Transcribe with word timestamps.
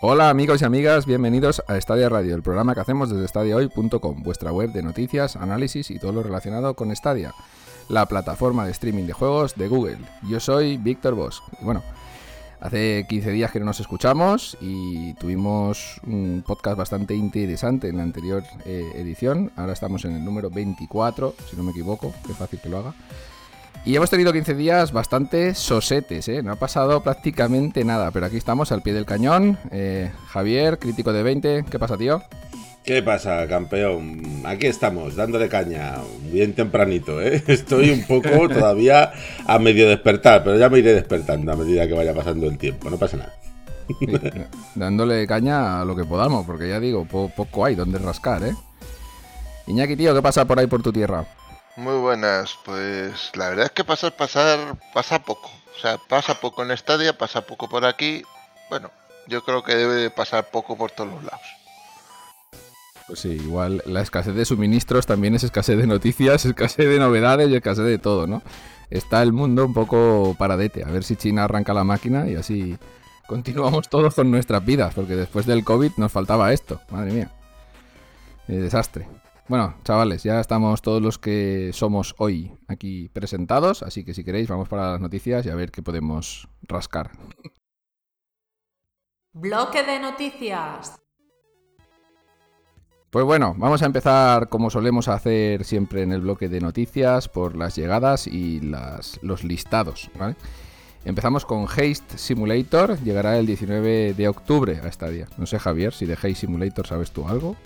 Hola 0.00 0.30
amigos 0.30 0.62
y 0.62 0.64
amigas, 0.64 1.06
bienvenidos 1.06 1.60
a 1.66 1.74
Stadia 1.80 2.08
Radio, 2.08 2.36
el 2.36 2.42
programa 2.42 2.72
que 2.72 2.80
hacemos 2.80 3.10
desde 3.10 3.26
stadiahoy.com, 3.26 4.22
vuestra 4.22 4.52
web 4.52 4.70
de 4.70 4.80
noticias, 4.80 5.34
análisis 5.34 5.90
y 5.90 5.98
todo 5.98 6.12
lo 6.12 6.22
relacionado 6.22 6.74
con 6.74 6.94
Stadia, 6.94 7.34
la 7.88 8.06
plataforma 8.06 8.64
de 8.64 8.70
streaming 8.70 9.06
de 9.06 9.12
juegos 9.12 9.56
de 9.56 9.66
Google. 9.66 9.98
Yo 10.22 10.38
soy 10.38 10.76
Víctor 10.76 11.16
Bosch. 11.16 11.40
Bueno, 11.62 11.82
hace 12.60 13.06
15 13.08 13.32
días 13.32 13.50
que 13.50 13.58
no 13.58 13.64
nos 13.64 13.80
escuchamos 13.80 14.56
y 14.60 15.14
tuvimos 15.14 16.00
un 16.06 16.44
podcast 16.46 16.78
bastante 16.78 17.16
interesante 17.16 17.88
en 17.88 17.96
la 17.96 18.04
anterior 18.04 18.44
eh, 18.66 18.92
edición. 18.94 19.50
Ahora 19.56 19.72
estamos 19.72 20.04
en 20.04 20.14
el 20.14 20.24
número 20.24 20.48
24, 20.48 21.34
si 21.50 21.56
no 21.56 21.64
me 21.64 21.72
equivoco, 21.72 22.14
qué 22.24 22.34
fácil 22.34 22.60
que 22.60 22.68
lo 22.68 22.78
haga. 22.78 22.94
Y 23.88 23.96
hemos 23.96 24.10
tenido 24.10 24.34
15 24.34 24.54
días 24.54 24.92
bastante 24.92 25.54
sosetes, 25.54 26.28
¿eh? 26.28 26.42
No 26.42 26.52
ha 26.52 26.56
pasado 26.56 27.02
prácticamente 27.02 27.86
nada, 27.86 28.10
pero 28.10 28.26
aquí 28.26 28.36
estamos 28.36 28.70
al 28.70 28.82
pie 28.82 28.92
del 28.92 29.06
cañón. 29.06 29.56
Eh, 29.70 30.12
Javier, 30.26 30.78
crítico 30.78 31.10
de 31.10 31.22
20, 31.22 31.64
¿qué 31.70 31.78
pasa, 31.78 31.96
tío? 31.96 32.22
¿Qué 32.84 33.02
pasa, 33.02 33.48
campeón? 33.48 34.42
Aquí 34.44 34.66
estamos, 34.66 35.16
dándole 35.16 35.48
caña, 35.48 35.94
bien 36.30 36.52
tempranito, 36.52 37.22
¿eh? 37.22 37.42
Estoy 37.46 37.88
un 37.88 38.02
poco 38.02 38.46
todavía 38.50 39.10
a 39.46 39.58
medio 39.58 39.88
despertar, 39.88 40.44
pero 40.44 40.58
ya 40.58 40.68
me 40.68 40.80
iré 40.80 40.92
despertando 40.92 41.50
a 41.50 41.56
medida 41.56 41.88
que 41.88 41.94
vaya 41.94 42.12
pasando 42.12 42.46
el 42.46 42.58
tiempo, 42.58 42.90
no 42.90 42.98
pasa 42.98 43.16
nada. 43.16 43.32
dándole 44.74 45.26
caña 45.26 45.80
a 45.80 45.86
lo 45.86 45.96
que 45.96 46.04
podamos, 46.04 46.44
porque 46.44 46.68
ya 46.68 46.78
digo, 46.78 47.06
poco 47.06 47.64
hay 47.64 47.74
donde 47.74 47.96
rascar, 47.98 48.44
¿eh? 48.44 48.54
Iñaki, 49.66 49.96
tío, 49.96 50.14
¿qué 50.14 50.20
pasa 50.20 50.44
por 50.44 50.58
ahí 50.58 50.66
por 50.66 50.82
tu 50.82 50.92
tierra? 50.92 51.24
Muy 51.78 51.94
buenas, 51.94 52.58
pues 52.64 53.30
la 53.34 53.50
verdad 53.50 53.66
es 53.66 53.70
que 53.70 53.84
pasar, 53.84 54.16
pasar, 54.16 54.58
pasa 54.92 55.22
poco. 55.22 55.48
O 55.76 55.80
sea, 55.80 55.96
pasa 55.96 56.40
poco 56.40 56.64
en 56.64 56.76
Stadia, 56.76 57.16
pasa 57.16 57.42
poco 57.42 57.68
por 57.68 57.84
aquí. 57.84 58.24
Bueno, 58.68 58.90
yo 59.28 59.44
creo 59.44 59.62
que 59.62 59.76
debe 59.76 59.94
de 59.94 60.10
pasar 60.10 60.50
poco 60.50 60.76
por 60.76 60.90
todos 60.90 61.08
los 61.08 61.22
lados. 61.22 61.46
Pues 63.06 63.20
sí, 63.20 63.28
igual 63.28 63.80
la 63.86 64.00
escasez 64.00 64.34
de 64.34 64.44
suministros 64.44 65.06
también 65.06 65.36
es 65.36 65.44
escasez 65.44 65.78
de 65.78 65.86
noticias, 65.86 66.44
escasez 66.46 66.88
de 66.88 66.98
novedades 66.98 67.48
y 67.48 67.54
escasez 67.54 67.84
de 67.84 67.98
todo, 67.98 68.26
¿no? 68.26 68.42
Está 68.90 69.22
el 69.22 69.32
mundo 69.32 69.64
un 69.64 69.72
poco 69.72 70.34
paradete. 70.36 70.82
A 70.82 70.90
ver 70.90 71.04
si 71.04 71.14
China 71.14 71.44
arranca 71.44 71.74
la 71.74 71.84
máquina 71.84 72.26
y 72.26 72.34
así 72.34 72.76
continuamos 73.28 73.88
todos 73.88 74.16
con 74.16 74.32
nuestras 74.32 74.64
vidas, 74.64 74.94
porque 74.94 75.14
después 75.14 75.46
del 75.46 75.62
COVID 75.62 75.92
nos 75.96 76.10
faltaba 76.10 76.52
esto. 76.52 76.80
Madre 76.90 77.12
mía. 77.12 77.30
desastre. 78.48 79.06
Bueno, 79.48 79.74
chavales, 79.82 80.22
ya 80.24 80.40
estamos 80.40 80.82
todos 80.82 81.00
los 81.00 81.18
que 81.18 81.70
somos 81.72 82.14
hoy 82.18 82.52
aquí 82.68 83.08
presentados, 83.08 83.82
así 83.82 84.04
que 84.04 84.12
si 84.12 84.22
queréis 84.22 84.46
vamos 84.46 84.68
para 84.68 84.92
las 84.92 85.00
noticias 85.00 85.46
y 85.46 85.48
a 85.48 85.54
ver 85.54 85.70
qué 85.70 85.82
podemos 85.82 86.48
rascar. 86.60 87.12
Bloque 89.32 89.82
de 89.84 90.00
noticias. 90.00 91.00
Pues 93.08 93.24
bueno, 93.24 93.54
vamos 93.56 93.80
a 93.80 93.86
empezar 93.86 94.50
como 94.50 94.68
solemos 94.68 95.08
hacer 95.08 95.64
siempre 95.64 96.02
en 96.02 96.12
el 96.12 96.20
bloque 96.20 96.50
de 96.50 96.60
noticias 96.60 97.30
por 97.30 97.56
las 97.56 97.74
llegadas 97.74 98.26
y 98.26 98.60
las, 98.60 99.18
los 99.22 99.44
listados, 99.44 100.10
¿vale? 100.18 100.36
Empezamos 101.06 101.46
con 101.46 101.64
Haste 101.64 102.18
Simulator, 102.18 102.98
llegará 103.02 103.38
el 103.38 103.46
19 103.46 104.12
de 104.12 104.28
octubre 104.28 104.78
a 104.84 104.88
esta 104.88 105.08
día. 105.08 105.26
No 105.38 105.46
sé 105.46 105.58
Javier, 105.58 105.94
si 105.94 106.04
de 106.04 106.14
Haste 106.14 106.34
Simulator 106.34 106.86
sabes 106.86 107.12
tú 107.12 107.26
algo. 107.26 107.56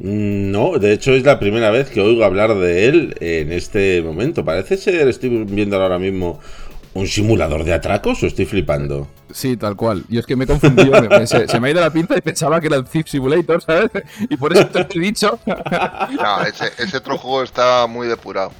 Mm, 0.00 0.50
no, 0.50 0.78
de 0.78 0.92
hecho 0.92 1.12
es 1.14 1.22
la 1.24 1.38
primera 1.38 1.70
vez 1.70 1.88
que 1.88 2.00
oigo 2.00 2.24
hablar 2.24 2.54
de 2.54 2.88
él 2.88 3.16
en 3.20 3.52
este 3.52 4.02
momento. 4.02 4.44
Parece 4.44 4.76
ser, 4.76 5.08
estoy 5.08 5.44
viendo 5.44 5.80
ahora 5.80 5.98
mismo, 5.98 6.40
un 6.94 7.06
simulador 7.06 7.64
de 7.64 7.74
atracos 7.74 8.22
o 8.22 8.26
estoy 8.26 8.46
flipando. 8.46 9.08
Sí, 9.32 9.56
tal 9.56 9.76
cual. 9.76 10.04
Y 10.08 10.18
es 10.18 10.26
que 10.26 10.36
me 10.36 10.44
he 10.44 10.46
confundido. 10.46 10.94
se, 11.26 11.60
me 11.60 11.68
ha 11.68 11.70
ido 11.70 11.80
la 11.80 11.90
pinza 11.90 12.16
y 12.16 12.20
pensaba 12.20 12.60
que 12.60 12.68
era 12.68 12.76
el 12.76 12.84
Thief 12.84 13.08
Simulator, 13.08 13.62
¿sabes? 13.62 13.90
Y 14.30 14.36
por 14.36 14.52
eso 14.52 14.66
te 14.66 14.80
lo 14.80 14.86
he 15.02 15.06
dicho. 15.06 15.38
No, 15.46 16.42
ese, 16.42 16.96
otro 16.96 17.18
juego 17.18 17.42
está 17.42 17.86
muy 17.86 18.06
depurado. 18.06 18.52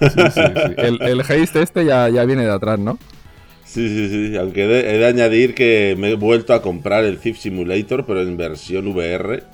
Sí, 0.00 0.08
sí, 0.08 0.30
sí. 0.30 0.74
El, 0.78 1.02
el 1.02 1.20
haste 1.20 1.62
este 1.62 1.84
ya, 1.84 2.08
ya 2.08 2.24
viene 2.24 2.44
de 2.44 2.52
atrás, 2.52 2.78
¿no? 2.78 2.98
Sí, 3.64 3.88
sí, 3.88 4.08
sí. 4.08 4.36
Aunque 4.36 4.64
he 4.64 4.98
de 4.98 5.06
añadir 5.06 5.54
que 5.54 5.96
me 5.98 6.10
he 6.10 6.14
vuelto 6.14 6.54
a 6.54 6.62
comprar 6.62 7.04
el 7.04 7.18
Thief 7.18 7.38
Simulator, 7.38 8.06
pero 8.06 8.22
en 8.22 8.36
versión 8.36 8.86
VR 8.88 9.44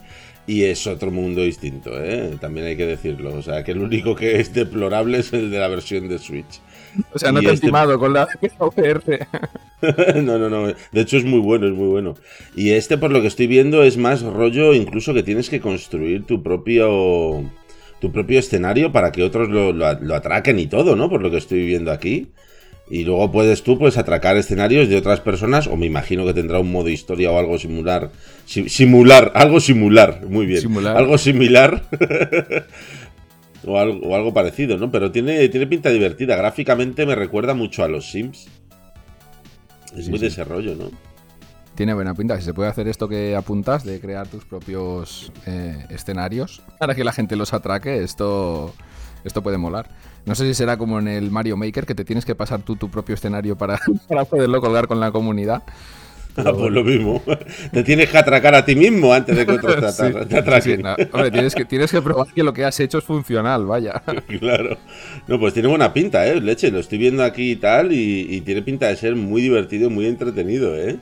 y 0.46 0.64
es 0.64 0.86
otro 0.86 1.10
mundo 1.10 1.42
distinto, 1.42 1.90
¿eh? 2.00 2.36
también 2.40 2.66
hay 2.66 2.76
que 2.76 2.86
decirlo. 2.86 3.34
O 3.34 3.42
sea, 3.42 3.64
que 3.64 3.72
el 3.72 3.78
único 3.78 4.14
que 4.14 4.40
es 4.40 4.52
deplorable 4.52 5.18
es 5.18 5.32
el 5.32 5.50
de 5.50 5.58
la 5.58 5.68
versión 5.68 6.08
de 6.08 6.18
Switch. 6.18 6.60
O 7.12 7.18
sea, 7.18 7.32
no 7.32 7.40
te 7.40 7.46
he 7.46 7.52
este 7.52 7.66
estimado 7.66 7.98
con 7.98 8.12
la 8.12 8.28
VR. 8.60 9.26
no, 10.22 10.38
no, 10.38 10.48
no. 10.48 10.66
De 10.66 11.00
hecho, 11.00 11.16
es 11.16 11.24
muy 11.24 11.40
bueno, 11.40 11.66
es 11.66 11.72
muy 11.72 11.88
bueno. 11.88 12.14
Y 12.54 12.70
este, 12.70 12.96
por 12.96 13.10
lo 13.10 13.20
que 13.20 13.26
estoy 13.26 13.48
viendo, 13.48 13.82
es 13.82 13.96
más 13.96 14.22
rollo 14.22 14.72
incluso 14.72 15.12
que 15.14 15.22
tienes 15.22 15.50
que 15.50 15.60
construir 15.60 16.24
tu 16.24 16.42
propio 16.42 17.44
tu 18.00 18.12
propio 18.12 18.38
escenario 18.38 18.92
para 18.92 19.10
que 19.10 19.22
otros 19.22 19.48
lo, 19.48 19.72
lo 19.72 20.14
atraquen 20.14 20.58
y 20.58 20.66
todo, 20.66 20.96
¿no? 20.96 21.08
Por 21.08 21.22
lo 21.22 21.30
que 21.30 21.38
estoy 21.38 21.64
viendo 21.64 21.90
aquí. 21.90 22.28
Y 22.88 23.04
luego 23.04 23.32
puedes 23.32 23.64
tú 23.64 23.78
pues 23.78 23.98
atracar 23.98 24.36
escenarios 24.36 24.88
de 24.88 24.96
otras 24.96 25.20
personas, 25.20 25.66
o 25.66 25.76
me 25.76 25.86
imagino 25.86 26.24
que 26.24 26.34
tendrá 26.34 26.60
un 26.60 26.70
modo 26.70 26.88
historia 26.88 27.32
o 27.32 27.38
algo 27.38 27.58
similar. 27.58 28.10
simular, 28.46 29.32
algo 29.34 29.60
similar, 29.60 30.24
muy 30.28 30.46
bien. 30.46 30.86
Algo 30.86 31.18
similar. 31.18 31.82
o, 33.64 33.78
algo, 33.78 34.14
algo, 34.14 34.32
parecido, 34.32 34.78
¿no? 34.78 34.90
Pero 34.92 35.10
tiene, 35.10 35.48
tiene 35.48 35.66
pinta 35.66 35.90
divertida. 35.90 36.36
Gráficamente 36.36 37.06
me 37.06 37.16
recuerda 37.16 37.54
mucho 37.54 37.82
a 37.82 37.88
los 37.88 38.10
Sims. 38.10 38.46
Es 39.96 40.08
muy 40.08 40.18
desarrollo, 40.18 40.74
¿no? 40.76 40.90
Tiene 41.74 41.92
buena 41.92 42.14
pinta. 42.14 42.38
Si 42.38 42.44
se 42.44 42.54
puede 42.54 42.70
hacer 42.70 42.88
esto 42.88 43.08
que 43.08 43.36
apuntas, 43.36 43.84
de 43.84 44.00
crear 44.00 44.26
tus 44.28 44.44
propios 44.44 45.30
eh, 45.44 45.86
escenarios 45.90 46.62
para 46.78 46.94
que 46.94 47.04
la 47.04 47.12
gente 47.12 47.36
los 47.36 47.52
atraque, 47.52 48.02
esto, 48.02 48.74
esto 49.26 49.42
puede 49.42 49.58
molar. 49.58 49.88
No 50.24 50.34
sé 50.34 50.46
si 50.46 50.54
será 50.54 50.76
como 50.76 50.98
en 50.98 51.08
el 51.08 51.30
Mario 51.30 51.56
Maker, 51.56 51.86
que 51.86 51.94
te 51.94 52.04
tienes 52.04 52.24
que 52.24 52.34
pasar 52.34 52.62
tú 52.62 52.76
tu 52.76 52.90
propio 52.90 53.14
escenario 53.14 53.56
para, 53.56 53.78
para 54.08 54.24
poderlo 54.24 54.60
colgar 54.60 54.86
con 54.86 55.00
la 55.00 55.10
comunidad. 55.10 55.62
Ah, 56.36 56.52
pues 56.52 56.70
lo 56.70 56.84
mismo. 56.84 57.22
Te 57.72 57.82
tienes 57.82 58.10
que 58.10 58.18
atracar 58.18 58.54
a 58.54 58.64
ti 58.64 58.76
mismo 58.76 59.12
antes 59.12 59.36
de 59.36 59.46
que 59.46 59.52
otros 59.52 59.96
te, 59.96 60.36
atraquen. 60.38 60.84
Hombre, 60.86 61.30
tienes 61.30 61.54
que, 61.54 61.64
tienes 61.64 61.90
que 61.90 62.02
probar 62.02 62.26
que 62.32 62.42
lo 62.42 62.52
que 62.52 62.64
has 62.64 62.78
hecho 62.78 62.98
es 62.98 63.04
funcional, 63.04 63.64
vaya. 63.64 64.02
claro. 64.38 64.76
No, 65.26 65.40
pues 65.40 65.54
tiene 65.54 65.68
buena 65.68 65.92
pinta, 65.92 66.26
¿eh? 66.26 66.40
Leche, 66.40 66.70
lo 66.70 66.80
estoy 66.80 66.98
viendo 66.98 67.24
aquí 67.24 67.52
y 67.52 67.56
tal, 67.56 67.92
y, 67.92 68.42
tiene 68.42 68.62
pinta 68.62 68.88
de 68.88 68.96
ser 68.96 69.16
muy 69.16 69.40
divertido, 69.40 69.88
muy 69.88 70.06
entretenido, 70.06 70.76
¿eh? 70.76 70.98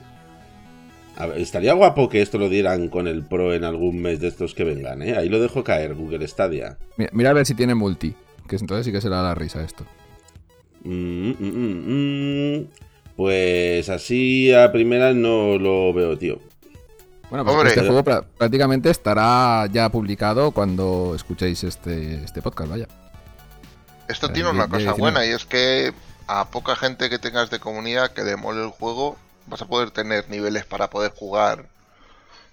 Estaría 1.35 1.73
guapo 1.73 2.09
que 2.09 2.21
esto 2.21 2.37
lo 2.37 2.49
dieran 2.49 2.89
con 2.89 3.07
el 3.07 3.23
Pro 3.23 3.53
en 3.53 3.63
algún 3.63 4.01
mes 4.01 4.19
de 4.19 4.27
estos 4.27 4.53
que 4.53 4.63
vengan, 4.63 5.01
¿eh? 5.01 5.15
Ahí 5.15 5.29
lo 5.29 5.39
dejo 5.39 5.63
caer, 5.63 5.95
Google 5.95 6.27
Stadia. 6.27 6.77
Mira, 6.97 7.09
mira 7.13 7.29
a 7.29 7.33
ver 7.33 7.45
si 7.45 7.55
tiene 7.55 7.75
multi. 7.75 8.15
Que 8.47 8.57
entonces 8.57 8.85
sí 8.85 8.91
que 8.91 9.01
será 9.01 9.23
la 9.23 9.33
risa 9.33 9.63
esto. 9.63 9.85
Mm, 10.83 11.31
mm, 11.39 12.57
mm, 12.59 12.67
pues 13.15 13.89
así 13.89 14.53
a 14.53 14.71
primera 14.71 15.13
no 15.13 15.57
lo 15.57 15.93
veo, 15.93 16.17
tío. 16.17 16.39
Bueno, 17.29 17.43
pues 17.43 17.69
este 17.69 17.87
juego 17.87 18.03
prácticamente 18.03 18.91
estará 18.91 19.65
ya 19.71 19.89
publicado 19.89 20.51
cuando 20.51 21.13
escuchéis 21.15 21.63
este, 21.63 22.23
este 22.23 22.41
podcast, 22.41 22.69
vaya. 22.69 22.87
Esto 24.07 24.29
tiene 24.29 24.51
una 24.51 24.67
cosa 24.67 24.93
buena 24.93 25.25
y 25.25 25.29
es 25.29 25.45
que 25.45 25.91
a 26.27 26.49
poca 26.51 26.75
gente 26.75 27.09
que 27.09 27.17
tengas 27.17 27.49
de 27.49 27.59
comunidad 27.59 28.11
que 28.11 28.23
demole 28.23 28.63
el 28.63 28.69
juego 28.69 29.17
vas 29.47 29.61
a 29.61 29.67
poder 29.67 29.91
tener 29.91 30.29
niveles 30.29 30.65
para 30.65 30.89
poder 30.89 31.11
jugar 31.11 31.65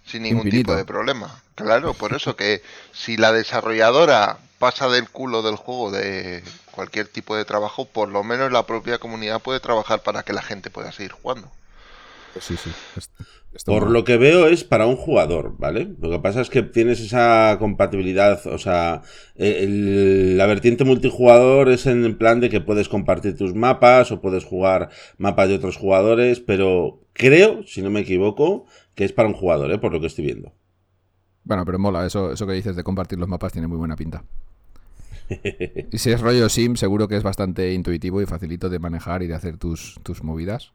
sin 0.07 0.23
ningún 0.23 0.51
tipo 0.51 0.75
de 0.75 0.85
problema. 0.85 1.43
Claro, 1.55 1.95
por 1.95 2.15
eso 2.15 2.37
que 2.37 2.63
si 2.93 3.17
la 3.17 3.33
desarrolladora 3.33 4.39
pasa 4.59 4.89
del 4.89 5.09
culo 5.09 5.43
del 5.43 5.57
juego 5.57 5.91
de 5.91 6.43
cualquier 6.71 7.09
tipo 7.09 7.37
de 7.37 7.45
trabajo, 7.45 7.85
por 7.85 8.09
lo 8.09 8.25
menos 8.25 8.53
la 8.53 8.67
propia 8.67 8.99
comunidad 8.99 9.41
puede 9.41 9.61
trabajar 9.61 10.03
para 10.03 10.23
que 10.23 10.33
la 10.33 10.43
gente 10.43 10.71
pueda 10.71 10.93
seguir 10.93 11.13
jugando. 11.13 11.51
Sí. 12.41 12.55
Por 13.67 13.91
lo 13.91 14.05
que 14.05 14.17
veo 14.17 14.47
es 14.47 14.65
para 14.65 14.87
un 14.87 14.97
jugador, 14.97 15.57
¿vale? 15.59 15.95
Lo 16.01 16.11
que 16.11 16.19
pasa 16.21 16.41
es 16.41 16.49
que 16.49 16.63
tienes 16.63 17.01
esa 17.01 17.57
compatibilidad, 17.59 18.47
o 18.47 18.59
sea, 18.59 19.03
la 19.37 20.47
vertiente 20.47 20.85
multijugador 20.85 21.69
es 21.69 21.87
en 21.87 22.05
el 22.05 22.17
plan 22.17 22.41
de 22.41 22.49
que 22.49 22.61
puedes 22.61 22.89
compartir 22.89 23.37
tus 23.37 23.55
mapas 23.55 24.11
o 24.11 24.21
puedes 24.23 24.45
jugar 24.45 24.89
mapas 25.19 25.49
de 25.49 25.57
otros 25.57 25.77
jugadores, 25.77 26.41
pero 26.41 27.03
creo, 27.13 27.63
si 27.67 27.83
no 27.83 27.91
me 27.91 28.01
equivoco, 28.01 28.65
que 28.95 29.05
es 29.05 29.13
para 29.13 29.29
un 29.29 29.35
jugador, 29.35 29.71
¿eh? 29.71 29.79
Por 29.79 29.93
lo 29.93 30.01
que 30.01 30.07
estoy 30.07 30.25
viendo. 30.25 30.53
Bueno, 31.45 31.65
pero 31.65 31.79
mola, 31.79 32.07
eso, 32.07 32.33
eso 32.33 32.47
que 32.47 32.55
dices 32.55 32.77
de 32.77 32.85
compartir 32.85 33.19
los 33.19 33.29
mapas 33.29 33.53
tiene 33.53 33.69
muy 33.69 33.77
buena 33.77 33.97
pinta. 33.97 34.25
y 35.93 35.99
si 35.99 36.11
es 36.11 36.21
rollo 36.21 36.49
sim, 36.49 36.77
seguro 36.77 37.09
que 37.09 37.17
es 37.17 37.23
bastante 37.23 37.73
intuitivo 37.73 38.23
y 38.23 38.27
facilito 38.27 38.71
de 38.71 38.79
manejar 38.79 39.23
y 39.23 39.27
de 39.27 39.35
hacer 39.35 39.57
tus, 39.59 39.99
tus 40.03 40.23
movidas. 40.23 40.73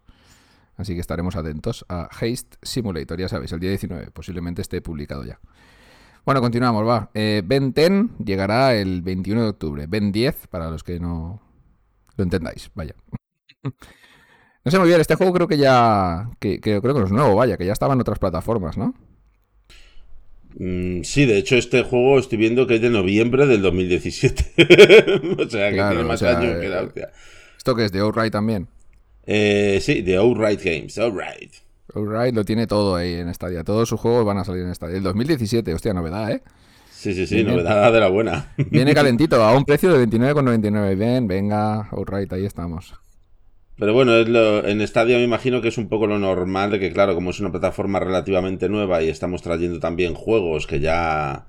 Así 0.77 0.93
que 0.93 1.01
estaremos 1.01 1.35
atentos 1.35 1.85
a 1.89 2.03
Haste 2.03 2.57
Simulator, 2.61 3.19
ya 3.19 3.27
sabéis, 3.27 3.51
el 3.51 3.59
día 3.59 3.71
19, 3.71 4.11
posiblemente 4.11 4.61
esté 4.61 4.79
publicado 4.81 5.25
ya. 5.25 5.39
Bueno, 6.23 6.41
continuamos, 6.41 6.87
va. 6.87 7.09
Eh, 7.13 7.41
ben 7.43 7.73
10 7.73 8.17
llegará 8.23 8.75
el 8.75 9.01
21 9.01 9.43
de 9.43 9.49
octubre. 9.49 9.85
Ben 9.87 10.11
10, 10.11 10.47
para 10.47 10.69
los 10.69 10.83
que 10.83 10.99
no 10.99 11.41
lo 12.15 12.23
entendáis, 12.23 12.69
vaya. 12.75 12.95
No 14.65 14.71
sé 14.71 14.79
muy 14.79 14.89
bien, 14.89 14.99
este 14.99 15.15
juego 15.15 15.31
creo 15.31 15.47
que 15.47 15.57
ya. 15.57 16.29
Que, 16.41 16.59
creo 16.59 16.81
que 16.81 16.99
no 16.99 17.05
es 17.05 17.11
nuevo, 17.13 17.35
vaya, 17.35 17.55
que 17.55 17.65
ya 17.65 17.71
estaba 17.71 17.93
en 17.93 18.01
otras 18.01 18.19
plataformas, 18.19 18.77
¿no? 18.77 18.93
Mm, 20.59 21.03
sí, 21.03 21.25
de 21.25 21.37
hecho, 21.37 21.55
este 21.55 21.83
juego 21.83 22.19
estoy 22.19 22.37
viendo 22.37 22.67
que 22.67 22.75
es 22.75 22.81
de 22.81 22.89
noviembre 22.89 23.45
del 23.45 23.61
2017. 23.61 24.55
o 25.41 25.49
sea, 25.49 25.69
que 25.69 25.75
tiene 25.75 26.03
más 26.03 26.21
años 26.21 26.59
que 26.59 26.67
la 26.67 26.81
hostia. 26.81 27.13
¿Esto 27.55 27.75
que 27.75 27.85
es 27.85 27.93
de 27.93 27.99
Outright 27.99 28.33
también? 28.33 28.67
Eh, 29.27 29.79
sí, 29.81 30.01
de 30.01 30.15
Outright 30.15 30.63
Games, 30.63 30.97
Outright. 30.97 31.53
Outright 31.93 32.33
lo 32.33 32.45
tiene 32.45 32.65
todo 32.65 32.95
ahí 32.95 33.13
en 33.13 33.33
Stadia. 33.33 33.63
Todos 33.63 33.89
sus 33.89 33.99
juegos 33.99 34.25
van 34.25 34.37
a 34.37 34.45
salir 34.45 34.63
en 34.63 34.73
Stadia. 34.73 34.97
El 34.97 35.03
2017, 35.03 35.73
hostia, 35.73 35.93
novedad, 35.93 36.31
¿eh? 36.31 36.41
Sí, 36.89 37.13
sí, 37.13 37.27
sí, 37.27 37.43
novedad 37.43 37.91
de 37.91 37.99
la 37.99 38.07
buena. 38.07 38.53
Viene 38.71 38.93
calentito, 38.95 39.43
a 39.43 39.55
un 39.55 39.65
precio 39.65 39.93
de 39.93 40.07
29,99. 40.07 40.97
Bien, 40.97 41.27
venga, 41.27 41.89
Outright, 41.91 42.31
ahí 42.33 42.45
estamos. 42.45 42.95
Pero 43.77 43.93
bueno, 43.93 44.15
es 44.15 44.27
lo, 44.27 44.65
en 44.65 44.85
Stadia 44.87 45.17
me 45.17 45.23
imagino 45.23 45.61
que 45.61 45.67
es 45.67 45.77
un 45.77 45.89
poco 45.89 46.07
lo 46.07 46.17
normal 46.17 46.71
de 46.71 46.79
que, 46.79 46.91
claro, 46.91 47.13
como 47.13 47.29
es 47.29 47.39
una 47.39 47.51
plataforma 47.51 47.99
relativamente 47.99 48.69
nueva 48.69 49.03
y 49.03 49.09
estamos 49.09 49.43
trayendo 49.43 49.79
también 49.79 50.15
juegos 50.15 50.65
que 50.65 50.79
ya 50.79 51.45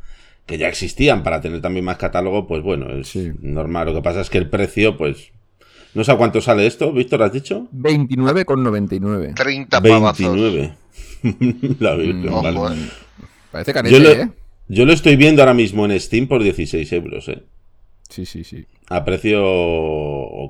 que 0.49 0.57
ya 0.57 0.69
existían 0.69 1.23
para 1.23 1.43
tener 1.43 1.61
también 1.61 1.85
más 1.85 1.99
catálogo, 1.99 2.47
pues 2.47 2.63
bueno, 2.63 2.91
es 2.91 3.15
normal. 3.41 3.87
Lo 3.87 3.95
que 3.95 4.03
pasa 4.03 4.23
es 4.23 4.31
que 4.31 4.39
el 4.39 4.49
precio, 4.49 4.97
pues... 4.97 5.31
No 5.99 6.05
sé 6.05 6.13
a 6.13 6.17
cuánto 6.17 6.41
sale 6.41 6.65
esto, 6.65 6.93
Víctor, 6.93 7.25
¿has 7.25 7.33
dicho? 7.33 7.67
29,99. 7.73 9.35
30 9.35 9.81
pavazos. 9.81 10.33
29. 10.33 10.73
La 11.81 11.97
mm, 11.97 12.89
Parece 13.51 13.73
carete, 13.73 14.13
¿eh? 14.13 14.31
Yo 14.69 14.85
lo 14.85 14.93
estoy 14.93 15.17
viendo 15.17 15.43
ahora 15.43 15.55
mismo 15.55 15.85
en 15.87 15.99
Steam 15.99 16.29
por 16.29 16.41
16 16.41 16.93
euros, 16.93 17.29
¿eh? 17.29 17.43
Sí, 18.09 18.27
sí, 18.27 18.45
sí. 18.45 18.65
A 18.89 19.05
precio 19.05 19.43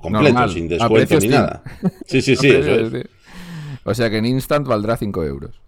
completo, 0.02 0.48
sin 0.48 0.68
descuento 0.68 1.18
ni 1.18 1.28
nada. 1.28 1.62
Sí, 2.04 2.20
sí, 2.20 2.36
sí, 2.36 2.50
eso 2.50 2.70
es. 2.70 3.06
O 3.84 3.94
sea 3.94 4.10
que 4.10 4.18
en 4.18 4.26
Instant 4.26 4.66
valdrá 4.66 4.98
5 4.98 5.24
euros. 5.24 5.58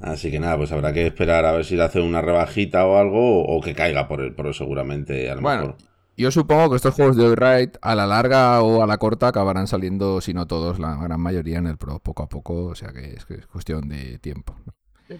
Así 0.00 0.32
que 0.32 0.40
nada, 0.40 0.56
pues 0.56 0.72
habrá 0.72 0.92
que 0.92 1.06
esperar 1.06 1.44
a 1.44 1.52
ver 1.52 1.64
si 1.64 1.76
le 1.76 1.84
hace 1.84 2.00
una 2.00 2.22
rebajita 2.22 2.84
o 2.86 2.98
algo, 2.98 3.44
o 3.44 3.60
que 3.60 3.74
caiga 3.74 4.08
por 4.08 4.20
el 4.20 4.34
pro 4.34 4.52
seguramente, 4.52 5.30
a 5.30 5.36
lo 5.36 5.42
bueno, 5.42 5.76
Yo 6.18 6.30
supongo 6.30 6.70
que 6.70 6.76
estos 6.76 6.94
juegos 6.94 7.16
de 7.16 7.26
Outright 7.26 7.76
a 7.80 7.94
la 7.94 8.06
larga 8.06 8.60
o 8.62 8.82
a 8.82 8.86
la 8.86 8.98
corta 8.98 9.28
acabarán 9.28 9.68
saliendo, 9.68 10.20
si 10.20 10.34
no 10.34 10.46
todos, 10.46 10.78
la 10.78 10.96
gran 10.96 11.20
mayoría 11.20 11.58
en 11.58 11.66
el 11.66 11.78
Pro, 11.78 12.00
poco 12.00 12.24
a 12.24 12.28
poco, 12.28 12.64
o 12.64 12.74
sea 12.74 12.92
que 12.92 13.14
es, 13.14 13.24
cuestión 13.46 13.88
de 13.88 14.18
tiempo. 14.18 14.56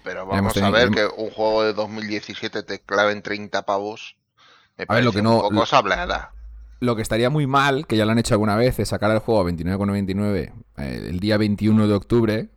pero 0.02 0.26
vamos 0.26 0.56
a 0.56 0.70
ver 0.70 0.90
que 0.90 1.06
un 1.16 1.30
juego 1.30 1.62
de 1.62 1.72
2017 1.72 2.64
te 2.64 2.80
claven 2.80 3.22
30 3.22 3.64
pavos 3.64 4.18
a 4.86 4.94
ver, 4.94 5.04
lo 5.04 5.12
que 5.12 5.22
no. 5.22 5.36
Un 5.36 5.54
poco 5.54 5.66
Lo 6.80 6.94
que 6.94 7.02
estaría 7.02 7.30
muy 7.30 7.46
mal, 7.46 7.86
que 7.86 7.96
ya 7.96 8.04
lo 8.04 8.12
han 8.12 8.18
hecho 8.18 8.34
alguna 8.34 8.54
vez, 8.54 8.78
es 8.78 8.88
sacar 8.88 9.10
el 9.10 9.18
juego 9.18 9.40
a 9.40 9.50
29,99 9.50 10.52
eh, 10.76 11.06
el 11.08 11.18
día 11.18 11.36
21 11.36 11.88
de 11.88 11.94
octubre. 11.94 12.48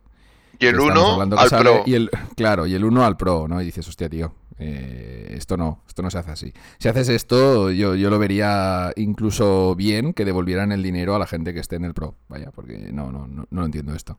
Y 0.58 0.66
el 0.66 0.78
1 0.78 1.20
al 1.20 1.50
Pro. 1.50 1.82
Y 1.86 1.94
el, 1.94 2.10
claro, 2.36 2.66
y 2.66 2.74
el 2.74 2.84
1 2.84 3.04
al 3.04 3.16
Pro, 3.16 3.48
¿no? 3.48 3.60
Y 3.60 3.64
dices, 3.64 3.88
hostia, 3.88 4.08
tío, 4.08 4.32
eh, 4.58 5.34
esto 5.36 5.56
no, 5.56 5.82
esto 5.86 6.02
no 6.02 6.10
se 6.10 6.18
hace 6.18 6.30
así. 6.30 6.52
Si 6.78 6.88
haces 6.88 7.08
esto, 7.08 7.70
yo, 7.70 7.94
yo 7.94 8.10
lo 8.10 8.18
vería 8.18 8.92
incluso 8.96 9.74
bien 9.74 10.12
que 10.12 10.24
devolvieran 10.24 10.72
el 10.72 10.82
dinero 10.82 11.14
a 11.14 11.18
la 11.18 11.26
gente 11.26 11.54
que 11.54 11.60
esté 11.60 11.76
en 11.76 11.84
el 11.84 11.94
Pro. 11.94 12.14
Vaya, 12.28 12.50
porque 12.50 12.78
no, 12.92 13.10
no, 13.10 13.26
no, 13.26 13.46
no 13.50 13.60
lo 13.60 13.66
entiendo 13.66 13.94
esto. 13.94 14.18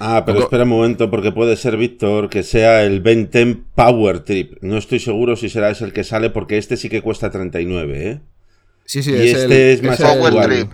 Ah, 0.00 0.22
pero 0.24 0.40
espera 0.40 0.62
un 0.62 0.68
momento, 0.68 1.10
porque 1.10 1.32
puede 1.32 1.56
ser, 1.56 1.76
Víctor, 1.76 2.28
que 2.28 2.42
sea 2.42 2.84
el 2.84 3.00
Benten 3.00 3.64
Power 3.74 4.20
Trip. 4.20 4.58
No 4.60 4.78
estoy 4.78 5.00
seguro 5.00 5.34
si 5.34 5.48
será 5.48 5.70
ese 5.70 5.84
el 5.84 5.92
que 5.92 6.04
sale, 6.04 6.30
porque 6.30 6.56
este 6.56 6.76
sí 6.76 6.88
que 6.88 7.02
cuesta 7.02 7.30
39, 7.30 8.10
¿eh? 8.10 8.20
Sí, 8.84 9.02
sí, 9.02 9.10
y 9.10 9.28
es 9.28 9.38
este 9.38 9.72
es 9.72 9.82
más 9.82 10.00
Power 10.00 10.34
Trip. 10.44 10.70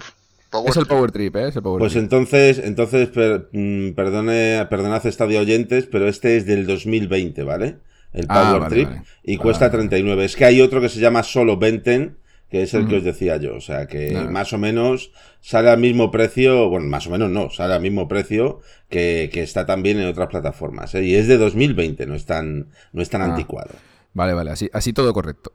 es 0.69 0.77
el 0.77 0.87
Power 0.87 1.11
Trip, 1.11 1.37
¿eh? 1.37 1.53
pues 1.63 1.97
entonces, 1.97 2.59
entonces 2.59 3.09
mm, 3.53 3.91
perdone, 3.93 4.67
perdonad 4.69 5.05
estadio 5.07 5.41
oyentes, 5.41 5.87
pero 5.91 6.07
este 6.07 6.37
es 6.37 6.47
del 6.47 6.67
2020, 6.67 7.43
¿vale? 7.45 7.79
El 8.15 8.27
ah, 8.29 8.53
Power 8.53 8.71
Trip. 8.71 8.89
Y 9.23 9.37
cuesta 9.37 9.71
39. 9.71 10.25
Es 10.25 10.37
que 10.37 10.45
hay 10.45 10.61
otro 10.61 10.81
que 10.81 10.89
se 10.89 11.01
llama 11.01 11.23
solo 11.23 11.59
Benten, 11.59 12.17
que 12.49 12.63
es 12.63 12.73
el 12.73 12.87
que 12.87 12.97
os 12.97 13.05
decía 13.05 13.37
yo. 13.37 13.57
O 13.57 13.61
sea, 13.61 13.87
que 13.87 14.13
más 14.31 14.53
o 14.53 14.59
menos 14.59 15.11
sale 15.41 15.71
al 15.71 15.81
mismo 15.81 16.11
precio, 16.11 16.71
bueno, 16.71 16.87
más 16.87 17.07
o 17.07 17.11
menos 17.11 17.31
no, 17.31 17.51
sale 17.51 17.75
al 17.75 17.83
mismo 17.83 18.07
precio 18.07 18.61
que, 18.89 19.29
está 19.35 19.67
también 19.67 19.99
en 19.99 20.07
otras 20.07 20.29
plataformas. 20.29 20.95
¿eh? 20.95 21.05
Y 21.05 21.17
es 21.17 21.27
de 21.27 21.37
2020, 21.37 22.07
no 22.07 22.15
es 22.15 22.25
tan, 22.25 22.69
no 22.93 23.03
es 23.03 23.11
tan 23.11 23.23
ah. 23.23 23.27
anticuado. 23.27 23.75
Vale, 24.15 24.33
vale, 24.33 24.53
así, 24.53 24.71
así 24.73 24.93
todo 24.93 25.13
correcto. 25.13 25.53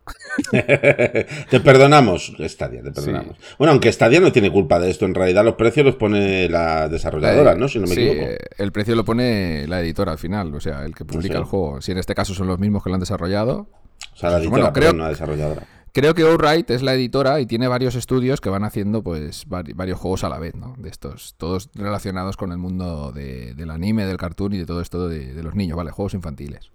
te 0.52 1.60
perdonamos, 1.64 2.34
Stadia, 2.40 2.84
te 2.84 2.92
perdonamos. 2.92 3.38
Bueno, 3.58 3.72
aunque 3.72 3.92
Stadia 3.92 4.20
no 4.20 4.34
tiene 4.34 4.52
culpa 4.52 4.80
de 4.80 4.90
esto, 4.90 5.06
en 5.06 5.16
realidad 5.16 5.46
los 5.46 5.56
precios 5.56 5.86
los 5.86 5.96
pone 5.96 6.50
la 6.50 6.90
desarrolladora, 6.90 7.56
¿no? 7.56 7.70
Si 7.70 7.80
no 7.80 7.88
me 7.88 7.96
sí, 7.96 8.08
equivoco. 8.08 8.32
El 8.58 8.72
precio 8.74 8.96
lo 8.96 9.06
pone 9.06 9.66
la 9.68 9.80
editora 9.80 10.12
al 10.12 10.18
final, 10.18 10.54
o 10.54 10.60
sea, 10.60 10.84
el 10.86 10.94
que 10.94 11.06
publica 11.06 11.38
el 11.38 11.46
juego. 11.46 11.82
Si 11.82 11.94
en 11.94 12.00
este 12.00 12.14
caso 12.14 12.34
son 12.34 12.48
los 12.48 12.60
mismos 12.60 12.84
que 12.84 12.90
lo 12.90 12.96
han 12.96 13.00
desarrollado. 13.00 13.68
O 14.14 14.18
sea, 14.18 14.30
la 14.30 14.38
pues, 14.38 14.50
editora, 14.50 14.74
creo, 14.74 14.92
no 14.92 15.04
la 15.04 15.10
desarrolladora. 15.10 15.66
Creo 15.94 16.14
que 16.14 16.24
Outright 16.24 16.70
es 16.70 16.84
la 16.84 16.94
editora 16.94 17.40
y 17.40 17.46
tiene 17.46 17.68
varios 17.68 17.96
estudios 17.96 18.42
que 18.42 18.50
van 18.50 18.64
haciendo 18.64 19.02
pues 19.04 19.46
varios 19.48 19.98
juegos 19.98 20.24
a 20.24 20.30
la 20.30 20.38
vez, 20.38 20.54
¿no? 20.56 20.76
De 20.78 20.90
estos, 20.90 21.36
todos 21.38 21.70
relacionados 21.74 22.38
con 22.38 22.52
el 22.52 22.58
mundo 22.58 23.12
del 23.12 23.72
anime, 23.72 24.06
del 24.06 24.18
cartoon 24.18 24.54
y 24.54 24.58
de 24.58 24.66
todo 24.66 24.82
esto 24.82 25.08
de, 25.08 25.42
los 25.42 25.56
niños, 25.56 25.78
¿vale? 25.78 25.92
Juegos 25.92 26.14
infantiles. 26.14 26.72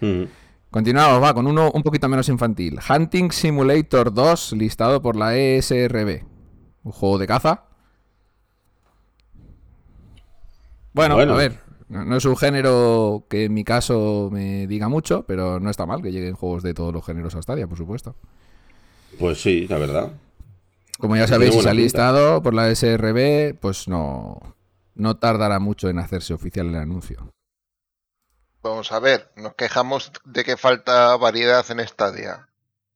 Mm. 0.00 0.24
Continuamos, 0.74 1.22
va, 1.22 1.32
con 1.32 1.46
uno 1.46 1.70
un 1.72 1.84
poquito 1.84 2.08
menos 2.08 2.28
infantil. 2.28 2.80
Hunting 2.90 3.30
Simulator 3.30 4.12
2, 4.12 4.54
listado 4.54 5.00
por 5.00 5.14
la 5.14 5.36
ESRB. 5.36 6.24
Un 6.82 6.90
juego 6.90 7.16
de 7.18 7.28
caza. 7.28 7.66
Bueno, 10.92 11.14
bueno. 11.14 11.34
a 11.34 11.36
ver, 11.36 11.60
no, 11.88 12.16
es 12.16 12.24
un 12.24 12.36
género 12.36 13.24
que 13.30 13.44
en 13.44 13.54
mi 13.54 13.62
caso 13.62 14.30
me 14.32 14.66
diga 14.66 14.88
mucho, 14.88 15.24
pero 15.28 15.60
no 15.60 15.70
está 15.70 15.86
mal 15.86 16.02
que 16.02 16.10
lleguen 16.10 16.34
juegos 16.34 16.64
de 16.64 16.74
todos 16.74 16.92
los 16.92 17.06
géneros 17.06 17.36
a 17.36 17.42
Stadia, 17.42 17.68
por 17.68 17.78
supuesto. 17.78 18.16
Pues 19.20 19.40
sí, 19.40 19.68
la 19.68 19.78
verdad. 19.78 20.10
Como 20.98 21.14
ya 21.14 21.28
sabéis, 21.28 21.54
si 21.54 21.60
se 21.60 21.70
ha 21.70 21.74
listado 21.74 22.42
por 22.42 22.52
la 22.52 22.74
SRB, 22.74 23.54
pues 23.60 23.86
no, 23.86 24.40
no 24.96 25.18
tardará 25.18 25.60
mucho 25.60 25.88
en 25.88 26.00
hacerse 26.00 26.34
oficial 26.34 26.66
el 26.66 26.74
anuncio. 26.74 27.30
Vamos 28.64 28.92
a 28.92 28.98
ver, 28.98 29.28
nos 29.36 29.54
quejamos 29.56 30.10
de 30.24 30.42
que 30.42 30.56
falta 30.56 31.14
variedad 31.18 31.62
en 31.70 31.86
Stadia. 31.86 32.48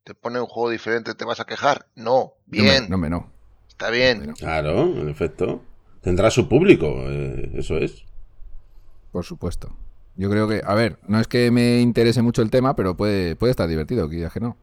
¿Te 0.02 0.14
pone 0.14 0.40
un 0.40 0.46
juego 0.46 0.70
diferente, 0.70 1.14
te 1.14 1.26
vas 1.26 1.40
a 1.40 1.44
quejar? 1.44 1.84
No, 1.94 2.32
bien. 2.46 2.88
No, 2.88 2.96
me, 2.96 3.10
no, 3.10 3.30
Está 3.68 3.90
bien. 3.90 4.32
Claro, 4.32 4.84
en 4.84 5.10
efecto. 5.10 5.62
Tendrá 6.00 6.30
su 6.30 6.48
público, 6.48 6.87
eh, 7.10 7.50
eso 7.54 7.76
es. 7.76 8.06
Por 9.12 9.26
supuesto. 9.26 9.76
Yo 10.16 10.30
creo 10.30 10.48
que, 10.48 10.62
a 10.64 10.72
ver, 10.72 10.98
no 11.06 11.20
es 11.20 11.28
que 11.28 11.50
me 11.50 11.80
interese 11.80 12.22
mucho 12.22 12.40
el 12.40 12.50
tema, 12.50 12.75
pero 12.75 12.96
puede, 12.96 13.37
puede 13.37 13.50
estar 13.50 13.68
divertido, 13.68 14.08
que 14.08 14.20
ya 14.20 14.30
que 14.30 14.40
no. 14.40 14.56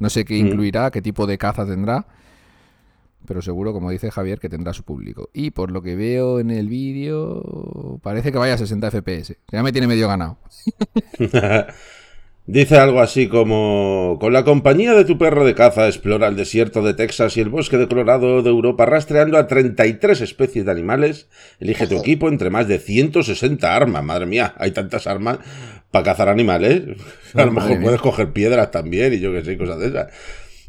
No 0.00 0.10
sé 0.10 0.26
qué 0.26 0.34
mm. 0.34 0.48
incluirá, 0.48 0.90
qué 0.90 1.00
tipo 1.00 1.26
de 1.26 1.38
caza 1.38 1.64
tendrá, 1.64 2.04
pero 3.26 3.42
seguro, 3.42 3.72
como 3.72 3.90
dice 3.90 4.10
Javier, 4.10 4.38
que 4.38 4.48
tendrá 4.48 4.72
su 4.72 4.84
público. 4.84 5.30
Y 5.32 5.50
por 5.50 5.70
lo 5.70 5.82
que 5.82 5.96
veo 5.96 6.40
en 6.40 6.50
el 6.50 6.68
vídeo, 6.68 8.00
parece 8.02 8.32
que 8.32 8.38
vaya 8.38 8.54
a 8.54 8.58
60 8.58 8.90
FPS. 8.90 9.36
Ya 9.50 9.62
me 9.62 9.72
tiene 9.72 9.86
medio 9.86 10.08
ganado. 10.08 10.38
Dice 12.44 12.76
algo 12.76 13.00
así 13.00 13.28
como, 13.28 14.18
con 14.20 14.32
la 14.32 14.42
compañía 14.42 14.94
de 14.94 15.04
tu 15.04 15.16
perro 15.16 15.44
de 15.44 15.54
caza 15.54 15.86
explora 15.86 16.26
el 16.26 16.34
desierto 16.34 16.82
de 16.82 16.92
Texas 16.92 17.36
y 17.36 17.40
el 17.40 17.50
bosque 17.50 17.78
de 17.78 17.86
Colorado 17.86 18.42
de 18.42 18.50
Europa 18.50 18.84
rastreando 18.84 19.38
a 19.38 19.46
33 19.46 20.20
especies 20.20 20.64
de 20.64 20.72
animales. 20.72 21.28
Elige 21.60 21.86
tu 21.86 21.96
equipo 21.98 22.28
entre 22.28 22.50
más 22.50 22.66
de 22.66 22.80
160 22.80 23.76
armas. 23.76 24.02
Madre 24.02 24.26
mía, 24.26 24.54
hay 24.58 24.72
tantas 24.72 25.06
armas 25.06 25.38
para 25.92 26.04
cazar 26.04 26.28
animales. 26.28 26.82
A 27.34 27.44
lo 27.44 27.52
mejor 27.52 27.80
puedes 27.80 28.00
coger 28.00 28.32
piedras 28.32 28.72
también 28.72 29.12
y 29.12 29.20
yo 29.20 29.32
que 29.32 29.44
sé, 29.44 29.56
cosas 29.56 29.78
de 29.78 29.86
esas. 29.86 30.08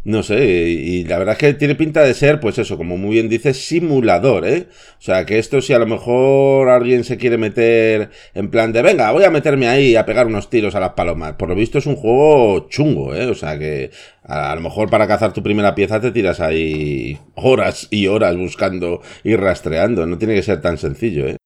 No 0.06 0.22
sé, 0.22 0.46
y 0.68 1.06
la 1.06 1.18
verdad 1.18 1.34
es 1.34 1.40
que 1.40 1.54
tiene 1.54 1.76
pinta 1.76 2.02
de 2.02 2.14
ser, 2.14 2.42
pues 2.42 2.58
eso, 2.58 2.76
como 2.76 2.98
muy 2.98 3.12
bien 3.12 3.30
dice, 3.30 3.54
simulador, 3.54 4.46
¿eh? 4.46 4.68
O 5.00 5.02
sea, 5.02 5.26
que 5.26 5.40
esto 5.40 5.62
si 5.62 5.72
a 5.72 5.80
lo 5.80 5.86
mejor 5.86 6.68
alguien 6.68 7.06
se 7.06 7.18
quiere 7.18 7.38
meter 7.38 8.10
en 8.34 8.50
plan 8.52 8.74
de, 8.74 8.82
venga, 8.82 9.12
voy 9.12 9.24
a 9.24 9.30
meterme 9.30 9.68
ahí 9.68 9.96
a 9.96 10.06
pegar 10.06 10.28
unos 10.28 10.50
tiros 10.50 10.76
a 10.76 10.82
las 10.82 10.92
palomas. 10.92 11.36
Por 11.36 11.48
lo 11.48 11.56
visto 11.56 11.78
es 11.78 11.86
un 11.86 11.96
juego 11.96 12.68
chungo, 12.68 13.16
¿eh? 13.16 13.28
O 13.28 13.36
sea, 13.36 13.58
que 13.58 13.92
a, 14.24 14.54
lo 14.56 14.62
mejor 14.62 14.90
para 14.90 15.08
cazar 15.08 15.32
tu 15.32 15.42
primera 15.42 15.74
pieza 15.74 16.02
te 16.02 16.12
tiras 16.12 16.42
ahí 16.42 17.18
horas 17.36 17.88
y 17.90 18.08
horas 18.08 18.36
buscando 18.36 19.02
y 19.24 19.38
rastreando. 19.38 20.06
No 20.06 20.18
tiene 20.18 20.36
que 20.36 20.44
ser 20.44 20.60
tan 20.60 20.78
sencillo, 20.78 21.28
¿eh? 21.28 21.38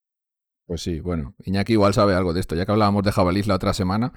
Pues 0.66 0.82
sí, 0.82 1.00
bueno, 1.00 1.34
Iñaki 1.46 1.74
igual 1.74 1.94
sabe 1.94 2.14
algo 2.14 2.34
de 2.34 2.42
esto, 2.42 2.54
ya 2.54 2.66
que 2.66 2.72
hablábamos 2.74 3.04
de 3.04 3.14
jabalís 3.14 3.48
la 3.48 3.56
otra 3.56 3.74
semana. 3.74 4.12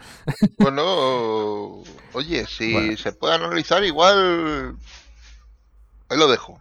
Bueno, 0.59 1.83
oye, 2.13 2.47
si 2.47 2.97
se 2.97 3.13
puede 3.13 3.35
analizar, 3.35 3.85
igual. 3.85 4.77
Ahí 6.09 6.19
lo 6.19 6.29
dejo. 6.29 6.61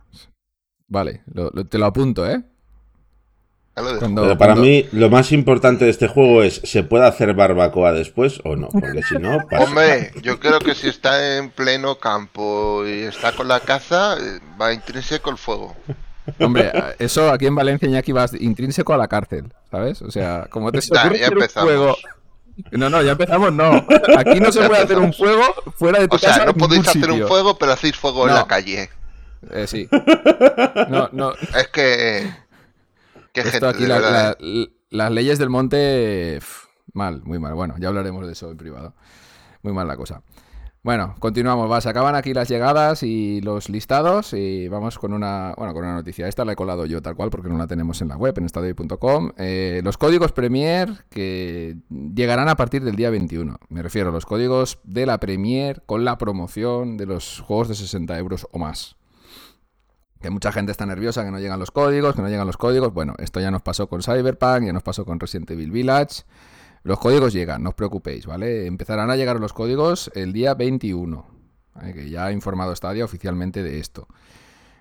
Vale, 0.88 1.24
te 1.70 1.78
lo 1.78 1.86
apunto, 1.86 2.30
¿eh? 2.30 2.42
Pero 3.76 4.38
para 4.38 4.56
mí 4.56 4.86
lo 4.92 5.10
más 5.10 5.32
importante 5.32 5.86
de 5.86 5.92
este 5.92 6.08
juego 6.08 6.44
es 6.44 6.62
¿se 6.66 6.84
puede 6.84 7.06
hacer 7.06 7.34
barbacoa 7.34 7.94
después 7.94 8.42
o 8.44 8.56
no? 8.56 8.68
Porque 8.68 9.02
si 9.04 9.16
no, 9.16 9.38
Hombre, 9.60 10.12
yo 10.22 10.40
creo 10.40 10.60
que 10.60 10.76
si 10.76 10.90
está 10.90 11.38
en 11.38 11.50
pleno 11.50 11.96
campo 11.96 12.86
y 12.86 13.04
está 13.04 13.34
con 13.34 13.48
la 13.48 13.62
caza, 13.62 14.18
va 14.60 14.74
intrínseco 14.74 15.30
el 15.30 15.38
fuego. 15.38 15.76
Hombre, 16.40 16.72
eso 17.00 17.32
aquí 17.32 17.46
en 17.46 17.56
Valencia 17.56 17.88
Iñaki 17.88 18.12
vas 18.12 18.34
intrínseco 18.34 18.94
a 18.94 18.98
la 18.98 19.08
cárcel, 19.08 19.54
¿sabes? 19.72 20.02
O 20.02 20.12
sea, 20.12 20.48
como 20.50 20.72
te 20.72 20.82
ya 20.82 21.08
un 21.08 21.48
juego... 21.48 21.96
No, 22.72 22.90
no, 22.90 23.02
ya 23.02 23.12
empezamos, 23.12 23.54
no. 23.54 23.86
Aquí 24.18 24.40
no 24.40 24.52
se 24.52 24.68
puede 24.68 24.82
hacer 24.84 24.98
un 24.98 25.14
fuego 25.14 25.44
fuera 25.78 26.00
de 26.00 26.08
tu 26.08 26.18
casa. 26.18 26.32
O 26.32 26.36
sea, 26.36 26.46
no 26.46 26.54
podéis 26.54 26.88
hacer 26.88 27.12
un 27.12 27.28
fuego, 27.28 27.58
pero 27.58 27.74
hacéis 27.74 27.96
fuego 27.96 28.28
en 28.28 28.36
la 28.36 28.48
calle. 28.48 28.90
Eh, 29.52 29.68
sí. 29.68 29.88
No, 30.90 31.10
no. 31.12 31.34
Es 31.34 31.68
que. 31.72 32.32
¿Qué 33.32 33.42
Esto 33.42 33.70
aquí 33.70 33.86
las 33.86 35.12
leyes 35.12 35.38
del 35.38 35.50
monte. 35.50 36.40
mal, 36.94 37.22
muy 37.24 37.40
mal. 37.40 37.54
Bueno, 37.54 37.76
ya 37.78 37.90
hablaremos 37.90 38.26
de 38.26 38.34
eso 38.34 38.50
en 38.52 38.58
privado. 38.58 38.94
Muy 39.62 39.74
mal 39.74 39.88
la 39.88 39.98
cosa. 39.98 40.22
Bueno, 40.82 41.16
continuamos. 41.20 41.70
Va, 41.70 41.82
se 41.82 41.90
acaban 41.90 42.16
aquí 42.16 42.34
las 42.34 42.48
llegadas 42.48 43.04
y 43.04 43.42
los 43.42 43.68
listados 43.68 44.32
y 44.32 44.70
vamos 44.70 44.98
con 44.98 45.12
una, 45.12 45.54
bueno, 45.58 45.74
con 45.74 45.84
una 45.84 45.96
noticia. 45.96 46.28
Esta 46.30 46.46
la 46.46 46.54
he 46.54 46.56
colado 46.56 46.86
yo 46.86 47.02
tal 47.02 47.16
cual 47.16 47.30
porque 47.30 47.50
no 47.50 47.58
la 47.58 47.68
tenemos 47.68 48.02
en 48.02 48.08
la 48.08 48.16
web, 48.16 48.34
en 48.38 48.46
estadio.com. 48.46 49.32
Eh, 49.38 49.82
los 49.84 49.98
códigos 49.98 50.32
Premier 50.32 51.04
que 51.10 51.76
llegarán 51.90 52.48
a 52.48 52.56
partir 52.56 52.84
del 52.86 52.96
día 52.96 53.10
21. 53.10 53.60
Me 53.68 53.84
refiero 53.84 54.10
a 54.10 54.14
los 54.14 54.26
códigos 54.26 54.80
de 54.86 55.06
la 55.06 55.18
Premier 55.20 55.84
con 55.86 56.06
la 56.06 56.18
promoción 56.18 56.96
de 56.96 57.08
los 57.08 57.42
juegos 57.42 57.68
de 57.68 57.76
60 57.76 58.18
euros 58.18 58.48
o 58.52 58.58
más. 58.58 58.96
Que 60.22 60.30
mucha 60.30 60.54
gente 60.54 60.72
está 60.72 60.86
nerviosa 60.86 61.26
que 61.26 61.32
no 61.32 61.40
llegan 61.40 61.60
los 61.60 61.72
códigos, 61.72 62.16
que 62.16 62.22
no 62.22 62.30
llegan 62.30 62.48
los 62.48 62.58
códigos. 62.58 62.94
Bueno, 62.94 63.16
esto 63.20 63.42
ya 63.42 63.52
nos 63.52 63.62
pasó 63.62 63.88
con 63.88 64.02
Cyberpunk, 64.02 64.64
ya 64.66 64.74
nos 64.74 64.84
pasó 64.84 65.04
con 65.04 65.20
Resident 65.20 65.52
Evil 65.52 65.72
Village. 65.72 66.24
Los 66.84 67.00
códigos 67.00 67.34
llegan, 67.34 67.64
no 67.64 67.70
os 67.70 67.76
preocupéis, 67.76 68.26
¿vale? 68.26 68.66
Empezarán 68.66 69.10
a 69.10 69.16
llegar 69.16 69.40
los 69.40 69.54
códigos 69.54 70.12
el 70.16 70.34
día 70.34 70.54
21, 70.54 71.26
que 71.94 72.10
ya 72.10 72.26
ha 72.26 72.32
informado 72.32 72.76
Stadia 72.76 73.06
oficialmente 73.06 73.64
de 73.64 73.80
esto. 73.80 74.08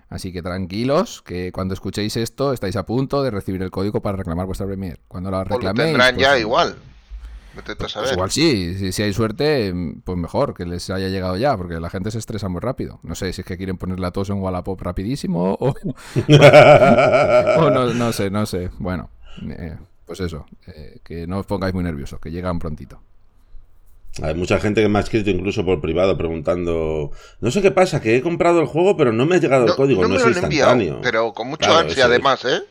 Así 0.09 0.33
que 0.33 0.41
tranquilos, 0.41 1.21
que 1.21 1.51
cuando 1.51 1.73
escuchéis 1.73 2.17
esto 2.17 2.51
estáis 2.51 2.75
a 2.75 2.85
punto 2.85 3.21
de 3.21 3.29
recibir 3.29 3.61
el 3.61 3.69
código 3.69 4.01
para 4.01 4.17
reclamar 4.17 4.47
vuestra 4.47 4.65
Premier. 4.65 4.99
Cuando 5.07 5.29
la 5.29 5.43
reclaméis... 5.43 5.75
Pues 5.75 5.85
tendrán 5.85 6.17
ya 6.17 6.29
pues, 6.29 6.41
igual. 6.41 6.75
Pues 7.53 7.95
igual 8.11 8.31
sí, 8.31 8.91
si, 8.91 9.03
hay 9.03 9.13
suerte, 9.13 9.73
pues 10.03 10.17
mejor 10.17 10.53
que 10.53 10.65
les 10.65 10.89
haya 10.89 11.09
llegado 11.09 11.35
ya, 11.35 11.57
porque 11.57 11.79
la 11.79 11.89
gente 11.89 12.11
se 12.11 12.19
estresa 12.19 12.47
muy 12.47 12.61
rápido. 12.61 12.99
No 13.03 13.15
sé 13.15 13.33
si 13.33 13.41
es 13.41 13.47
que 13.47 13.57
quieren 13.57 13.77
ponerle 13.77 14.07
a 14.07 14.11
todos 14.11 14.29
en 14.29 14.39
Wallapop 14.39 14.79
rapidísimo 14.81 15.53
o, 15.59 15.75
o 17.57 17.69
no, 17.69 17.93
no, 17.93 18.13
sé, 18.13 18.29
no 18.29 18.45
sé. 18.45 18.69
Bueno, 18.77 19.09
eh, 19.41 19.77
pues 20.09 20.21
eso, 20.21 20.47
eh, 20.65 20.97
que 21.03 21.27
no 21.27 21.37
os 21.37 21.45
pongáis 21.45 21.71
muy 21.71 21.83
nerviosos, 21.83 22.19
que 22.19 22.31
llegan 22.31 22.57
prontito. 22.57 22.99
Hay 24.23 24.33
mucha 24.33 24.59
gente 24.59 24.81
que 24.81 24.89
me 24.89 24.97
ha 24.97 25.03
escrito 25.03 25.29
incluso 25.29 25.63
por 25.63 25.81
privado 25.81 26.17
preguntando, 26.17 27.11
no 27.41 27.51
sé 27.51 27.61
qué 27.61 27.69
pasa, 27.69 28.01
que 28.01 28.17
he 28.17 28.21
comprado 28.23 28.59
el 28.59 28.65
juego 28.65 28.97
pero 28.97 29.13
no 29.13 29.27
me 29.27 29.35
ha 29.35 29.39
llegado 29.39 29.67
el 29.67 29.75
código, 29.75 30.07
no, 30.07 30.15
es 30.15 30.25
instantáneo. 30.25 30.99
pero 31.03 31.31
con 31.31 31.49
mucho 31.49 31.71
ansia 31.77 32.05
además, 32.05 32.43
¿eh? 32.45 32.63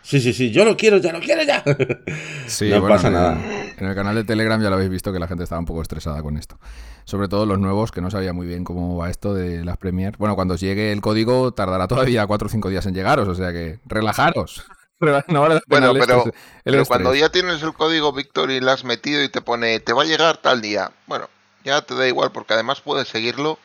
Sí, 0.00 0.20
sí, 0.20 0.32
sí, 0.32 0.50
yo 0.50 0.64
lo 0.64 0.74
quiero, 0.74 0.96
ya 0.96 1.12
lo 1.12 1.20
quiero 1.20 1.42
ya. 1.42 1.62
Sí, 2.46 2.70
no 2.70 2.80
pasa 2.88 3.10
nada. 3.10 3.38
En 3.76 3.88
el 3.88 3.94
canal 3.94 4.14
de 4.14 4.24
Telegram 4.24 4.62
ya 4.62 4.70
lo 4.70 4.76
habéis 4.76 4.88
visto 4.88 5.12
que 5.12 5.18
la 5.18 5.28
gente 5.28 5.44
estaba 5.44 5.58
un 5.58 5.66
poco 5.66 5.82
estresada 5.82 6.22
con 6.22 6.38
esto. 6.38 6.58
Sobre 7.04 7.28
todo 7.28 7.44
los 7.44 7.58
nuevos, 7.58 7.92
que 7.92 8.00
no 8.00 8.10
sabía 8.10 8.32
muy 8.32 8.46
bien 8.46 8.64
cómo 8.64 8.96
va 8.96 9.10
esto 9.10 9.34
de 9.34 9.66
las 9.66 9.76
Premier. 9.76 10.16
Bueno, 10.16 10.34
cuando 10.34 10.54
os 10.54 10.60
llegue 10.60 10.92
el 10.92 11.02
código 11.02 11.52
tardará 11.52 11.88
todavía 11.88 12.26
4 12.26 12.46
o 12.46 12.48
5 12.48 12.70
días 12.70 12.86
en 12.86 12.94
llegaros, 12.94 13.28
o 13.28 13.34
sea 13.34 13.52
que 13.52 13.80
relajaros. 13.84 14.64
Bueno, 14.98 15.60
pero, 15.68 16.86
cuando 16.86 17.14
ya 17.14 17.28
tienes 17.28 17.62
el 17.62 17.74
código 17.74 18.12
Victor 18.12 18.50
y 18.50 18.60
lo 18.60 18.70
has 18.70 18.84
metido 18.84 19.22
y 19.22 19.28
te 19.28 19.40
pone, 19.40 19.78
te 19.80 19.92
va 19.92 20.02
a 20.02 20.06
llegar 20.06 20.38
tal 20.38 20.60
día, 20.62 20.90
bueno, 21.06 21.28
ya 21.64 21.82
te 21.82 21.94
da 21.94 22.08
igual 22.08 22.32
porque 22.32 22.54
además 22.54 22.80
puedes 22.80 23.08
seguirlo 23.08 23.58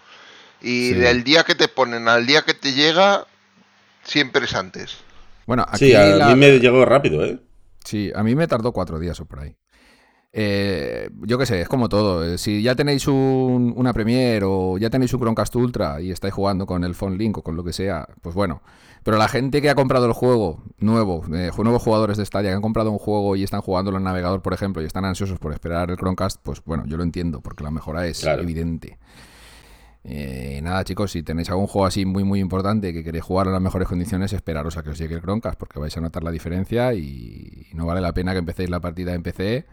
y 0.61 0.93
del 0.93 1.23
día 1.23 1.43
que 1.43 1.55
te 1.55 1.67
ponen 1.67 2.07
al 2.07 2.25
día 2.25 2.43
que 2.43 2.53
te 2.53 2.73
llega, 2.73 3.25
siempre 4.03 4.45
es 4.45 4.53
antes. 4.53 4.97
Bueno, 5.47 5.65
aquí 5.67 5.87
sí, 5.87 5.95
a 5.95 6.27
mí 6.27 6.35
me 6.35 6.59
llegó 6.59 6.85
rápido, 6.85 7.25
¿eh? 7.25 7.39
Sí, 7.83 8.11
a 8.13 8.23
mí 8.23 8.35
me 8.35 8.47
tardó 8.47 8.71
cuatro 8.71 8.99
días 8.99 9.19
o 9.19 9.25
por 9.25 9.39
ahí. 9.39 9.55
Eh, 10.33 11.09
yo 11.23 11.37
qué 11.37 11.45
sé, 11.45 11.61
es 11.61 11.67
como 11.67 11.89
todo. 11.89 12.23
Eh, 12.23 12.37
si 12.37 12.61
ya 12.61 12.75
tenéis 12.75 13.07
una 13.07 13.91
Premiere 13.91 14.45
o 14.47 14.77
ya 14.77 14.89
tenéis 14.89 15.13
un 15.13 15.19
Chromecast 15.19 15.55
Ultra 15.55 15.99
y 15.99 16.11
estáis 16.11 16.33
jugando 16.33 16.65
con 16.65 16.83
el 16.83 16.95
Phone 16.95 17.17
Link 17.17 17.37
o 17.39 17.43
con 17.43 17.55
lo 17.55 17.63
que 17.63 17.73
sea, 17.73 18.07
pues 18.21 18.35
bueno. 18.35 18.61
Pero 19.03 19.17
la 19.17 19.27
gente 19.27 19.61
que 19.61 19.69
ha 19.69 19.75
comprado 19.75 20.05
el 20.05 20.13
juego 20.13 20.63
nuevo, 20.77 21.23
eh, 21.33 21.49
nuevos 21.57 21.81
jugadores 21.81 22.17
de 22.17 22.25
Stadia 22.25 22.51
que 22.51 22.55
han 22.55 22.61
comprado 22.61 22.91
un 22.91 22.99
juego 22.99 23.35
y 23.35 23.43
están 23.43 23.61
jugando 23.61 23.89
en 23.91 23.97
el 23.97 24.03
navegador, 24.03 24.41
por 24.41 24.53
ejemplo, 24.53 24.81
y 24.81 24.85
están 24.85 25.05
ansiosos 25.05 25.39
por 25.39 25.53
esperar 25.53 25.89
el 25.89 25.97
Chromecast, 25.97 26.39
pues 26.43 26.61
bueno, 26.65 26.83
yo 26.85 26.97
lo 26.97 27.03
entiendo, 27.03 27.41
porque 27.41 27.63
la 27.63 27.71
mejora 27.71 28.05
es 28.05 28.23
evidente. 28.23 28.99
nada, 30.03 30.83
chicos, 30.83 31.11
si 31.11 31.23
tenéis 31.23 31.49
algún 31.49 31.67
juego 31.67 31.85
así 31.87 32.05
muy, 32.05 32.23
muy 32.23 32.39
importante 32.39 32.93
que 32.93 33.03
queréis 33.03 33.23
jugar 33.23 33.47
en 33.47 33.53
las 33.53 33.61
mejores 33.61 33.87
condiciones, 33.87 34.33
esperaros 34.33 34.77
a 34.77 34.83
que 34.83 34.91
os 34.91 34.97
llegue 34.97 35.15
el 35.15 35.21
Chromecast, 35.21 35.57
porque 35.57 35.79
vais 35.79 35.95
a 35.97 36.01
notar 36.01 36.23
la 36.23 36.31
diferencia 36.31 36.93
y 36.93 37.67
no 37.73 37.87
vale 37.87 38.01
la 38.01 38.13
pena 38.13 38.33
que 38.33 38.39
empecéis 38.39 38.69
la 38.69 38.79
partida 38.79 39.13
en 39.13 39.23
PC 39.23 39.65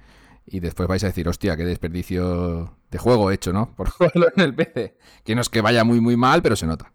y 0.51 0.61
después 0.61 0.89
vais 0.89 1.05
a 1.05 1.09
decir, 1.09 1.29
hostia, 1.29 1.57
qué 1.57 1.65
desperdicio 1.65 2.75
de 2.91 2.99
juego 2.99 3.31
hecho, 3.31 3.53
¿no? 3.53 3.71
Por 3.77 3.91
jugarlo 3.91 4.29
en 4.37 4.43
el 4.43 4.55
PC. 4.55 4.97
Que 5.25 5.35
no 5.35 5.41
es 5.41 5.49
que 5.49 5.61
vaya 5.61 5.85
muy, 5.85 6.01
muy 6.01 6.17
mal, 6.17 6.43
pero 6.43 6.57
se 6.57 6.67
nota. 6.67 6.93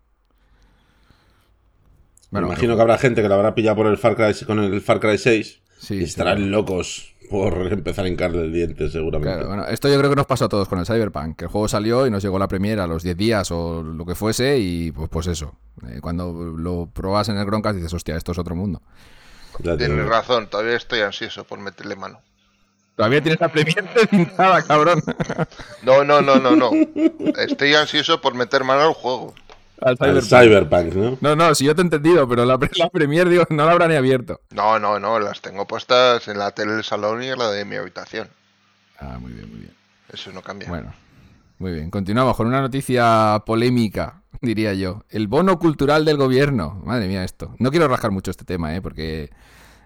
Bueno, 2.33 2.47
Me 2.47 2.53
imagino 2.53 2.75
que 2.75 2.81
habrá 2.81 2.97
gente 2.97 3.21
que 3.21 3.27
lo 3.27 3.35
habrá 3.35 3.53
pillado 3.53 3.75
por 3.75 3.85
el 3.85 3.95
Far 3.95 4.15
Cry, 4.15 4.33
con 4.47 4.57
el 4.57 4.81
Far 4.81 4.99
Cry 4.99 5.19
6 5.19 5.61
y 5.91 6.03
estarán 6.03 6.49
locos 6.49 7.13
por 7.29 7.53
empezar 7.71 8.05
a 8.05 8.07
hincarle 8.07 8.41
el 8.41 8.51
diente, 8.51 8.89
seguramente. 8.89 9.35
Claro, 9.35 9.47
bueno, 9.49 9.67
esto 9.67 9.87
yo 9.87 9.99
creo 9.99 10.09
que 10.09 10.15
nos 10.15 10.25
pasó 10.25 10.45
a 10.45 10.49
todos 10.49 10.67
con 10.67 10.79
el 10.79 10.87
Cyberpunk, 10.87 11.37
que 11.37 11.45
el 11.45 11.51
juego 11.51 11.67
salió 11.67 12.07
y 12.07 12.09
nos 12.09 12.23
llegó 12.23 12.39
la 12.39 12.47
premiera 12.47 12.85
a 12.85 12.87
los 12.87 13.03
10 13.03 13.15
días 13.17 13.51
o 13.51 13.83
lo 13.83 14.03
que 14.03 14.15
fuese 14.15 14.57
y 14.57 14.91
pues, 14.91 15.09
pues 15.09 15.27
eso. 15.27 15.53
Eh, 15.87 15.99
cuando 16.01 16.33
lo 16.33 16.89
probas 16.91 17.29
en 17.29 17.37
el 17.37 17.45
Chromecast 17.45 17.75
dices, 17.75 17.93
hostia, 17.93 18.15
esto 18.17 18.31
es 18.31 18.39
otro 18.39 18.55
mundo. 18.55 18.81
Tienes 19.61 20.07
razón, 20.07 20.47
todavía 20.47 20.75
estoy 20.75 21.01
ansioso 21.01 21.43
por 21.43 21.59
meterle 21.59 21.95
mano. 21.95 22.19
Todavía 22.95 23.21
tienes 23.21 23.39
la 23.39 23.49
Premier 23.49 23.85
pintada, 24.09 24.61
cabrón. 24.67 25.03
No, 25.83 26.03
no, 26.03 26.19
no, 26.23 26.37
no, 26.37 26.55
no. 26.55 26.71
Estoy 27.37 27.75
ansioso 27.75 28.21
por 28.21 28.33
meter 28.33 28.63
mano 28.63 28.81
al 28.81 28.93
juego. 28.93 29.35
Al 29.83 30.21
Cyberpunk. 30.21 30.93
¿no? 30.93 31.17
No, 31.21 31.35
no, 31.35 31.55
si 31.55 31.65
yo 31.65 31.75
te 31.75 31.81
he 31.81 31.85
entendido, 31.85 32.27
pero 32.27 32.45
la, 32.45 32.57
la 32.77 32.89
Premier, 32.89 33.29
digo, 33.29 33.45
no 33.49 33.65
la 33.65 33.71
habrá 33.71 33.87
ni 33.87 33.95
abierto. 33.95 34.41
No, 34.51 34.79
no, 34.79 34.99
no, 34.99 35.19
las 35.19 35.41
tengo 35.41 35.65
puestas 35.65 36.27
en 36.27 36.37
la 36.37 36.51
tele 36.51 36.73
del 36.73 36.83
salón 36.83 37.23
y 37.23 37.27
en 37.27 37.37
la 37.37 37.51
de 37.51 37.65
mi 37.65 37.75
habitación. 37.75 38.27
Ah, 38.99 39.17
muy 39.19 39.33
bien, 39.33 39.49
muy 39.49 39.59
bien. 39.59 39.73
Eso 40.11 40.31
no 40.31 40.41
cambia. 40.41 40.69
Bueno, 40.69 40.93
muy 41.59 41.71
bien. 41.71 41.89
Continuamos 41.89 42.35
con 42.37 42.47
una 42.47 42.61
noticia 42.61 43.43
polémica, 43.45 44.21
diría 44.41 44.73
yo. 44.73 45.03
El 45.09 45.27
bono 45.27 45.59
cultural 45.59 46.05
del 46.05 46.17
gobierno. 46.17 46.81
Madre 46.85 47.07
mía, 47.07 47.23
esto. 47.23 47.55
No 47.59 47.71
quiero 47.71 47.87
rascar 47.87 48.11
mucho 48.11 48.31
este 48.31 48.45
tema, 48.45 48.75
¿eh? 48.75 48.81
Porque 48.81 49.31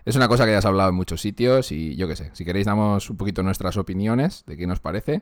es 0.08 0.16
una 0.16 0.30
cosa 0.30 0.46
que 0.46 0.51
ya 0.51 0.60
has 0.60 0.66
hablado 0.66 0.89
en 0.89 0.96
muchos 0.96 1.20
sitios 1.20 1.72
y 1.74 1.96
yo 1.98 2.08
qué 2.08 2.16
sé, 2.16 2.30
si 2.32 2.46
queréis 2.46 2.66
damos 2.66 3.10
un 3.10 3.18
poquito 3.18 3.44
nuestras 3.44 3.75
opiniones 3.75 4.46
de 4.48 4.56
qué 4.56 4.66
nos 4.66 4.80
parece. 4.80 5.22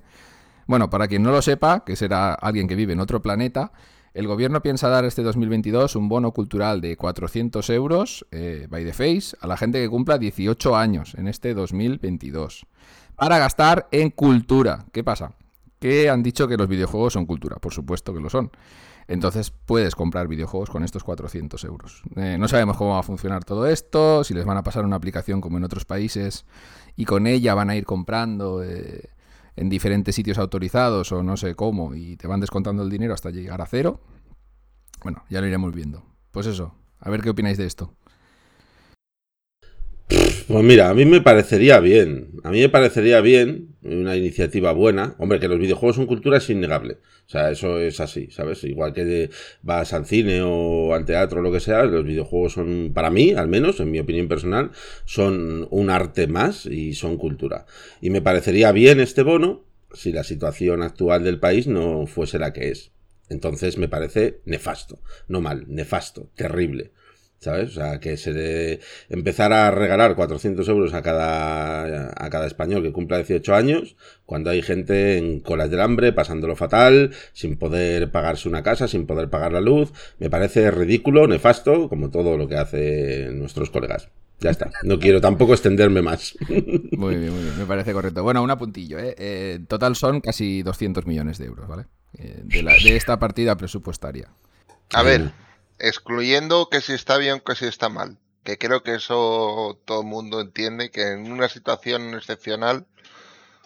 Bueno, 0.67 0.91
para 0.91 1.07
quien 1.07 1.23
no 1.23 1.31
lo 1.31 1.41
sepa, 1.41 1.83
que 1.83 1.95
será 1.95 2.33
alguien 2.33 2.67
que 2.67 2.75
vive 2.75 2.93
en 2.93 2.99
otro 2.99 3.19
planeta, 3.21 3.71
el 4.15 4.27
gobierno 4.27 4.61
piensa 4.61 4.87
dar 4.87 5.03
este 5.03 5.23
2022 5.23 5.97
un 5.97 6.07
bono 6.07 6.31
cultural 6.31 6.79
de 6.79 6.95
400 6.95 7.69
euros, 7.71 8.25
eh, 8.31 8.65
by 8.69 8.85
the 8.85 8.93
face, 8.93 9.35
a 9.41 9.45
la 9.45 9.57
gente 9.57 9.81
que 9.81 9.89
cumpla 9.89 10.17
18 10.17 10.77
años 10.77 11.15
en 11.15 11.27
este 11.27 11.53
2022, 11.53 12.65
para 13.17 13.37
gastar 13.39 13.89
en 13.91 14.11
cultura. 14.11 14.85
¿Qué 14.93 15.03
pasa? 15.03 15.33
Que 15.79 16.09
han 16.09 16.23
dicho 16.23 16.47
que 16.47 16.55
los 16.55 16.69
videojuegos 16.69 17.11
son 17.11 17.25
cultura, 17.25 17.57
por 17.57 17.73
supuesto 17.73 18.13
que 18.13 18.21
lo 18.21 18.29
son. 18.29 18.51
Entonces 19.09 19.51
puedes 19.51 19.95
comprar 19.95 20.29
videojuegos 20.29 20.69
con 20.69 20.85
estos 20.85 21.03
400 21.03 21.61
euros. 21.65 22.01
Eh, 22.15 22.37
no 22.39 22.47
sabemos 22.47 22.77
cómo 22.77 22.91
va 22.91 22.99
a 22.99 23.03
funcionar 23.03 23.43
todo 23.43 23.67
esto, 23.67 24.23
si 24.23 24.33
les 24.33 24.45
van 24.45 24.57
a 24.57 24.63
pasar 24.63 24.85
una 24.85 24.95
aplicación 24.95 25.41
como 25.41 25.57
en 25.57 25.65
otros 25.65 25.83
países 25.83 26.45
y 26.95 27.03
con 27.03 27.27
ella 27.27 27.53
van 27.53 27.69
a 27.69 27.75
ir 27.75 27.85
comprando 27.85 28.63
eh, 28.63 29.09
en 29.55 29.69
diferentes 29.69 30.15
sitios 30.15 30.37
autorizados 30.37 31.11
o 31.11 31.23
no 31.23 31.37
sé 31.37 31.55
cómo 31.55 31.95
y 31.95 32.17
te 32.17 32.27
van 32.27 32.39
descontando 32.39 32.83
el 32.83 32.89
dinero 32.89 33.13
hasta 33.13 33.29
llegar 33.29 33.61
a 33.61 33.65
cero. 33.65 34.01
Bueno, 35.03 35.23
ya 35.29 35.41
lo 35.41 35.47
iremos 35.47 35.73
viendo. 35.73 36.03
Pues 36.31 36.47
eso, 36.47 36.75
a 36.99 37.09
ver 37.09 37.21
qué 37.21 37.29
opináis 37.29 37.57
de 37.57 37.65
esto. 37.65 37.93
Pues 40.07 40.63
mira, 40.63 40.89
a 40.89 40.93
mí 40.93 41.05
me 41.05 41.21
parecería 41.21 41.79
bien. 41.79 42.29
A 42.43 42.51
mí 42.51 42.61
me 42.61 42.69
parecería 42.69 43.21
bien, 43.21 43.75
una 43.81 44.15
iniciativa 44.15 44.71
buena. 44.71 45.15
Hombre, 45.17 45.39
que 45.39 45.47
los 45.47 45.59
videojuegos 45.59 45.95
son 45.95 46.05
cultura 46.05 46.37
es 46.37 46.49
innegable. 46.49 46.99
O 47.25 47.29
sea, 47.29 47.49
eso 47.49 47.79
es 47.79 47.99
así, 47.99 48.29
¿sabes? 48.29 48.63
Igual 48.63 48.93
que 48.93 49.31
vas 49.63 49.93
al 49.93 50.05
cine 50.05 50.41
o 50.43 50.93
al 50.93 51.05
teatro 51.05 51.39
o 51.39 51.43
lo 51.43 51.51
que 51.51 51.59
sea, 51.59 51.83
los 51.85 52.05
videojuegos 52.05 52.53
son, 52.53 52.91
para 52.93 53.09
mí, 53.09 53.33
al 53.33 53.47
menos, 53.47 53.79
en 53.79 53.89
mi 53.89 53.99
opinión 53.99 54.27
personal, 54.27 54.69
son 55.05 55.67
un 55.71 55.89
arte 55.89 56.27
más 56.27 56.67
y 56.67 56.93
son 56.93 57.17
cultura. 57.17 57.65
Y 57.99 58.11
me 58.11 58.21
parecería 58.21 58.71
bien 58.71 58.99
este 58.99 59.23
bono 59.23 59.65
si 59.91 60.11
la 60.11 60.23
situación 60.23 60.83
actual 60.83 61.23
del 61.23 61.39
país 61.39 61.65
no 61.65 62.05
fuese 62.05 62.37
la 62.37 62.53
que 62.53 62.69
es. 62.69 62.91
Entonces 63.29 63.79
me 63.79 63.87
parece 63.87 64.41
nefasto. 64.45 64.99
No 65.27 65.41
mal, 65.41 65.65
nefasto, 65.67 66.29
terrible. 66.35 66.91
¿Sabes? 67.39 67.71
O 67.71 67.73
sea, 67.73 67.99
que 67.99 68.17
se 68.17 68.33
de 68.33 68.79
empezar 69.09 69.53
a 69.53 69.69
regalar 69.69 70.15
400 70.15 70.67
euros 70.67 70.93
a 70.93 71.01
cada, 71.01 72.11
a 72.15 72.29
cada 72.29 72.47
español 72.47 72.81
que 72.81 72.91
cumpla 72.91 73.17
18 73.17 73.53
años, 73.53 73.95
cuando 74.25 74.49
hay 74.49 74.61
gente 74.61 75.17
en 75.17 75.41
colas 75.41 75.69
del 75.69 75.81
hambre, 75.81 76.13
pasándolo 76.13 76.55
fatal, 76.55 77.11
sin 77.33 77.57
poder 77.57 78.09
pagarse 78.11 78.49
una 78.49 78.63
casa, 78.63 78.87
sin 78.87 79.05
poder 79.05 79.29
pagar 79.29 79.51
la 79.53 79.61
luz, 79.61 79.91
me 80.17 80.29
parece 80.29 80.71
ridículo, 80.71 81.27
nefasto, 81.27 81.87
como 81.89 82.09
todo 82.09 82.37
lo 82.37 82.47
que 82.47 82.57
hacen 82.57 83.37
nuestros 83.37 83.69
colegas. 83.69 84.09
Ya 84.39 84.49
está, 84.49 84.69
no 84.83 84.99
quiero 84.99 85.21
tampoco 85.21 85.53
extenderme 85.53 86.01
más. 86.01 86.37
Muy 86.49 87.15
bien, 87.15 87.33
muy 87.33 87.43
bien, 87.43 87.57
me 87.57 87.65
parece 87.65 87.93
correcto. 87.93 88.21
Bueno, 88.21 88.43
un 88.43 88.51
apuntillo, 88.51 88.99
¿eh? 88.99 89.15
eh 89.17 89.59
total 89.67 89.95
son 89.95 90.19
casi 90.19 90.61
200 90.61 91.05
millones 91.05 91.37
de 91.37 91.45
euros, 91.45 91.67
¿vale? 91.69 91.85
Eh, 92.17 92.41
de, 92.43 92.63
de 92.63 92.97
esta 92.97 93.17
partida 93.17 93.55
presupuestaria. 93.55 94.29
A 94.93 95.03
ver, 95.03 95.31
excluyendo 95.79 96.69
que 96.69 96.81
si 96.81 96.93
está 96.93 97.17
bien 97.17 97.35
o 97.35 97.43
que 97.43 97.55
si 97.55 97.65
está 97.65 97.89
mal. 97.89 98.17
Que 98.43 98.57
creo 98.57 98.83
que 98.83 98.95
eso 98.95 99.81
todo 99.85 100.01
el 100.01 100.07
mundo 100.07 100.39
entiende, 100.39 100.91
que 100.91 101.13
en 101.13 101.31
una 101.31 101.49
situación 101.49 102.13
excepcional, 102.13 102.85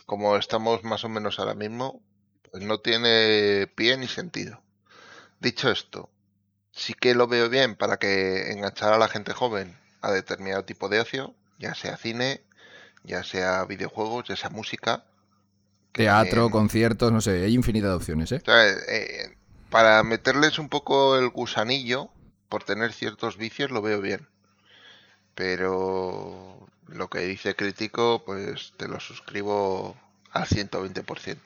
como 0.05 0.37
estamos 0.37 0.83
más 0.83 1.03
o 1.03 1.09
menos 1.09 1.39
ahora 1.39 1.53
mismo, 1.53 2.01
pues 2.49 2.63
no 2.63 2.79
tiene 2.79 3.67
pie 3.75 3.97
ni 3.97 4.07
sentido. 4.07 4.61
Dicho 5.39 5.69
esto, 5.69 6.09
sí 6.71 6.93
que 6.93 7.13
lo 7.13 7.27
veo 7.27 7.49
bien 7.49 7.75
para 7.75 7.97
que 7.97 8.51
enganchar 8.51 8.93
a 8.93 8.97
la 8.97 9.09
gente 9.09 9.33
joven 9.33 9.77
a 10.01 10.11
determinado 10.11 10.63
tipo 10.63 10.87
de 10.87 11.01
ocio, 11.01 11.35
ya 11.57 11.75
sea 11.75 11.97
cine, 11.97 12.41
ya 13.03 13.23
sea 13.23 13.65
videojuegos, 13.65 14.27
ya 14.29 14.35
sea 14.35 14.49
música. 14.49 15.03
Teatro, 15.91 16.49
conciertos, 16.49 17.11
no 17.11 17.19
sé, 17.19 17.43
hay 17.43 17.53
infinidad 17.53 17.89
de 17.89 17.95
opciones, 17.95 18.31
¿eh? 18.31 18.41
eh 18.45 19.35
para 19.69 20.03
meterles 20.03 20.59
un 20.59 20.69
poco 20.69 21.17
el 21.17 21.29
gusanillo 21.29 22.09
por 22.49 22.63
tener 22.63 22.91
ciertos 22.93 23.37
vicios 23.37 23.71
lo 23.71 23.81
veo 23.81 24.01
bien. 24.01 24.27
Pero 25.35 26.67
lo 26.87 27.09
que 27.09 27.19
dice 27.19 27.55
crítico, 27.55 28.23
pues 28.25 28.73
te 28.77 28.87
lo 28.87 28.99
suscribo 28.99 29.95
al 30.31 30.45
120%. 30.45 31.37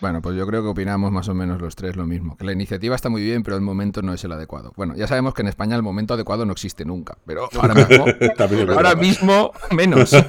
Bueno, 0.00 0.20
pues 0.20 0.36
yo 0.36 0.46
creo 0.46 0.62
que 0.62 0.68
opinamos 0.68 1.12
más 1.12 1.28
o 1.28 1.34
menos 1.34 1.60
los 1.62 1.76
tres 1.76 1.96
lo 1.96 2.04
mismo. 2.04 2.36
Que 2.36 2.44
la 2.44 2.52
iniciativa 2.52 2.94
está 2.94 3.08
muy 3.08 3.22
bien, 3.22 3.42
pero 3.42 3.56
el 3.56 3.62
momento 3.62 4.02
no 4.02 4.12
es 4.12 4.22
el 4.24 4.32
adecuado. 4.32 4.72
Bueno, 4.76 4.94
ya 4.96 5.06
sabemos 5.06 5.32
que 5.32 5.42
en 5.42 5.48
España 5.48 5.76
el 5.76 5.82
momento 5.82 6.14
adecuado 6.14 6.44
no 6.44 6.52
existe 6.52 6.84
nunca, 6.84 7.16
pero 7.24 7.48
ahora 7.54 7.74
mismo, 7.74 8.04
ahora 8.74 8.94
mismo 8.96 9.52
menos. 9.70 10.12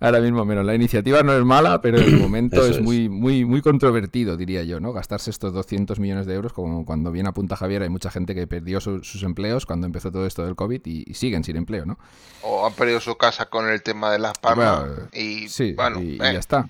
Ahora 0.00 0.20
mismo 0.20 0.44
menos. 0.44 0.64
La 0.64 0.74
iniciativa 0.74 1.22
no 1.22 1.32
es 1.32 1.44
mala, 1.44 1.80
pero 1.80 1.98
el 1.98 2.18
momento 2.18 2.64
es, 2.64 2.80
muy, 2.80 3.08
muy, 3.08 3.44
muy 3.44 3.62
controvertido, 3.62 4.36
diría 4.36 4.62
yo, 4.62 4.80
¿no? 4.80 4.92
Gastarse 4.92 5.30
estos 5.30 5.52
200 5.52 5.98
millones 5.98 6.26
de 6.26 6.34
euros, 6.34 6.52
como 6.52 6.84
cuando 6.84 7.10
viene 7.10 7.28
a 7.28 7.32
Punta 7.32 7.56
Javier, 7.56 7.82
hay 7.82 7.88
mucha 7.88 8.10
gente 8.10 8.34
que 8.34 8.46
perdió 8.46 8.80
sus 8.80 9.22
empleos 9.22 9.66
cuando 9.66 9.86
empezó 9.86 10.10
todo 10.10 10.26
esto 10.26 10.44
del 10.44 10.56
COVID 10.56 10.82
y, 10.84 11.14
siguen 11.14 11.44
sin 11.44 11.56
empleo, 11.56 11.84
¿no? 11.84 11.98
O 12.42 12.66
han 12.66 12.72
perdido 12.72 13.00
su 13.00 13.16
casa 13.16 13.46
con 13.46 13.68
el 13.68 13.82
tema 13.82 14.10
de 14.10 14.18
las 14.18 14.38
palmas 14.38 14.88
y, 15.12 15.48
sí, 15.48 15.74
bueno, 15.74 16.00
y, 16.00 16.18
ya 16.18 16.30
está. 16.32 16.68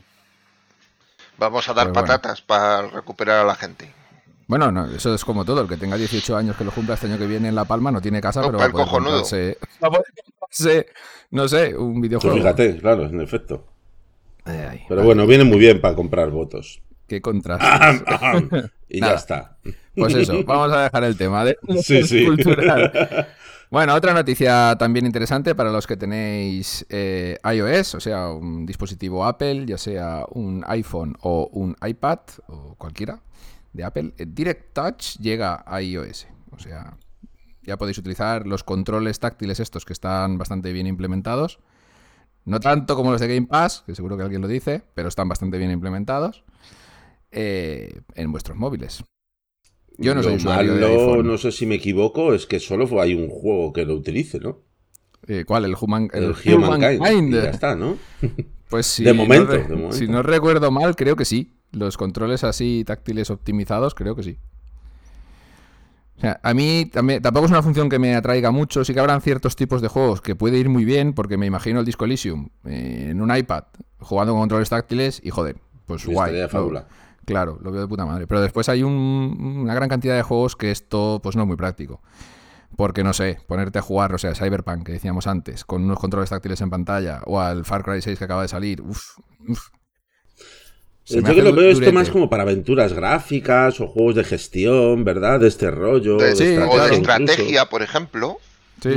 Vamos 1.38 1.69
a 1.69 1.75
dar 1.75 1.92
patatas 1.92 2.42
para 2.42 2.83
recuperar 2.88 3.40
a 3.40 3.45
la 3.45 3.54
gente. 3.54 4.01
Bueno, 4.52 4.71
no, 4.71 4.85
eso 4.85 5.14
es 5.14 5.25
como 5.25 5.47
todo. 5.47 5.62
El 5.62 5.66
que 5.66 5.78
tenga 5.78 5.97
18 5.97 6.37
años 6.37 6.54
que 6.54 6.62
lo 6.62 6.73
cumpla 6.73 6.92
este 6.92 7.06
año 7.06 7.16
que 7.16 7.26
viene 7.26 7.49
en 7.49 7.54
La 7.54 7.64
Palma 7.64 7.90
no 7.90 8.02
tiene 8.02 8.21
casa, 8.21 8.42
pero 8.42 8.59
va 8.59 8.66
a 8.66 8.68
poder 8.68 8.87
comprarse, 8.87 9.56
no 11.30 11.49
sé, 11.49 11.75
un 11.75 11.94
pues 11.94 12.02
videojuego. 12.02 12.37
fíjate, 12.37 12.76
claro, 12.76 13.06
en 13.06 13.23
efecto. 13.23 13.64
pero 14.44 15.04
bueno, 15.04 15.26
viene 15.26 15.44
muy 15.44 15.56
bien 15.56 15.80
para 15.80 15.94
comprar 15.94 16.30
votos. 16.30 16.82
Qué 17.06 17.23
contraste. 17.23 17.64
y 18.90 19.00
ya 19.00 19.14
está. 19.14 19.56
Pues 19.97 20.14
eso, 20.16 20.35
vamos 20.47 20.71
a 20.71 20.82
dejar 20.82 21.04
el 21.04 21.16
tema 21.16 21.47
de 21.47 21.56
sí, 21.82 22.02
sí. 22.02 22.23
cultural. 22.26 23.26
Bueno, 23.71 23.94
otra 23.94 24.12
noticia 24.12 24.76
también 24.78 25.06
interesante 25.06 25.54
para 25.54 25.73
los 25.73 25.87
que 25.87 25.97
tenéis 25.97 26.85
eh, 26.90 27.38
iOS, 27.42 27.94
o 27.94 28.00
sea, 28.00 28.28
un 28.28 28.66
dispositivo 28.66 29.25
Apple, 29.25 29.64
ya 29.64 29.78
sea 29.78 30.26
un 30.28 30.62
iPhone 30.66 31.16
o 31.23 31.49
un 31.52 31.75
iPad 31.82 32.18
o 32.49 32.75
cualquiera 32.75 33.23
de 33.73 33.85
Apple, 33.85 34.14
eh, 34.19 34.26
Direct 34.29 34.73
Touch 34.73 35.17
llega 35.19 35.62
a 35.67 35.83
iOS. 35.83 36.26
O 36.50 36.59
sea, 36.59 36.97
ya 37.62 37.76
podéis 37.79 37.99
utilizar 37.99 38.47
los 38.47 38.64
controles 38.64 39.19
táctiles 39.19 39.61
estos 39.61 39.85
que 39.85 39.93
están 39.93 40.38
bastante 40.38 40.73
bien 40.73 40.87
implementados. 40.87 41.61
No 42.45 42.61
tanto 42.61 42.97
como 42.97 43.13
los 43.13 43.21
de 43.21 43.28
Game 43.28 43.47
Pass, 43.47 43.85
que 43.87 43.95
seguro 43.95 44.17
que 44.17 44.25
alguien 44.25 44.43
lo 44.43 44.49
dice, 44.49 44.82
pero 44.95 45.08
están 45.08 45.28
bastante 45.28 45.58
bien 45.58 45.71
implementados 45.71 46.43
eh, 47.30 48.00
en 48.15 48.32
vuestros 48.32 48.56
móviles. 48.58 49.04
Yo 49.99 50.15
no 50.15 50.23
soy 50.23 50.37
usuario 50.37 50.75
de 50.75 51.23
no 51.23 51.39
sé 51.39 51.52
si 51.52 51.67
me 51.67 51.76
equivoco, 51.76 52.35
es 52.35 52.47
que 52.47 52.58
solo 52.58 53.00
hay 53.00 53.15
un 53.15 53.28
juego 53.28 53.73
que 53.73 53.85
lo 53.85 53.95
utilice, 53.95 54.41
¿no? 54.41 54.58
Eh, 55.28 55.45
¿Cuál? 55.47 55.67
El 55.67 55.76
Human, 55.80 56.11
el, 56.13 56.35
Humankind. 56.45 57.35
Ya 57.35 57.50
está, 57.50 57.76
¿no? 57.76 57.97
Pues 58.69 58.87
sí. 58.87 59.04
de, 59.04 59.13
momento, 59.13 59.52
de 59.52 59.69
momento. 59.69 59.93
Si 59.93 60.08
no 60.08 60.23
recuerdo 60.23 60.71
mal, 60.73 60.97
creo 60.97 61.15
que 61.15 61.25
sí. 61.25 61.52
Los 61.73 61.97
controles 61.97 62.45
así 62.45 62.85
táctiles 62.87 63.30
optimizados, 63.30 63.95
creo 63.95 64.15
que 64.15 64.23
sí. 64.23 64.39
O 66.19 66.21
sea, 66.21 66.39
a 66.43 66.54
mí 66.54 66.87
también, 66.93 67.23
tampoco 67.23 67.47
es 67.47 67.50
una 67.50 67.63
función 67.63 67.89
que 67.89 67.99
me 67.99 68.15
atraiga 68.15 68.50
mucho. 68.50 68.85
Sí 68.85 68.95
que 68.95 69.00
habrán 69.00 69.23
ciertos 69.23 69.56
tipos 69.56 69.80
de 69.80 69.89
juegos 69.89 70.21
que 70.21 70.37
puede 70.37 70.58
ir 70.58 70.69
muy 70.69 70.85
bien, 70.85 71.15
porque 71.15 71.37
me 71.37 71.47
imagino 71.47 71.80
el 71.80 71.87
Disco 71.87 72.04
Elysium 72.04 72.50
eh, 72.65 73.08
en 73.11 73.21
un 73.21 73.35
iPad 73.35 73.65
jugando 73.99 74.32
con 74.32 74.43
controles 74.43 74.69
táctiles 74.69 75.21
y 75.25 75.30
joder, 75.30 75.56
pues 75.87 76.06
guay. 76.06 76.35
claro, 77.25 77.58
lo 77.63 77.73
veo 77.73 77.80
de 77.80 77.89
puta 77.89 78.04
madre. 78.04 78.26
Pero 78.26 78.41
después 78.41 78.69
hay 78.69 78.82
una 78.82 79.75
gran 79.75 79.89
cantidad 79.89 80.15
de 80.15 80.23
juegos 80.23 80.54
que 80.54 80.71
esto 80.71 81.21
pues 81.23 81.35
no 81.37 81.43
es 81.43 81.49
muy 81.49 81.56
práctico. 81.56 82.02
Porque 82.76 83.04
no 83.04 83.13
sé, 83.13 83.39
ponerte 83.47 83.78
a 83.78 83.82
jugar, 83.82 84.15
o 84.15 84.19
sea, 84.19 84.35
Cyberpunk, 84.35 84.87
que 84.87 84.93
decíamos 84.93 85.26
antes, 85.26 85.65
con 85.65 85.85
unos 85.85 85.99
controles 85.99 86.30
táctiles 86.30 86.61
en 86.61 86.71
pantalla, 86.71 87.21
o 87.26 87.39
al 87.41 87.65
Far 87.65 87.82
Cry 87.82 88.00
6 88.00 88.19
que 88.19 88.25
acaba 88.25 88.43
de 88.43 88.49
salir, 88.49 88.80
uff, 88.80 89.19
uff 89.47 89.69
yo 91.06 91.23
que 91.23 91.43
lo 91.43 91.52
veo 91.52 91.71
esto 91.71 91.93
más 91.93 92.10
como 92.10 92.30
para 92.30 92.43
aventuras 92.43 92.93
gráficas 92.93 93.80
o 93.80 93.88
juegos 93.88 94.15
de 94.15 94.25
gestión, 94.25 95.04
¿verdad? 95.04 95.41
De 95.41 95.49
este 95.49 95.71
rollo. 95.71 96.17
De, 96.17 96.32
o 96.32 96.78
de 96.78 96.95
estrategia, 96.95 97.67
por 97.67 97.82
ejemplo. 97.82 98.38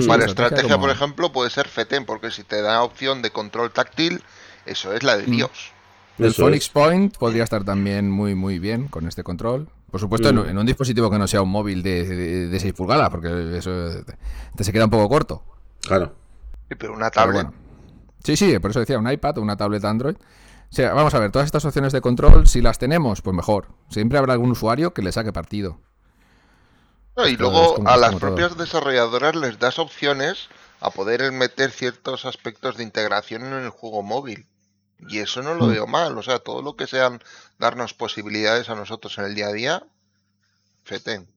para 0.07 0.25
estrategia, 0.25 0.77
por 0.77 0.89
ejemplo, 0.89 1.31
puede 1.31 1.49
ser 1.49 1.67
FETEN, 1.67 2.05
porque 2.05 2.31
si 2.31 2.43
te 2.43 2.61
da 2.61 2.83
opción 2.83 3.21
de 3.21 3.31
control 3.31 3.71
táctil, 3.71 4.21
eso 4.65 4.93
es 4.93 5.03
la 5.03 5.17
de 5.17 5.27
mm. 5.27 5.31
Dios. 5.31 5.71
El 6.17 6.33
Phonics 6.33 6.69
Point 6.69 7.17
podría 7.17 7.43
estar 7.43 7.65
también 7.65 8.09
muy, 8.09 8.35
muy 8.35 8.59
bien 8.59 8.87
con 8.87 9.07
este 9.07 9.23
control. 9.23 9.67
Por 9.91 9.99
supuesto, 9.99 10.29
en, 10.29 10.35
mm. 10.35 10.57
un 10.57 10.65
dispositivo 10.65 11.09
que 11.09 11.17
no 11.17 11.27
sea 11.27 11.41
un 11.41 11.49
móvil 11.49 11.81
de, 11.81 12.47
de, 12.47 12.59
6 12.59 12.73
pulgadas, 12.73 13.09
porque 13.09 13.57
eso 13.57 13.89
te, 14.55 14.63
se 14.63 14.71
queda 14.71 14.85
un 14.85 14.91
poco 14.91 15.09
corto. 15.09 15.43
Claro. 15.81 16.15
pero 16.77 16.93
una 16.93 17.09
tablet. 17.09 17.47
Sí, 18.23 18.35
sí, 18.37 18.57
por 18.59 18.71
eso 18.71 18.79
decía 18.79 18.97
un 18.97 19.11
iPad 19.11 19.37
o 19.37 19.41
una 19.41 19.57
tablet 19.57 19.83
Android 19.85 20.15
vamos 20.83 21.13
a 21.13 21.19
ver, 21.19 21.31
todas 21.31 21.45
estas 21.45 21.65
opciones 21.65 21.93
de 21.93 22.01
control, 22.01 22.47
si 22.47 22.61
las 22.61 22.79
tenemos, 22.79 23.21
pues 23.21 23.35
mejor. 23.35 23.67
Siempre 23.89 24.17
habrá 24.17 24.33
algún 24.33 24.51
usuario 24.51 24.93
que 24.93 25.01
le 25.01 25.11
saque 25.11 25.33
partido. 25.33 25.79
y 27.25 27.37
luego 27.37 27.87
a 27.87 27.97
las 27.97 28.15
propias 28.15 28.57
desarrolladoras 28.57 29.35
les 29.35 29.59
das 29.59 29.79
opciones 29.79 30.49
a 30.81 30.91
poder 30.91 31.31
meter 31.31 31.71
ciertos 31.71 32.25
aspectos 32.25 32.77
de 32.77 32.83
integración 32.83 33.45
en 33.45 33.53
el 33.53 33.69
juego 33.69 34.03
móvil. 34.03 34.47
Y 35.07 35.19
eso 35.19 35.41
no 35.41 35.55
lo 35.55 35.65
mm. 35.65 35.69
veo 35.69 35.87
mal. 35.87 36.17
O 36.17 36.23
sea, 36.23 36.39
todo 36.39 36.61
lo 36.61 36.75
que 36.75 36.87
sean 36.87 37.21
darnos 37.57 37.93
posibilidades 37.93 38.69
a 38.69 38.75
nosotros 38.75 39.17
en 39.17 39.25
el 39.25 39.35
día 39.35 39.47
a 39.47 39.53
día, 39.53 39.83
feten. 40.83 41.34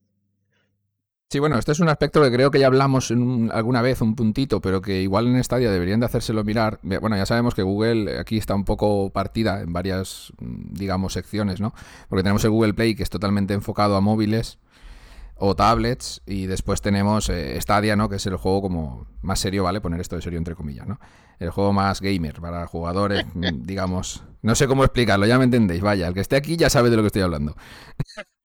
Sí, 1.30 1.40
bueno, 1.40 1.58
este 1.58 1.72
es 1.72 1.80
un 1.80 1.90
aspecto 1.90 2.22
que 2.22 2.32
creo 2.32 2.50
que 2.50 2.58
ya 2.58 2.68
hablamos 2.68 3.10
alguna 3.10 3.82
vez, 3.82 4.00
un 4.00 4.14
puntito, 4.14 4.62
pero 4.62 4.80
que 4.80 5.02
igual 5.02 5.26
en 5.26 5.44
Stadia 5.44 5.70
deberían 5.70 6.00
de 6.00 6.06
hacérselo 6.06 6.42
mirar. 6.42 6.80
Bueno, 6.82 7.16
ya 7.18 7.26
sabemos 7.26 7.54
que 7.54 7.60
Google 7.62 8.18
aquí 8.18 8.38
está 8.38 8.54
un 8.54 8.64
poco 8.64 9.10
partida 9.10 9.60
en 9.60 9.74
varias, 9.74 10.32
mm, 10.40 10.72
digamos, 10.72 11.12
secciones, 11.12 11.60
¿no? 11.60 11.74
Porque 12.08 12.22
tenemos 12.22 12.42
el 12.44 12.50
Google 12.50 12.72
Play 12.72 12.94
que 12.94 13.02
es 13.02 13.10
totalmente 13.10 13.52
enfocado 13.52 13.96
a 13.96 14.00
móviles 14.00 14.58
o 15.36 15.56
tablets 15.56 16.22
y 16.26 16.46
después 16.46 16.82
tenemos 16.82 17.28
eh, 17.30 17.60
Stadia, 17.60 17.96
¿no? 17.96 18.08
Que 18.08 18.16
es 18.16 18.26
el 18.26 18.36
juego 18.36 18.62
como 18.62 19.06
más 19.22 19.40
serio, 19.40 19.64
¿vale? 19.64 19.82
Poner 19.82 20.00
esto 20.00 20.16
de 20.16 20.22
serio 20.22 20.38
entre 20.38 20.54
comillas, 20.54 20.86
¿no? 20.86 21.00
El 21.40 21.50
juego 21.50 21.74
más 21.74 22.00
gamer 22.00 22.40
para 22.40 22.66
jugadores, 22.66 23.26
mm, 23.34 23.62
digamos. 23.66 24.24
No 24.42 24.54
sé 24.54 24.66
cómo 24.68 24.84
explicarlo, 24.84 25.26
ya 25.26 25.38
me 25.38 25.44
entendéis. 25.44 25.82
Vaya, 25.82 26.08
el 26.08 26.14
que 26.14 26.20
esté 26.20 26.36
aquí 26.36 26.56
ya 26.56 26.70
sabe 26.70 26.90
de 26.90 26.96
lo 26.96 27.02
que 27.02 27.08
estoy 27.08 27.22
hablando. 27.22 27.56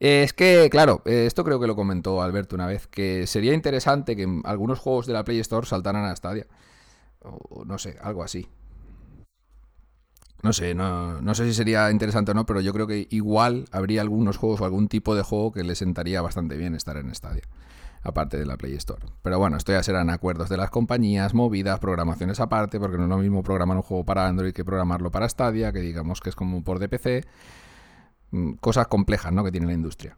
Es 0.00 0.32
que, 0.32 0.68
claro, 0.70 1.02
eh, 1.04 1.26
esto 1.26 1.44
creo 1.44 1.60
que 1.60 1.66
lo 1.66 1.76
comentó 1.76 2.22
Alberto 2.22 2.56
una 2.56 2.66
vez, 2.66 2.86
que 2.86 3.26
sería 3.26 3.52
interesante 3.52 4.16
que 4.16 4.26
algunos 4.44 4.78
juegos 4.78 5.06
de 5.06 5.12
la 5.12 5.24
Play 5.24 5.38
Store 5.40 5.66
saltaran 5.66 6.06
a 6.06 6.16
Stadia. 6.16 6.46
O 7.20 7.64
no 7.66 7.76
sé, 7.78 7.98
algo 8.00 8.22
así. 8.22 8.48
No 10.42 10.54
sé, 10.54 10.74
no, 10.74 11.20
no 11.20 11.34
sé 11.34 11.44
si 11.44 11.52
sería 11.52 11.90
interesante 11.90 12.30
o 12.30 12.34
no, 12.34 12.46
pero 12.46 12.62
yo 12.62 12.72
creo 12.72 12.86
que 12.86 13.08
igual 13.10 13.66
habría 13.72 14.00
algunos 14.00 14.38
juegos 14.38 14.62
o 14.62 14.64
algún 14.64 14.88
tipo 14.88 15.14
de 15.14 15.22
juego 15.22 15.52
que 15.52 15.64
le 15.64 15.74
sentaría 15.74 16.22
bastante 16.22 16.56
bien 16.56 16.74
estar 16.74 16.96
en 16.96 17.14
Stadia, 17.14 17.42
aparte 18.02 18.38
de 18.38 18.46
la 18.46 18.56
Play 18.56 18.72
Store. 18.76 19.04
Pero 19.20 19.38
bueno, 19.38 19.58
esto 19.58 19.72
ya 19.72 19.82
serán 19.82 20.08
acuerdos 20.08 20.48
de 20.48 20.56
las 20.56 20.70
compañías, 20.70 21.34
movidas, 21.34 21.78
programaciones 21.78 22.40
aparte, 22.40 22.80
porque 22.80 22.96
no 22.96 23.02
es 23.02 23.10
lo 23.10 23.18
mismo 23.18 23.42
programar 23.42 23.76
un 23.76 23.82
juego 23.82 24.04
para 24.06 24.26
Android 24.26 24.54
que 24.54 24.64
programarlo 24.64 25.10
para 25.10 25.28
Stadia, 25.28 25.72
que 25.72 25.80
digamos 25.80 26.22
que 26.22 26.30
es 26.30 26.36
como 26.36 26.64
por 26.64 26.78
DPC. 26.78 27.26
Mm, 28.30 28.52
cosas 28.54 28.86
complejas 28.86 29.32
¿no? 29.32 29.44
que 29.44 29.50
tiene 29.50 29.66
la 29.66 29.72
industria. 29.72 30.16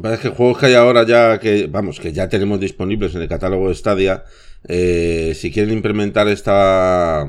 Pasa 0.00 0.14
es 0.14 0.20
que 0.20 0.30
juegos 0.30 0.58
que 0.58 0.66
hay 0.66 0.74
ahora 0.74 1.04
ya 1.04 1.38
que, 1.38 1.66
vamos, 1.66 2.00
que 2.00 2.12
ya 2.12 2.28
tenemos 2.28 2.58
disponibles 2.58 3.14
en 3.14 3.22
el 3.22 3.28
catálogo 3.28 3.68
de 3.68 3.74
Stadia, 3.74 4.24
eh, 4.66 5.34
si 5.36 5.52
quieren 5.52 5.74
implementar 5.74 6.26
esta, 6.28 7.26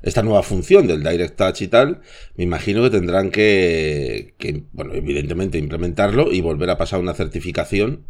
esta 0.00 0.22
nueva 0.22 0.42
función 0.42 0.86
del 0.86 1.02
Direct 1.02 1.36
Touch 1.36 1.60
y 1.60 1.68
tal, 1.68 2.00
me 2.36 2.44
imagino 2.44 2.82
que 2.82 2.90
tendrán 2.90 3.30
que, 3.30 4.34
que 4.38 4.62
bueno, 4.72 4.94
evidentemente 4.94 5.58
implementarlo 5.58 6.32
y 6.32 6.40
volver 6.40 6.70
a 6.70 6.78
pasar 6.78 6.98
una 6.98 7.12
certificación 7.12 8.06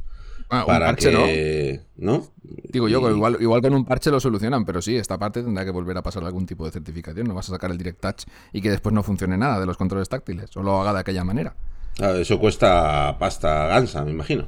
Ah, 0.48 0.60
un 0.60 0.66
para 0.66 0.86
parche, 0.86 1.10
que, 1.10 1.80
¿no? 1.96 2.28
Digo 2.68 2.88
yo, 2.88 3.00
Y- 3.10 3.14
igual, 3.14 3.36
igual 3.40 3.64
en 3.64 3.74
un 3.74 3.84
parche 3.84 4.10
lo 4.10 4.20
solucionan, 4.20 4.64
pero 4.64 4.80
sí, 4.80 4.96
esta 4.96 5.18
parte 5.18 5.42
tendrá 5.42 5.64
que 5.64 5.72
volver 5.72 5.96
a 5.96 6.02
pasar 6.02 6.24
algún 6.24 6.46
tipo 6.46 6.64
de 6.64 6.70
certificación. 6.70 7.26
No 7.26 7.34
vas 7.34 7.48
a 7.48 7.52
sacar 7.52 7.70
el 7.70 7.78
Direct 7.78 8.00
Touch 8.00 8.24
y 8.52 8.60
que 8.60 8.70
después 8.70 8.92
no 8.94 9.02
funcione 9.02 9.36
nada 9.36 9.58
de 9.58 9.66
los 9.66 9.76
controles 9.76 10.08
táctiles, 10.08 10.56
o 10.56 10.62
lo 10.62 10.80
haga 10.80 10.92
de 10.92 11.00
aquella 11.00 11.24
manera. 11.24 11.54
Ah, 12.00 12.12
eso 12.12 12.38
cuesta 12.38 13.16
pasta 13.18 13.66
gansa, 13.68 14.04
me 14.04 14.12
imagino. 14.12 14.46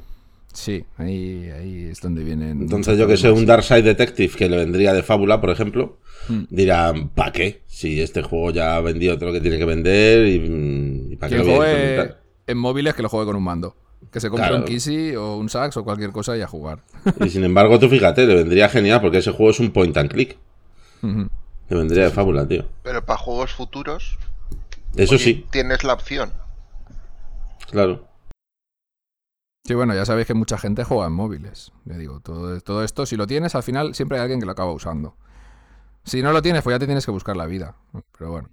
Sí, 0.52 0.84
ahí, 0.96 1.50
ahí 1.50 1.84
es 1.90 2.00
donde 2.00 2.24
vienen. 2.24 2.62
Entonces 2.62 2.98
yo 2.98 3.06
que 3.06 3.16
sé, 3.16 3.30
un 3.30 3.46
Darkside 3.46 3.82
Detective 3.82 4.34
que 4.36 4.48
le 4.48 4.56
vendría 4.56 4.92
de 4.92 5.02
fábula, 5.02 5.40
por 5.40 5.50
ejemplo, 5.50 5.98
dirán, 6.50 7.10
¿para 7.10 7.32
qué? 7.32 7.62
Si 7.66 8.00
este 8.00 8.22
juego 8.22 8.50
ya 8.50 8.76
ha 8.76 8.80
vendido 8.80 9.16
todo 9.16 9.26
lo 9.26 9.32
que 9.32 9.40
tiene 9.40 9.58
que 9.58 9.64
vender 9.64 10.26
y, 10.26 11.16
para 11.16 11.30
qué 11.30 11.38
lo 11.38 11.44
voy 11.44 11.66
a 11.66 12.16
en 12.46 12.56
móviles 12.56 12.94
que 12.94 13.02
lo 13.02 13.08
juegue 13.10 13.26
con 13.26 13.36
un 13.36 13.44
mando. 13.44 13.76
Que 14.10 14.20
se 14.20 14.30
compre 14.30 14.48
Claro. 14.48 14.62
un 14.62 14.68
Kissy 14.68 15.14
o 15.16 15.36
un 15.36 15.48
Sax 15.48 15.76
o 15.76 15.84
cualquier 15.84 16.12
cosa 16.12 16.36
y 16.36 16.40
a 16.40 16.46
jugar. 16.46 16.80
Y 17.24 17.28
sin 17.28 17.44
embargo, 17.44 17.78
tú 17.78 17.88
fíjate, 17.88 18.26
le 18.26 18.34
vendría 18.34 18.68
genial 18.68 19.00
porque 19.00 19.18
ese 19.18 19.32
juego 19.32 19.50
es 19.50 19.60
un 19.60 19.70
point 19.70 19.96
and 19.96 20.10
click. 20.10 20.38
Le 21.02 21.76
vendría 21.76 22.04
de 22.04 22.10
fábula, 22.10 22.46
tío. 22.48 22.64
Pero 22.82 23.04
para 23.04 23.18
juegos 23.18 23.52
futuros 23.52 24.18
Eso 24.96 25.14
oye, 25.14 25.22
sí, 25.24 25.46
tienes 25.50 25.84
la 25.84 25.92
opción. 25.94 26.32
claro. 27.70 28.06
Sí, 29.66 29.74
bueno, 29.74 29.94
ya 29.94 30.06
sabéis 30.06 30.26
que 30.26 30.32
mucha 30.32 30.56
gente 30.56 30.82
juega 30.82 31.06
en 31.08 31.12
móviles. 31.12 31.72
Ya 31.84 31.98
digo, 31.98 32.20
todo, 32.20 32.58
todo 32.62 32.82
esto, 32.84 33.04
si 33.04 33.16
lo 33.16 33.26
tienes, 33.26 33.54
al 33.54 33.62
final 33.62 33.94
siempre 33.94 34.16
hay 34.16 34.22
alguien 34.22 34.40
que 34.40 34.46
lo 34.46 34.52
acaba 34.52 34.72
usando. 34.72 35.14
Si 36.04 36.22
no 36.22 36.32
lo 36.32 36.40
tienes, 36.40 36.62
pues 36.62 36.72
ya 36.74 36.78
te 36.78 36.86
tienes 36.86 37.04
que 37.04 37.10
buscar 37.10 37.36
la 37.36 37.44
vida. 37.44 37.74
Pero 38.18 38.30
bueno. 38.30 38.48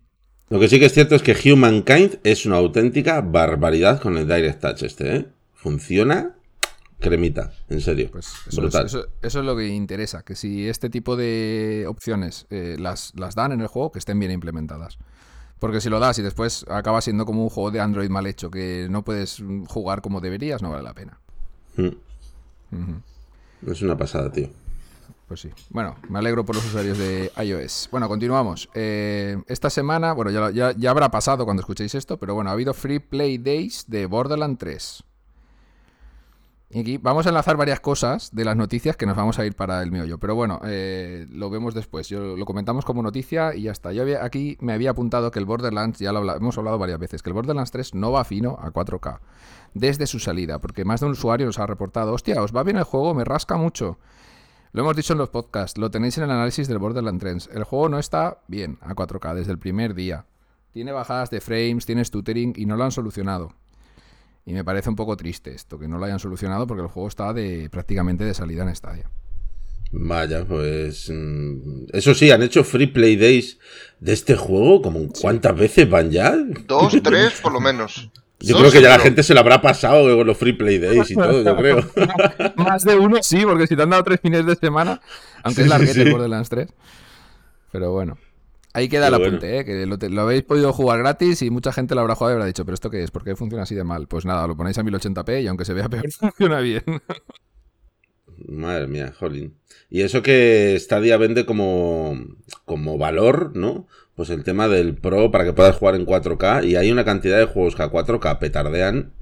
Lo 0.50 0.60
que 0.60 0.68
sí 0.68 0.78
que 0.78 0.88
es 0.88 0.94
cierto 0.94 1.16
es 1.16 1.24
que 1.24 1.32
Humankind 1.54 2.20
es 2.26 2.46
una 2.46 2.58
auténtica 2.58 3.22
barbaridad 3.22 4.02
con 4.02 4.18
el 4.18 4.28
Direct 4.28 4.60
Touch 4.60 4.84
este, 4.84 5.16
¿eh? 5.16 5.26
Funciona 5.66 6.36
cremita, 7.00 7.52
en 7.70 7.82
serio. 7.82 8.10
Pues 8.12 8.28
eso, 8.28 8.50
es, 8.50 8.56
Brutal. 8.58 8.86
eso- 8.86 9.08
eso 9.24 9.40
es 9.40 9.46
lo 9.46 9.56
que 9.58 9.68
interesa, 9.68 10.22
que 10.24 10.36
si 10.36 10.70
este 10.70 10.92
tipo 10.92 11.16
de 11.16 11.86
opciones 11.88 12.46
eh, 12.52 12.76
las, 12.80 13.14
las 13.16 13.34
dan 13.34 13.52
en 13.52 13.62
el 13.62 13.68
juego, 13.68 13.92
que 13.92 13.98
estén 13.98 14.20
bien 14.20 14.32
implementadas. 14.32 15.00
Porque 15.58 15.82
si 15.82 15.90
lo 15.90 16.00
das 16.00 16.20
y 16.20 16.22
después 16.22 16.66
acaba 16.70 17.02
siendo 17.02 17.26
como 17.26 17.42
un 17.42 17.50
juego 17.50 17.72
de 17.72 17.80
Android 17.80 18.10
mal 18.12 18.28
hecho, 18.28 18.52
que 18.52 18.86
no 18.92 19.04
puedes 19.04 19.42
jugar 19.68 20.04
como 20.04 20.22
deberías, 20.22 20.62
no 20.62 20.70
vale 20.70 20.84
la 20.84 20.94
pena. 20.94 21.20
Mm. 21.78 21.88
Ujú. 21.88 23.72
Es 23.72 23.82
una 23.82 23.98
pasada, 23.98 24.32
tío. 24.32 24.50
Pues 25.28 25.40
sí. 25.40 25.50
Bueno, 25.72 25.96
me 26.10 26.20
alegro 26.20 26.46
por 26.46 26.56
los 26.56 26.64
usuarios 26.68 27.00
de 27.00 27.32
iOS. 27.44 27.88
Bueno, 27.92 28.08
continuamos. 28.08 28.70
Eh, 28.76 29.42
esta 29.48 29.72
semana, 29.72 30.14
bueno, 30.14 30.30
ya, 30.30 30.52
ya, 30.52 30.72
ya 30.78 30.92
habrá 30.92 31.10
pasado 31.10 31.46
cuando 31.46 31.62
escuchéis 31.62 31.96
esto, 31.96 32.18
pero 32.20 32.36
bueno, 32.36 32.52
ha 32.52 32.54
habido 32.54 32.76
Free 32.76 33.00
Play 33.00 33.40
Days 33.40 33.86
de 33.88 34.06
Borderlands 34.06 34.60
3. 34.60 35.04
Y 36.76 36.80
aquí 36.82 36.98
vamos 36.98 37.26
a 37.26 37.30
enlazar 37.30 37.56
varias 37.56 37.80
cosas 37.80 38.36
de 38.36 38.44
las 38.44 38.58
noticias 38.58 38.98
que 38.98 39.06
nos 39.06 39.16
vamos 39.16 39.40
a 39.40 39.46
ir 39.46 39.56
para 39.56 39.82
el 39.82 39.94
meollo. 39.94 40.18
Pero 40.18 40.36
bueno, 40.36 40.60
eh, 40.66 41.26
lo 41.32 41.50
vemos 41.50 41.74
después. 41.74 42.10
Yo, 42.10 42.36
lo 42.36 42.44
comentamos 42.46 42.84
como 42.84 43.02
noticia 43.02 43.56
y 43.56 43.62
ya 43.62 43.72
está. 43.72 43.94
Yo 43.94 44.02
había, 44.02 44.26
aquí 44.26 44.58
me 44.60 44.74
había 44.74 44.90
apuntado 44.90 45.32
que 45.32 45.40
el 45.40 45.46
Borderlands, 45.46 46.00
ya 46.00 46.12
lo 46.12 46.18
habla- 46.20 46.36
hemos 46.36 46.58
hablado 46.58 46.78
varias 46.78 47.00
veces, 47.00 47.24
que 47.24 47.30
el 47.30 47.34
Borderlands 47.34 47.72
3 47.72 47.96
no 47.96 48.12
va 48.12 48.26
fino 48.26 48.58
a 48.62 48.72
4K 48.74 49.22
desde 49.74 50.06
su 50.06 50.20
salida. 50.20 50.60
Porque 50.60 50.84
más 50.84 51.00
de 51.00 51.06
un 51.06 51.14
usuario 51.14 51.46
nos 51.46 51.60
ha 51.60 51.66
reportado, 51.66 52.12
hostia, 52.12 52.42
os 52.42 52.54
va 52.54 52.64
bien 52.64 52.76
el 52.76 52.84
juego, 52.84 53.14
me 53.14 53.24
rasca 53.24 53.56
mucho. 53.56 53.98
Lo 54.74 54.82
hemos 54.82 54.98
dicho 54.98 55.14
en 55.14 55.20
los 55.20 55.30
podcasts, 55.30 55.78
lo 55.78 55.90
tenéis 55.90 56.18
en 56.18 56.26
el 56.26 56.32
análisis 56.32 56.68
del 56.68 56.80
Borderlands 56.80 57.22
3. 57.22 57.50
El 57.54 57.64
juego 57.64 57.88
no 57.88 58.00
está 58.00 58.40
bien 58.50 58.80
a 58.82 58.96
4K 58.96 59.34
desde 59.34 59.54
el 59.54 59.60
primer 59.60 59.94
día. 59.94 60.26
Tiene 60.74 60.92
bajadas 60.92 61.30
de 61.30 61.40
frames, 61.40 61.86
tiene 61.86 62.04
stuttering 62.04 62.52
y 62.58 62.66
no 62.66 62.76
lo 62.76 62.84
han 62.84 62.92
solucionado. 62.92 63.54
Y 64.46 64.54
me 64.54 64.64
parece 64.64 64.90
un 64.90 64.96
poco 64.96 65.18
triste 65.18 65.54
esto, 65.54 65.80
que 65.80 65.88
no 65.88 65.98
lo 65.98 66.06
hayan 66.06 66.20
solucionado 66.20 66.68
porque 66.68 66.84
el 66.84 66.88
juego 66.90 67.08
está 67.10 67.34
de 67.34 67.68
prácticamente 67.72 68.24
de 68.24 68.34
salida 68.34 68.64
en 68.64 68.76
Stadia. 68.76 69.10
Vaya, 69.92 70.46
pues. 70.46 71.10
mm, 71.14 71.86
Eso 71.94 72.14
sí, 72.14 72.30
han 72.32 72.44
hecho 72.44 72.64
free 72.64 72.88
play 72.88 73.16
days 73.16 73.58
de 74.00 74.14
este 74.14 74.36
juego. 74.36 74.82
como 74.82 75.08
¿Cuántas 75.10 75.56
veces 75.58 75.90
van 75.90 76.12
ya? 76.12 76.36
Dos, 76.68 76.96
tres, 77.04 77.40
por 77.42 77.54
lo 77.54 77.60
menos. 77.60 78.10
Yo 78.40 78.58
creo 78.58 78.70
que 78.72 78.82
ya 78.82 78.90
la 78.90 79.00
gente 79.00 79.24
se 79.24 79.34
lo 79.34 79.40
habrá 79.40 79.62
pasado 79.62 80.16
con 80.18 80.28
los 80.28 80.38
free 80.38 80.54
play 80.54 80.78
days 80.78 81.10
y 81.10 81.16
todo, 81.16 81.42
yo 81.42 81.56
creo. 81.56 81.80
Más 82.58 82.84
de 82.84 82.96
uno 82.98 83.24
sí, 83.24 83.44
porque 83.46 83.66
si 83.66 83.76
te 83.76 83.82
han 83.82 83.90
dado 83.90 84.04
tres 84.04 84.20
fines 84.22 84.46
de 84.46 84.56
semana, 84.56 85.02
aunque 85.42 85.62
es 85.62 85.66
Sí, 85.68 85.70
larguete 85.70 86.04
sí. 86.04 86.12
Borderlands 86.12 86.50
3. 86.50 86.68
Pero 87.72 87.92
bueno. 87.94 88.18
Ahí 88.76 88.90
queda 88.90 89.08
el 89.08 89.14
Pero 89.16 89.26
apunte, 89.28 89.60
¿eh? 89.60 89.64
que 89.66 89.86
lo, 89.86 89.98
te- 89.98 90.10
lo 90.10 90.22
habéis 90.24 90.44
podido 90.44 90.74
jugar 90.74 91.00
gratis 91.00 91.42
y 91.42 91.50
mucha 91.50 91.72
gente 91.72 91.96
lo 91.96 92.02
habrá 92.02 92.16
jugado 92.16 92.34
y 92.34 92.36
habrá 92.36 92.46
dicho, 92.46 92.66
¿pero 92.66 92.74
esto 92.74 92.90
qué 92.90 93.04
es? 93.04 93.10
¿Por 93.12 93.24
qué 93.24 93.36
funciona 93.36 93.64
así 93.64 93.74
de 93.74 93.84
mal? 93.86 94.08
Pues 94.08 94.26
nada, 94.26 94.46
lo 94.48 94.58
ponéis 94.58 94.78
a 94.78 94.84
1080p 94.84 95.44
y 95.44 95.48
aunque 95.48 95.64
se 95.64 95.74
vea 95.74 95.88
peor, 95.88 96.12
funciona 96.20 96.60
bien. 96.60 96.84
Madre 98.50 98.88
mía, 98.88 99.14
jolín. 99.18 99.56
Y 99.90 100.02
eso 100.02 100.22
que 100.22 100.76
Stadia 100.80 101.18
vende 101.18 101.46
como, 101.46 102.18
como 102.66 102.98
valor, 102.98 103.56
¿no? 103.56 103.88
Pues 104.16 104.30
el 104.30 104.44
tema 104.44 104.68
del 104.68 104.96
Pro 104.96 105.32
para 105.32 105.46
que 105.46 105.54
puedas 105.54 105.76
jugar 105.76 105.96
en 105.96 106.06
4K. 106.06 106.66
Y 106.66 106.76
hay 106.76 106.92
una 106.92 107.06
cantidad 107.06 107.38
de 107.38 107.46
juegos 107.46 107.76
que 107.76 107.84
a 107.84 107.92
4K 107.92 108.40
petardean, 108.40 109.14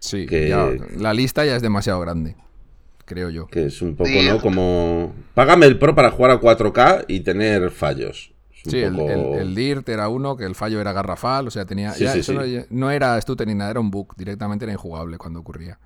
Sí, 0.00 0.26
Que- 0.26 0.48
ya, 0.50 0.70
la 0.96 1.12
lista 1.12 1.44
ya 1.44 1.56
es 1.56 1.62
demasiado 1.62 1.98
grande, 1.98 2.36
creo 3.04 3.30
yo. 3.30 3.48
que 3.48 3.66
es 3.66 3.82
un 3.82 3.96
poco. 3.96 4.10
¿no? 4.28 4.40
Como. 4.40 5.12
Págame 5.34 5.66
el 5.66 5.76
Pro 5.80 5.96
para 5.96 6.12
jugar 6.12 6.30
a 6.30 6.40
4K 6.40 7.06
y 7.08 7.20
tener 7.20 7.70
fallos. 7.72 8.32
Sí, 8.70 8.78
el, 8.78 8.94
poco- 8.94 9.10
el, 9.10 9.40
el 9.40 9.54
DIRT 9.54 9.88
era 9.88 10.08
uno, 10.08 10.36
que 10.36 10.44
el 10.44 10.54
fallo 10.54 10.80
era 10.80 10.92
garrafal, 10.92 11.46
o 11.48 11.50
sea, 11.50 11.64
tenía... 11.64 11.92
Sí, 11.92 12.04
ya 12.04 12.12
sí, 12.12 12.20
eso. 12.20 12.32
No, 12.34 12.42
no 12.70 12.90
era 12.90 13.20
stutter 13.20 13.46
ni 13.46 13.54
nada, 13.54 13.70
era 13.70 13.80
un 13.80 13.90
bug, 13.90 14.14
directamente 14.16 14.64
era 14.64 14.72
injugable 14.72 15.18
cuando 15.18 15.40
ocurría. 15.40 15.78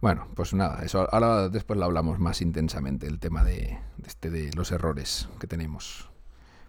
Bueno, 0.00 0.28
pues 0.34 0.52
nada, 0.52 0.82
eso 0.84 1.08
ahora 1.10 1.48
después 1.48 1.78
lo 1.78 1.86
hablamos 1.86 2.18
más 2.18 2.42
intensamente, 2.42 3.06
el 3.06 3.18
tema 3.18 3.44
de, 3.44 3.78
de 3.96 4.06
este, 4.08 4.30
de 4.30 4.50
los 4.54 4.70
errores 4.70 5.28
que 5.40 5.46
tenemos. 5.46 6.10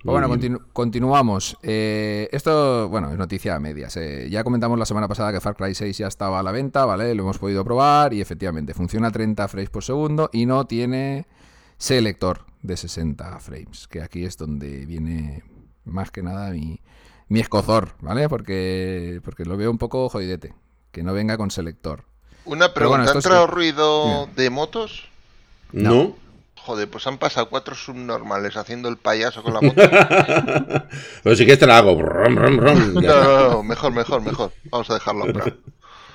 Pues 0.03 0.13
bueno, 0.13 0.29
continu- 0.29 0.61
continuamos. 0.71 1.57
Eh, 1.63 2.29
esto, 2.31 2.87
bueno, 2.87 3.11
es 3.11 3.17
noticia 3.17 3.55
a 3.55 3.59
medias. 3.59 3.97
eh. 3.97 4.29
Ya 4.29 4.43
comentamos 4.43 4.79
la 4.79 4.85
semana 4.85 5.07
pasada 5.07 5.33
que 5.33 5.41
Far 5.41 5.55
Cry 5.55 5.75
6 5.75 5.97
ya 5.97 6.07
estaba 6.07 6.39
a 6.39 6.43
la 6.43 6.51
venta, 6.51 6.85
¿vale? 6.85 7.13
Lo 7.15 7.23
hemos 7.23 7.39
podido 7.39 7.65
probar 7.65 8.13
y 8.13 8.21
efectivamente 8.21 8.73
funciona 8.73 9.07
a 9.07 9.11
30 9.11 9.47
frames 9.49 9.69
por 9.69 9.83
segundo 9.83 10.29
y 10.31 10.45
no 10.45 10.65
tiene 10.65 11.27
selector 11.77 12.45
de 12.67 12.77
60 12.77 13.39
frames, 13.39 13.87
que 13.87 14.01
aquí 14.01 14.25
es 14.25 14.37
donde 14.37 14.85
viene 14.85 15.43
más 15.85 16.11
que 16.11 16.21
nada 16.23 16.51
mi, 16.51 16.81
mi 17.29 17.39
escozor, 17.39 17.91
¿vale? 18.01 18.29
Porque, 18.29 19.21
porque 19.23 19.45
lo 19.45 19.57
veo 19.57 19.71
un 19.71 19.77
poco 19.77 20.09
jodidete, 20.09 20.53
que 20.91 21.03
no 21.03 21.13
venga 21.13 21.37
con 21.37 21.49
selector. 21.51 22.03
Una 22.45 22.67
bueno, 22.67 22.73
pregunta, 22.73 23.01
¿ha 23.03 23.09
es- 23.09 23.15
entrado 23.25 23.47
ruido 23.47 24.27
de 24.35 24.49
motos? 24.49 25.09
¿No? 25.71 26.15
Joder, 26.55 26.89
pues 26.89 27.07
han 27.07 27.17
pasado 27.17 27.49
cuatro 27.49 27.75
subnormales 27.75 28.57
haciendo 28.57 28.89
el 28.89 28.97
payaso 28.97 29.41
con 29.41 29.53
la 29.53 29.61
moto. 29.61 29.81
Pero 31.23 31.35
si 31.35 31.43
quieres 31.45 31.59
te 31.59 31.67
la 31.67 31.77
hago. 31.77 31.95
Brum, 31.95 32.35
brum, 32.35 32.57
brum, 32.57 32.93
No, 32.95 33.01
no, 33.01 33.49
no, 33.51 33.63
mejor, 33.63 33.93
mejor, 33.93 34.21
mejor. 34.21 34.51
Vamos 34.69 34.89
a 34.89 34.95
dejarlo. 34.95 35.25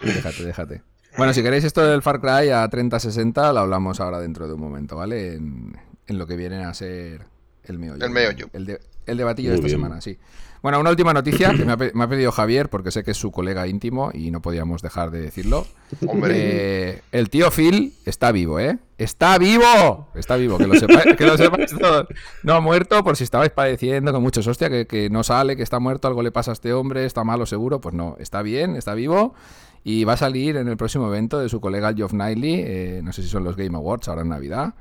Déjate, 0.03 0.45
déjate. 0.45 0.83
Bueno, 1.17 1.33
si 1.33 1.43
queréis 1.43 1.65
esto 1.65 1.83
del 1.87 2.03
Far 2.03 2.21
Cry 2.21 2.51
a 2.51 2.69
3060, 2.69 3.53
lo 3.53 3.61
hablamos 3.61 4.01
ahora 4.01 4.19
dentro 4.19 4.47
de 4.49 4.55
un 4.55 4.61
momento, 4.61 4.97
¿vale? 4.97 5.35
En, 5.35 5.77
en 6.07 6.19
lo 6.19 6.27
que 6.27 6.37
viene 6.37 6.65
a 6.65 6.75
ser 6.75 7.27
el 7.65 7.79
meollo. 7.79 8.05
El 8.05 8.11
meollo. 8.11 8.49
El, 8.53 8.67
de- 8.67 8.81
el 9.07 9.17
debatillo 9.17 9.51
de 9.51 9.57
esta 9.57 9.67
bien. 9.67 9.79
semana, 9.79 10.01
sí. 10.01 10.19
Bueno, 10.63 10.79
una 10.79 10.91
última 10.91 11.13
noticia 11.13 11.51
que 11.57 11.65
me 11.65 11.73
ha, 11.73 11.77
pe- 11.77 11.91
me 11.93 12.05
ha 12.05 12.09
pedido 12.09 12.31
Javier, 12.31 12.69
porque 12.69 12.93
sé 12.93 13.03
que 13.03 13.11
es 13.11 13.17
su 13.17 13.33
colega 13.33 13.67
íntimo 13.67 14.13
y 14.15 14.31
no 14.31 14.41
podíamos 14.41 14.81
dejar 14.81 15.11
de 15.11 15.21
decirlo. 15.21 15.67
Hombre, 16.07 16.35
Eh, 16.37 17.01
el 17.11 17.31
tío 17.31 17.51
Phil 17.51 17.95
está 18.07 18.31
vivo, 18.31 18.61
¿eh? 18.61 18.79
¡Está 18.97 19.39
vivo! 19.39 20.09
Está 20.15 20.37
vivo, 20.37 20.59
que 20.59 20.69
lo 20.69 20.75
sepáis, 20.77 21.17
que 21.19 21.27
lo 21.27 21.37
sepáis 21.37 21.77
todos. 21.77 22.07
No 22.45 22.55
ha 22.55 22.61
muerto, 22.61 23.03
por 23.03 23.17
si 23.17 23.25
estabais 23.25 23.51
padeciendo 23.51 24.13
con 24.13 24.23
muchos, 24.23 24.47
hostia, 24.47 24.71
que, 24.71 24.87
que 24.87 25.11
no 25.11 25.25
sale, 25.25 25.57
que 25.57 25.65
está 25.65 25.81
muerto, 25.81 26.07
algo 26.07 26.23
le 26.23 26.31
pasa 26.31 26.53
a 26.53 26.55
este 26.55 26.73
hombre, 26.73 27.07
está 27.07 27.25
malo 27.25 27.45
seguro. 27.45 27.81
Pues 27.81 27.97
no, 27.97 28.15
está 28.21 28.43
bien, 28.43 28.77
está 28.77 28.95
vivo. 28.95 29.35
Y 29.83 30.05
va 30.05 30.13
a 30.13 30.17
salir 30.17 30.57
en 30.59 30.69
el 30.69 30.77
próximo 30.77 31.09
evento 31.09 31.41
de 31.41 31.49
su 31.49 31.61
colega 31.61 31.93
Geoff 31.93 32.13
Knightley, 32.13 32.55
eh, 32.65 33.01
no 33.03 33.13
sé 33.13 33.23
si 33.25 33.29
son 33.29 33.43
los 33.43 33.57
Game 33.57 33.77
Awards 33.77 34.07
ahora 34.07 34.23
en 34.23 34.29
Navidad. 34.29 34.75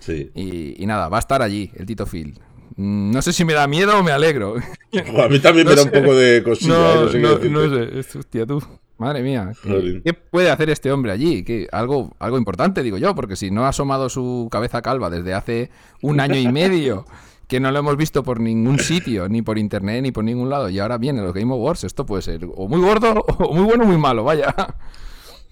Sí. 0.00 0.30
Y, 0.34 0.82
y 0.82 0.86
nada, 0.86 1.08
va 1.08 1.18
a 1.18 1.20
estar 1.20 1.40
allí, 1.42 1.70
el 1.76 1.86
Tito 1.86 2.06
Phil. 2.06 2.38
Mm, 2.76 3.10
No 3.12 3.22
sé 3.22 3.32
si 3.32 3.44
me 3.44 3.52
da 3.52 3.66
miedo 3.66 3.98
o 3.98 4.02
me 4.02 4.10
alegro. 4.12 4.56
A 5.22 5.28
mí 5.28 5.38
también 5.38 5.66
No 5.66 5.70
me 5.70 5.76
da 5.76 5.82
sé. 5.82 5.88
un 5.88 5.90
poco 6.04 6.14
de 6.16 6.42
cosilla, 6.42 6.74
¿eh? 6.74 6.94
No, 6.94 7.02
no 7.04 7.08
sé 7.10 7.18
no, 7.48 7.66
no 7.66 8.02
sé, 8.02 8.18
hostia, 8.18 8.46
tú. 8.46 8.62
Madre 8.98 9.22
mía, 9.22 9.52
¿qué, 9.62 9.68
Jolín. 9.70 10.02
qué 10.04 10.12
puede 10.12 10.50
hacer 10.50 10.68
este 10.68 10.92
hombre 10.92 11.10
allí? 11.12 11.42
¿Qué- 11.42 11.68
algo, 11.72 12.14
algo 12.18 12.36
importante, 12.36 12.82
digo 12.82 12.98
yo, 12.98 13.14
porque 13.14 13.34
si 13.34 13.50
no 13.50 13.64
ha 13.64 13.68
asomado 13.68 14.10
su 14.10 14.48
cabeza 14.50 14.82
calva 14.82 15.08
desde 15.08 15.32
hace 15.32 15.70
un 16.02 16.20
año 16.20 16.36
y 16.36 16.48
medio 16.52 17.06
que 17.48 17.60
no 17.60 17.72
lo 17.72 17.78
hemos 17.78 17.96
visto 17.96 18.22
por 18.22 18.40
ningún 18.40 18.78
sitio, 18.78 19.26
ni 19.28 19.40
por 19.42 19.56
internet, 19.58 20.02
ni 20.02 20.12
por 20.12 20.22
ningún 20.22 20.50
lado. 20.50 20.68
Y 20.68 20.78
ahora 20.80 20.98
viene 20.98 21.22
los 21.22 21.32
Game 21.32 21.50
Awards. 21.52 21.84
Esto 21.84 22.04
puede 22.06 22.20
ser 22.22 22.46
o 22.54 22.68
muy 22.68 22.80
gordo, 22.80 23.24
o 23.38 23.54
muy 23.54 23.64
bueno, 23.64 23.84
o 23.84 23.86
muy 23.86 23.96
malo, 23.98 24.22
vaya. 24.22 24.54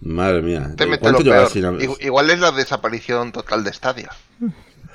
Madre 0.01 0.43
mía. 0.43 0.75
¿Cuánto 1.01 1.23
llevas 1.23 1.55
Igual 2.01 2.31
es 2.31 2.39
la 2.39 2.53
desaparición 2.53 3.33
total 3.33 3.65
de 3.65 3.73
Stadia. 3.73 4.11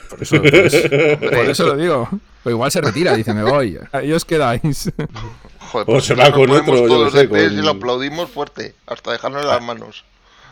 Por 0.10 0.22
eso, 0.22 0.38
por 0.42 1.46
eso, 1.46 1.68
lo 1.68 1.78
digo. 1.78 2.10
O 2.44 2.50
igual 2.50 2.72
se 2.72 2.82
retira, 2.82 3.16
dice, 3.16 3.34
me 3.34 3.44
voy. 3.44 3.80
Ahí 3.92 4.12
os 4.14 4.26
quedáis. 4.26 4.92
Joder, 5.60 5.88
o 5.90 6.02
se 6.02 6.14
va 6.14 6.32
con 6.32 6.50
otro, 6.50 6.88
yo 6.88 7.10
sé, 7.10 7.28
con... 7.28 7.40
y 7.40 7.62
lo 7.62 7.72
aplaudimos 7.72 8.30
fuerte, 8.30 8.76
hasta 8.86 9.12
dejarnos 9.12 9.46
las 9.46 9.62
manos. 9.62 10.06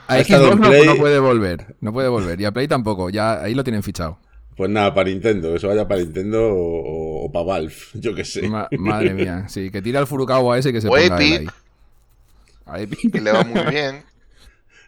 A 0.07 0.17
Xbox 0.23 0.59
no, 0.59 0.83
no, 0.83 0.95
puede 0.95 1.19
volver, 1.19 1.75
no 1.79 1.93
puede 1.93 2.09
volver. 2.09 2.41
Y 2.41 2.45
a 2.45 2.51
Play 2.51 2.67
tampoco, 2.67 3.09
ya 3.09 3.41
ahí 3.41 3.53
lo 3.53 3.63
tienen 3.63 3.83
fichado. 3.83 4.17
Pues 4.57 4.69
nada, 4.69 4.93
para 4.93 5.09
Nintendo, 5.09 5.55
eso 5.55 5.67
vaya 5.67 5.87
para 5.87 6.01
Nintendo 6.01 6.49
o, 6.51 7.31
para 7.31 7.45
Valve, 7.45 7.73
yo 7.93 8.13
qué 8.13 8.25
sé. 8.25 8.49
madre 8.77 9.13
mía, 9.13 9.45
sí, 9.47 9.71
que 9.71 9.81
tira 9.81 9.99
el 9.99 10.07
Furukawa 10.07 10.57
ese 10.57 10.73
que 10.73 10.81
se 10.81 10.87
ponga 10.87 11.17
ahí. 11.17 11.47
A 12.65 12.79
Epic. 12.79 13.11
Que 13.11 13.21
le 13.21 13.31
va 13.31 13.43
muy 13.43 13.63
bien. 13.71 14.03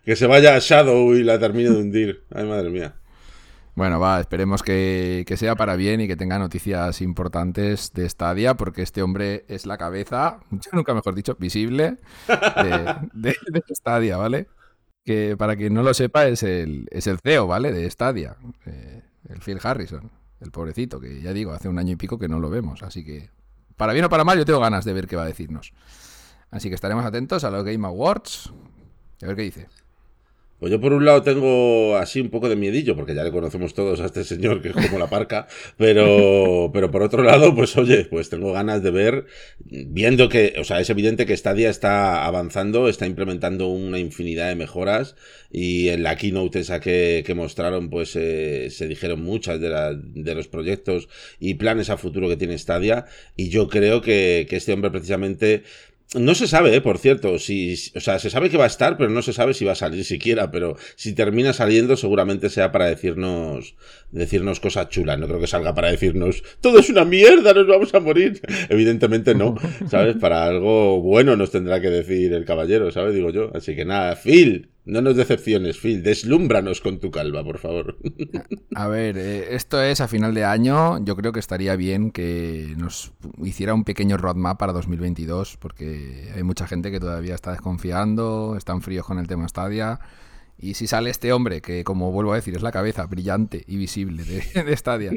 Que 0.04 0.16
se 0.16 0.28
vaya 0.28 0.56
a 0.56 0.60
Shadow 0.60 1.14
y 1.14 1.24
la 1.24 1.40
termine 1.40 1.70
de 1.70 1.78
hundir. 1.78 2.24
Ay, 2.34 2.46
madre 2.46 2.70
mía. 2.70 2.96
Bueno, 3.76 4.00
va, 4.00 4.20
esperemos 4.20 4.62
que, 4.62 5.26
sea 5.36 5.56
para 5.56 5.76
bien 5.76 6.00
y 6.02 6.08
que 6.08 6.16
tenga 6.16 6.38
noticias 6.38 7.02
importantes 7.02 7.92
de 7.94 8.08
Stadia, 8.08 8.56
porque 8.56 8.84
este 8.84 9.02
hombre 9.02 9.46
es 9.48 9.66
la 9.66 9.78
cabeza, 9.78 10.42
yo 10.52 10.70
nunca 10.74 10.94
mejor 10.94 11.16
dicho, 11.16 11.36
visible 11.40 11.98
de, 12.28 13.36
de, 13.52 13.64
Stadia, 13.72 14.18
¿vale? 14.18 14.48
Que 15.04 15.36
para 15.38 15.56
quien 15.56 15.74
no 15.74 15.82
lo 15.82 15.94
sepa 15.96 16.28
es 16.28 16.44
el, 16.44 16.88
es 16.92 17.08
el 17.08 17.18
CEO, 17.20 17.48
¿vale? 17.48 17.72
De 17.72 17.90
Stadia. 17.90 18.38
Eh, 18.68 19.02
el 19.30 19.42
Phil 19.42 19.60
Harrison, 19.62 20.12
el 20.40 20.52
pobrecito, 20.52 21.00
que 21.00 21.22
ya 21.22 21.34
digo, 21.34 21.52
hace 21.52 21.68
un 21.68 21.80
año 21.80 21.94
y 21.94 21.96
pico 21.96 22.20
que 22.20 22.28
no 22.28 22.40
lo 22.40 22.52
vemos. 22.52 22.84
Así 22.84 23.04
que, 23.04 23.32
para 23.76 23.94
bien 23.94 24.06
o 24.06 24.10
para 24.10 24.24
mal, 24.24 24.38
yo 24.38 24.46
tengo 24.46 24.60
ganas 24.60 24.86
de 24.86 24.94
ver 24.94 25.08
qué 25.08 25.16
va 25.16 25.24
a 25.24 25.28
decirnos. 25.28 25.74
Así 26.52 26.70
que 26.70 26.76
estaremos 26.76 27.06
atentos 27.06 27.44
a 27.44 27.50
los 27.50 27.64
Game 27.64 27.88
Awards. 27.88 28.54
A 29.24 29.26
ver 29.26 29.36
qué 29.36 29.42
dice. 29.42 29.68
Pues 30.64 30.72
yo 30.72 30.80
por 30.80 30.94
un 30.94 31.04
lado 31.04 31.24
tengo 31.24 31.98
así 31.98 32.22
un 32.22 32.30
poco 32.30 32.48
de 32.48 32.56
miedillo, 32.56 32.96
porque 32.96 33.14
ya 33.14 33.26
le 33.26 33.32
conocemos 33.32 33.74
todos 33.74 34.00
a 34.00 34.06
este 34.06 34.24
señor 34.24 34.62
que 34.62 34.70
es 34.70 34.74
como 34.74 34.98
la 34.98 35.10
parca, 35.10 35.46
pero, 35.76 36.70
pero 36.74 36.90
por 36.90 37.02
otro 37.02 37.22
lado, 37.22 37.54
pues 37.54 37.76
oye, 37.76 38.06
pues 38.06 38.30
tengo 38.30 38.54
ganas 38.54 38.82
de 38.82 38.90
ver, 38.90 39.26
viendo 39.60 40.30
que, 40.30 40.54
o 40.58 40.64
sea, 40.64 40.80
es 40.80 40.90
evidente 40.90 41.26
que 41.26 41.36
Stadia 41.36 41.70
está 41.70 42.26
avanzando, 42.26 42.88
está 42.88 43.06
implementando 43.06 43.68
una 43.68 44.00
infinidad 44.00 44.48
de 44.48 44.56
mejoras 44.56 45.18
y 45.52 45.90
en 45.90 46.02
la 46.02 46.16
keynote 46.16 46.62
esa 46.62 46.80
que, 46.80 47.30
mostraron, 47.36 47.90
pues 47.90 48.16
eh, 48.16 48.70
se 48.70 48.88
dijeron 48.88 49.22
muchas 49.22 49.60
de, 49.60 50.00
de 50.16 50.34
los 50.34 50.48
proyectos 50.48 51.10
y 51.42 51.56
planes 51.56 51.90
a 51.90 51.98
futuro 51.98 52.30
que 52.30 52.38
tiene 52.38 52.58
Stadia 52.58 53.04
y 53.36 53.50
yo 53.50 53.68
creo 53.68 54.02
que, 54.02 54.48
que 54.50 54.56
este 54.56 54.72
hombre 54.72 54.92
precisamente 54.92 55.64
no 56.16 56.36
se 56.36 56.48
sabe, 56.48 56.76
eh, 56.76 56.82
por 56.82 56.98
cierto, 56.98 57.40
si, 57.40 57.76
o 57.96 58.00
sea, 58.00 58.20
se 58.20 58.30
sabe 58.30 58.50
que 58.50 58.58
va 58.58 58.66
a 58.66 58.68
estar, 58.68 58.98
pero 58.98 59.10
no 59.10 59.22
se 59.22 59.34
sabe 59.34 59.54
si 59.54 59.66
va 59.66 59.74
a 59.74 59.76
salir 59.76 60.06
siquiera, 60.06 60.52
pero 60.52 60.76
si 60.96 61.14
termina 61.14 61.54
saliendo 61.54 61.96
seguramente 61.96 62.50
sea 62.50 62.72
para 62.72 62.86
decirnos, 62.86 63.76
decirnos 64.12 64.60
cosas 64.60 64.90
chulas, 64.90 65.20
no 65.20 65.28
creo 65.28 65.40
que 65.40 65.48
salga 65.48 65.74
para 65.74 65.92
decirnos, 65.92 66.44
todo 66.62 66.80
es 66.80 66.90
una 66.90 67.06
mierda, 67.06 67.54
nos 67.54 67.68
vamos 67.68 67.94
a 67.94 68.00
morir. 68.00 68.42
Evidentemente 68.70 69.36
no, 69.36 69.56
¿sabes? 69.90 70.18
Para 70.18 70.46
algo 70.46 71.02
bueno 71.02 71.36
nos 71.36 71.52
tendrá 71.52 71.82
que 71.82 71.90
decir 71.90 72.34
el 72.34 72.46
caballero, 72.46 72.92
¿sabes? 72.92 73.14
Digo 73.14 73.30
yo. 73.30 73.52
Así 73.54 73.76
que 73.76 73.86
nada, 73.86 74.16
Phil, 74.16 74.70
no 74.86 75.02
nos 75.02 75.16
decepciones, 75.16 75.78
Phil. 75.78 76.04
Deslúmbranos 76.04 76.82
con 76.82 77.00
tu 77.00 77.10
calva, 77.10 77.44
por 77.44 77.58
favor. 77.58 77.98
A 78.76 78.88
ver, 78.88 79.18
eh, 79.18 79.56
esto 79.56 79.82
es 79.82 80.02
a 80.02 80.08
final 80.08 80.34
de 80.34 80.44
año. 80.44 81.04
Yo 81.06 81.16
creo 81.16 81.32
que 81.32 81.40
estaría 81.40 81.76
bien 81.76 82.12
que 82.12 82.74
nos 82.78 83.14
hiciera 83.44 83.74
un 83.74 83.84
pequeño 83.84 84.18
roadmap 84.18 84.60
para 84.60 84.74
2022, 84.74 85.58
porque 85.58 86.32
hay 86.36 86.44
mucha 86.44 86.68
gente 86.68 86.92
que 86.92 87.00
todavía 87.00 87.36
está 87.36 87.52
desconfiando, 87.52 88.56
están 88.58 88.82
fríos 88.82 89.06
con 89.06 89.20
el 89.20 89.28
tema 89.28 89.48
Stadia. 89.48 90.00
Y 90.58 90.76
si 90.76 90.88
sale 90.88 91.10
este 91.10 91.34
hombre, 91.34 91.62
que 91.62 91.84
como 91.84 92.12
vuelvo 92.12 92.34
a 92.34 92.36
decir, 92.36 92.56
es 92.56 92.62
la 92.62 92.72
cabeza 92.72 93.06
brillante 93.06 93.64
y 93.68 93.78
visible 93.78 94.24
de, 94.24 94.64
de 94.64 94.78
Stadia, 94.78 95.12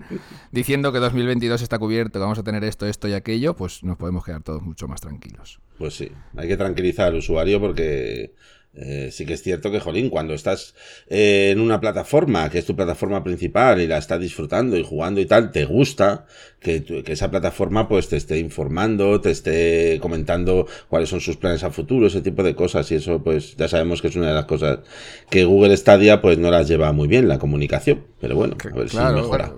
diciendo 0.50 0.92
que 0.92 0.98
2022 0.98 1.62
está 1.62 1.79
cubierto, 1.79 2.18
que 2.18 2.22
vamos 2.22 2.38
a 2.38 2.42
tener 2.42 2.64
esto, 2.64 2.87
esto 2.87 3.07
y 3.09 3.12
aquello, 3.12 3.55
pues 3.55 3.83
nos 3.85 3.96
podemos 3.96 4.24
quedar 4.24 4.42
todos 4.42 4.62
mucho 4.62 4.88
más 4.88 5.00
tranquilos. 5.00 5.61
Pues 5.79 5.94
sí, 5.94 6.11
hay 6.37 6.48
que 6.48 6.57
tranquilizar 6.57 7.09
al 7.09 7.16
usuario 7.16 7.61
porque 7.61 8.33
eh, 8.78 9.08
sí 9.10 9.24
que 9.24 9.32
es 9.34 9.42
cierto 9.42 9.70
que, 9.70 9.80
jolín, 9.80 10.10
cuando 10.10 10.34
estás 10.34 10.74
eh, 11.08 11.50
en 11.50 11.60
una 11.60 11.80
plataforma, 11.80 12.50
que 12.50 12.58
es 12.58 12.66
tu 12.66 12.76
plataforma 12.76 13.24
principal 13.24 13.80
y 13.80 13.86
la 13.86 13.96
estás 13.96 14.20
disfrutando 14.20 14.76
y 14.76 14.84
jugando 14.84 15.20
y 15.20 15.26
tal, 15.26 15.50
te 15.50 15.64
gusta 15.64 16.26
que, 16.60 16.84
que, 16.84 17.12
esa 17.12 17.30
plataforma 17.30 17.88
pues 17.88 18.08
te 18.08 18.16
esté 18.16 18.38
informando, 18.38 19.20
te 19.20 19.30
esté 19.30 19.98
comentando 20.00 20.66
cuáles 20.88 21.08
son 21.08 21.20
sus 21.20 21.36
planes 21.36 21.64
a 21.64 21.70
futuro, 21.70 22.06
ese 22.06 22.20
tipo 22.20 22.42
de 22.42 22.54
cosas 22.54 22.90
y 22.92 22.96
eso 22.96 23.22
pues 23.22 23.56
ya 23.56 23.68
sabemos 23.68 24.02
que 24.02 24.08
es 24.08 24.16
una 24.16 24.28
de 24.28 24.34
las 24.34 24.44
cosas 24.44 24.80
que 25.30 25.44
Google 25.44 25.76
Stadia 25.76 26.20
pues 26.20 26.36
no 26.38 26.50
las 26.50 26.68
lleva 26.68 26.92
muy 26.92 27.08
bien, 27.08 27.28
la 27.28 27.38
comunicación, 27.38 28.04
pero 28.20 28.36
bueno, 28.36 28.56
a 28.62 28.76
ver 28.76 28.90
si 28.90 28.98
mejora. 28.98 29.54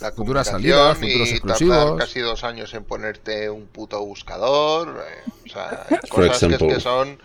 La 0.00 0.12
futuras 0.12 0.48
salidas, 0.48 0.98
futuros 0.98 1.30
exclusivos. 1.30 1.98
casi 1.98 2.20
dos 2.20 2.44
años 2.44 2.74
en 2.74 2.84
ponerte 2.84 3.48
un 3.48 3.66
puto 3.66 4.04
buscador. 4.04 5.04
Eh, 5.08 5.30
o 5.46 5.48
sea, 5.48 5.86
cosas 6.10 6.58
que, 6.58 6.68
que, 6.68 6.80
son 6.80 7.18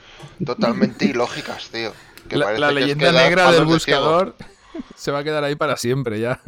totalmente 0.45 1.05
ilógicas, 1.05 1.69
tío. 1.69 1.93
la, 2.29 2.71
leyenda 2.71 3.11
negra 3.11 3.51
del 3.51 3.65
buscador 3.65 4.35
se 4.95 5.11
va 5.11 5.19
a 5.19 5.23
quedar 5.23 5.43
ahí 5.43 5.55
para 5.55 5.77
siempre 5.77 6.19
ya. 6.19 6.41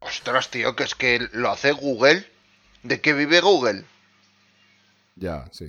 Ostras, 0.00 0.50
tío, 0.50 0.76
que 0.76 0.84
es 0.84 0.94
que 0.94 1.28
lo 1.32 1.50
hace 1.50 1.72
Google. 1.72 2.26
¿De 2.82 3.00
qué 3.00 3.12
vive 3.12 3.40
Google? 3.40 3.84
Ya, 5.16 5.46
sí. 5.52 5.66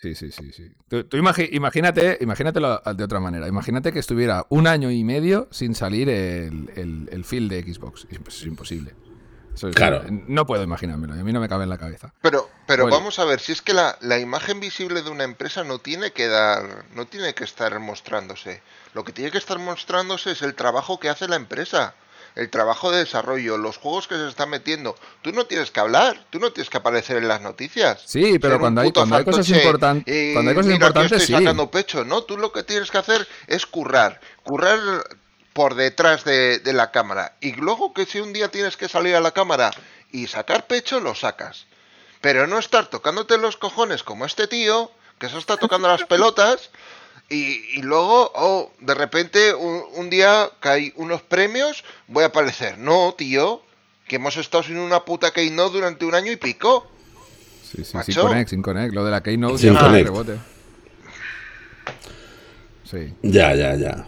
Sí, 0.00 0.14
sí, 0.14 0.30
sí, 0.30 0.52
sí. 0.52 0.70
Tú, 0.88 1.16
imagínate, 1.16 2.18
imagínatelo 2.20 2.80
de 2.94 3.04
otra 3.04 3.18
manera. 3.18 3.48
Imagínate 3.48 3.92
que 3.92 3.98
estuviera 3.98 4.46
un 4.48 4.68
año 4.68 4.92
y 4.92 5.02
medio 5.02 5.48
sin 5.50 5.74
salir 5.74 6.08
el, 6.08 6.70
el, 6.76 7.08
el 7.10 7.24
feel 7.24 7.48
de 7.48 7.62
Xbox. 7.62 8.06
Es 8.10 8.44
imposible. 8.44 8.94
claro. 9.74 10.04
No 10.08 10.46
puedo 10.46 10.62
imaginármelo, 10.62 11.14
a 11.14 11.16
mí 11.16 11.32
no 11.32 11.40
me 11.40 11.48
cabe 11.48 11.64
en 11.64 11.70
la 11.70 11.78
cabeza. 11.78 12.14
Pero, 12.22 12.48
pero 12.66 12.86
vamos 12.86 13.18
a 13.18 13.24
ver, 13.24 13.40
si 13.40 13.50
es 13.50 13.60
que 13.60 13.74
la, 13.74 13.98
la, 14.00 14.20
imagen 14.20 14.60
visible 14.60 15.02
de 15.02 15.10
una 15.10 15.24
empresa 15.24 15.64
no 15.64 15.80
tiene 15.80 16.12
que 16.12 16.28
dar, 16.28 16.84
no 16.94 17.06
tiene 17.06 17.34
que 17.34 17.42
estar 17.42 17.76
mostrándose. 17.80 18.62
Lo 18.94 19.02
que 19.02 19.12
tiene 19.12 19.32
que 19.32 19.38
estar 19.38 19.58
mostrándose 19.58 20.30
es 20.30 20.42
el 20.42 20.54
trabajo 20.54 21.00
que 21.00 21.08
hace 21.08 21.26
la 21.26 21.36
empresa 21.36 21.94
el 22.38 22.50
trabajo 22.50 22.92
de 22.92 22.98
desarrollo, 22.98 23.58
los 23.58 23.78
juegos 23.78 24.06
que 24.06 24.14
se 24.14 24.28
están 24.28 24.48
metiendo. 24.48 24.94
Tú 25.22 25.32
no 25.32 25.46
tienes 25.46 25.72
que 25.72 25.80
hablar, 25.80 26.24
tú 26.30 26.38
no 26.38 26.52
tienes 26.52 26.70
que 26.70 26.76
aparecer 26.76 27.16
en 27.16 27.26
las 27.26 27.40
noticias. 27.40 28.00
Sí, 28.06 28.38
pero 28.38 28.60
cuando 28.60 28.80
hay, 28.80 28.92
cuando 28.92 29.16
hay, 29.16 29.24
cosas 29.24 29.48
importantes, 29.50 30.32
cuando 30.34 30.50
hay 30.50 30.56
cosas 30.56 30.72
importantes, 30.72 31.22
estoy 31.22 31.34
sacando 31.34 31.68
pecho, 31.68 32.04
¿no? 32.04 32.22
Tú 32.22 32.38
lo 32.38 32.52
que 32.52 32.62
tienes 32.62 32.92
que 32.92 32.98
hacer 32.98 33.26
es 33.48 33.66
currar, 33.66 34.20
currar 34.44 34.78
por 35.52 35.74
detrás 35.74 36.22
de, 36.22 36.60
de 36.60 36.72
la 36.72 36.92
cámara. 36.92 37.34
Y 37.40 37.54
luego 37.54 37.92
que 37.92 38.06
si 38.06 38.20
un 38.20 38.32
día 38.32 38.48
tienes 38.52 38.76
que 38.76 38.88
salir 38.88 39.16
a 39.16 39.20
la 39.20 39.32
cámara 39.32 39.72
y 40.12 40.28
sacar 40.28 40.68
pecho, 40.68 41.00
lo 41.00 41.16
sacas. 41.16 41.66
Pero 42.20 42.46
no 42.46 42.60
estar 42.60 42.86
tocándote 42.86 43.36
los 43.36 43.56
cojones 43.56 44.04
como 44.04 44.24
este 44.24 44.46
tío, 44.46 44.92
que 45.18 45.28
se 45.28 45.38
está 45.38 45.56
tocando 45.56 45.88
las 45.88 46.04
pelotas, 46.08 46.70
y, 47.30 47.82
luego, 47.82 48.32
oh, 48.34 48.72
de 48.80 48.94
repente, 48.94 49.54
un, 49.54 50.08
día 50.08 50.48
que 50.62 50.68
hay 50.68 50.92
unos 50.96 51.20
premios, 51.20 51.84
voy 52.06 52.24
a 52.24 52.28
aparecer. 52.28 52.78
No, 52.78 53.14
tío, 53.16 53.62
que 54.06 54.16
hemos 54.16 54.36
estado 54.38 54.62
sin 54.62 54.78
una 54.78 55.04
puta 55.04 55.30
Keynote 55.32 55.74
durante 55.74 56.06
un 56.06 56.14
año 56.14 56.32
y 56.32 56.36
pico. 56.36 56.86
Sí, 57.62 57.84
sí, 57.84 57.98
sin 58.06 58.14
Connect, 58.14 58.50
sin 58.50 58.62
Connect. 58.62 58.94
Lo 58.94 59.04
de 59.04 59.10
la 59.10 59.22
Keynote 59.22 59.58
sin 59.58 59.74
ya 59.74 59.88
rebote. 59.88 60.38
Sí. 62.84 63.14
Ya, 63.22 63.54
ya, 63.54 63.74
ya. 63.74 64.06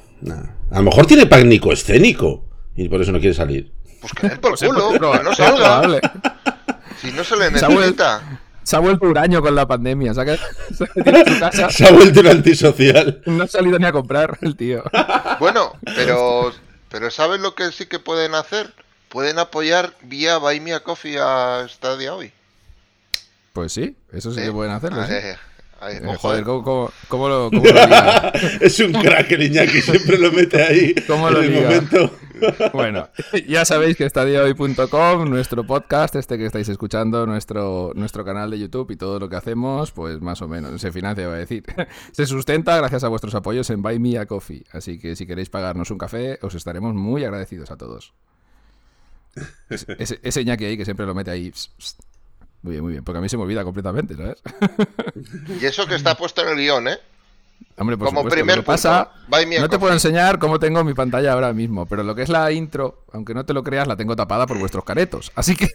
A 0.70 0.76
lo 0.76 0.82
mejor 0.82 1.06
tiene 1.06 1.26
pánico 1.26 1.72
escénico 1.72 2.44
y 2.74 2.88
por 2.88 3.02
eso 3.02 3.12
no 3.12 3.20
quiere 3.20 3.34
salir. 3.34 3.70
Pues 4.00 4.12
que 4.14 4.28
por 4.30 4.58
pues 4.58 4.62
culo, 4.62 4.92
que 5.12 5.22
no 5.22 5.34
salga. 5.34 6.00
Si 7.02 7.12
no 7.12 7.22
se 7.22 7.36
le 7.36 7.50
necesita. 7.50 8.40
Se 8.70 8.76
ha 8.76 8.78
vuelto 8.78 9.06
huraño 9.06 9.42
con 9.42 9.56
la 9.56 9.66
pandemia. 9.66 10.14
Se 10.14 10.20
ha, 10.20 10.24
se 11.70 11.88
ha 11.88 11.90
vuelto 11.90 12.20
un 12.20 12.28
antisocial. 12.28 13.20
No 13.26 13.42
ha 13.42 13.48
salido 13.48 13.80
ni 13.80 13.84
a 13.84 13.90
comprar 13.90 14.38
el 14.42 14.54
tío. 14.54 14.84
Bueno, 15.40 15.72
pero, 15.96 16.52
pero 16.88 17.10
¿sabes 17.10 17.40
lo 17.40 17.56
que 17.56 17.72
sí 17.72 17.86
que 17.86 17.98
pueden 17.98 18.36
hacer? 18.36 18.72
Pueden 19.08 19.40
apoyar 19.40 19.94
vía 20.02 20.36
Buy 20.36 20.60
Me 20.60 20.72
a 20.72 20.84
Coffee 20.84 21.18
a 21.18 21.66
Stadia 21.68 22.14
hoy. 22.14 22.30
Pues 23.54 23.72
sí, 23.72 23.96
eso 24.12 24.32
sí, 24.32 24.40
que 24.40 24.52
pueden 24.52 24.72
hacerlo. 24.72 25.02
Eh, 25.02 25.36
joder, 26.18 26.44
¿cómo, 26.44 27.28
lo, 27.28 27.50
Es 28.60 28.78
un 28.78 28.92
crack 28.92 29.32
el 29.32 29.42
Iñaki, 29.42 29.82
siempre 29.82 30.16
lo 30.16 30.30
mete 30.30 30.62
ahí. 30.62 30.94
¿Cómo 31.08 31.28
lo 31.28 31.42
en 31.42 31.54
el 31.54 31.60
momento. 31.60 32.16
Bueno, 32.72 33.08
ya 33.48 33.64
sabéis 33.64 33.96
que 33.96 34.04
estadiohoy.com, 34.04 35.28
nuestro 35.28 35.64
podcast, 35.64 36.14
este 36.16 36.38
que 36.38 36.46
estáis 36.46 36.68
escuchando, 36.68 37.26
nuestro, 37.26 37.92
nuestro 37.94 38.24
canal 38.24 38.50
de 38.50 38.58
YouTube 38.58 38.90
y 38.90 38.96
todo 38.96 39.18
lo 39.18 39.28
que 39.28 39.36
hacemos, 39.36 39.92
pues 39.92 40.20
más 40.20 40.40
o 40.42 40.48
menos 40.48 40.80
se 40.80 40.92
financia, 40.92 41.26
va 41.26 41.34
a 41.34 41.38
decir. 41.38 41.64
Se 42.12 42.26
sustenta 42.26 42.76
gracias 42.76 43.04
a 43.04 43.08
vuestros 43.08 43.34
apoyos 43.34 43.70
en 43.70 43.82
Buy 43.82 43.98
Me 43.98 44.18
a 44.18 44.26
Coffee. 44.26 44.64
Así 44.72 44.98
que 44.98 45.16
si 45.16 45.26
queréis 45.26 45.50
pagarnos 45.50 45.90
un 45.90 45.98
café, 45.98 46.38
os 46.42 46.54
estaremos 46.54 46.94
muy 46.94 47.24
agradecidos 47.24 47.70
a 47.70 47.76
todos. 47.76 48.12
ese, 49.68 50.20
ese 50.22 50.42
Iñaki 50.42 50.64
ahí 50.64 50.76
que 50.76 50.84
siempre 50.84 51.06
lo 51.06 51.14
mete 51.14 51.30
ahí. 51.30 51.52
Muy 52.62 52.72
bien, 52.72 52.82
muy 52.82 52.92
bien. 52.92 53.04
Porque 53.04 53.18
a 53.18 53.20
mí 53.20 53.28
se 53.28 53.36
me 53.36 53.44
olvida 53.44 53.64
completamente, 53.64 54.16
¿sabes? 54.16 54.42
Y 55.60 55.64
eso 55.64 55.86
que 55.86 55.94
está 55.94 56.16
puesto 56.16 56.42
en 56.42 56.48
el 56.48 56.56
guion, 56.56 56.88
¿eh? 56.88 56.98
Hombre, 57.80 57.96
por 57.96 58.08
Como 58.08 58.24
primer 58.28 58.58
lo 58.58 58.64
pasa, 58.64 59.10
no 59.58 59.68
te 59.70 59.78
puedo 59.78 59.94
enseñar 59.94 60.38
cómo 60.38 60.58
tengo 60.58 60.84
mi 60.84 60.92
pantalla 60.92 61.32
ahora 61.32 61.54
mismo, 61.54 61.86
pero 61.86 62.02
lo 62.02 62.14
que 62.14 62.20
es 62.20 62.28
la 62.28 62.52
intro, 62.52 63.04
aunque 63.10 63.32
no 63.32 63.46
te 63.46 63.54
lo 63.54 63.64
creas, 63.64 63.88
la 63.88 63.96
tengo 63.96 64.14
tapada 64.14 64.46
por 64.46 64.58
vuestros 64.58 64.84
caretos. 64.84 65.32
Así 65.34 65.56
que. 65.56 65.66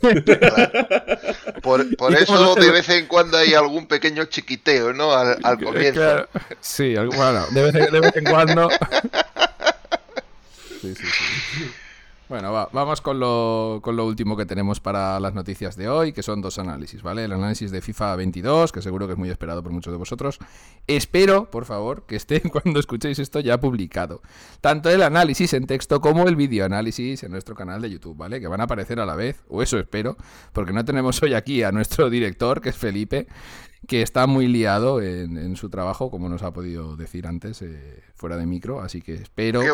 Por, 1.64 1.82
eso 2.16 2.54
de 2.56 2.70
vez 2.70 2.90
en 2.90 3.08
cuando 3.08 3.38
hay 3.38 3.56
algún 3.56 3.88
pequeño 3.88 4.26
chiquiteo, 4.26 4.94
¿no? 4.94 5.14
Al, 5.14 5.40
comienzo. 5.64 6.28
Sí, 6.62 6.94
bueno, 6.96 7.44
de 7.50 7.64
vez, 7.64 7.74
de 7.74 8.00
vez 8.00 8.16
en 8.16 8.24
cuando. 8.26 8.70
Sí, 10.82 10.94
sí, 10.94 11.04
sí. 11.04 11.72
Bueno, 12.28 12.68
vamos 12.72 13.02
con 13.02 13.20
lo, 13.20 13.82
con 13.84 13.96
lo 13.96 14.04
último 14.04 14.36
que 14.36 14.48
tenemos 14.48 14.80
para 14.80 15.20
las 15.20 15.36
noticias 15.36 15.76
de 15.76 15.90
hoy, 15.90 16.12
que 16.12 16.24
son 16.24 16.42
dos 16.42 16.58
análisis, 16.58 17.04
¿vale? 17.04 17.26
El 17.26 17.34
análisis 17.34 17.70
de 17.70 17.82
FIFA 17.82 18.16
22, 18.16 18.72
que 18.72 18.82
seguro 18.82 19.06
que 19.06 19.14
es 19.14 19.20
muy 19.20 19.30
esperado 19.30 19.62
por 19.62 19.72
muchos 19.72 19.94
de 19.94 19.98
vosotros. 20.00 20.40
Espero, 20.88 21.52
por 21.52 21.66
favor, 21.66 22.08
que 22.08 22.16
esté 22.16 22.42
cuando 22.52 22.80
escuchéis 22.80 23.20
esto 23.20 23.42
ya 23.42 23.60
publicado. 23.60 24.24
Tanto 24.60 24.90
el 24.90 25.04
análisis 25.04 25.54
en 25.54 25.68
texto 25.68 26.02
como 26.02 26.28
el 26.28 26.36
video 26.36 26.66
análisis 26.66 27.22
en 27.22 27.32
nuestro 27.32 27.54
canal 27.54 27.80
de 27.80 27.92
YouTube, 27.92 28.18
¿vale? 28.18 28.42
Que 28.42 28.48
van 28.48 28.60
a 28.60 28.64
aparecer 28.64 29.00
a 29.00 29.06
la 29.06 29.16
vez, 29.16 29.44
o 29.48 29.62
eso 29.62 29.78
espero, 29.78 30.18
porque 30.52 30.74
no 30.74 30.84
tenemos 30.84 31.22
hoy 31.22 31.36
aquí 31.36 31.62
a 31.62 31.72
nuestro 31.72 32.10
director, 32.10 32.60
que 32.60 32.70
es 32.70 32.76
Felipe, 32.76 33.28
que 33.88 34.02
está 34.02 34.26
muy 34.26 34.48
liado 34.48 35.00
en, 35.00 35.56
su 35.58 35.70
trabajo, 35.70 36.10
como 36.10 36.28
nos 36.28 36.42
ha 36.42 36.52
podido 36.52 36.96
decir 36.96 37.28
antes, 37.28 37.62
eh, 37.62 38.02
fuera 38.16 38.36
de 38.36 38.48
micro, 38.48 38.82
así 38.82 39.04
que 39.04 39.14
espero... 39.14 39.60
Qué, 39.60 39.68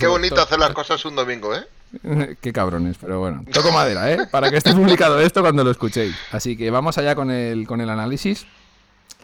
qué 0.00 0.06
bonito 0.08 0.42
hacer 0.42 0.58
las 0.58 0.72
cosas 0.72 1.04
un 1.04 1.14
domingo, 1.14 1.54
¿eh? 1.54 1.64
Qué 2.40 2.52
cabrones, 2.52 2.96
pero 2.98 3.20
bueno. 3.20 3.44
Toco 3.52 3.72
madera, 3.72 4.12
¿eh? 4.12 4.18
Para 4.30 4.50
que 4.50 4.56
esté 4.56 4.72
publicado 4.72 5.20
esto 5.20 5.40
cuando 5.40 5.64
lo 5.64 5.70
escuchéis. 5.70 6.14
Así 6.30 6.56
que 6.56 6.70
vamos 6.70 6.98
allá 6.98 7.14
con 7.14 7.30
el, 7.30 7.66
con 7.66 7.80
el 7.80 7.90
análisis 7.90 8.46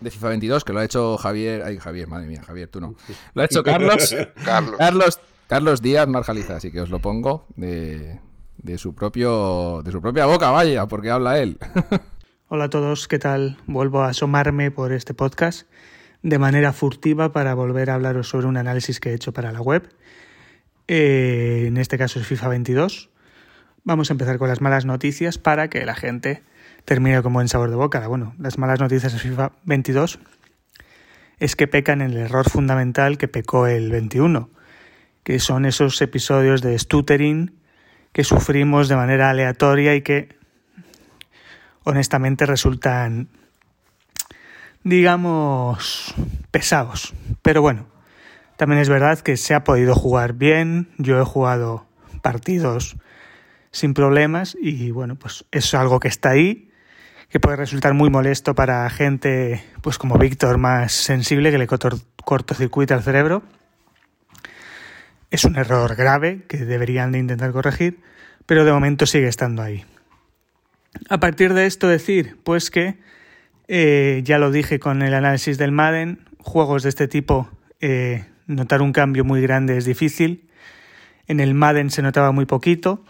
de 0.01 0.11
FIFA 0.11 0.29
22, 0.29 0.65
que 0.65 0.73
lo 0.73 0.81
ha 0.81 0.85
hecho 0.85 1.17
Javier. 1.17 1.63
Ay, 1.65 1.79
Javier, 1.79 2.09
madre 2.09 2.27
mía, 2.27 2.43
Javier, 2.47 2.69
tú 2.69 2.81
no. 2.81 2.95
Lo 3.35 3.43
ha 3.43 3.45
hecho 3.45 3.63
Carlos. 3.65 4.15
Carlos. 4.45 5.21
Carlos, 5.49 5.81
Díaz 5.81 6.07
Marjaliza, 6.07 6.57
así 6.57 6.71
que 6.71 6.83
os 6.83 6.91
lo 6.91 6.99
pongo 6.99 7.47
de, 7.57 8.21
de, 8.59 8.77
su 8.77 8.95
propio, 8.95 9.81
de 9.83 9.91
su 9.91 10.03
propia 10.03 10.27
boca, 10.27 10.51
vaya, 10.51 10.87
porque 10.87 11.11
habla 11.11 11.39
él. 11.39 11.59
Hola 12.49 12.65
a 12.65 12.71
todos, 12.71 13.09
¿qué 13.09 13.19
tal? 13.19 13.57
Vuelvo 13.67 14.03
a 14.03 14.09
asomarme 14.09 14.71
por 14.71 14.93
este 14.93 15.15
podcast 15.15 15.67
de 16.23 16.39
manera 16.39 16.75
furtiva 16.75 17.33
para 17.33 17.55
volver 17.55 17.89
a 17.89 17.95
hablaros 17.95 18.29
sobre 18.29 18.47
un 18.47 18.59
análisis 18.59 19.01
que 19.01 19.11
he 19.11 19.15
hecho 19.15 19.33
para 19.33 19.51
la 19.53 19.63
web 19.63 19.89
eh, 20.89 21.65
en 21.69 21.77
este 21.77 21.99
caso 21.99 22.19
es 22.19 22.27
FIFA 22.27 22.49
22. 22.49 23.11
Vamos 23.85 24.11
a 24.11 24.15
empezar 24.15 24.39
con 24.39 24.49
las 24.49 24.61
malas 24.61 24.85
noticias 24.85 25.39
para 25.39 25.69
que 25.69 25.85
la 25.87 25.95
gente 25.95 26.43
termine 26.85 27.23
con 27.23 27.33
buen 27.33 27.49
sabor 27.49 27.71
de 27.71 27.77
boca. 27.77 28.07
Bueno, 28.09 28.35
las 28.39 28.59
malas 28.59 28.81
noticias 28.81 29.13
de 29.13 29.19
FIFA 29.19 29.53
22 29.65 30.19
es 31.39 31.55
que 31.55 31.69
pecan 31.69 32.01
en 32.01 32.13
el 32.13 32.17
error 32.17 32.49
fundamental 32.49 33.19
que 33.19 33.29
pecó 33.29 33.67
el 33.67 33.91
21, 33.91 34.51
que 35.23 35.39
son 35.39 35.67
esos 35.67 36.01
episodios 36.03 36.63
de 36.63 36.79
stuttering 36.79 37.55
que 38.13 38.25
sufrimos 38.25 38.89
de 38.89 38.97
manera 38.97 39.31
aleatoria 39.31 39.95
y 39.95 40.03
que 40.03 40.37
honestamente 41.85 42.47
resultan, 42.47 43.29
digamos, 44.83 46.15
pesados. 46.51 47.15
Pero 47.43 47.63
bueno, 47.63 47.87
también 48.59 48.81
es 48.81 48.89
verdad 48.89 49.21
que 49.21 49.37
se 49.37 49.55
ha 49.55 49.63
podido 49.63 49.95
jugar 49.95 50.33
bien, 50.33 50.89
yo 50.99 51.21
he 51.21 51.25
jugado 51.25 51.87
partidos 52.23 52.97
sin 53.71 53.95
problemas 53.95 54.57
y 54.61 54.91
bueno, 54.91 55.15
pues 55.15 55.45
es 55.53 55.73
algo 55.75 56.01
que 56.01 56.09
está 56.09 56.31
ahí, 56.31 56.69
que 57.29 57.39
puede 57.39 57.55
resultar 57.55 57.95
muy 57.95 58.11
molesto 58.11 58.57
para 58.57 58.91
gente 58.91 59.63
pues 59.81 59.97
como 59.97 60.19
Víctor 60.19 60.59
más 60.59 60.91
sensible 60.91 61.53
que 61.53 61.59
le 61.59 61.69
cortocircuita 61.69 62.97
el 62.97 63.03
cerebro. 63.03 63.45
Es 65.31 65.45
un 65.45 65.55
error 65.55 65.95
grave 65.95 66.43
que 66.49 66.65
deberían 66.65 67.13
de 67.13 67.21
intentar 67.21 67.53
corregir, 67.53 68.01
pero 68.45 68.65
de 68.65 68.73
momento 68.73 69.07
sigue 69.07 69.29
estando 69.29 69.63
ahí. 69.63 69.85
A 71.09 71.21
partir 71.21 71.55
de 71.55 71.67
esto 71.67 71.87
decir, 71.87 72.41
pues 72.43 72.73
que 72.73 72.99
eh, 73.69 74.21
ya 74.25 74.39
lo 74.39 74.51
dije 74.51 74.81
con 74.81 75.03
el 75.03 75.15
análisis 75.15 75.59
del 75.59 75.71
Madden, 75.71 76.25
juegos 76.41 76.83
de 76.83 76.89
este 76.89 77.07
tipo 77.07 77.49
eh, 77.81 78.25
notar 78.49 78.83
un 78.83 78.93
cambio 78.93 79.25
muy 79.25 79.41
grande 79.41 79.77
es 79.77 79.85
difícil. 79.85 80.49
En 81.29 81.39
el 81.39 81.55
Madden 81.55 81.91
se 81.91 82.03
notaba 82.03 82.33
muy 82.33 82.47
poquito. 82.47 83.05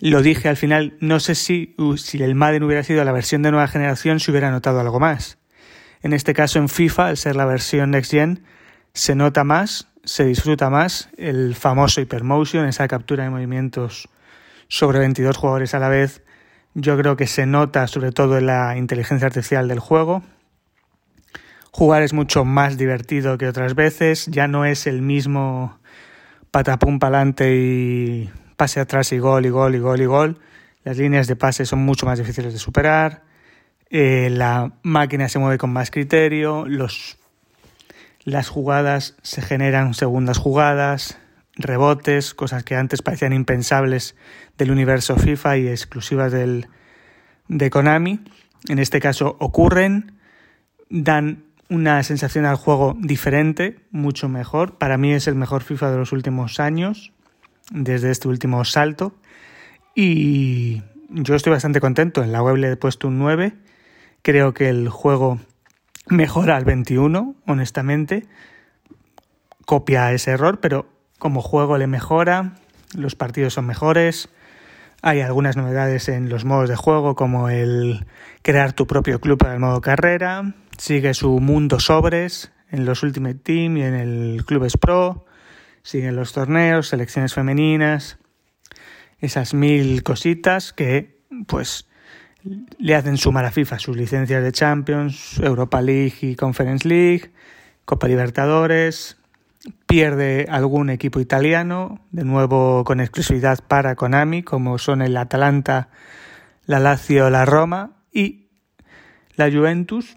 Lo 0.00 0.22
dije 0.22 0.48
al 0.48 0.56
final, 0.56 0.96
no 1.00 1.20
sé 1.20 1.34
si, 1.34 1.76
si 1.96 2.22
el 2.22 2.34
Madden 2.34 2.62
hubiera 2.62 2.82
sido 2.82 3.04
la 3.04 3.12
versión 3.12 3.42
de 3.42 3.50
nueva 3.50 3.68
generación, 3.68 4.18
se 4.18 4.30
hubiera 4.30 4.50
notado 4.50 4.80
algo 4.80 4.98
más. 4.98 5.38
En 6.02 6.12
este 6.12 6.34
caso 6.34 6.58
en 6.58 6.68
FIFA, 6.68 7.08
al 7.08 7.16
ser 7.16 7.36
la 7.36 7.44
versión 7.44 7.90
Next 7.90 8.12
Gen, 8.12 8.44
se 8.94 9.14
nota 9.14 9.44
más, 9.44 9.88
se 10.04 10.24
disfruta 10.24 10.70
más 10.70 11.10
el 11.18 11.54
famoso 11.54 12.00
Hypermotion, 12.00 12.66
esa 12.66 12.88
captura 12.88 13.24
de 13.24 13.30
movimientos 13.30 14.08
sobre 14.68 15.00
22 15.00 15.36
jugadores 15.36 15.74
a 15.74 15.80
la 15.80 15.88
vez. 15.88 16.22
Yo 16.74 16.96
creo 16.96 17.16
que 17.16 17.26
se 17.26 17.46
nota 17.46 17.86
sobre 17.88 18.12
todo 18.12 18.38
en 18.38 18.46
la 18.46 18.76
inteligencia 18.76 19.26
artificial 19.26 19.66
del 19.66 19.80
juego, 19.80 20.22
Jugar 21.78 22.02
es 22.02 22.12
mucho 22.12 22.44
más 22.44 22.76
divertido 22.76 23.38
que 23.38 23.46
otras 23.46 23.76
veces, 23.76 24.26
ya 24.26 24.48
no 24.48 24.64
es 24.64 24.88
el 24.88 25.00
mismo 25.00 25.78
patapum 26.50 26.98
pa'lante 26.98 27.54
y 27.54 28.28
pase 28.56 28.80
atrás 28.80 29.12
y 29.12 29.18
gol 29.20 29.46
y 29.46 29.50
gol 29.50 29.76
y 29.76 29.78
gol 29.78 30.00
y 30.00 30.06
gol. 30.06 30.40
Las 30.82 30.98
líneas 30.98 31.28
de 31.28 31.36
pase 31.36 31.64
son 31.66 31.78
mucho 31.78 32.04
más 32.04 32.18
difíciles 32.18 32.52
de 32.52 32.58
superar. 32.58 33.22
Eh, 33.90 34.28
la 34.28 34.72
máquina 34.82 35.28
se 35.28 35.38
mueve 35.38 35.56
con 35.56 35.72
más 35.72 35.92
criterio. 35.92 36.66
Los, 36.66 37.16
las 38.24 38.48
jugadas 38.48 39.14
se 39.22 39.40
generan 39.40 39.94
segundas 39.94 40.36
jugadas, 40.36 41.16
rebotes, 41.54 42.34
cosas 42.34 42.64
que 42.64 42.74
antes 42.74 43.02
parecían 43.02 43.32
impensables 43.32 44.16
del 44.56 44.72
universo 44.72 45.14
FIFA 45.14 45.58
y 45.58 45.68
exclusivas 45.68 46.32
del, 46.32 46.66
de 47.46 47.70
Konami. 47.70 48.18
En 48.68 48.80
este 48.80 48.98
caso 48.98 49.36
ocurren, 49.38 50.18
dan 50.90 51.44
una 51.70 52.02
sensación 52.02 52.46
al 52.46 52.56
juego 52.56 52.96
diferente, 52.98 53.80
mucho 53.90 54.28
mejor. 54.28 54.78
Para 54.78 54.96
mí 54.96 55.12
es 55.12 55.26
el 55.28 55.34
mejor 55.34 55.62
FIFA 55.62 55.90
de 55.90 55.98
los 55.98 56.12
últimos 56.12 56.60
años, 56.60 57.12
desde 57.70 58.10
este 58.10 58.28
último 58.28 58.64
salto. 58.64 59.14
Y 59.94 60.82
yo 61.10 61.34
estoy 61.34 61.52
bastante 61.52 61.80
contento. 61.80 62.22
En 62.22 62.32
la 62.32 62.42
web 62.42 62.56
le 62.56 62.72
he 62.72 62.76
puesto 62.76 63.08
un 63.08 63.18
9. 63.18 63.54
Creo 64.22 64.54
que 64.54 64.68
el 64.68 64.88
juego 64.88 65.40
mejora 66.08 66.56
al 66.56 66.64
21, 66.64 67.34
honestamente. 67.46 68.26
Copia 69.66 70.12
ese 70.12 70.30
error, 70.30 70.60
pero 70.60 70.88
como 71.18 71.42
juego 71.42 71.76
le 71.76 71.86
mejora. 71.86 72.54
Los 72.96 73.14
partidos 73.14 73.54
son 73.54 73.66
mejores. 73.66 74.30
Hay 75.02 75.20
algunas 75.20 75.56
novedades 75.56 76.08
en 76.08 76.28
los 76.28 76.44
modos 76.44 76.68
de 76.68 76.76
juego, 76.76 77.14
como 77.14 77.48
el 77.48 78.06
crear 78.42 78.72
tu 78.72 78.86
propio 78.86 79.20
club 79.20 79.38
para 79.38 79.54
el 79.54 79.60
modo 79.60 79.80
carrera 79.80 80.54
Sigue 80.78 81.12
su 81.12 81.40
mundo 81.40 81.80
sobres 81.80 82.52
en 82.70 82.84
los 82.84 83.02
Ultimate 83.02 83.34
Team 83.34 83.76
y 83.78 83.82
en 83.82 83.94
el 83.94 84.44
Clubes 84.46 84.76
Pro. 84.76 85.26
Siguen 85.82 86.14
los 86.14 86.32
torneos, 86.32 86.88
selecciones 86.88 87.34
femeninas, 87.34 88.18
esas 89.18 89.54
mil 89.54 90.04
cositas 90.04 90.72
que 90.72 91.18
pues 91.48 91.88
le 92.78 92.94
hacen 92.94 93.16
sumar 93.16 93.44
a 93.44 93.50
FIFA 93.50 93.80
sus 93.80 93.96
licencias 93.96 94.40
de 94.40 94.52
Champions, 94.52 95.40
Europa 95.40 95.82
League 95.82 96.14
y 96.20 96.36
Conference 96.36 96.86
League, 96.86 97.32
Copa 97.84 98.06
Libertadores, 98.06 99.17
pierde 99.86 100.46
algún 100.50 100.90
equipo 100.90 101.20
italiano, 101.20 102.00
de 102.10 102.24
nuevo 102.24 102.84
con 102.84 103.00
exclusividad 103.00 103.58
para 103.66 103.94
Konami, 103.94 104.42
como 104.42 104.78
son 104.78 105.02
el 105.02 105.16
Atalanta, 105.16 105.88
la 106.66 106.78
Lazio, 106.80 107.30
la 107.30 107.44
Roma 107.44 107.92
y 108.12 108.48
la 109.36 109.50
Juventus, 109.50 110.16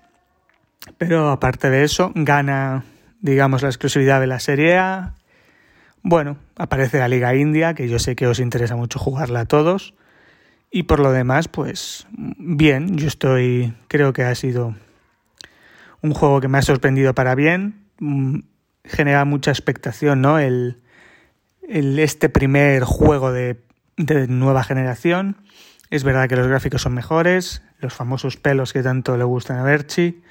pero 0.98 1.30
aparte 1.30 1.70
de 1.70 1.84
eso, 1.84 2.12
gana, 2.16 2.84
digamos, 3.22 3.62
la 3.62 3.70
exclusividad 3.70 4.20
de 4.20 4.28
la 4.28 4.40
Serie 4.40 4.78
A. 4.78 5.16
Bueno, 6.04 6.38
aparece 6.58 7.00
la 7.00 7.08
Liga 7.08 7.36
India, 7.36 7.74
que 7.74 7.88
yo 7.88 8.00
sé 8.00 8.16
que 8.16 8.28
os 8.28 8.40
interesa 8.40 8.76
mucho 8.76 9.00
jugarla 9.00 9.42
a 9.42 9.46
todos. 9.46 9.94
Y 10.72 10.84
por 10.84 11.00
lo 11.00 11.12
demás, 11.12 11.48
pues 11.48 12.08
bien, 12.12 12.98
yo 12.98 13.08
estoy, 13.08 13.74
creo 13.88 14.14
que 14.14 14.24
ha 14.24 14.34
sido 14.36 14.76
un 16.02 16.14
juego 16.14 16.42
que 16.42 16.48
me 16.48 16.58
ha 16.58 16.62
sorprendido 16.62 17.14
para 17.14 17.36
bien. 17.36 17.86
Genera 18.92 19.26
mucha 19.26 19.52
expectación, 19.52 20.22
¿no? 20.22 20.38
El, 20.38 20.78
este 21.68 22.30
primer 22.30 22.84
juego 22.84 23.32
de, 23.32 23.58
nueva 24.28 24.64
generación. 24.64 25.38
Es 25.90 26.04
verdad 26.04 26.28
que 26.28 26.36
los 26.36 26.48
gráficos 26.48 26.82
son 26.82 26.94
mejores, 26.94 27.64
los 27.80 27.94
famosos 27.94 28.38
pelos 28.38 28.74
que 28.74 28.84
tanto 28.84 29.18
le 29.18 29.24
gustan 29.24 29.58
a 29.58 29.64
Berchi 29.64 30.22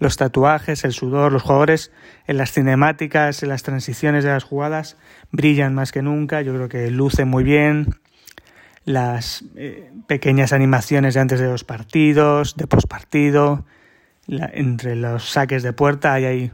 los 0.00 0.16
tatuajes, 0.16 0.84
el 0.84 0.92
sudor, 0.92 1.32
los 1.32 1.42
jugadores 1.42 1.90
en 2.26 2.36
las 2.36 2.52
cinemáticas, 2.52 3.42
en 3.42 3.48
las 3.48 3.62
transiciones 3.62 4.24
de 4.24 4.30
las 4.30 4.44
jugadas 4.44 4.96
brillan 5.32 5.74
más 5.74 5.92
que 5.92 6.02
nunca, 6.02 6.40
yo 6.42 6.54
creo 6.54 6.68
que 6.68 6.90
luce 6.90 7.24
muy 7.24 7.44
bien. 7.44 7.96
las 8.84 9.44
eh, 9.56 9.90
pequeñas 10.06 10.52
animaciones 10.52 11.14
de 11.14 11.20
antes 11.20 11.40
de 11.40 11.46
los 11.46 11.64
partidos, 11.64 12.56
de 12.56 12.66
postpartido, 12.66 13.66
entre 14.28 14.94
los 14.94 15.30
saques 15.30 15.62
de 15.62 15.72
puerta 15.72 16.12
hay, 16.12 16.24
hay 16.24 16.52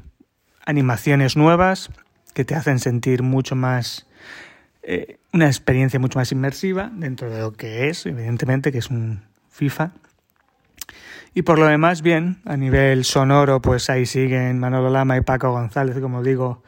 animaciones 0.66 1.36
nuevas 1.36 1.90
que 2.34 2.44
te 2.44 2.54
hacen 2.54 2.78
sentir 2.78 3.22
mucho 3.22 3.54
más 3.54 4.06
eh, 4.86 5.18
una 5.32 5.46
experiencia 5.46 5.98
mucho 5.98 6.18
más 6.18 6.30
inmersiva 6.30 6.90
dentro 6.92 7.30
de 7.30 7.40
lo 7.40 7.52
que 7.52 7.88
es, 7.88 8.04
evidentemente, 8.06 8.70
que 8.70 8.78
es 8.78 8.90
un 8.90 9.22
FIFA. 9.50 9.92
Y 11.32 11.42
por 11.42 11.58
lo 11.58 11.66
demás, 11.66 12.02
bien, 12.02 12.40
a 12.44 12.56
nivel 12.56 13.04
sonoro, 13.04 13.60
pues 13.60 13.88
ahí 13.90 14.06
siguen 14.06 14.60
Manolo 14.60 14.90
Lama 14.90 15.16
y 15.16 15.22
Paco 15.22 15.50
González, 15.50 15.98
como 16.00 16.22
digo, 16.22 16.62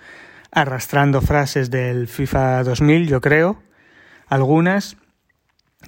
arrastrando 0.51 1.21
frases 1.21 1.71
del 1.71 2.09
FIFA 2.09 2.65
2000, 2.65 3.07
yo 3.07 3.21
creo, 3.21 3.63
algunas, 4.29 4.97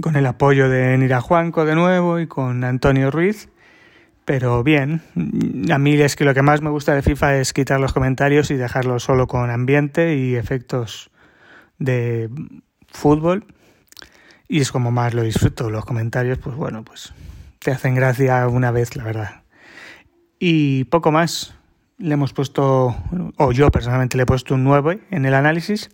con 0.01 0.15
el 0.15 0.27
apoyo 0.27 0.69
de 0.69 0.97
Nira 0.99 1.21
Juanco 1.21 1.65
de 1.65 1.75
nuevo 1.75 2.21
y 2.21 2.27
con 2.27 2.63
Antonio 2.63 3.11
Ruiz. 3.11 3.49
Pero 4.29 4.63
bien, 4.63 5.01
a 5.73 5.79
mí 5.79 5.95
es 5.95 6.15
que 6.15 6.27
lo 6.27 6.35
que 6.35 6.43
más 6.43 6.61
me 6.61 6.69
gusta 6.69 6.95
de 6.95 7.01
FIFA 7.01 7.39
es 7.39 7.55
quitar 7.55 7.81
los 7.81 7.95
comentarios 7.95 8.51
y 8.51 8.57
dejarlo 8.57 8.99
solo 8.99 9.27
con 9.27 9.49
ambiente 9.49 10.17
y 10.17 10.37
efectos 10.37 11.11
de 11.79 12.29
fútbol. 12.89 13.47
Y 14.47 14.61
es 14.61 14.71
como 14.71 14.91
más 14.91 15.15
lo 15.15 15.23
disfruto. 15.23 15.71
Los 15.71 15.87
comentarios, 15.87 16.37
pues 16.37 16.57
bueno, 16.57 16.85
pues 16.85 17.15
te 17.59 17.71
hacen 17.71 17.95
gracia 17.95 18.47
una 18.49 18.71
vez, 18.71 18.97
la 18.97 19.05
verdad. 19.05 19.45
Y 20.39 20.85
poco 20.85 21.11
más. 21.11 21.55
Le 21.97 22.13
hemos 22.13 22.35
puesto, 22.35 22.95
o 23.39 23.53
yo 23.53 23.71
personalmente 23.71 24.19
le 24.19 24.25
he 24.25 24.27
puesto 24.27 24.57
un 24.57 24.63
9 24.63 25.01
en 25.11 25.25
el 25.25 25.33
análisis. 25.33 25.89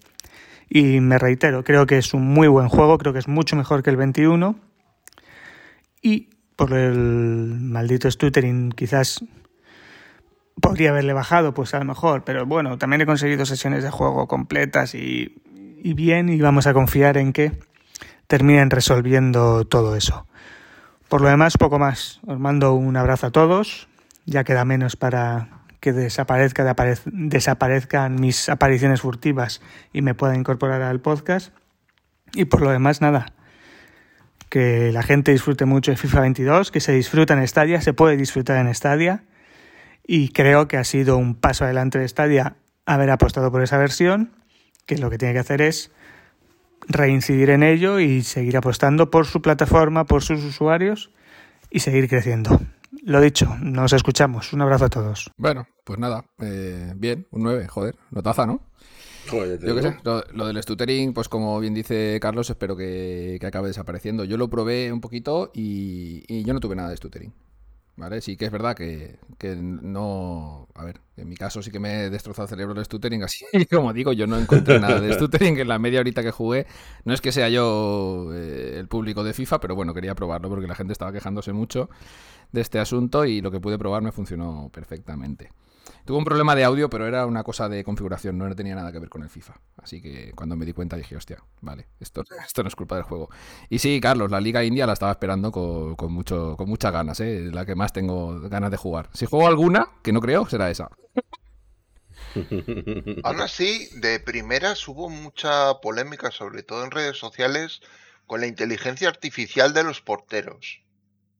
Y 0.68 0.98
me 0.98 1.18
reitero, 1.18 1.62
creo 1.62 1.86
que 1.86 1.98
es 1.98 2.12
un 2.14 2.26
muy 2.26 2.48
buen 2.48 2.68
juego, 2.68 2.98
creo 2.98 3.12
que 3.12 3.20
es 3.20 3.28
mucho 3.28 3.54
mejor 3.54 3.84
que 3.84 3.90
el 3.90 3.96
21. 3.96 4.56
Y 6.02 6.33
por 6.56 6.72
el 6.72 7.58
maldito 7.60 8.10
stuttering 8.10 8.72
quizás 8.72 9.24
podría 10.60 10.90
haberle 10.90 11.12
bajado, 11.12 11.52
pues 11.54 11.74
a 11.74 11.78
lo 11.78 11.84
mejor, 11.84 12.24
pero 12.24 12.46
bueno, 12.46 12.78
también 12.78 13.02
he 13.02 13.06
conseguido 13.06 13.44
sesiones 13.44 13.82
de 13.82 13.90
juego 13.90 14.28
completas 14.28 14.94
y, 14.94 15.42
y 15.82 15.94
bien 15.94 16.28
y 16.28 16.40
vamos 16.40 16.66
a 16.66 16.72
confiar 16.72 17.16
en 17.16 17.32
que 17.32 17.52
terminen 18.26 18.70
resolviendo 18.70 19.64
todo 19.64 19.96
eso. 19.96 20.26
Por 21.08 21.20
lo 21.20 21.28
demás, 21.28 21.56
poco 21.58 21.78
más. 21.78 22.20
Os 22.26 22.38
mando 22.38 22.72
un 22.74 22.96
abrazo 22.96 23.26
a 23.26 23.30
todos. 23.30 23.88
Ya 24.24 24.44
queda 24.44 24.64
menos 24.64 24.96
para 24.96 25.48
que 25.80 25.92
desaparezca, 25.92 26.74
desaparezcan 27.04 28.18
mis 28.18 28.48
apariciones 28.48 29.02
furtivas 29.02 29.60
y 29.92 30.00
me 30.00 30.14
pueda 30.14 30.34
incorporar 30.34 30.80
al 30.82 31.00
podcast. 31.00 31.54
Y 32.32 32.46
por 32.46 32.62
lo 32.62 32.70
demás, 32.70 33.00
nada 33.02 33.34
que 34.54 34.92
la 34.92 35.02
gente 35.02 35.32
disfrute 35.32 35.64
mucho 35.64 35.90
de 35.90 35.96
FIFA 35.96 36.20
22, 36.20 36.70
que 36.70 36.78
se 36.78 36.92
disfruta 36.92 37.34
en 37.34 37.44
Stadia, 37.48 37.80
se 37.80 37.92
puede 37.92 38.16
disfrutar 38.16 38.64
en 38.64 38.72
Stadia 38.72 39.24
y 40.06 40.28
creo 40.28 40.68
que 40.68 40.76
ha 40.76 40.84
sido 40.84 41.16
un 41.16 41.34
paso 41.34 41.64
adelante 41.64 41.98
de 41.98 42.06
Stadia 42.06 42.54
haber 42.86 43.10
apostado 43.10 43.50
por 43.50 43.64
esa 43.64 43.78
versión, 43.78 44.30
que 44.86 44.96
lo 44.96 45.10
que 45.10 45.18
tiene 45.18 45.34
que 45.34 45.40
hacer 45.40 45.60
es 45.60 45.90
reincidir 46.86 47.50
en 47.50 47.64
ello 47.64 47.98
y 47.98 48.22
seguir 48.22 48.56
apostando 48.56 49.10
por 49.10 49.26
su 49.26 49.42
plataforma, 49.42 50.04
por 50.04 50.22
sus 50.22 50.44
usuarios 50.44 51.10
y 51.68 51.80
seguir 51.80 52.08
creciendo. 52.08 52.60
Lo 53.02 53.20
dicho, 53.20 53.56
nos 53.60 53.92
escuchamos. 53.92 54.52
Un 54.52 54.62
abrazo 54.62 54.84
a 54.84 54.88
todos. 54.88 55.32
Bueno, 55.36 55.66
pues 55.82 55.98
nada, 55.98 56.26
eh, 56.38 56.92
bien, 56.94 57.26
un 57.32 57.42
9, 57.42 57.66
joder, 57.66 57.96
notaza, 58.12 58.46
¿no? 58.46 58.60
Yo 59.30 59.74
qué 59.76 59.82
sé, 59.82 59.96
lo, 60.02 60.46
del 60.46 60.62
stuttering, 60.62 61.12
pues 61.12 61.28
como 61.28 61.58
bien 61.60 61.74
dice 61.74 62.18
Carlos, 62.20 62.50
espero 62.50 62.76
que, 62.76 63.38
acabe 63.46 63.68
desapareciendo. 63.68 64.24
Yo 64.24 64.36
lo 64.36 64.48
probé 64.48 64.92
un 64.92 65.00
poquito 65.00 65.50
y, 65.54 66.42
yo 66.44 66.54
no 66.54 66.60
tuve 66.60 66.76
nada 66.76 66.90
de 66.90 66.96
stuttering. 66.96 67.32
¿Vale? 67.96 68.20
Sí 68.20 68.36
que 68.36 68.46
es 68.46 68.50
verdad 68.50 68.74
que, 68.74 69.18
no... 69.56 70.66
A 70.74 70.84
ver, 70.84 71.00
en 71.16 71.28
mi 71.28 71.36
caso 71.36 71.62
sí 71.62 71.70
que 71.70 71.78
me 71.78 72.06
he 72.06 72.10
destrozado 72.10 72.46
el 72.46 72.48
cerebro 72.48 72.76
el 72.76 72.84
stuttering, 72.84 73.22
así 73.22 73.44
como 73.70 73.92
digo, 73.92 74.12
yo 74.12 74.26
no 74.26 74.36
encontré 74.36 74.80
nada 74.80 75.00
de 75.00 75.14
stuttering 75.14 75.60
en 75.60 75.68
la 75.68 75.78
media 75.78 76.00
horita 76.00 76.22
que 76.22 76.32
jugué. 76.32 76.66
No 77.04 77.14
es 77.14 77.20
que 77.20 77.30
sea 77.30 77.48
yo 77.48 78.30
eh, 78.34 78.78
el 78.78 78.88
público 78.88 79.22
de 79.22 79.32
FIFA, 79.32 79.60
pero 79.60 79.76
bueno, 79.76 79.94
quería 79.94 80.16
probarlo 80.16 80.48
porque 80.48 80.66
la 80.66 80.74
gente 80.74 80.92
estaba 80.92 81.12
quejándose 81.12 81.52
mucho 81.52 81.88
de 82.50 82.60
este 82.62 82.80
asunto 82.80 83.24
y 83.26 83.40
lo 83.40 83.52
que 83.52 83.60
pude 83.60 83.78
probar 83.78 84.02
me 84.02 84.10
funcionó 84.10 84.70
perfectamente. 84.72 85.50
Tuvo 86.04 86.18
un 86.18 86.24
problema 86.24 86.54
de 86.54 86.64
audio, 86.64 86.90
pero 86.90 87.06
era 87.06 87.24
una 87.24 87.42
cosa 87.42 87.68
de 87.68 87.82
configuración, 87.82 88.36
no 88.36 88.54
tenía 88.54 88.74
nada 88.74 88.92
que 88.92 88.98
ver 88.98 89.08
con 89.08 89.22
el 89.22 89.30
FIFA. 89.30 89.54
Así 89.82 90.02
que 90.02 90.32
cuando 90.34 90.56
me 90.56 90.66
di 90.66 90.72
cuenta 90.72 90.96
dije, 90.96 91.16
hostia, 91.16 91.42
vale, 91.60 91.88
esto, 91.98 92.24
esto 92.46 92.62
no 92.62 92.68
es 92.68 92.76
culpa 92.76 92.96
del 92.96 93.04
juego. 93.04 93.30
Y 93.70 93.78
sí, 93.78 94.00
Carlos, 94.00 94.30
la 94.30 94.40
Liga 94.40 94.64
India 94.64 94.86
la 94.86 94.92
estaba 94.92 95.12
esperando 95.12 95.50
con, 95.50 96.12
mucho, 96.12 96.56
con 96.56 96.68
muchas 96.68 96.92
ganas, 96.92 97.20
¿eh? 97.20 97.50
la 97.52 97.64
que 97.64 97.74
más 97.74 97.92
tengo 97.92 98.40
ganas 98.48 98.70
de 98.70 98.76
jugar. 98.76 99.08
Si 99.14 99.26
juego 99.26 99.46
alguna, 99.46 99.88
que 100.02 100.12
no 100.12 100.20
creo, 100.20 100.46
será 100.46 100.70
esa. 100.70 100.90
Aún 103.22 103.40
así, 103.40 103.88
de 103.94 104.20
primeras 104.20 104.86
hubo 104.88 105.08
mucha 105.08 105.80
polémica, 105.80 106.30
sobre 106.30 106.62
todo 106.62 106.84
en 106.84 106.90
redes 106.90 107.16
sociales, 107.16 107.80
con 108.26 108.40
la 108.40 108.46
inteligencia 108.46 109.08
artificial 109.08 109.72
de 109.72 109.84
los 109.84 110.00
porteros, 110.00 110.82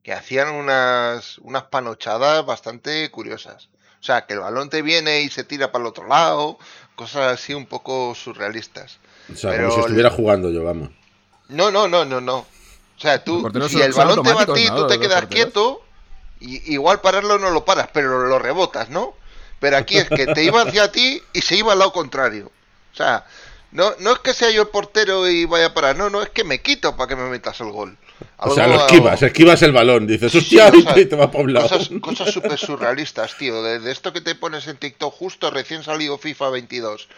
que 0.02 0.12
hacían 0.12 0.54
unas, 0.54 1.38
unas 1.38 1.64
panochadas 1.64 2.44
bastante 2.46 3.10
curiosas. 3.10 3.70
O 4.04 4.06
sea, 4.06 4.26
que 4.26 4.34
el 4.34 4.40
balón 4.40 4.68
te 4.68 4.82
viene 4.82 5.22
y 5.22 5.30
se 5.30 5.44
tira 5.44 5.72
para 5.72 5.84
el 5.84 5.88
otro 5.88 6.06
lado, 6.06 6.58
cosas 6.94 7.32
así 7.32 7.54
un 7.54 7.64
poco 7.64 8.14
surrealistas. 8.14 8.98
O 9.32 9.34
sea, 9.34 9.56
como 9.56 9.76
si 9.76 9.80
estuviera 9.80 10.10
jugando 10.10 10.50
yo, 10.50 10.62
vamos. 10.62 10.90
No, 11.48 11.70
no, 11.70 11.88
no, 11.88 12.04
no, 12.04 12.20
no. 12.20 12.40
O 12.40 12.46
sea, 12.98 13.24
tú, 13.24 13.50
si 13.66 13.80
el 13.80 13.94
balón 13.94 14.22
te 14.22 14.34
va 14.34 14.42
a 14.42 14.46
ti, 14.52 14.68
tú 14.68 14.86
te 14.88 15.00
quedas 15.00 15.24
quieto, 15.24 15.82
y, 16.38 16.74
igual 16.74 17.00
pararlo 17.00 17.38
no 17.38 17.48
lo 17.48 17.64
paras, 17.64 17.88
pero 17.94 18.26
lo 18.26 18.38
rebotas, 18.38 18.90
¿no? 18.90 19.14
Pero 19.58 19.78
aquí 19.78 19.96
es 19.96 20.10
que 20.10 20.26
te 20.26 20.44
iba 20.44 20.60
hacia 20.60 20.92
ti 20.92 21.22
y 21.32 21.40
se 21.40 21.56
iba 21.56 21.72
al 21.72 21.78
lado 21.78 21.94
contrario. 21.94 22.52
O 22.92 22.96
sea, 22.96 23.24
no, 23.74 23.92
no 23.98 24.12
es 24.12 24.20
que 24.20 24.32
sea 24.34 24.52
yo 24.52 24.62
el 24.62 24.68
portero 24.68 25.28
y 25.28 25.46
vaya 25.46 25.66
a 25.66 25.74
parar, 25.74 25.96
no, 25.96 26.08
no, 26.08 26.22
es 26.22 26.30
que 26.30 26.44
me 26.44 26.60
quito 26.60 26.96
para 26.96 27.08
que 27.08 27.16
me 27.16 27.28
metas 27.28 27.60
el 27.60 27.72
gol. 27.72 27.98
O 28.38 28.54
sea, 28.54 28.68
lo 28.68 28.76
esquivas, 28.76 29.20
esquivas 29.20 29.62
el 29.62 29.72
balón, 29.72 30.06
dices, 30.06 30.32
hostia, 30.32 30.70
y 30.96 31.06
te 31.06 31.16
va 31.16 31.28
para 31.28 31.42
un 31.42 31.52
lado. 31.52 31.68
Cosas 32.00 32.32
súper 32.32 32.56
surrealistas, 32.56 33.36
tío. 33.36 33.64
De, 33.64 33.90
esto 33.90 34.12
que 34.12 34.20
te 34.20 34.36
pones 34.36 34.68
en 34.68 34.76
TikTok 34.76 35.12
justo 35.12 35.50
recién 35.50 35.82
salido 35.82 36.18
FIFA 36.18 36.50
22. 36.50 37.08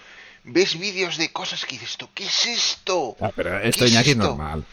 Ves 0.45 0.79
vídeos 0.79 1.19
de 1.19 1.31
cosas 1.31 1.67
que 1.67 1.77
dices 1.77 1.99
tú, 1.99 2.09
¿qué 2.15 2.25
es 2.25 2.47
esto? 2.47 3.19
Ah, 3.21 3.33
pero 3.37 3.61
esto 3.61 3.87
Iñaki 3.87 4.13
es 4.13 4.17
normal. 4.17 4.65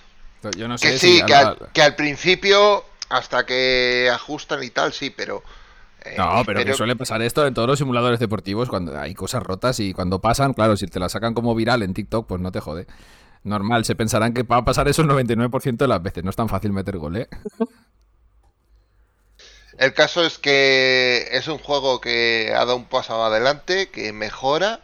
Yo 0.56 0.70
no 0.70 0.78
sé 0.78 0.92
que 0.92 1.00
sí, 1.00 1.22
que, 1.28 1.34
al, 1.34 1.58
que 1.74 1.82
al 1.82 1.96
principio, 1.96 2.86
hasta 3.10 3.46
que 3.46 4.10
ajustan 4.10 4.64
y 4.64 4.70
tal, 4.70 4.94
sí, 4.94 5.10
pero... 5.10 5.44
Eh, 6.06 6.16
no, 6.18 6.44
pero, 6.46 6.64
que 6.66 6.74
suele 6.74 6.96
pasar 6.96 7.22
esto 7.22 7.48
en 7.48 7.54
todos 7.54 7.68
los 7.68 7.80
simuladores 7.80 8.20
deportivos 8.20 8.68
cuando 8.68 9.00
hay 9.00 9.14
cosas 9.14 9.42
rotas 9.42 9.80
y 9.80 9.94
cuando 9.94 10.20
pasan, 10.20 10.54
claro, 10.54 10.76
si 10.76 10.88
te 10.88 11.00
la 11.00 11.08
sacan 11.08 11.34
como 11.34 11.56
viral 11.56 11.82
en 11.82 11.94
TikTok, 11.94 12.28
pues 12.28 12.42
no 12.42 12.52
te 12.52 12.60
jode 12.60 12.88
normal. 13.44 13.86
Se 13.86 13.96
pensarán 13.96 14.34
que 14.34 14.44
va 14.44 14.58
a 14.58 14.66
pasar 14.66 14.88
eso 14.88 15.02
el 15.02 15.08
99% 15.10 15.78
de 15.78 15.88
las 15.88 16.02
veces. 16.02 16.24
No 16.24 16.30
es 16.30 16.36
tan 16.36 16.50
fácil 16.50 16.74
meter 16.74 16.98
gol, 16.98 17.18
¿eh? 17.18 17.30
El 19.78 19.94
caso 19.94 20.24
es 20.24 20.38
que 20.38 21.28
es 21.32 21.48
un 21.48 21.58
juego 21.58 22.00
que 22.00 22.52
ha 22.54 22.60
dado 22.60 22.76
un 22.76 22.86
paso 22.86 23.24
adelante, 23.24 23.90
que 23.90 24.14
mejora 24.14 24.82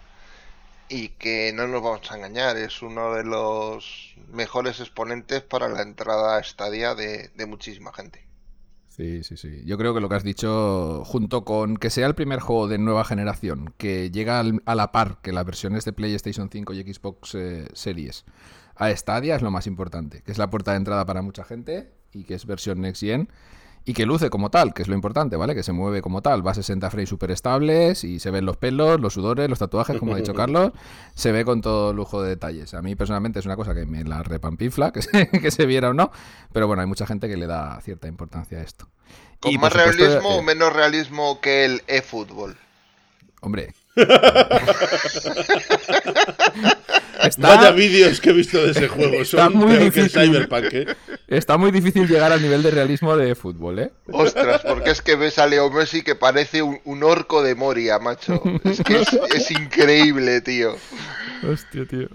y 0.87 1.09
que 1.09 1.53
no 1.53 1.67
nos 1.67 1.83
vamos 1.83 2.11
a 2.11 2.15
engañar, 2.15 2.57
es 2.57 2.81
uno 2.81 3.13
de 3.13 3.23
los 3.23 4.15
mejores 4.29 4.79
exponentes 4.79 5.43
para 5.43 5.67
la 5.67 5.83
entrada 5.83 6.37
a 6.37 6.39
estadia 6.39 6.95
de 6.95 7.45
muchísima 7.45 7.93
gente. 7.93 8.28
Sí, 8.99 9.23
sí, 9.23 9.37
sí. 9.37 9.61
Yo 9.63 9.77
creo 9.77 9.93
que 9.93 10.01
lo 10.01 10.09
que 10.09 10.15
has 10.15 10.25
dicho, 10.25 11.05
junto 11.05 11.45
con 11.45 11.77
que 11.77 11.89
sea 11.89 12.05
el 12.05 12.15
primer 12.15 12.41
juego 12.41 12.67
de 12.67 12.77
nueva 12.77 13.05
generación 13.05 13.73
que 13.77 14.11
llega 14.11 14.41
a 14.41 14.75
la 14.75 14.91
par 14.91 15.19
que 15.21 15.31
las 15.31 15.45
versiones 15.45 15.85
de 15.85 15.93
PlayStation 15.93 16.49
5 16.51 16.73
y 16.73 16.93
Xbox 16.93 17.33
eh, 17.35 17.69
Series 17.71 18.25
a 18.75 18.93
Stadia, 18.93 19.37
es 19.37 19.41
lo 19.41 19.51
más 19.51 19.67
importante, 19.67 20.21
que 20.21 20.33
es 20.33 20.37
la 20.37 20.49
puerta 20.49 20.71
de 20.71 20.77
entrada 20.77 21.05
para 21.05 21.21
mucha 21.21 21.45
gente 21.45 21.93
y 22.11 22.25
que 22.25 22.33
es 22.33 22.45
versión 22.45 22.81
Next 22.81 23.01
Gen 23.01 23.29
y 23.85 23.93
que 23.93 24.05
luce 24.05 24.29
como 24.29 24.49
tal, 24.49 24.73
que 24.73 24.81
es 24.81 24.87
lo 24.87 24.95
importante, 24.95 25.35
¿vale? 25.35 25.55
Que 25.55 25.63
se 25.63 25.71
mueve 25.71 26.01
como 26.01 26.21
tal, 26.21 26.45
va 26.45 26.51
a 26.51 26.53
60 26.53 26.89
frames 26.89 27.09
súper 27.09 27.31
estables 27.31 28.03
y 28.03 28.19
se 28.19 28.31
ven 28.31 28.45
los 28.45 28.57
pelos, 28.57 28.99
los 28.99 29.13
sudores, 29.13 29.49
los 29.49 29.59
tatuajes, 29.59 29.97
como 29.97 30.13
ha 30.13 30.17
dicho 30.17 30.33
Carlos, 30.35 30.71
se 31.15 31.31
ve 31.31 31.45
con 31.45 31.61
todo 31.61 31.93
lujo 31.93 32.21
de 32.21 32.29
detalles. 32.29 32.73
A 32.73 32.81
mí 32.81 32.95
personalmente 32.95 33.39
es 33.39 33.45
una 33.45 33.55
cosa 33.55 33.73
que 33.73 33.85
me 33.85 34.03
la 34.03 34.23
repampifla, 34.23 34.91
que 34.91 35.01
se, 35.01 35.29
que 35.41 35.51
se 35.51 35.65
viera 35.65 35.89
o 35.89 35.93
no, 35.93 36.11
pero 36.53 36.67
bueno, 36.67 36.81
hay 36.81 36.87
mucha 36.87 37.05
gente 37.05 37.27
que 37.27 37.37
le 37.37 37.47
da 37.47 37.79
cierta 37.81 38.07
importancia 38.07 38.59
a 38.59 38.61
esto. 38.61 38.87
¿Con 39.39 39.55
más 39.55 39.73
realismo 39.73 40.35
o 40.35 40.39
eh, 40.41 40.43
menos 40.43 40.73
realismo 40.73 41.39
que 41.39 41.65
el 41.65 41.81
eFootball? 41.87 42.57
Hombre, 43.41 43.73
Vaya 47.37 47.71
vídeos 47.71 48.21
que 48.21 48.29
he 48.29 48.33
visto 48.33 48.63
de 48.63 48.71
ese 48.71 48.87
juego. 48.87 49.23
Son 49.25 49.55
muy 49.55 49.75
difícil. 49.75 50.35
¿eh? 50.35 50.95
Está 51.27 51.57
muy 51.57 51.71
difícil 51.71 52.07
llegar 52.07 52.31
al 52.31 52.41
nivel 52.41 52.63
de 52.63 52.71
realismo 52.71 53.15
de 53.15 53.35
fútbol, 53.35 53.79
¿eh? 53.79 53.91
Ostras, 54.11 54.61
porque 54.67 54.91
es 54.91 55.01
que 55.01 55.15
ves 55.15 55.37
a 55.37 55.47
Leo 55.47 55.69
Messi 55.69 56.01
que 56.01 56.15
parece 56.15 56.61
un, 56.61 57.03
orco 57.03 57.43
de 57.43 57.55
Moria, 57.55 57.99
macho. 57.99 58.41
Es 58.63 58.81
que 58.81 59.03
es, 59.35 59.51
increíble, 59.51 60.41
tío. 60.41 60.75
Hostia, 61.49 61.85
tío. 61.85 62.07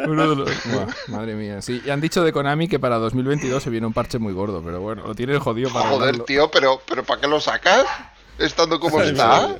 madre 1.08 1.34
mía. 1.34 1.62
Sí, 1.62 1.82
y 1.84 1.90
han 1.90 2.00
dicho 2.00 2.24
de 2.24 2.32
Konami 2.32 2.68
que 2.68 2.78
para 2.78 2.98
2022 2.98 3.62
se 3.62 3.70
viene 3.70 3.86
un 3.86 3.92
parche 3.92 4.18
muy 4.18 4.32
gordo, 4.32 4.62
pero 4.64 4.80
bueno, 4.80 5.06
lo 5.06 5.14
tienen 5.14 5.38
jodido 5.38 5.72
para. 5.72 5.88
Joder, 5.88 6.20
tío, 6.20 6.50
pero, 6.50 6.82
pero 6.86 7.04
¿para 7.04 7.20
qué 7.20 7.28
lo 7.28 7.40
sacas? 7.40 7.86
Estando 8.38 8.80
como 8.80 9.00
está. 9.02 9.56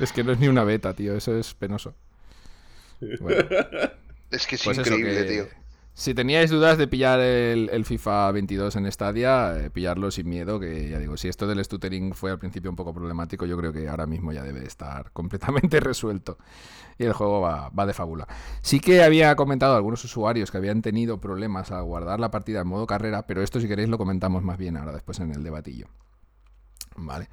Es 0.00 0.12
que 0.12 0.24
no 0.24 0.32
es 0.32 0.38
ni 0.38 0.48
una 0.48 0.64
beta, 0.64 0.94
tío. 0.94 1.14
Eso 1.16 1.36
es 1.36 1.54
penoso. 1.54 1.94
Es 4.30 4.46
que 4.46 4.56
es 4.56 4.62
pues 4.62 4.76
increíble, 4.76 5.24
tío. 5.24 5.46
Si 5.98 6.14
teníais 6.14 6.48
dudas 6.48 6.78
de 6.78 6.86
pillar 6.86 7.18
el, 7.18 7.84
FIFA 7.84 8.30
22 8.30 8.76
en 8.76 8.92
Stadia, 8.92 9.58
eh, 9.58 9.68
pillarlo 9.68 10.12
sin 10.12 10.28
miedo, 10.28 10.60
que 10.60 10.88
ya 10.88 11.00
digo, 11.00 11.16
si 11.16 11.26
esto 11.26 11.48
del 11.48 11.64
stuttering 11.64 12.14
fue 12.14 12.30
al 12.30 12.38
principio 12.38 12.70
un 12.70 12.76
poco 12.76 12.94
problemático, 12.94 13.46
yo 13.46 13.56
creo 13.56 13.72
que 13.72 13.88
ahora 13.88 14.06
mismo 14.06 14.32
ya 14.32 14.44
debe 14.44 14.64
estar 14.64 15.10
completamente 15.12 15.80
resuelto 15.80 16.38
y 16.98 17.04
el 17.04 17.14
juego 17.14 17.40
va, 17.40 17.70
va 17.70 17.84
de 17.84 17.94
fábula. 17.94 18.28
Sí 18.62 18.78
que 18.78 19.02
había 19.02 19.34
comentado 19.34 19.74
algunos 19.74 20.04
usuarios 20.04 20.52
que 20.52 20.58
habían 20.58 20.82
tenido 20.82 21.20
problemas 21.20 21.72
al 21.72 21.82
guardar 21.82 22.20
la 22.20 22.30
partida 22.30 22.60
en 22.60 22.68
modo 22.68 22.86
carrera, 22.86 23.26
pero 23.26 23.42
esto 23.42 23.58
si 23.58 23.66
queréis 23.66 23.88
lo 23.88 23.98
comentamos 23.98 24.44
más 24.44 24.56
bien 24.56 24.76
ahora 24.76 24.92
después 24.92 25.18
en 25.18 25.32
el 25.32 25.42
debatillo. 25.42 25.88
Vale. 26.96 27.28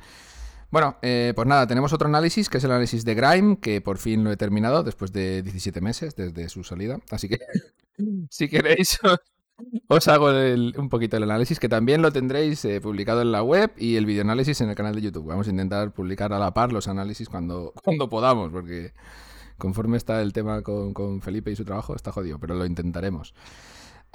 Bueno, 0.76 0.98
eh, 1.02 1.32
pues 1.34 1.48
nada, 1.48 1.66
tenemos 1.68 1.94
otro 1.94 2.10
análisis 2.10 2.50
que 2.50 2.58
es 2.58 2.64
el 2.66 2.72
análisis 2.72 3.06
de 3.06 3.16
Grime, 3.16 3.60
que 3.62 3.80
por 3.80 3.98
fin 3.98 4.26
lo 4.26 4.32
he 4.34 4.36
terminado 4.36 4.84
después 4.84 5.14
de 5.14 5.42
17 5.42 5.80
meses 5.80 6.18
desde 6.18 6.50
su 6.50 6.66
salida. 6.66 7.00
Así 7.12 7.30
que 7.30 7.40
si 8.30 8.50
queréis, 8.50 9.00
os 9.88 10.08
hago 10.10 10.32
un 10.78 10.90
poquito 10.90 11.16
el 11.16 11.24
análisis, 11.24 11.62
que 11.62 11.70
también 11.70 12.02
lo 12.02 12.12
tendréis 12.12 12.66
eh, 12.66 12.82
publicado 12.82 13.22
en 13.22 13.32
la 13.32 13.42
web 13.42 13.72
y 13.78 13.96
el 13.96 14.06
videoanálisis 14.06 14.60
en 14.60 14.70
el 14.70 14.76
canal 14.76 14.96
de 14.96 15.04
YouTube. 15.04 15.28
Vamos 15.28 15.48
a 15.48 15.52
intentar 15.52 15.94
publicar 15.94 16.34
a 16.34 16.40
la 16.40 16.54
par 16.54 16.74
los 16.74 16.90
análisis 16.90 17.30
cuando, 17.30 17.72
cuando 17.82 18.10
podamos, 18.10 18.52
porque 18.52 18.92
conforme 19.58 19.96
está 19.96 20.22
el 20.22 20.34
tema 20.34 20.62
con, 20.62 20.94
con 20.94 21.22
Felipe 21.22 21.52
y 21.52 21.56
su 21.56 21.64
trabajo, 21.64 21.96
está 21.96 22.12
jodido, 22.12 22.38
pero 22.38 22.54
lo 22.54 22.66
intentaremos. 22.66 23.34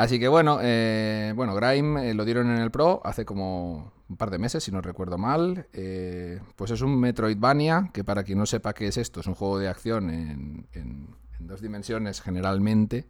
Así 0.01 0.19
que 0.19 0.29
bueno, 0.29 0.61
eh, 0.63 1.35
bueno, 1.37 1.55
Grime 1.55 2.09
eh, 2.09 2.15
lo 2.15 2.25
dieron 2.25 2.51
en 2.51 2.57
el 2.57 2.71
Pro 2.71 3.03
hace 3.05 3.27
como 3.27 3.93
un 4.09 4.17
par 4.17 4.31
de 4.31 4.39
meses, 4.39 4.65
si 4.65 4.73
no 4.73 4.81
recuerdo 4.81 5.19
mal. 5.19 5.67
Eh, 5.75 6.41
pues 6.57 6.71
es 6.71 6.81
un 6.81 6.99
Metroidvania, 6.99 7.91
que 7.93 8.03
para 8.03 8.25
quien 8.25 8.39
no 8.39 8.47
sepa 8.47 8.73
qué 8.73 8.87
es 8.87 8.97
esto, 8.97 9.21
es 9.21 9.27
un 9.27 9.35
juego 9.35 9.59
de 9.59 9.69
acción 9.69 10.09
en, 10.09 11.09
dos 11.39 11.61
dimensiones 11.61 12.23
generalmente. 12.23 13.09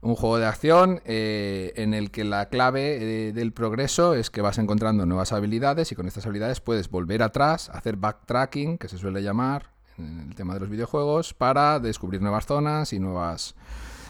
Un 0.00 0.14
juego 0.14 0.38
de 0.38 0.46
acción 0.46 1.02
en 1.04 1.92
el 1.92 2.10
que 2.10 2.24
la 2.24 2.48
clave 2.48 3.32
del 3.34 3.52
progreso 3.52 4.14
es 4.14 4.30
que 4.30 4.40
vas 4.40 4.56
encontrando 4.56 5.04
nuevas 5.04 5.34
habilidades 5.34 5.92
y 5.92 5.96
con 5.96 6.08
estas 6.08 6.24
habilidades 6.24 6.62
puedes 6.62 6.88
volver 6.88 7.22
atrás, 7.22 7.68
hacer 7.68 7.96
backtracking, 7.96 8.78
que 8.78 8.88
se 8.88 8.96
suele 8.96 9.22
llamar 9.22 9.70
en 9.98 10.20
el 10.20 10.34
tema 10.34 10.54
de 10.54 10.60
los 10.60 10.70
videojuegos, 10.70 11.34
para 11.34 11.78
descubrir 11.78 12.22
nuevas 12.22 12.46
zonas 12.46 12.94
y 12.94 13.00
nuevas, 13.00 13.54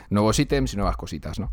nuevos 0.09 0.39
ítems 0.39 0.73
y 0.73 0.77
nuevas 0.77 0.97
cositas, 0.97 1.41
¿no? 1.41 1.51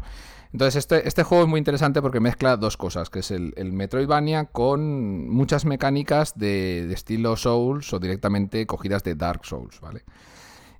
Entonces, 0.54 0.76
este, 0.76 1.08
este 1.08 1.24
juego 1.24 1.44
es 1.44 1.50
muy 1.50 1.58
interesante 1.58 2.02
porque 2.02 2.20
mezcla 2.20 2.58
dos 2.58 2.78
cosas, 2.78 3.10
que 3.10 3.20
es 3.20 3.32
el, 3.32 3.54
Metroidvania 3.74 4.46
con 4.46 5.28
muchas 5.28 5.66
mecánicas 5.66 6.38
de, 6.38 6.94
estilo 6.94 7.36
Souls 7.36 7.92
o 7.92 8.00
directamente 8.00 8.68
cogidas 8.68 9.04
de 9.04 9.16
Dark 9.16 9.46
Souls, 9.46 9.82
¿vale? 9.82 10.04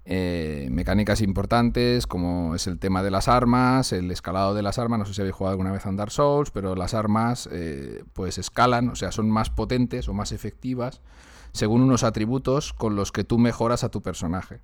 Eh, 0.06 0.68
mecánicas 0.70 1.22
importantes 1.22 2.08
como 2.08 2.56
es 2.56 2.68
el 2.68 2.78
tema 2.78 3.02
de 3.02 3.10
las 3.10 3.28
armas, 3.30 3.94
el 3.94 4.12
escalado 4.12 4.54
de 4.54 4.62
las 4.62 4.78
armas, 4.78 5.00
no 5.00 5.06
sé 5.06 5.14
si 5.14 5.22
habéis 5.22 5.36
jugado 5.36 5.54
alguna 5.54 5.72
vez 5.72 5.86
en 5.86 5.96
Dark 5.96 6.12
Souls, 6.12 6.52
pero 6.52 6.76
las 6.76 6.94
armas 6.94 7.50
eh, 7.52 8.04
pues 8.14 8.38
escalan, 8.38 8.90
o 8.90 8.96
sea, 8.96 9.12
son 9.12 9.32
más 9.32 9.50
potentes 9.50 10.08
o 10.08 10.14
más 10.14 10.34
efectivas 10.34 11.02
según 11.54 11.82
unos 11.82 12.04
atributos 12.04 12.74
con 12.74 12.96
los 12.96 13.12
que 13.12 13.24
tú 13.24 13.38
mejoras 13.38 13.84
a 13.84 13.90
tu 13.90 14.02
personaje. 14.02 14.60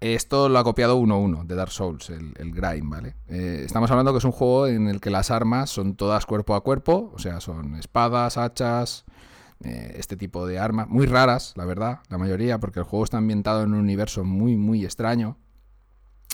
Esto 0.00 0.50
lo 0.50 0.58
ha 0.58 0.64
copiado 0.64 0.98
1-1 0.98 1.46
de 1.46 1.54
Dark 1.54 1.72
Souls, 1.72 2.10
el, 2.10 2.34
el 2.36 2.82
¿vale? 2.82 3.14
Eh, 3.28 3.62
estamos 3.64 3.90
hablando 3.90 4.12
que 4.12 4.18
es 4.18 4.24
un 4.24 4.32
juego 4.32 4.66
en 4.66 4.88
el 4.88 5.00
que 5.00 5.08
las 5.08 5.30
armas 5.30 5.70
son 5.70 5.96
todas 5.96 6.26
cuerpo 6.26 6.54
a 6.54 6.62
cuerpo, 6.62 7.12
o 7.14 7.18
sea, 7.18 7.40
son 7.40 7.76
espadas, 7.76 8.36
hachas, 8.36 9.06
eh, 9.64 9.94
este 9.96 10.18
tipo 10.18 10.46
de 10.46 10.58
armas, 10.58 10.88
muy 10.88 11.06
raras, 11.06 11.54
la 11.56 11.64
verdad, 11.64 12.00
la 12.10 12.18
mayoría, 12.18 12.58
porque 12.58 12.80
el 12.80 12.84
juego 12.84 13.04
está 13.04 13.16
ambientado 13.16 13.62
en 13.62 13.72
un 13.72 13.80
universo 13.80 14.22
muy, 14.22 14.58
muy 14.58 14.84
extraño. 14.84 15.38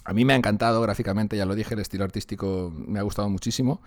A 0.04 0.12
mí 0.12 0.24
me 0.24 0.32
ha 0.32 0.36
encantado 0.36 0.82
gráficamente, 0.82 1.36
ya 1.36 1.46
lo 1.46 1.54
dije, 1.54 1.74
el 1.74 1.80
estilo 1.80 2.02
artístico 2.02 2.72
me 2.74 2.98
ha 2.98 3.02
gustado 3.02 3.28
muchísimo. 3.28 3.80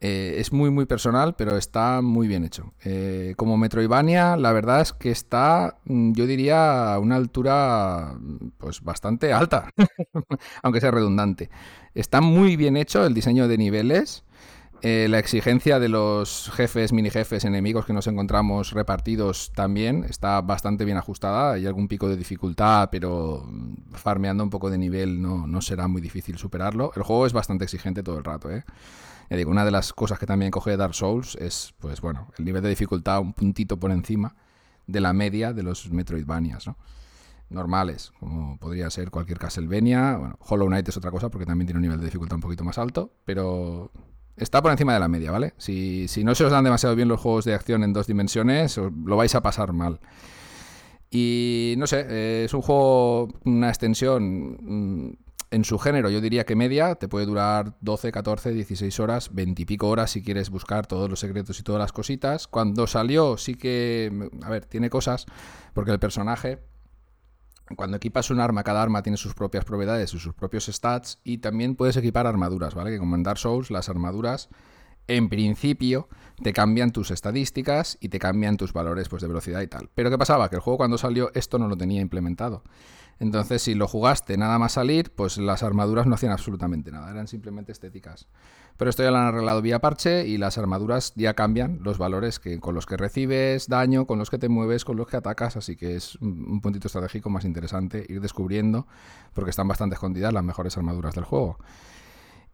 Eh, 0.00 0.36
es 0.38 0.52
muy 0.52 0.70
muy 0.70 0.86
personal, 0.86 1.34
pero 1.36 1.56
está 1.56 2.02
muy 2.02 2.28
bien 2.28 2.44
hecho. 2.44 2.72
Eh, 2.84 3.34
como 3.36 3.56
Metroidvania, 3.56 4.36
la 4.36 4.52
verdad 4.52 4.80
es 4.80 4.92
que 4.92 5.10
está, 5.10 5.78
mm, 5.86 6.12
yo 6.12 6.26
diría, 6.26 6.94
a 6.94 6.98
una 7.00 7.16
altura 7.16 8.14
pues 8.58 8.82
bastante 8.82 9.32
alta, 9.32 9.70
aunque 10.62 10.80
sea 10.80 10.92
redundante. 10.92 11.50
Está 11.94 12.20
muy 12.20 12.56
bien 12.56 12.76
hecho 12.76 13.04
el 13.04 13.14
diseño 13.14 13.48
de 13.48 13.58
niveles. 13.58 14.24
Eh, 14.80 15.08
la 15.10 15.18
exigencia 15.18 15.80
de 15.80 15.88
los 15.88 16.52
jefes, 16.54 16.92
mini 16.92 17.10
jefes, 17.10 17.44
enemigos 17.44 17.84
que 17.84 17.92
nos 17.92 18.06
encontramos 18.06 18.70
repartidos 18.70 19.50
también 19.52 20.04
está 20.08 20.40
bastante 20.40 20.84
bien 20.84 20.96
ajustada. 20.96 21.54
Hay 21.54 21.66
algún 21.66 21.88
pico 21.88 22.08
de 22.08 22.16
dificultad, 22.16 22.88
pero 22.92 23.44
mm, 23.44 23.94
farmeando 23.94 24.44
un 24.44 24.50
poco 24.50 24.70
de 24.70 24.78
nivel 24.78 25.20
no, 25.20 25.48
no 25.48 25.60
será 25.60 25.88
muy 25.88 26.00
difícil 26.00 26.38
superarlo. 26.38 26.92
El 26.94 27.02
juego 27.02 27.26
es 27.26 27.32
bastante 27.32 27.64
exigente 27.64 28.04
todo 28.04 28.18
el 28.18 28.24
rato, 28.24 28.50
¿eh? 28.52 28.64
Digo, 29.36 29.50
una 29.50 29.64
de 29.64 29.70
las 29.70 29.92
cosas 29.92 30.18
que 30.18 30.26
también 30.26 30.50
coge 30.50 30.76
Dark 30.76 30.94
Souls 30.94 31.36
es, 31.36 31.74
pues 31.78 32.00
bueno, 32.00 32.28
el 32.38 32.44
nivel 32.44 32.62
de 32.62 32.70
dificultad 32.70 33.20
un 33.20 33.34
puntito 33.34 33.78
por 33.78 33.90
encima 33.90 34.34
de 34.86 35.00
la 35.00 35.12
media 35.12 35.52
de 35.52 35.62
los 35.62 35.90
Metroidvanias, 35.90 36.66
¿no? 36.66 36.76
Normales, 37.50 38.12
como 38.20 38.58
podría 38.58 38.90
ser 38.90 39.10
cualquier 39.10 39.38
Castlevania. 39.38 40.16
Bueno, 40.16 40.38
Hollow 40.40 40.66
Knight 40.66 40.88
es 40.88 40.96
otra 40.96 41.10
cosa 41.10 41.30
porque 41.30 41.46
también 41.46 41.66
tiene 41.66 41.78
un 41.78 41.82
nivel 41.82 41.98
de 41.98 42.06
dificultad 42.06 42.36
un 42.36 42.42
poquito 42.42 42.64
más 42.64 42.76
alto, 42.78 43.12
pero 43.24 43.90
está 44.36 44.60
por 44.60 44.70
encima 44.70 44.92
de 44.92 45.00
la 45.00 45.08
media, 45.08 45.30
¿vale? 45.30 45.54
Si, 45.56 46.08
si 46.08 46.24
no 46.24 46.34
se 46.34 46.44
os 46.44 46.52
dan 46.52 46.64
demasiado 46.64 46.94
bien 46.94 47.08
los 47.08 47.20
juegos 47.20 47.44
de 47.44 47.54
acción 47.54 47.84
en 47.84 47.92
dos 47.92 48.06
dimensiones, 48.06 48.76
lo 48.76 49.16
vais 49.16 49.34
a 49.34 49.42
pasar 49.42 49.72
mal. 49.72 50.00
Y 51.10 51.74
no 51.78 51.86
sé, 51.86 52.06
eh, 52.08 52.42
es 52.44 52.52
un 52.52 52.60
juego, 52.60 53.28
una 53.44 53.68
extensión 53.68 54.58
mm, 54.60 55.12
en 55.50 55.64
su 55.64 55.78
género 55.78 56.10
yo 56.10 56.20
diría 56.20 56.44
que 56.44 56.56
media, 56.56 56.94
te 56.96 57.08
puede 57.08 57.26
durar 57.26 57.76
12, 57.80 58.12
14, 58.12 58.52
16 58.52 59.00
horas, 59.00 59.34
20 59.34 59.62
y 59.62 59.64
pico 59.64 59.88
horas 59.88 60.10
si 60.10 60.22
quieres 60.22 60.50
buscar 60.50 60.86
todos 60.86 61.08
los 61.08 61.20
secretos 61.20 61.58
y 61.58 61.62
todas 61.62 61.80
las 61.80 61.92
cositas. 61.92 62.46
Cuando 62.46 62.86
salió 62.86 63.36
sí 63.36 63.54
que, 63.54 64.30
a 64.42 64.50
ver, 64.50 64.66
tiene 64.66 64.90
cosas, 64.90 65.26
porque 65.72 65.90
el 65.90 65.98
personaje, 65.98 66.60
cuando 67.76 67.96
equipas 67.96 68.30
un 68.30 68.40
arma, 68.40 68.62
cada 68.62 68.82
arma 68.82 69.02
tiene 69.02 69.16
sus 69.16 69.34
propias 69.34 69.64
propiedades 69.64 70.12
y 70.14 70.18
sus 70.18 70.34
propios 70.34 70.66
stats, 70.66 71.20
y 71.24 71.38
también 71.38 71.76
puedes 71.76 71.96
equipar 71.96 72.26
armaduras, 72.26 72.74
¿vale? 72.74 72.90
Que 72.90 72.98
como 72.98 73.16
en 73.16 73.22
Dark 73.22 73.38
Souls, 73.38 73.70
las 73.70 73.88
armaduras, 73.88 74.50
en 75.06 75.30
principio, 75.30 76.08
te 76.42 76.52
cambian 76.52 76.92
tus 76.92 77.10
estadísticas 77.10 77.96
y 78.00 78.10
te 78.10 78.18
cambian 78.18 78.58
tus 78.58 78.74
valores 78.74 79.08
pues, 79.08 79.22
de 79.22 79.28
velocidad 79.28 79.62
y 79.62 79.66
tal. 79.66 79.88
Pero 79.94 80.10
¿qué 80.10 80.18
pasaba? 80.18 80.50
Que 80.50 80.56
el 80.56 80.60
juego 80.60 80.76
cuando 80.76 80.98
salió 80.98 81.30
esto 81.34 81.58
no 81.58 81.66
lo 81.66 81.76
tenía 81.76 82.02
implementado. 82.02 82.62
Entonces, 83.20 83.62
si 83.62 83.74
lo 83.74 83.88
jugaste 83.88 84.36
nada 84.36 84.58
más 84.58 84.72
salir, 84.72 85.12
pues 85.12 85.38
las 85.38 85.62
armaduras 85.62 86.06
no 86.06 86.14
hacían 86.14 86.32
absolutamente 86.32 86.92
nada, 86.92 87.10
eran 87.10 87.26
simplemente 87.26 87.72
estéticas. 87.72 88.28
Pero 88.76 88.90
esto 88.90 89.02
ya 89.02 89.10
lo 89.10 89.16
han 89.16 89.26
arreglado 89.26 89.60
vía 89.60 89.80
parche 89.80 90.26
y 90.26 90.38
las 90.38 90.56
armaduras 90.56 91.12
ya 91.16 91.34
cambian 91.34 91.80
los 91.82 91.98
valores 91.98 92.38
que, 92.38 92.60
con 92.60 92.76
los 92.76 92.86
que 92.86 92.96
recibes 92.96 93.68
daño, 93.68 94.06
con 94.06 94.20
los 94.20 94.30
que 94.30 94.38
te 94.38 94.48
mueves, 94.48 94.84
con 94.84 94.96
los 94.96 95.08
que 95.08 95.16
atacas, 95.16 95.56
así 95.56 95.74
que 95.74 95.96
es 95.96 96.14
un 96.16 96.60
puntito 96.60 96.86
estratégico 96.86 97.28
más 97.28 97.44
interesante 97.44 98.06
ir 98.08 98.20
descubriendo, 98.20 98.86
porque 99.34 99.50
están 99.50 99.66
bastante 99.66 99.94
escondidas 99.94 100.32
las 100.32 100.44
mejores 100.44 100.76
armaduras 100.76 101.16
del 101.16 101.24
juego. 101.24 101.58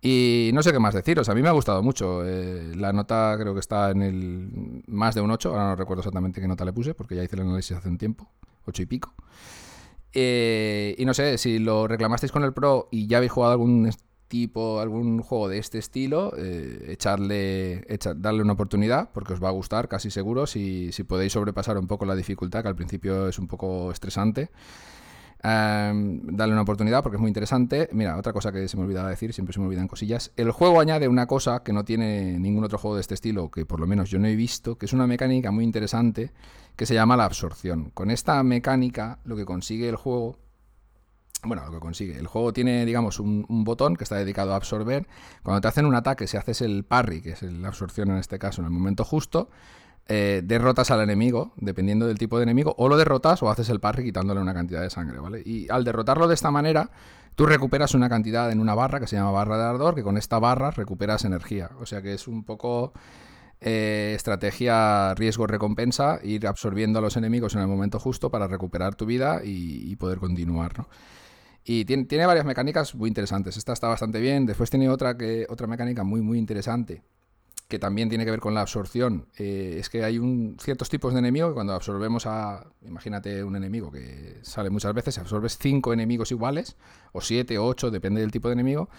Y 0.00 0.50
no 0.54 0.62
sé 0.62 0.72
qué 0.72 0.78
más 0.78 0.94
deciros, 0.94 1.28
a 1.28 1.34
mí 1.34 1.42
me 1.42 1.48
ha 1.48 1.52
gustado 1.52 1.82
mucho. 1.82 2.22
Eh, 2.26 2.74
la 2.76 2.92
nota 2.92 3.36
creo 3.38 3.54
que 3.54 3.60
está 3.60 3.90
en 3.90 4.02
el 4.02 4.82
más 4.86 5.14
de 5.14 5.20
un 5.20 5.30
8, 5.30 5.50
ahora 5.50 5.68
no 5.68 5.76
recuerdo 5.76 6.00
exactamente 6.00 6.40
qué 6.40 6.48
nota 6.48 6.64
le 6.64 6.72
puse, 6.72 6.94
porque 6.94 7.16
ya 7.16 7.22
hice 7.22 7.36
el 7.36 7.42
análisis 7.42 7.76
hace 7.76 7.88
un 7.88 7.98
tiempo, 7.98 8.30
8 8.66 8.82
y 8.82 8.86
pico. 8.86 9.14
Eh, 10.14 10.94
y 10.96 11.04
no 11.04 11.12
sé, 11.12 11.38
si 11.38 11.58
lo 11.58 11.88
reclamasteis 11.88 12.32
con 12.32 12.44
el 12.44 12.52
Pro 12.52 12.88
y 12.90 13.08
ya 13.08 13.16
habéis 13.16 13.32
jugado 13.32 13.52
algún 13.52 13.90
tipo, 14.28 14.80
algún 14.80 15.22
juego 15.22 15.48
de 15.48 15.58
este 15.58 15.78
estilo, 15.78 16.32
eh, 16.36 16.86
echarle, 16.88 17.84
darle 18.16 18.42
una 18.42 18.54
oportunidad, 18.54 19.10
porque 19.12 19.32
os 19.32 19.42
va 19.42 19.48
a 19.48 19.52
gustar, 19.52 19.88
casi 19.88 20.10
seguro, 20.10 20.46
si, 20.46 20.92
si 20.92 21.04
podéis 21.04 21.32
sobrepasar 21.32 21.78
un 21.78 21.86
poco 21.86 22.06
la 22.06 22.16
dificultad, 22.16 22.62
que 22.62 22.68
al 22.68 22.76
principio 22.76 23.28
es 23.28 23.38
un 23.38 23.48
poco 23.48 23.90
estresante. 23.90 24.50
Em, 25.42 26.22
darle 26.24 26.54
una 26.54 26.62
oportunidad 26.62 27.02
porque 27.02 27.16
es 27.16 27.20
muy 27.20 27.28
interesante. 27.28 27.88
Mira, 27.92 28.16
otra 28.16 28.32
cosa 28.32 28.50
que 28.50 28.66
se 28.66 28.76
me 28.76 28.84
olvidaba 28.84 29.10
decir, 29.10 29.32
siempre 29.34 29.52
se 29.52 29.60
me 29.60 29.66
olvidan 29.66 29.88
cosillas. 29.88 30.32
El 30.36 30.50
juego 30.52 30.80
añade 30.80 31.06
una 31.06 31.26
cosa 31.26 31.62
que 31.62 31.72
no 31.72 31.84
tiene 31.84 32.38
ningún 32.38 32.64
otro 32.64 32.78
juego 32.78 32.94
de 32.94 33.02
este 33.02 33.14
estilo, 33.14 33.50
que 33.50 33.66
por 33.66 33.78
lo 33.78 33.86
menos 33.86 34.08
yo 34.08 34.18
no 34.18 34.26
he 34.26 34.36
visto, 34.36 34.78
que 34.78 34.86
es 34.86 34.92
una 34.94 35.06
mecánica 35.06 35.50
muy 35.50 35.64
interesante 35.64 36.32
que 36.76 36.86
se 36.86 36.94
llama 36.94 37.16
la 37.16 37.26
absorción. 37.26 37.90
Con 37.90 38.10
esta 38.10 38.42
mecánica 38.42 39.18
lo 39.24 39.36
que 39.36 39.44
consigue 39.44 39.88
el 39.88 39.96
juego 39.96 40.38
bueno, 41.46 41.62
lo 41.66 41.72
que 41.72 41.78
consigue. 41.78 42.18
El 42.18 42.26
juego 42.26 42.54
tiene, 42.54 42.86
digamos, 42.86 43.20
un, 43.20 43.44
botón 43.64 43.96
que 43.96 44.04
está 44.04 44.16
dedicado 44.16 44.54
a 44.54 44.56
absorber. 44.56 45.06
Cuando 45.42 45.60
te 45.60 45.68
hacen 45.68 45.84
un 45.84 45.94
ataque, 45.94 46.26
si 46.26 46.38
haces 46.38 46.62
el 46.62 46.84
parry, 46.84 47.20
que 47.20 47.32
es 47.32 47.42
la 47.42 47.68
absorción 47.68 48.10
en 48.10 48.16
este 48.16 48.38
caso, 48.38 48.62
en 48.62 48.66
el 48.66 48.70
momento 48.70 49.04
justo, 49.04 49.50
eh, 50.06 50.42
derrotas 50.44 50.90
al 50.90 51.00
enemigo, 51.00 51.52
dependiendo 51.56 52.06
del 52.06 52.18
tipo 52.18 52.36
de 52.36 52.42
enemigo, 52.42 52.74
o 52.76 52.88
lo 52.88 52.96
derrotas 52.98 53.42
o 53.42 53.48
haces 53.48 53.70
el 53.70 53.80
parry 53.80 54.04
quitándole 54.04 54.40
una 54.40 54.52
cantidad 54.52 54.82
de 54.82 54.90
sangre, 54.90 55.18
¿vale? 55.18 55.42
Y 55.44 55.66
al 55.70 55.82
derrotarlo 55.82 56.28
de 56.28 56.34
esta 56.34 56.50
manera, 56.50 56.90
tú 57.34 57.46
recuperas 57.46 57.94
una 57.94 58.10
cantidad 58.10 58.52
en 58.52 58.60
una 58.60 58.74
barra 58.74 59.00
que 59.00 59.06
se 59.06 59.16
llama 59.16 59.30
barra 59.30 59.56
de 59.56 59.64
ardor, 59.64 59.94
que 59.94 60.02
con 60.02 60.18
esta 60.18 60.38
barra 60.38 60.70
recuperas 60.70 61.24
energía. 61.24 61.70
O 61.80 61.86
sea 61.86 62.02
que 62.02 62.12
es 62.12 62.28
un 62.28 62.44
poco 62.44 62.92
eh, 63.62 64.12
estrategia 64.14 65.14
riesgo-recompensa, 65.14 66.20
ir 66.22 66.46
absorbiendo 66.46 66.98
a 66.98 67.02
los 67.02 67.16
enemigos 67.16 67.54
en 67.54 67.62
el 67.62 67.66
momento 67.68 67.98
justo 67.98 68.30
para 68.30 68.46
recuperar 68.46 68.96
tu 68.96 69.06
vida 69.06 69.40
y, 69.42 69.96
poder 69.96 70.18
continuar, 70.18 70.78
¿no? 70.78 70.88
Y 71.64 71.86
tiene, 71.86 72.04
tiene, 72.04 72.26
varias 72.26 72.44
mecánicas 72.44 72.94
muy 72.94 73.08
interesantes. 73.08 73.56
Esta 73.56 73.72
está 73.72 73.88
bastante 73.88 74.20
bien. 74.20 74.44
Después 74.44 74.68
tiene 74.68 74.90
otra, 74.90 75.16
que, 75.16 75.46
otra 75.48 75.66
mecánica 75.66 76.04
muy, 76.04 76.20
muy 76.20 76.38
interesante 76.38 77.02
que 77.68 77.78
también 77.78 78.08
tiene 78.08 78.24
que 78.24 78.30
ver 78.30 78.40
con 78.40 78.54
la 78.54 78.60
absorción, 78.60 79.26
eh, 79.36 79.76
es 79.78 79.88
que 79.88 80.04
hay 80.04 80.18
un, 80.18 80.56
ciertos 80.60 80.90
tipos 80.90 81.12
de 81.14 81.20
enemigos 81.20 81.50
que 81.50 81.54
cuando 81.54 81.72
absorbemos 81.72 82.26
a, 82.26 82.66
imagínate 82.82 83.42
un 83.42 83.56
enemigo 83.56 83.90
que 83.90 84.38
sale 84.42 84.70
muchas 84.70 84.92
veces, 84.94 85.18
absorbes 85.18 85.56
cinco 85.58 85.92
enemigos 85.92 86.30
iguales, 86.30 86.76
o 87.12 87.20
siete, 87.20 87.58
o 87.58 87.64
ocho, 87.64 87.90
depende 87.90 88.20
del 88.20 88.30
tipo 88.30 88.48
de 88.48 88.54
enemigo, 88.54 88.90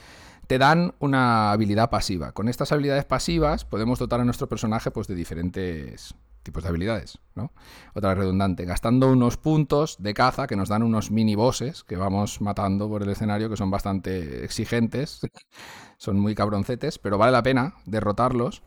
te 0.47 0.57
dan 0.57 0.93
una 0.99 1.51
habilidad 1.51 1.89
pasiva. 1.89 2.31
Con 2.31 2.49
estas 2.49 2.71
habilidades 2.71 3.05
pasivas 3.05 3.65
podemos 3.65 3.99
dotar 3.99 4.19
a 4.19 4.25
nuestro 4.25 4.47
personaje 4.49 4.91
pues, 4.91 5.07
de 5.07 5.15
diferentes 5.15 6.15
tipos 6.45 6.63
de 6.63 6.69
habilidades, 6.69 7.19
¿no? 7.35 7.51
Otra 7.93 8.11
vez 8.11 8.19
redundante, 8.19 8.63
gastando 8.63 9.11
unos 9.11 9.35
puntos 9.35 9.97
de 9.99 10.13
caza 10.13 10.47
que 10.47 10.55
nos 10.55 10.69
dan 10.69 10.83
unos 10.83 11.11
mini 11.11 11.35
bosses 11.35 11.83
que 11.83 11.97
vamos 11.97 12.39
matando 12.39 12.87
por 12.87 13.03
el 13.03 13.09
escenario 13.09 13.49
que 13.49 13.57
son 13.57 13.69
bastante 13.69 14.45
exigentes, 14.45 15.19
son 15.97 16.19
muy 16.19 16.35
cabroncetes, 16.35 16.99
pero 16.99 17.17
vale 17.17 17.33
la 17.33 17.43
pena 17.43 17.73
derrotarlos 17.85 18.63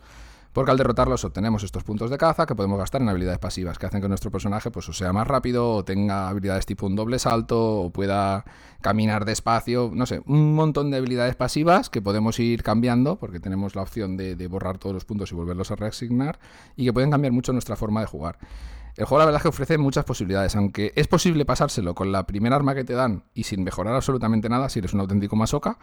porque 0.59 0.73
al 0.73 0.77
derrotarlos 0.77 1.25
obtenemos 1.25 1.63
estos 1.63 1.85
puntos 1.85 2.11
de 2.11 2.19
caza 2.19 2.45
que 2.45 2.57
podemos 2.57 2.81
gastar 2.81 3.01
en 3.01 3.09
habilidades 3.09 3.39
pasivas, 3.39 3.79
que 3.79 3.87
hacen 3.87 4.03
que 4.03 4.09
nuestro 4.09 4.33
personaje 4.33 4.73
pues, 4.73 4.87
sea 4.87 5.13
más 5.13 5.25
rápido, 5.25 5.73
o 5.73 5.85
tenga 5.85 6.29
habilidades 6.29 6.67
tipo 6.67 6.85
un 6.85 6.97
doble 6.97 7.21
salto, 7.21 7.83
o 7.83 7.93
pueda 7.93 8.45
caminar 8.81 9.25
despacio, 9.25 9.93
no 9.95 10.05
sé, 10.05 10.21
un 10.27 10.57
montón 10.57 10.91
de 10.91 10.97
habilidades 10.97 11.37
pasivas 11.37 11.91
que 11.91 12.03
podemos 12.03 12.41
ir 12.41 12.65
cambiando, 12.65 13.21
porque 13.21 13.39
tenemos 13.39 13.77
la 13.77 13.83
opción 13.83 14.17
de, 14.17 14.35
borrar 14.49 14.79
todos 14.79 14.95
los 14.95 15.05
puntos 15.05 15.31
y 15.31 15.37
volverlos 15.37 15.71
a 15.71 15.77
reasignar, 15.77 16.41
y 16.75 16.87
que 16.87 16.93
pueden 16.93 17.13
cambiar 17.13 17.33
mucho 17.33 17.53
nuestra 17.53 17.77
forma 17.77 18.01
de 18.01 18.07
jugar. 18.09 18.39
El 18.97 19.05
juego 19.05 19.21
la 19.21 19.27
verdad 19.27 19.39
es 19.39 19.43
que 19.43 19.49
ofrece 19.51 19.79
muchas 19.79 20.05
posibilidades, 20.05 20.57
aunque 20.57 20.93
es 20.97 21.07
posible 21.07 21.45
pasárselo 21.45 21.95
con 21.95 22.11
la 22.11 22.27
primera 22.27 22.57
arma 22.57 22.75
que 22.75 22.83
te 22.83 22.95
dan 22.95 23.23
y 23.33 23.45
sin 23.45 23.63
mejorar 23.63 23.95
absolutamente 23.95 24.49
nada 24.49 24.69
si 24.69 24.81
eres 24.81 24.93
un 24.93 24.99
auténtico 24.99 25.37
masoca, 25.37 25.79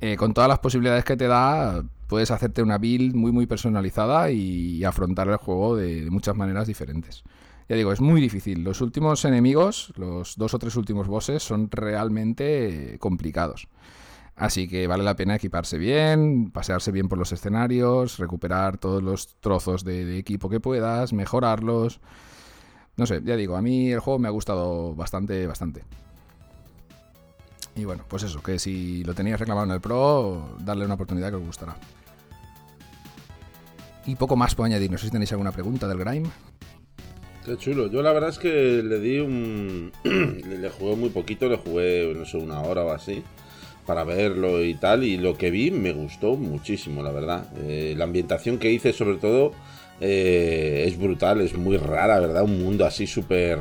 eh, 0.00 0.16
con 0.16 0.34
todas 0.34 0.48
las 0.48 0.58
posibilidades 0.58 1.04
que 1.04 1.16
te 1.16 1.26
da, 1.26 1.82
puedes 2.06 2.30
hacerte 2.30 2.62
una 2.62 2.78
build 2.78 3.14
muy 3.14 3.32
muy 3.32 3.46
personalizada 3.46 4.30
y 4.30 4.82
afrontar 4.84 5.28
el 5.28 5.36
juego 5.36 5.76
de 5.76 6.10
muchas 6.10 6.36
maneras 6.36 6.66
diferentes. 6.66 7.22
Ya 7.70 7.76
digo, 7.76 7.92
es 7.92 8.00
muy 8.00 8.20
difícil. 8.20 8.64
Los 8.64 8.80
últimos 8.80 9.24
enemigos, 9.24 9.92
los 9.96 10.36
dos 10.36 10.54
o 10.54 10.58
tres 10.58 10.74
últimos 10.74 11.06
bosses, 11.06 11.40
son 11.44 11.70
realmente 11.70 12.96
complicados. 12.98 13.68
Así 14.34 14.66
que 14.66 14.88
vale 14.88 15.04
la 15.04 15.14
pena 15.14 15.36
equiparse 15.36 15.78
bien, 15.78 16.50
pasearse 16.50 16.90
bien 16.90 17.08
por 17.08 17.18
los 17.18 17.30
escenarios, 17.30 18.18
recuperar 18.18 18.78
todos 18.78 19.02
los 19.02 19.36
trozos 19.38 19.84
de, 19.84 20.18
equipo 20.18 20.48
que 20.48 20.58
puedas, 20.58 21.12
mejorarlos. 21.12 22.00
No 22.96 23.06
sé, 23.06 23.20
ya 23.22 23.36
digo, 23.36 23.54
a 23.54 23.62
mí 23.62 23.92
el 23.92 24.00
juego 24.00 24.18
me 24.18 24.26
ha 24.26 24.32
gustado 24.32 24.94
bastante, 24.96 25.46
bastante. 25.46 25.84
Y 27.74 27.84
bueno, 27.84 28.04
pues 28.08 28.24
eso, 28.24 28.42
que 28.42 28.58
si 28.58 29.04
lo 29.04 29.14
tenías 29.14 29.38
reclamado 29.38 29.66
en 29.66 29.72
el 29.72 29.80
Pro, 29.80 30.56
darle 30.60 30.84
una 30.84 30.94
oportunidad 30.94 31.30
que 31.30 31.36
os 31.36 31.44
gustará. 31.44 31.76
Y 34.06 34.16
poco 34.16 34.36
más 34.36 34.54
puedo 34.54 34.66
añadir. 34.66 34.90
No 34.90 34.98
sé 34.98 35.06
si 35.06 35.12
tenéis 35.12 35.32
alguna 35.32 35.52
pregunta 35.52 35.86
del 35.86 35.98
Grime. 35.98 36.30
Qué 37.44 37.56
chulo. 37.56 37.86
Yo 37.86 38.02
la 38.02 38.12
verdad 38.12 38.30
es 38.30 38.38
que 38.38 38.82
le 38.82 38.98
di 38.98 39.18
un. 39.18 39.92
le 40.04 40.70
jugué 40.70 40.96
muy 40.96 41.10
poquito, 41.10 41.48
le 41.48 41.56
jugué, 41.56 42.12
no 42.14 42.24
sé, 42.24 42.36
una 42.36 42.60
hora 42.60 42.84
o 42.84 42.90
así. 42.90 43.22
Para 43.86 44.04
verlo 44.04 44.62
y 44.62 44.74
tal. 44.74 45.04
Y 45.04 45.16
lo 45.16 45.36
que 45.36 45.50
vi 45.50 45.70
me 45.70 45.92
gustó 45.92 46.36
muchísimo, 46.36 47.02
la 47.02 47.12
verdad. 47.12 47.48
Eh, 47.58 47.94
la 47.96 48.04
ambientación 48.04 48.58
que 48.58 48.72
hice, 48.72 48.92
sobre 48.92 49.18
todo, 49.18 49.52
eh, 50.00 50.84
es 50.86 50.98
brutal, 50.98 51.40
es 51.40 51.56
muy 51.56 51.76
rara, 51.76 52.20
¿verdad? 52.20 52.42
Un 52.42 52.62
mundo 52.62 52.84
así 52.84 53.06
súper 53.06 53.58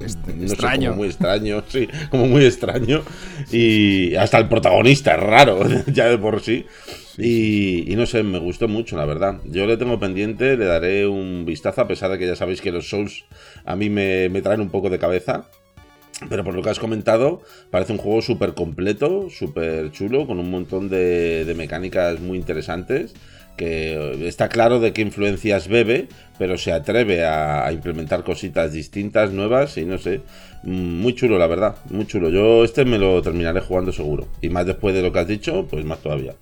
este, 0.00 0.32
extraño. 0.42 0.94
muy 0.94 1.08
extraño, 1.08 1.62
sí, 1.68 1.88
como 2.10 2.26
muy 2.26 2.44
extraño. 2.44 3.02
Y 3.50 4.14
hasta 4.14 4.38
el 4.38 4.48
protagonista 4.48 5.14
es 5.14 5.20
raro, 5.20 5.60
ya 5.86 6.06
de 6.06 6.18
por 6.18 6.40
sí. 6.40 6.66
y, 7.18 7.94
no 7.96 8.06
sé, 8.06 8.22
me 8.22 8.38
gustó 8.38 8.68
mucho, 8.68 8.96
la 8.96 9.04
verdad. 9.04 9.40
Yo 9.44 9.66
le 9.66 9.76
tengo 9.76 9.98
pendiente, 9.98 10.56
le 10.56 10.64
daré 10.64 11.06
un 11.06 11.44
vistazo, 11.44 11.82
a 11.82 11.88
pesar 11.88 12.10
de 12.10 12.18
que 12.18 12.26
ya 12.26 12.36
sabéis 12.36 12.60
que 12.60 12.72
los 12.72 12.88
Souls 12.88 13.24
a 13.64 13.76
mí 13.76 13.90
me, 13.90 14.28
traen 14.42 14.60
un 14.60 14.70
poco 14.70 14.90
de 14.90 14.98
cabeza. 14.98 15.48
Pero 16.28 16.44
por 16.44 16.54
lo 16.54 16.60
que 16.60 16.68
has 16.68 16.78
comentado, 16.78 17.40
parece 17.70 17.92
un 17.92 17.98
juego 17.98 18.20
súper 18.20 18.52
completo, 18.52 19.28
súper 19.30 19.90
chulo, 19.90 20.26
con 20.26 20.38
un 20.38 20.50
montón 20.50 20.90
de, 20.90 21.46
de 21.46 21.54
mecánicas 21.54 22.20
muy 22.20 22.36
interesantes 22.36 23.14
que 23.56 24.26
está 24.26 24.48
claro 24.48 24.80
de 24.80 24.92
qué 24.92 25.02
influencias 25.02 25.68
bebe, 25.68 26.08
pero 26.38 26.56
se 26.56 26.72
atreve 26.72 27.26
a, 27.26 27.70
implementar 27.72 28.24
cositas 28.24 28.72
distintas, 28.72 29.32
nuevas 29.32 29.76
y 29.76 29.84
no 29.84 29.98
sé, 29.98 30.22
mm, 30.62 31.00
muy 31.00 31.14
chulo 31.14 31.38
la 31.38 31.46
verdad, 31.46 31.76
muy 31.90 32.06
chulo. 32.06 32.30
Yo 32.30 32.64
este 32.64 32.84
me 32.84 32.98
lo 32.98 33.20
terminaré 33.22 33.60
jugando 33.60 33.92
seguro 33.92 34.28
y 34.40 34.48
más 34.48 34.66
después 34.66 34.94
de 34.94 35.02
lo 35.02 35.12
que 35.12 35.18
has 35.18 35.28
dicho, 35.28 35.66
pues 35.68 35.84
más 35.84 35.98
todavía. 35.98 36.34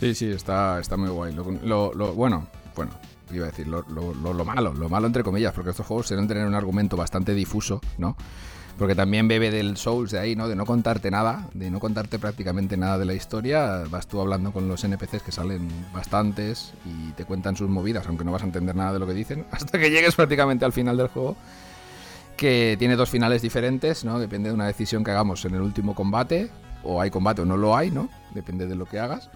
Sí, 0.00 0.14
sí, 0.14 0.26
está, 0.26 0.78
está 0.78 0.96
muy 0.96 1.08
guay. 1.08 1.34
Lo, 1.34 1.92
bueno, 2.14 2.48
bueno, 2.74 2.92
iba 3.32 3.46
a 3.46 3.50
decir 3.50 3.66
lo, 3.66 3.82
lo, 3.88 4.44
malo, 4.44 4.74
lo 4.74 4.88
malo 4.88 5.06
entre 5.06 5.22
comillas, 5.22 5.54
porque 5.54 5.70
estos 5.70 5.86
juegos 5.86 6.08
suelen 6.08 6.28
tener 6.28 6.46
un 6.46 6.54
argumento 6.54 6.96
bastante 6.96 7.34
difuso, 7.34 7.80
¿no? 7.96 8.16
Porque 8.78 8.94
también 8.94 9.26
bebe 9.26 9.50
del 9.50 9.76
Souls 9.76 10.10
de 10.10 10.18
ahí, 10.18 10.36
¿no? 10.36 10.48
De 10.48 10.56
no 10.56 10.66
contarte 10.66 11.10
nada, 11.10 11.48
de 11.54 11.70
no 11.70 11.80
contarte 11.80 12.18
prácticamente 12.18 12.76
nada 12.76 12.98
de 12.98 13.06
la 13.06 13.14
historia. 13.14 13.84
Vas 13.90 14.06
tú 14.06 14.20
hablando 14.20 14.52
con 14.52 14.68
los 14.68 14.84
NPCs 14.84 15.22
que 15.22 15.32
salen 15.32 15.68
bastantes 15.94 16.74
y 16.84 17.12
te 17.12 17.24
cuentan 17.24 17.56
sus 17.56 17.68
movidas, 17.68 18.06
aunque 18.06 18.24
no 18.24 18.32
vas 18.32 18.42
a 18.42 18.46
entender 18.46 18.76
nada 18.76 18.92
de 18.92 18.98
lo 18.98 19.06
que 19.06 19.14
dicen, 19.14 19.46
hasta 19.50 19.78
que 19.78 19.90
llegues 19.90 20.14
prácticamente 20.14 20.64
al 20.64 20.72
final 20.72 20.96
del 20.96 21.08
juego. 21.08 21.36
Que 22.36 22.76
tiene 22.78 22.96
dos 22.96 23.08
finales 23.08 23.40
diferentes, 23.40 24.04
¿no? 24.04 24.18
Depende 24.18 24.50
de 24.50 24.54
una 24.54 24.66
decisión 24.66 25.02
que 25.02 25.10
hagamos 25.10 25.44
en 25.46 25.54
el 25.54 25.62
último 25.62 25.94
combate, 25.94 26.50
o 26.82 27.00
hay 27.00 27.10
combate 27.10 27.40
o 27.40 27.46
no 27.46 27.56
lo 27.56 27.74
hay, 27.74 27.90
¿no? 27.90 28.10
Depende 28.34 28.66
de 28.66 28.74
lo 28.74 28.84
que 28.84 28.98
hagas. 28.98 29.30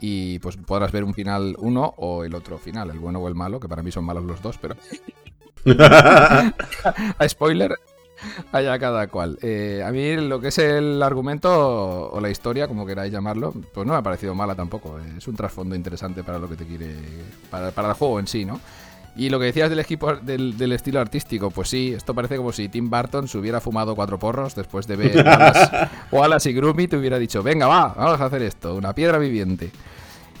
Y 0.00 0.38
pues 0.40 0.58
podrás 0.58 0.92
ver 0.92 1.04
un 1.04 1.14
final 1.14 1.56
uno 1.58 1.94
o 1.96 2.24
el 2.24 2.34
otro 2.34 2.58
final, 2.58 2.90
el 2.90 2.98
bueno 2.98 3.20
o 3.20 3.28
el 3.28 3.34
malo, 3.34 3.58
que 3.58 3.68
para 3.68 3.82
mí 3.82 3.90
son 3.90 4.04
malos 4.04 4.24
los 4.24 4.42
dos, 4.42 4.58
pero. 4.58 4.76
a 5.64 7.28
spoiler, 7.28 7.74
Allá 8.52 8.78
cada 8.78 9.06
cual. 9.08 9.38
Eh, 9.42 9.82
a 9.84 9.90
mí 9.90 10.16
lo 10.16 10.40
que 10.40 10.48
es 10.48 10.58
el 10.58 11.02
argumento 11.02 12.10
o 12.10 12.20
la 12.20 12.30
historia, 12.30 12.68
como 12.68 12.86
queráis 12.86 13.12
llamarlo, 13.12 13.52
pues 13.72 13.86
no 13.86 13.92
me 13.92 13.98
ha 13.98 14.02
parecido 14.02 14.34
mala 14.34 14.54
tampoco. 14.54 14.98
Es 15.16 15.26
un 15.28 15.36
trasfondo 15.36 15.74
interesante 15.74 16.22
para 16.22 16.38
lo 16.38 16.48
que 16.48 16.56
te 16.56 16.66
quiere. 16.66 16.94
Para, 17.50 17.68
el 17.68 17.94
juego 17.94 18.20
en 18.20 18.26
sí, 18.26 18.44
¿no? 18.44 18.60
Y 19.14 19.28
lo 19.28 19.38
que 19.38 19.46
decías 19.46 19.68
del 19.68 19.80
equipo 19.80 20.16
del, 20.16 20.72
estilo 20.72 20.98
artístico, 20.98 21.50
pues 21.50 21.68
sí, 21.68 21.92
esto 21.94 22.14
parece 22.14 22.36
como 22.38 22.50
si 22.50 22.70
Tim 22.70 22.88
Burton 22.88 23.28
se 23.28 23.36
hubiera 23.36 23.60
fumado 23.60 23.94
cuatro 23.94 24.18
porros 24.18 24.54
después 24.54 24.86
de 24.86 24.96
ver 24.96 25.26
o 26.10 26.24
Alas 26.24 26.46
y 26.46 26.54
Grumi 26.54 26.88
te 26.88 26.96
hubiera 26.96 27.18
dicho, 27.18 27.42
venga, 27.42 27.66
va, 27.66 27.88
vamos 27.88 28.18
a 28.18 28.24
hacer 28.24 28.40
esto, 28.40 28.74
una 28.74 28.94
piedra 28.94 29.18
viviente. 29.18 29.70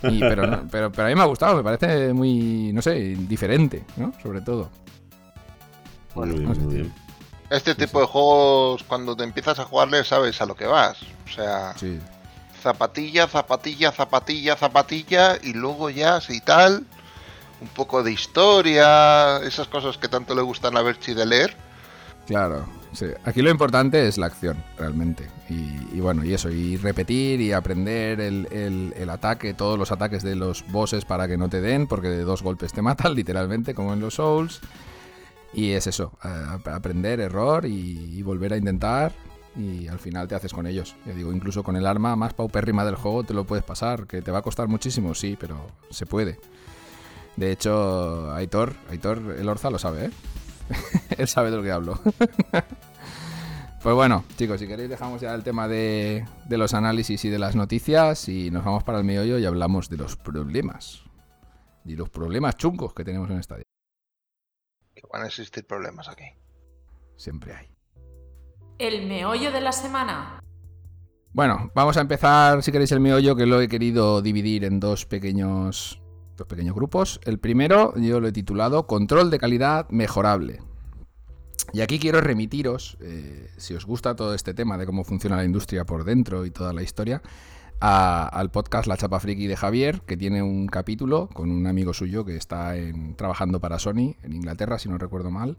pero, 0.00 0.62
pero, 0.70 0.90
pero 0.90 1.06
a 1.06 1.10
mí 1.10 1.14
me 1.14 1.20
ha 1.20 1.26
gustado, 1.26 1.54
me 1.54 1.62
parece 1.62 2.14
muy, 2.14 2.72
no 2.72 2.80
sé, 2.80 3.14
diferente, 3.28 3.84
¿no? 3.98 4.14
Sobre 4.22 4.40
todo. 4.40 4.70
Bueno, 6.14 6.34
muy 6.34 6.74
bien. 6.74 6.92
Este 7.52 7.74
tipo 7.74 8.00
de 8.00 8.06
juegos, 8.06 8.82
cuando 8.84 9.14
te 9.14 9.24
empiezas 9.24 9.58
a 9.58 9.64
jugarle, 9.66 10.04
sabes 10.04 10.40
a 10.40 10.46
lo 10.46 10.54
que 10.54 10.64
vas. 10.64 10.96
O 11.26 11.28
sea, 11.28 11.74
zapatilla, 12.62 13.28
zapatilla, 13.28 13.92
zapatilla, 13.92 14.56
zapatilla, 14.56 15.36
y 15.42 15.52
luego 15.52 15.90
ya, 15.90 16.22
si 16.22 16.40
tal, 16.40 16.86
un 17.60 17.68
poco 17.68 18.02
de 18.02 18.10
historia, 18.10 19.36
esas 19.42 19.68
cosas 19.68 19.98
que 19.98 20.08
tanto 20.08 20.34
le 20.34 20.40
gustan 20.40 20.78
a 20.78 20.82
Berchi 20.82 21.12
de 21.12 21.26
leer. 21.26 21.54
Claro, 22.26 22.64
sí. 22.94 23.08
Aquí 23.26 23.42
lo 23.42 23.50
importante 23.50 24.08
es 24.08 24.16
la 24.16 24.26
acción, 24.26 24.64
realmente. 24.78 25.28
Y, 25.50 26.00
bueno, 26.00 26.24
y 26.24 26.32
eso, 26.32 26.48
y 26.48 26.78
repetir 26.78 27.42
y 27.42 27.52
aprender 27.52 28.22
el, 28.22 28.48
el, 28.96 29.10
ataque, 29.10 29.52
todos 29.52 29.78
los 29.78 29.92
ataques 29.92 30.22
de 30.22 30.36
los 30.36 30.64
bosses 30.68 31.04
para 31.04 31.28
que 31.28 31.36
no 31.36 31.50
te 31.50 31.60
den, 31.60 31.86
porque 31.86 32.08
de 32.08 32.22
dos 32.22 32.42
golpes 32.42 32.72
te 32.72 32.80
matan, 32.80 33.14
literalmente, 33.14 33.74
como 33.74 33.92
en 33.92 34.00
los 34.00 34.14
Souls. 34.14 34.62
Y 35.54 35.72
es 35.72 35.86
eso, 35.86 36.12
aprender, 36.22 37.20
error 37.20 37.66
y, 37.66 38.22
volver 38.22 38.54
a 38.54 38.56
intentar 38.56 39.12
y 39.54 39.86
al 39.86 39.98
final 39.98 40.26
te 40.28 40.34
haces 40.34 40.52
con 40.52 40.66
ellos. 40.66 40.96
Yo 41.04 41.14
digo, 41.14 41.32
incluso 41.32 41.62
con 41.62 41.76
el 41.76 41.86
arma 41.86 42.16
más 42.16 42.32
paupérrima 42.32 42.84
del 42.84 42.94
juego 42.94 43.22
te 43.22 43.34
lo 43.34 43.44
puedes 43.44 43.64
pasar, 43.64 44.06
que 44.06 44.22
te 44.22 44.30
va 44.30 44.38
a 44.38 44.42
costar 44.42 44.68
muchísimo, 44.68 45.14
sí, 45.14 45.36
pero 45.38 45.66
se 45.90 46.06
puede. 46.06 46.38
De 47.36 47.52
hecho, 47.52 48.32
Aitor, 48.32 48.74
Aitor 48.90 49.36
el 49.38 49.48
Orza 49.48 49.70
lo 49.70 49.78
sabe, 49.78 50.06
¿eh? 50.06 50.10
Él 51.18 51.28
sabe 51.28 51.50
de 51.50 51.56
lo 51.58 51.62
que 51.62 51.72
hablo. 51.72 52.00
pues 53.82 53.94
bueno, 53.94 54.24
chicos, 54.36 54.58
si 54.58 54.66
queréis 54.66 54.88
dejamos 54.88 55.20
ya 55.20 55.34
el 55.34 55.42
tema 55.42 55.68
de, 55.68 56.24
de 56.46 56.58
los 56.58 56.72
análisis 56.72 57.22
y 57.26 57.28
de 57.28 57.38
las 57.38 57.54
noticias 57.54 58.28
y 58.28 58.50
nos 58.50 58.64
vamos 58.64 58.84
para 58.84 58.98
el 58.98 59.04
meollo 59.04 59.38
y 59.38 59.44
hablamos 59.44 59.90
de 59.90 59.98
los 59.98 60.16
problemas. 60.16 61.02
Y 61.84 61.96
los 61.96 62.08
problemas 62.08 62.56
chungos 62.56 62.94
que 62.94 63.04
tenemos 63.04 63.28
en 63.28 63.38
esta 63.38 63.56
van 65.10 65.22
a 65.22 65.26
existir 65.26 65.66
problemas 65.66 66.08
aquí. 66.08 66.24
Siempre 67.16 67.54
hay. 67.54 67.68
El 68.78 69.06
meollo 69.06 69.52
de 69.52 69.60
la 69.60 69.72
semana. 69.72 70.40
Bueno, 71.32 71.70
vamos 71.74 71.96
a 71.96 72.02
empezar, 72.02 72.62
si 72.62 72.72
queréis, 72.72 72.92
el 72.92 73.00
meollo, 73.00 73.36
que 73.36 73.46
lo 73.46 73.60
he 73.60 73.68
querido 73.68 74.20
dividir 74.20 74.64
en 74.64 74.80
dos 74.80 75.06
pequeños, 75.06 76.02
dos 76.36 76.46
pequeños 76.46 76.74
grupos. 76.74 77.20
El 77.24 77.38
primero, 77.38 77.94
yo 77.96 78.20
lo 78.20 78.28
he 78.28 78.32
titulado 78.32 78.86
Control 78.86 79.30
de 79.30 79.38
calidad 79.38 79.88
mejorable. 79.88 80.60
Y 81.72 81.80
aquí 81.80 81.98
quiero 81.98 82.20
remitiros, 82.20 82.98
eh, 83.00 83.50
si 83.56 83.74
os 83.74 83.86
gusta 83.86 84.14
todo 84.14 84.34
este 84.34 84.52
tema 84.52 84.76
de 84.76 84.84
cómo 84.84 85.04
funciona 85.04 85.36
la 85.36 85.44
industria 85.44 85.86
por 85.86 86.04
dentro 86.04 86.44
y 86.44 86.50
toda 86.50 86.74
la 86.74 86.82
historia, 86.82 87.22
al 87.82 88.50
podcast 88.52 88.86
La 88.86 88.96
Chapa 88.96 89.18
Friki 89.18 89.48
de 89.48 89.56
Javier, 89.56 90.02
que 90.02 90.16
tiene 90.16 90.40
un 90.40 90.68
capítulo 90.68 91.28
con 91.32 91.50
un 91.50 91.66
amigo 91.66 91.92
suyo 91.92 92.24
que 92.24 92.36
está 92.36 92.74
trabajando 93.16 93.58
para 93.58 93.80
Sony 93.80 94.14
en 94.22 94.34
Inglaterra, 94.34 94.78
si 94.78 94.88
no 94.88 94.98
recuerdo 94.98 95.32
mal. 95.32 95.56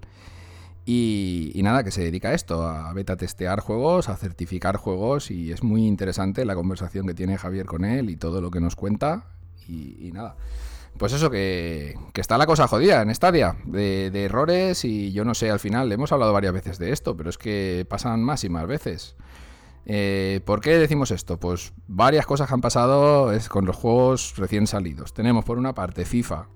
Y, 0.86 1.60
nada, 1.64 1.84
que 1.84 1.92
se 1.92 2.02
dedica 2.02 2.30
a 2.30 2.34
esto, 2.34 2.66
a 2.66 2.94
beta 2.94 3.18
testear 3.18 3.60
juegos, 3.60 4.08
a 4.08 4.16
certificar 4.16 4.78
juegos 4.78 5.32
y 5.32 5.52
es 5.52 5.64
muy 5.64 5.86
interesante 5.86 6.46
la 6.46 6.56
conversación 6.56 7.06
que 7.08 7.14
tiene 7.14 7.38
Javier 7.38 7.66
con 7.66 7.84
él 7.84 8.10
y 8.10 8.16
todo 8.16 8.40
lo 8.40 8.52
que 8.52 8.62
nos 8.62 8.78
cuenta 8.78 9.26
y, 9.68 10.12
nada. 10.14 10.38
Pues 10.98 11.12
eso, 11.12 11.30
que, 11.30 11.98
está 12.14 12.38
la 12.38 12.46
cosa 12.46 12.68
jodida 12.68 13.02
en 13.02 13.14
Stadia, 13.14 13.58
de, 13.66 14.12
de, 14.12 14.26
errores 14.26 14.86
y 14.86 15.12
yo 15.12 15.26
no 15.26 15.34
sé, 15.34 15.52
al 15.52 15.60
final 15.60 15.92
hemos 15.92 16.14
hablado 16.14 16.32
varias 16.32 16.54
veces 16.54 16.78
de 16.80 16.92
esto, 16.94 17.18
pero 17.18 17.30
es 17.30 17.38
que 17.38 17.86
pasan 17.90 18.24
más 18.24 18.46
y 18.46 18.50
más 18.50 18.66
veces. 18.66 19.16
Eh, 19.86 20.42
¿Por 20.46 20.62
qué 20.62 20.78
decimos 20.78 21.12
esto? 21.12 21.38
Pues 21.40 21.74
varias 21.88 22.26
cosas 22.26 22.52
han 22.52 22.62
pasado 22.62 23.32
es, 23.32 23.50
con 23.50 23.66
los 23.66 23.76
juegos 23.76 24.36
recién 24.38 24.68
salidos. 24.68 25.14
Tenemos 25.14 25.44
por 25.46 25.58
una 25.58 25.74
parte 25.74 26.06
FIFA, 26.06 26.48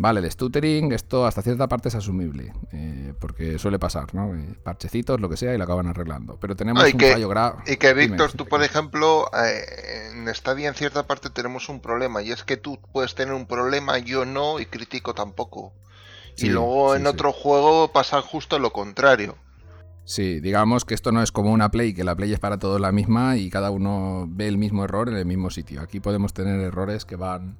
Vale, 0.00 0.20
el 0.20 0.30
stuttering, 0.30 0.92
esto 0.92 1.26
hasta 1.26 1.42
cierta 1.42 1.66
parte 1.66 1.88
es 1.88 1.96
asumible, 1.96 2.52
eh, 2.72 3.14
porque 3.18 3.58
suele 3.58 3.80
pasar, 3.80 4.14
¿no? 4.14 4.32
Eh, 4.32 4.54
parchecitos, 4.62 5.20
lo 5.20 5.28
que 5.28 5.36
sea, 5.36 5.52
y 5.52 5.58
lo 5.58 5.64
acaban 5.64 5.88
arreglando. 5.88 6.38
Pero 6.38 6.54
tenemos 6.54 6.84
un 6.84 7.00
fallo 7.00 7.28
grave. 7.28 7.56
Y 7.66 7.76
que, 7.78 7.94
Víctor, 7.94 8.32
tú, 8.32 8.46
por 8.46 8.62
ejemplo, 8.62 9.28
eh, 9.34 10.12
en 10.12 10.32
Stadia 10.32 10.68
en 10.68 10.74
cierta 10.74 11.08
parte 11.08 11.30
tenemos 11.30 11.68
un 11.68 11.80
problema, 11.80 12.22
y 12.22 12.30
es 12.30 12.44
que 12.44 12.56
tú 12.56 12.78
puedes 12.92 13.16
tener 13.16 13.34
un 13.34 13.46
problema, 13.46 13.98
yo 13.98 14.24
no, 14.24 14.60
y 14.60 14.66
critico 14.66 15.14
tampoco. 15.14 15.72
y 16.36 16.46
luego 16.46 16.94
en 16.94 17.08
otro 17.08 17.32
juego 17.32 17.90
pasa 17.90 18.22
justo 18.22 18.60
lo 18.60 18.72
contrario. 18.72 19.36
Sí, 20.08 20.40
digamos 20.40 20.86
que 20.86 20.94
esto 20.94 21.12
no 21.12 21.22
es 21.22 21.32
como 21.32 21.52
una 21.52 21.70
Play, 21.70 21.92
que 21.92 22.02
la 22.02 22.16
Play 22.16 22.32
es 22.32 22.40
para 22.40 22.58
todos 22.58 22.80
la 22.80 22.92
misma 22.92 23.36
y 23.36 23.50
cada 23.50 23.70
uno 23.70 24.24
ve 24.26 24.48
el 24.48 24.56
mismo 24.56 24.84
error 24.84 25.10
en 25.10 25.16
el 25.16 25.26
mismo 25.26 25.50
sitio. 25.50 25.82
Aquí 25.82 26.00
podemos 26.00 26.32
tener 26.32 26.58
errores 26.60 27.04
que 27.04 27.16
van 27.16 27.58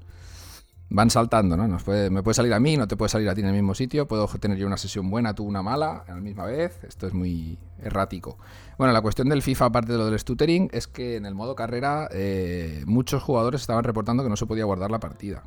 van 0.89 1.11
saltando, 1.11 1.59
¿no? 1.59 1.69
Me 1.69 2.23
puede 2.23 2.35
salir 2.35 2.55
a 2.55 2.59
mí, 2.59 2.79
no 2.79 2.89
te 2.89 2.97
puede 2.97 3.11
salir 3.11 3.29
a 3.29 3.35
ti 3.35 3.43
en 3.43 3.49
el 3.49 3.53
mismo 3.53 3.75
sitio, 3.75 4.09
puedo 4.09 4.27
tener 4.41 4.57
yo 4.57 4.67
una 4.67 4.79
sesión 4.79 5.11
buena, 5.11 5.35
tú 5.35 5.45
una 5.45 5.63
mala, 5.63 6.05
a 6.09 6.15
la 6.15 6.21
misma 6.23 6.47
vez, 6.47 6.83
esto 6.85 7.07
es 7.07 7.13
muy 7.13 7.59
errático. 7.83 8.39
Bueno, 8.79 8.95
la 8.95 9.03
cuestión 9.03 9.29
del 9.29 9.43
FIFA, 9.43 9.67
aparte 9.67 9.93
de 9.93 9.99
lo 9.99 10.07
del 10.07 10.19
stuttering, 10.19 10.71
es 10.73 10.89
que 10.89 11.17
en 11.17 11.27
el 11.27 11.35
modo 11.35 11.55
carrera 11.55 12.09
eh, 12.13 12.83
muchos 12.87 13.23
jugadores 13.23 13.61
estaban 13.61 13.85
reportando 13.85 14.23
que 14.23 14.31
no 14.31 14.37
se 14.37 14.47
podía 14.47 14.65
guardar 14.65 14.91
la 14.91 15.01
partida. 15.01 15.45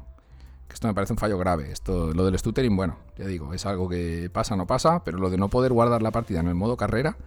Esto 0.73 0.87
me 0.87 0.93
parece 0.93 1.13
un 1.13 1.17
fallo 1.17 1.37
grave. 1.37 1.71
Esto, 1.71 2.13
lo 2.13 2.25
del 2.25 2.37
stuttering, 2.37 2.75
bueno, 2.75 2.97
ya 3.17 3.27
digo, 3.27 3.53
es 3.53 3.65
algo 3.65 3.89
que 3.89 4.29
pasa 4.31 4.55
no 4.55 4.67
pasa, 4.67 5.03
pero 5.03 5.17
lo 5.17 5.29
de 5.29 5.37
no 5.37 5.49
poder 5.49 5.73
guardar 5.73 6.01
la 6.01 6.11
partida 6.11 6.39
en 6.39 6.47
el 6.47 6.55
modo 6.55 6.77
carrera, 6.77 7.17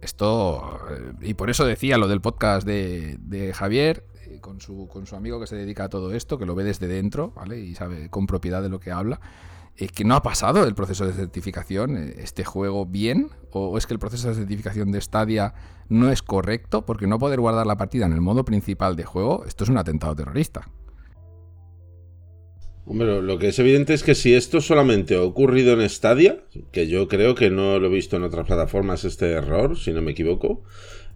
esto, 0.00 0.78
eh, 0.90 1.12
y 1.22 1.34
por 1.34 1.50
eso 1.50 1.64
decía 1.64 1.98
lo 1.98 2.08
del 2.08 2.20
podcast 2.20 2.66
de, 2.66 3.16
de 3.20 3.52
Javier, 3.52 4.04
con 4.40 4.60
su, 4.60 4.88
con 4.88 5.06
su 5.06 5.16
amigo 5.16 5.40
que 5.40 5.46
se 5.46 5.56
dedica 5.56 5.84
a 5.84 5.88
todo 5.88 6.12
esto, 6.12 6.38
que 6.38 6.46
lo 6.46 6.54
ve 6.54 6.64
desde 6.64 6.86
dentro, 6.86 7.32
¿vale? 7.34 7.58
Y 7.58 7.74
sabe 7.74 8.08
con 8.08 8.26
propiedad 8.26 8.62
de 8.62 8.68
lo 8.68 8.80
que 8.80 8.92
habla. 8.92 9.20
es 9.76 9.92
que 9.92 10.04
no 10.04 10.14
ha 10.14 10.22
pasado 10.22 10.64
el 10.64 10.74
proceso 10.74 11.06
de 11.06 11.12
certificación 11.12 11.96
eh, 11.96 12.14
este 12.18 12.44
juego 12.44 12.86
bien? 12.86 13.30
¿O 13.50 13.76
es 13.78 13.86
que 13.86 13.94
el 13.94 13.98
proceso 13.98 14.28
de 14.28 14.34
certificación 14.34 14.92
de 14.92 15.00
Stadia 15.00 15.54
no 15.88 16.10
es 16.10 16.22
correcto? 16.22 16.84
Porque 16.86 17.06
no 17.06 17.18
poder 17.18 17.40
guardar 17.40 17.66
la 17.66 17.76
partida 17.76 18.06
en 18.06 18.12
el 18.12 18.20
modo 18.20 18.44
principal 18.44 18.96
de 18.96 19.04
juego, 19.04 19.44
esto 19.46 19.64
es 19.64 19.70
un 19.70 19.78
atentado 19.78 20.14
terrorista. 20.14 20.68
Hombre, 22.90 23.20
lo 23.20 23.38
que 23.38 23.48
es 23.48 23.58
evidente 23.58 23.92
es 23.92 24.02
que 24.02 24.14
si 24.14 24.34
esto 24.34 24.62
solamente 24.62 25.14
ha 25.14 25.20
ocurrido 25.20 25.78
en 25.78 25.86
Stadia, 25.90 26.38
que 26.72 26.88
yo 26.88 27.06
creo 27.06 27.34
que 27.34 27.50
no 27.50 27.78
lo 27.78 27.88
he 27.88 27.90
visto 27.90 28.16
en 28.16 28.22
otras 28.22 28.46
plataformas 28.46 29.04
este 29.04 29.30
error, 29.32 29.76
si 29.76 29.92
no 29.92 30.00
me 30.00 30.12
equivoco, 30.12 30.62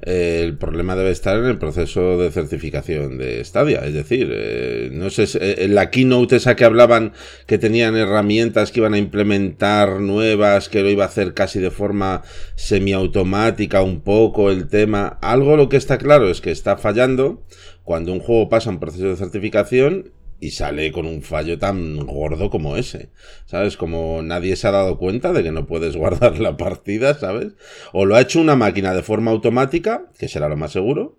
eh, 0.03 0.43
el 0.45 0.59
problema 0.59 0.97
debe 0.97 1.11
estar 1.11 1.39
en 1.39 1.47
el 1.47 1.57
proceso 1.57 2.19
de 2.19 2.31
certificación 2.31 3.17
de 3.17 3.43
Stadia. 3.43 3.87
Es 3.87 3.95
decir, 3.95 4.29
eh, 4.31 4.91
no 4.93 5.09
sé, 5.09 5.23
eh, 5.41 5.65
en 5.65 5.75
la 5.75 5.89
keynote 5.89 6.37
esa 6.37 6.57
que 6.57 6.67
hablaban 6.67 7.15
que 7.47 7.57
tenían 7.57 7.97
herramientas 7.97 8.71
que 8.71 8.81
iban 8.81 8.93
a 8.93 8.99
implementar 8.99 9.99
nuevas, 9.99 10.69
que 10.69 10.83
lo 10.83 10.91
iba 10.91 11.05
a 11.05 11.09
hacer 11.09 11.33
casi 11.33 11.59
de 11.59 11.71
forma 11.71 12.21
semiautomática 12.55 13.81
un 13.81 14.03
poco 14.03 14.51
el 14.51 14.69
tema. 14.69 15.19
Algo 15.23 15.57
lo 15.57 15.71
que 15.71 15.79
está 15.79 15.97
claro 15.97 16.29
es 16.29 16.43
que 16.43 16.51
está 16.51 16.77
fallando 16.77 17.47
cuando 17.83 18.13
un 18.13 18.21
juego 18.21 18.51
pasa 18.51 18.69
un 18.69 18.79
proceso 18.79 19.07
de 19.07 19.17
certificación 19.17 20.13
y 20.43 20.51
sale 20.51 20.91
con 20.91 21.07
un 21.07 21.23
fallo 21.23 21.57
tan 21.57 22.05
gordo 22.05 22.51
como 22.51 22.77
ese. 22.77 23.11
¿Sabes? 23.47 23.77
Como 23.77 24.23
nadie 24.23 24.57
se 24.57 24.67
ha 24.67 24.73
dado 24.73 24.99
cuenta 24.99 25.33
de 25.33 25.45
que 25.45 25.53
no 25.53 25.67
puedes 25.67 25.97
guardar 26.03 26.41
la 26.41 26.57
partida, 26.57 27.15
¿sabes? 27.15 27.53
O 27.93 28.07
lo 28.07 28.17
ha 28.17 28.21
hecho 28.21 28.41
una 28.41 28.57
máquina 28.57 28.93
de 28.93 29.05
forma 29.05 29.31
automática, 29.31 30.11
que 30.19 30.27
será 30.27 30.49
lo 30.49 30.57
más 30.57 30.73
seguro, 30.73 31.17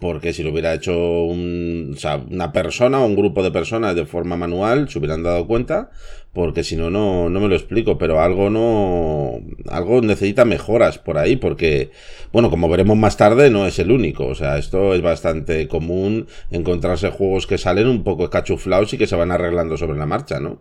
porque 0.00 0.32
si 0.32 0.42
lo 0.42 0.50
hubiera 0.50 0.74
hecho 0.74 0.94
una 1.24 2.52
persona 2.52 3.00
o 3.00 3.06
un 3.06 3.16
grupo 3.16 3.42
de 3.42 3.50
personas 3.50 3.94
de 3.94 4.06
forma 4.06 4.36
manual, 4.36 4.88
se 4.88 4.98
hubieran 4.98 5.22
dado 5.22 5.46
cuenta, 5.46 5.90
porque 6.32 6.64
si 6.64 6.76
no, 6.76 6.90
no, 6.90 7.30
no 7.30 7.40
me 7.40 7.48
lo 7.48 7.56
explico, 7.56 7.96
pero 7.96 8.20
algo 8.20 8.50
no, 8.50 9.40
algo 9.70 10.02
necesita 10.02 10.44
mejoras 10.44 10.98
por 10.98 11.16
ahí, 11.16 11.36
porque, 11.36 11.90
bueno, 12.30 12.50
como 12.50 12.68
veremos 12.68 12.96
más 12.96 13.16
tarde, 13.16 13.48
no 13.48 13.66
es 13.66 13.78
el 13.78 13.90
único, 13.90 14.26
o 14.26 14.34
sea, 14.34 14.58
esto 14.58 14.92
es 14.92 15.00
bastante 15.00 15.66
común 15.66 16.26
encontrarse 16.50 17.10
juegos 17.10 17.46
que 17.46 17.56
salen 17.56 17.86
un 17.86 18.04
poco 18.04 18.28
cachuflados 18.28 18.92
y 18.92 18.98
que 18.98 19.06
se 19.06 19.16
van 19.16 19.30
arreglando 19.32 19.78
sobre 19.78 19.98
la 19.98 20.06
marcha, 20.06 20.38
¿no? 20.40 20.60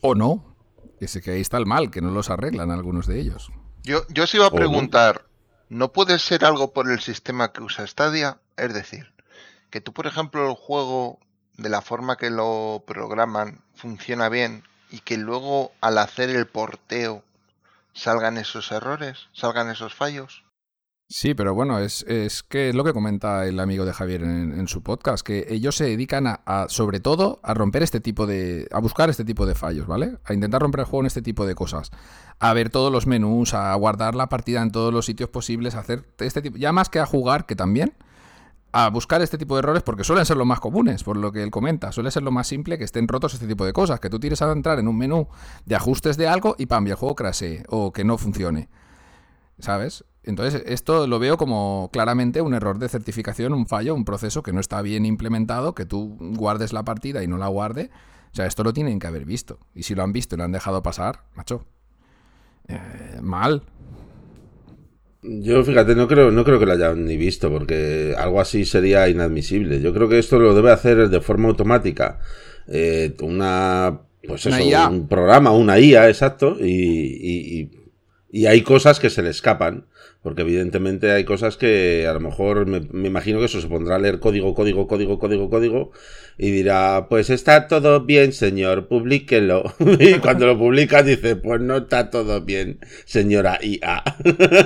O 0.00 0.14
no, 0.14 0.54
ese 1.00 1.20
que 1.20 1.32
ahí 1.32 1.40
está 1.40 1.58
el 1.58 1.66
mal, 1.66 1.90
que 1.90 2.00
no 2.00 2.12
los 2.12 2.30
arreglan 2.30 2.70
algunos 2.70 3.08
de 3.08 3.18
ellos. 3.20 3.50
Yo, 3.82 4.02
yo 4.08 4.24
os 4.24 4.34
iba 4.34 4.46
a 4.46 4.50
preguntar, 4.50 5.25
¿no 5.68 5.92
puede 5.92 6.18
ser 6.18 6.44
algo 6.44 6.72
por 6.72 6.90
el 6.90 7.00
sistema 7.00 7.52
que 7.52 7.62
usa 7.62 7.86
Stadia? 7.86 8.38
Es 8.56 8.72
decir, 8.72 9.12
que 9.70 9.80
tú, 9.80 9.92
por 9.92 10.06
ejemplo, 10.06 10.48
el 10.48 10.54
juego, 10.54 11.18
de 11.56 11.68
la 11.68 11.82
forma 11.82 12.16
que 12.16 12.30
lo 12.30 12.84
programan, 12.86 13.62
funciona 13.74 14.28
bien 14.28 14.64
y 14.90 15.00
que 15.00 15.16
luego 15.16 15.72
al 15.80 15.98
hacer 15.98 16.30
el 16.30 16.46
porteo 16.46 17.24
salgan 17.92 18.38
esos 18.38 18.70
errores, 18.72 19.28
salgan 19.32 19.70
esos 19.70 19.94
fallos. 19.94 20.44
Sí, 21.08 21.34
pero 21.34 21.54
bueno, 21.54 21.78
es, 21.78 22.02
es 22.08 22.42
que 22.42 22.68
es 22.68 22.74
lo 22.74 22.82
que 22.82 22.92
comenta 22.92 23.46
el 23.46 23.60
amigo 23.60 23.84
de 23.84 23.92
Javier 23.92 24.24
en, 24.24 24.66
su 24.66 24.82
podcast, 24.82 25.24
que 25.24 25.46
ellos 25.50 25.76
se 25.76 25.84
dedican 25.84 26.26
a, 26.26 26.66
sobre 26.68 26.98
todo, 26.98 27.38
a 27.44 27.54
romper 27.54 27.84
este 27.84 28.00
tipo 28.00 28.26
de, 28.26 28.66
a 28.72 28.80
buscar 28.80 29.08
este 29.08 29.24
tipo 29.24 29.46
de 29.46 29.54
fallos, 29.54 29.86
¿vale? 29.86 30.18
A 30.24 30.34
intentar 30.34 30.62
romper 30.62 30.80
el 30.80 30.86
juego 30.86 31.02
en 31.02 31.06
este 31.06 31.22
tipo 31.22 31.46
de 31.46 31.54
cosas, 31.54 31.92
a 32.40 32.52
ver 32.54 32.70
todos 32.70 32.90
los 32.90 33.06
menús, 33.06 33.54
a 33.54 33.72
guardar 33.76 34.16
la 34.16 34.28
partida 34.28 34.62
en 34.62 34.72
todos 34.72 34.92
los 34.92 35.06
sitios 35.06 35.30
posibles, 35.30 35.76
a 35.76 35.80
hacer 35.80 36.04
este 36.18 36.42
tipo, 36.42 36.58
ya 36.58 36.72
más 36.72 36.88
que 36.88 36.98
a 36.98 37.06
jugar, 37.06 37.46
que 37.46 37.54
también, 37.54 37.94
a 38.72 38.90
buscar 38.90 39.22
este 39.22 39.38
tipo 39.38 39.54
de 39.54 39.60
errores 39.60 39.84
porque 39.84 40.02
suelen 40.02 40.26
ser 40.26 40.36
los 40.36 40.46
más 40.46 40.58
comunes, 40.58 41.04
por 41.04 41.16
lo 41.16 41.30
que 41.30 41.42
él 41.42 41.50
comenta. 41.50 41.92
Suele 41.92 42.10
ser 42.10 42.24
lo 42.24 42.32
más 42.32 42.48
simple 42.48 42.76
que 42.78 42.84
estén 42.84 43.08
rotos 43.08 43.32
este 43.32 43.46
tipo 43.46 43.64
de 43.64 43.72
cosas. 43.72 44.00
Que 44.00 44.10
tú 44.10 44.20
tires 44.20 44.42
a 44.42 44.52
entrar 44.52 44.78
en 44.78 44.86
un 44.86 44.98
menú 44.98 45.28
de 45.64 45.76
ajustes 45.76 46.18
de 46.18 46.28
algo 46.28 46.56
y 46.58 46.66
pam, 46.66 46.86
el 46.86 46.94
juego 46.94 47.14
crashe 47.14 47.62
o 47.70 47.90
que 47.90 48.04
no 48.04 48.18
funcione. 48.18 48.68
¿Sabes? 49.58 50.04
Entonces, 50.26 50.64
esto 50.66 51.06
lo 51.06 51.20
veo 51.20 51.36
como 51.36 51.88
claramente 51.92 52.42
un 52.42 52.52
error 52.52 52.80
de 52.80 52.88
certificación, 52.88 53.54
un 53.54 53.66
fallo, 53.66 53.94
un 53.94 54.04
proceso 54.04 54.42
que 54.42 54.52
no 54.52 54.58
está 54.58 54.82
bien 54.82 55.06
implementado, 55.06 55.72
que 55.74 55.86
tú 55.86 56.16
guardes 56.18 56.72
la 56.72 56.84
partida 56.84 57.22
y 57.22 57.28
no 57.28 57.38
la 57.38 57.46
guarde. 57.46 57.90
O 58.32 58.34
sea, 58.34 58.46
esto 58.46 58.64
lo 58.64 58.72
tienen 58.72 58.98
que 58.98 59.06
haber 59.06 59.24
visto. 59.24 59.60
Y 59.72 59.84
si 59.84 59.94
lo 59.94 60.02
han 60.02 60.12
visto 60.12 60.34
y 60.34 60.38
lo 60.38 60.44
han 60.44 60.50
dejado 60.50 60.82
pasar, 60.82 61.20
macho, 61.36 61.64
eh, 62.66 63.20
mal. 63.22 63.62
Yo, 65.22 65.62
fíjate, 65.62 65.94
no 65.94 66.08
creo, 66.08 66.32
no 66.32 66.44
creo 66.44 66.58
que 66.58 66.66
lo 66.66 66.72
hayan 66.72 67.04
ni 67.04 67.16
visto, 67.16 67.48
porque 67.48 68.14
algo 68.18 68.40
así 68.40 68.64
sería 68.64 69.08
inadmisible. 69.08 69.80
Yo 69.80 69.94
creo 69.94 70.08
que 70.08 70.18
esto 70.18 70.40
lo 70.40 70.54
debe 70.54 70.72
hacer 70.72 71.08
de 71.08 71.20
forma 71.20 71.48
automática. 71.48 72.18
Eh, 72.66 73.14
una, 73.22 74.00
pues 74.26 74.44
eso, 74.46 74.88
un 74.90 75.06
programa, 75.06 75.52
una 75.52 75.78
IA, 75.78 76.08
exacto, 76.08 76.56
y, 76.60 76.66
y 76.66 77.85
hay 78.32 78.62
cosas 78.62 79.00
que 79.00 79.10
se 79.10 79.22
le 79.22 79.30
escapan. 79.30 79.86
Porque 80.22 80.42
evidentemente 80.42 81.12
hay 81.12 81.24
cosas 81.24 81.56
que 81.56 82.04
a 82.08 82.12
lo 82.12 82.18
mejor 82.18 82.66
me, 82.66 82.78
imagino 83.06 83.38
que 83.38 83.44
eso 83.44 83.60
se 83.60 83.68
pondrá 83.68 83.94
a 83.94 83.98
leer 84.00 84.18
código, 84.18 84.54
código, 84.54 84.88
código, 84.88 85.20
código, 85.20 85.48
código 85.48 85.92
y 86.38 86.50
dirá, 86.50 87.06
pues 87.08 87.30
está 87.30 87.66
todo 87.66 88.04
bien, 88.04 88.32
señor, 88.32 88.88
publíquelo. 88.88 89.62
y 90.00 90.18
cuando 90.18 90.46
lo 90.46 90.58
publica 90.58 91.02
dice, 91.02 91.36
pues 91.36 91.60
no 91.60 91.76
está 91.76 92.10
todo 92.10 92.42
bien, 92.42 92.80
señora 93.04 93.58
IA. 93.62 94.02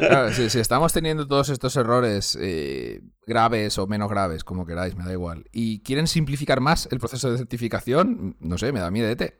claro, 0.00 0.32
si, 0.48 0.58
estamos 0.58 0.92
teniendo 0.92 1.26
todos 1.26 1.48
estos 1.50 1.76
errores 1.76 2.38
eh, 2.40 3.02
graves 3.26 3.78
o 3.78 3.86
menos 3.86 4.08
graves, 4.08 4.44
como 4.44 4.66
queráis, 4.66 4.96
me 4.96 5.04
da 5.04 5.12
igual, 5.12 5.44
y 5.52 5.80
quieren 5.80 6.06
simplificar 6.06 6.60
más 6.60 6.88
el 6.90 6.98
proceso 6.98 7.30
de 7.30 7.38
certificación, 7.38 8.36
no 8.40 8.58
sé, 8.58 8.72
me 8.72 8.80
da 8.80 8.90
miedo 8.90 9.14
de 9.14 9.34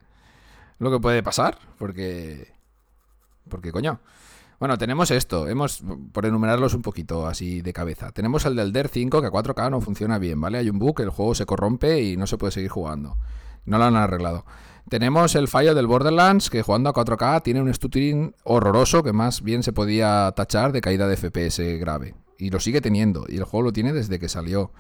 Lo 0.79 0.91
que 0.91 1.01
puede 1.01 1.23
pasar, 1.23 1.59
porque... 1.79 2.60
Porque, 3.51 3.73
coño... 3.73 4.01
Bueno, 4.59 4.77
tenemos 4.77 5.11
esto, 5.11 5.49
hemos, 5.49 5.83
por 6.13 6.27
enumerarlos 6.27 6.75
un 6.75 6.83
poquito 6.83 7.27
así 7.27 7.63
de 7.63 7.73
cabeza. 7.73 8.13
Tenemos 8.13 8.45
el 8.45 8.57
del 8.57 8.75
DER 8.75 8.89
5 8.89 9.23
que 9.23 9.27
a 9.27 9.31
4K 9.31 9.71
no 9.71 9.81
funciona 9.81 10.19
bien, 10.19 10.39
¿vale? 10.39 10.59
Hay 10.59 10.69
un 10.69 10.79
bug, 10.79 11.01
el 11.01 11.09
juego 11.09 11.35
se 11.35 11.47
corrompe 11.47 12.03
y 12.03 12.19
no 12.19 12.27
se 12.27 12.37
puede 12.37 12.53
seguir 12.53 12.69
jugando. 12.69 13.17
No 13.65 13.79
lo 13.79 13.85
han 13.85 13.97
arreglado. 13.97 14.45
Tenemos 14.91 15.35
el 15.35 15.49
fallo 15.49 15.75
del 15.75 15.87
Borderlands, 15.87 16.51
que 16.51 16.63
jugando 16.63 16.91
a 16.91 16.93
4K 16.93 17.43
tiene 17.43 17.63
un 17.63 17.73
stuttering 17.73 18.35
horroroso 18.45 19.03
que 19.03 19.15
más 19.15 19.41
bien 19.41 19.63
se 19.63 19.73
podía 19.73 20.31
tachar 20.37 20.73
de 20.73 20.83
caída 20.83 21.09
de 21.09 21.17
FPS 21.17 21.79
grave. 21.79 22.15
Y 22.39 22.51
lo 22.51 22.61
sigue 22.61 22.83
teniendo, 22.83 23.25
y 23.29 23.37
el 23.39 23.45
juego 23.45 23.65
lo 23.65 23.73
tiene 23.73 23.95
desde 23.95 24.19
que 24.19 24.29
salió. 24.29 24.73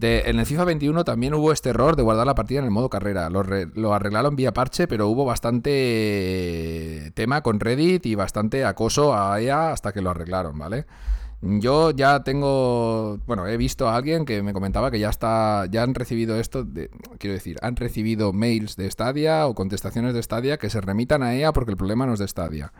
En 0.00 0.38
el 0.38 0.46
FIFA 0.46 0.64
21 0.64 1.04
también 1.04 1.34
hubo 1.34 1.52
este 1.52 1.70
error 1.70 1.96
de 1.96 2.02
guardar 2.02 2.26
la 2.26 2.34
partida 2.34 2.60
en 2.60 2.64
el 2.64 2.70
modo 2.70 2.88
carrera. 2.88 3.30
Lo, 3.30 3.94
arreglaron 3.94 4.36
vía 4.36 4.52
parche, 4.52 4.86
pero 4.86 5.08
hubo 5.08 5.24
bastante 5.24 7.12
tema 7.14 7.42
con 7.42 7.60
Reddit 7.60 8.06
y 8.06 8.14
bastante 8.14 8.64
acoso 8.64 9.14
a 9.14 9.40
EA 9.40 9.72
hasta 9.72 9.92
que 9.92 10.02
lo 10.02 10.10
arreglaron, 10.10 10.58
¿vale? 10.58 10.86
Yo 11.40 11.92
ya 11.92 12.24
tengo, 12.24 13.18
bueno, 13.26 13.46
he 13.46 13.56
visto 13.56 13.88
a 13.88 13.96
alguien 13.96 14.24
que 14.24 14.42
me 14.42 14.52
comentaba 14.52 14.90
que 14.90 14.98
ya 14.98 15.08
está, 15.08 15.66
ya 15.70 15.84
han 15.84 15.94
recibido 15.94 16.38
esto, 16.40 16.64
de, 16.64 16.90
quiero 17.18 17.34
decir, 17.34 17.58
han 17.62 17.76
recibido 17.76 18.32
mails 18.32 18.74
de 18.74 18.90
Stadia 18.90 19.46
o 19.46 19.54
contestaciones 19.54 20.14
de 20.14 20.22
Stadia 20.22 20.58
que 20.58 20.68
se 20.68 20.80
remitan 20.80 21.22
a 21.22 21.34
ella 21.34 21.52
porque 21.52 21.70
el 21.70 21.76
problema 21.76 22.06
no 22.06 22.14
es 22.14 22.18
de 22.18 22.26
Stadia. 22.26 22.72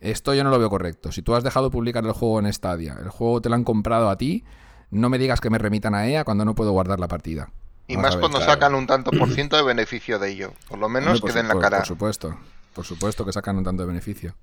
Esto 0.00 0.34
yo 0.34 0.42
no 0.44 0.50
lo 0.50 0.58
veo 0.58 0.70
correcto. 0.70 1.12
Si 1.12 1.22
tú 1.22 1.34
has 1.34 1.44
dejado 1.44 1.70
publicar 1.70 2.04
el 2.04 2.12
juego 2.12 2.40
en 2.40 2.52
Stadia, 2.52 2.96
el 3.00 3.10
juego 3.10 3.40
te 3.40 3.48
lo 3.48 3.54
han 3.54 3.64
comprado 3.64 4.10
a 4.10 4.18
ti, 4.18 4.44
no 4.90 5.08
me 5.08 5.18
digas 5.18 5.40
que 5.40 5.50
me 5.50 5.58
remitan 5.58 5.94
a 5.94 6.06
ella 6.06 6.24
cuando 6.24 6.44
no 6.44 6.54
puedo 6.54 6.72
guardar 6.72 7.00
la 7.00 7.08
partida. 7.08 7.50
Y 7.86 7.96
más 7.96 8.16
cuando 8.16 8.40
sacan 8.40 8.74
un 8.74 8.86
tanto 8.86 9.10
por 9.10 9.30
ciento 9.32 9.56
de 9.56 9.62
beneficio 9.62 10.18
de 10.18 10.30
ello. 10.30 10.52
Por 10.68 10.78
lo 10.78 10.88
menos 10.88 11.22
que 11.22 11.32
den 11.32 11.48
la 11.48 11.58
cara. 11.58 11.78
Por 11.78 11.86
supuesto, 11.86 12.36
por 12.74 12.84
supuesto 12.84 13.24
que 13.24 13.32
sacan 13.32 13.56
un 13.56 13.64
tanto 13.64 13.82
de 13.82 13.88
beneficio. 13.88 14.34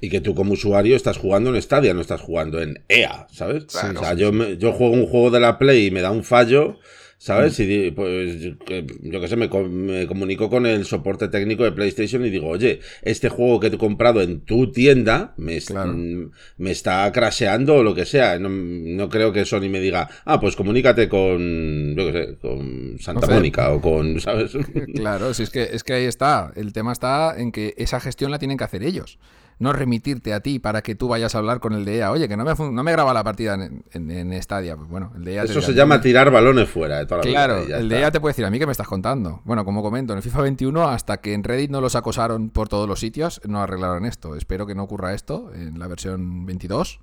Y 0.00 0.08
que 0.08 0.20
tú 0.20 0.34
como 0.34 0.52
usuario 0.52 0.96
estás 0.96 1.18
jugando 1.18 1.54
en 1.54 1.60
Stadia, 1.60 1.92
no 1.92 2.00
estás 2.00 2.20
jugando 2.20 2.62
en 2.62 2.82
EA, 2.88 3.26
¿sabes? 3.30 3.64
o 3.64 3.68
sea, 3.68 4.14
yo, 4.14 4.32
yo 4.32 4.72
juego 4.72 4.94
un 4.94 5.06
juego 5.06 5.30
de 5.30 5.40
la 5.40 5.58
Play 5.58 5.86
y 5.86 5.90
me 5.90 6.00
da 6.00 6.12
un 6.12 6.22
fallo, 6.24 6.78
¿sabes? 7.18 7.58
Y 7.58 7.90
pues 7.90 8.40
yo 8.40 9.20
qué 9.20 9.28
sé, 9.28 9.36
me, 9.36 9.48
comunico 9.50 10.48
con 10.48 10.66
el 10.66 10.84
soporte 10.84 11.28
técnico 11.28 11.64
de 11.64 11.72
PlayStation 11.72 12.24
y 12.24 12.30
digo, 12.30 12.48
oye, 12.48 12.80
este 13.02 13.28
juego 13.28 13.58
que 13.58 13.66
he 13.66 13.78
comprado 13.78 14.22
en 14.22 14.40
tu 14.40 14.70
tienda 14.70 15.34
me, 15.36 15.58
mm, 15.58 16.30
me 16.58 16.70
está 16.70 17.10
crasheando 17.12 17.76
o 17.76 17.82
lo 17.82 17.94
que 17.94 18.06
sea. 18.06 18.38
No, 18.38 19.08
creo 19.08 19.32
que 19.32 19.44
Sony 19.44 19.68
me 19.68 19.80
diga, 19.80 20.08
ah, 20.24 20.40
pues 20.40 20.54
comunícate 20.54 21.08
con, 21.08 21.96
yo 21.96 22.06
qué 22.06 22.12
sé, 22.12 22.38
con 22.40 22.96
Santa 23.00 23.26
Mónica 23.26 23.72
o 23.72 23.80
con, 23.80 24.20
¿sabes? 24.20 24.56
Claro, 24.94 25.34
si 25.34 25.42
es 25.42 25.50
que, 25.50 25.62
es 25.72 25.82
que 25.82 25.94
ahí 25.94 26.04
está. 26.04 26.52
El 26.54 26.72
tema 26.72 26.92
está 26.92 27.34
en 27.36 27.50
que 27.50 27.74
esa 27.76 27.98
gestión 27.98 28.30
la 28.30 28.38
tienen 28.38 28.56
que 28.56 28.64
hacer 28.64 28.84
ellos 28.84 29.18
no 29.58 29.72
remitirte 29.72 30.32
a 30.32 30.40
ti 30.40 30.58
para 30.58 30.82
que 30.82 30.94
tú 30.94 31.08
vayas 31.08 31.34
a 31.34 31.38
hablar 31.38 31.60
con 31.60 31.72
el 31.72 31.84
de 31.84 31.98
EA. 31.98 32.12
Oye, 32.12 32.28
que 32.28 32.36
no 32.36 32.44
me, 32.44 32.54
no 32.54 32.82
me 32.82 32.92
graba 32.92 33.12
la 33.12 33.24
partida 33.24 33.54
en, 33.54 34.10
en, 34.10 34.42
Stadia. 34.42 34.76
Pues 34.76 34.88
bueno, 34.88 35.12
el 35.16 35.24
de 35.24 35.34
EA 35.34 35.44
Eso 35.44 35.60
se 35.60 35.74
llama 35.74 36.00
tirar 36.00 36.30
balones 36.30 36.68
fuera 36.68 36.98
de 36.98 37.06
toda 37.06 37.18
la 37.18 37.22
Claro, 37.22 37.58
el 37.58 37.88
de 37.88 38.00
EA 38.00 38.10
te 38.10 38.20
puede 38.20 38.32
decir 38.32 38.44
a 38.44 38.50
mí 38.50 38.58
que 38.58 38.66
me 38.66 38.72
estás 38.72 38.86
contando. 38.86 39.40
Bueno, 39.44 39.64
como 39.64 39.82
comento, 39.82 40.12
en 40.12 40.18
el 40.18 40.22
FIFA 40.22 40.42
21, 40.42 40.88
hasta 40.88 41.20
que 41.20 41.34
en 41.34 41.42
Reddit 41.42 41.70
no 41.70 41.80
los 41.80 41.96
acosaron 41.96 42.50
por 42.50 42.68
todos 42.68 42.88
los 42.88 43.00
sitios, 43.00 43.40
no 43.46 43.60
arreglaron 43.60 44.06
esto. 44.06 44.36
Espero 44.36 44.66
que 44.66 44.74
no 44.74 44.84
ocurra 44.84 45.14
esto 45.14 45.50
en 45.52 45.78
la 45.78 45.88
versión 45.88 46.46
22, 46.46 47.00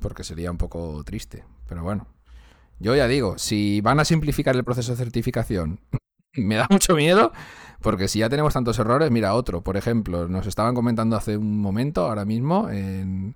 porque 0.00 0.24
sería 0.24 0.50
un 0.50 0.58
poco 0.58 1.02
triste. 1.04 1.44
Pero 1.68 1.84
bueno, 1.84 2.08
yo 2.80 2.96
ya 2.96 3.06
digo, 3.06 3.38
si 3.38 3.80
van 3.80 4.00
a 4.00 4.04
simplificar 4.04 4.56
el 4.56 4.64
proceso 4.64 4.92
de 4.92 4.98
certificación, 4.98 5.78
me 6.34 6.56
da 6.56 6.66
mucho 6.68 6.96
miedo 6.96 7.32
porque 7.80 8.08
si 8.08 8.18
ya 8.18 8.28
tenemos 8.28 8.54
tantos 8.54 8.78
errores, 8.78 9.10
mira 9.10 9.34
otro, 9.34 9.62
por 9.62 9.76
ejemplo, 9.76 10.28
nos 10.28 10.46
estaban 10.46 10.74
comentando 10.74 11.16
hace 11.16 11.36
un 11.36 11.60
momento, 11.60 12.06
ahora 12.06 12.24
mismo, 12.24 12.68
en, 12.70 13.34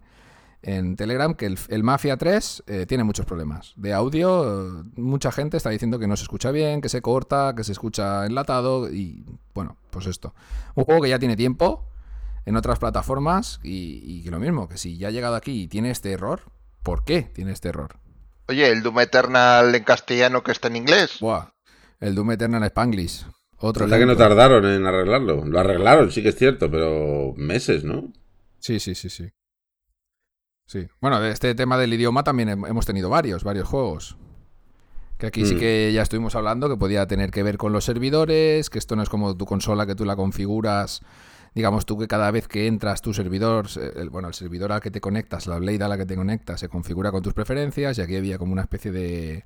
Telegram, 0.96 1.34
que 1.34 1.54
el, 1.68 1.82
Mafia 1.82 2.16
3 2.16 2.64
eh, 2.66 2.86
tiene 2.86 3.04
muchos 3.04 3.26
problemas. 3.26 3.74
De 3.76 3.92
audio, 3.92 4.84
mucha 4.96 5.30
gente 5.30 5.58
está 5.58 5.68
diciendo 5.68 5.98
que 5.98 6.06
no 6.06 6.16
se 6.16 6.22
escucha 6.22 6.50
bien, 6.52 6.80
que 6.80 6.88
se 6.88 7.02
corta, 7.02 7.54
que 7.54 7.64
se 7.64 7.72
escucha 7.72 8.24
enlatado 8.24 8.90
y 8.90 9.26
bueno, 9.52 9.76
pues 9.90 10.06
esto. 10.06 10.34
Un 10.74 10.84
juego 10.84 11.02
que 11.02 11.10
ya 11.10 11.18
tiene 11.18 11.36
tiempo 11.36 11.84
en 12.46 12.56
otras 12.56 12.78
plataformas 12.78 13.60
y, 13.62 14.00
y 14.04 14.22
que 14.22 14.30
lo 14.30 14.40
mismo, 14.40 14.66
que 14.66 14.78
si 14.78 14.96
ya 14.96 15.08
ha 15.08 15.10
llegado 15.10 15.34
aquí 15.36 15.64
y 15.64 15.68
tiene 15.68 15.90
este 15.90 16.12
error, 16.12 16.40
¿por 16.82 17.04
qué 17.04 17.22
tiene 17.22 17.52
este 17.52 17.68
error? 17.68 17.96
Oye, 18.48 18.70
el 18.70 18.82
Doom 18.82 19.00
Eternal 19.00 19.74
en 19.74 19.84
castellano 19.84 20.42
que 20.42 20.52
está 20.52 20.68
en 20.68 20.76
inglés. 20.76 21.18
Buah, 21.20 21.52
el 22.00 22.14
Doom 22.14 22.32
Eternal 22.32 22.64
Spanglish. 22.64 23.26
Otro 23.66 23.88
que 23.88 24.04
no 24.04 24.14
tardaron 24.14 24.66
en 24.66 24.84
arreglarlo. 24.84 25.42
Lo 25.46 25.58
arreglaron, 25.58 26.10
sí 26.10 26.22
que 26.22 26.28
es 26.28 26.36
cierto, 26.36 26.70
pero 26.70 27.32
meses, 27.38 27.82
¿no? 27.82 28.12
Sí, 28.58 28.78
sí, 28.78 28.94
sí, 28.94 29.08
sí. 29.08 29.30
Sí. 30.66 30.86
Bueno, 31.00 31.18
de 31.18 31.30
este 31.30 31.54
tema 31.54 31.78
del 31.78 31.94
idioma 31.94 32.24
también 32.24 32.50
hemos 32.50 32.84
tenido 32.84 33.08
varios, 33.08 33.42
varios 33.42 33.66
juegos. 33.66 34.18
Que 35.16 35.28
aquí 35.28 35.46
sí 35.46 35.54
mm. 35.54 35.58
que 35.58 35.92
ya 35.94 36.02
estuvimos 36.02 36.34
hablando 36.34 36.68
que 36.68 36.76
podía 36.76 37.06
tener 37.06 37.30
que 37.30 37.42
ver 37.42 37.56
con 37.56 37.72
los 37.72 37.86
servidores, 37.86 38.68
que 38.68 38.78
esto 38.78 38.96
no 38.96 39.02
es 39.02 39.08
como 39.08 39.34
tu 39.34 39.46
consola 39.46 39.86
que 39.86 39.94
tú 39.94 40.04
la 40.04 40.14
configuras. 40.14 41.00
Digamos 41.54 41.86
tú 41.86 41.96
que 41.96 42.06
cada 42.06 42.30
vez 42.30 42.48
que 42.48 42.66
entras 42.66 43.00
tu 43.00 43.14
servidor, 43.14 43.68
bueno, 44.10 44.28
el 44.28 44.34
servidor 44.34 44.72
al 44.72 44.82
que 44.82 44.90
te 44.90 45.00
conectas, 45.00 45.46
la 45.46 45.58
Blade 45.58 45.84
a 45.84 45.88
la 45.88 45.96
que 45.96 46.04
te 46.04 46.16
conectas, 46.16 46.60
se 46.60 46.68
configura 46.68 47.12
con 47.12 47.22
tus 47.22 47.32
preferencias 47.32 47.96
y 47.96 48.02
aquí 48.02 48.16
había 48.16 48.36
como 48.36 48.52
una 48.52 48.62
especie 48.62 48.92
de, 48.92 49.44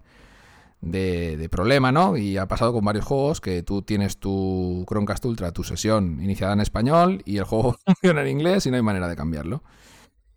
de, 0.80 1.48
problema, 1.50 1.92
¿no? 1.92 2.16
Y 2.16 2.36
ha 2.36 2.46
pasado 2.46 2.72
con 2.72 2.84
varios 2.84 3.04
juegos 3.04 3.40
que 3.40 3.62
tú 3.62 3.82
tienes 3.82 4.18
tu 4.18 4.84
Chromecast 4.88 5.24
Ultra, 5.24 5.52
tu 5.52 5.64
sesión 5.64 6.20
iniciada 6.22 6.52
en 6.52 6.60
español 6.60 7.22
y 7.24 7.38
el 7.38 7.44
juego 7.44 7.76
funciona 7.86 8.22
en 8.22 8.28
inglés 8.28 8.66
y 8.66 8.70
no 8.70 8.76
hay 8.76 8.82
manera 8.82 9.08
de 9.08 9.16
cambiarlo. 9.16 9.62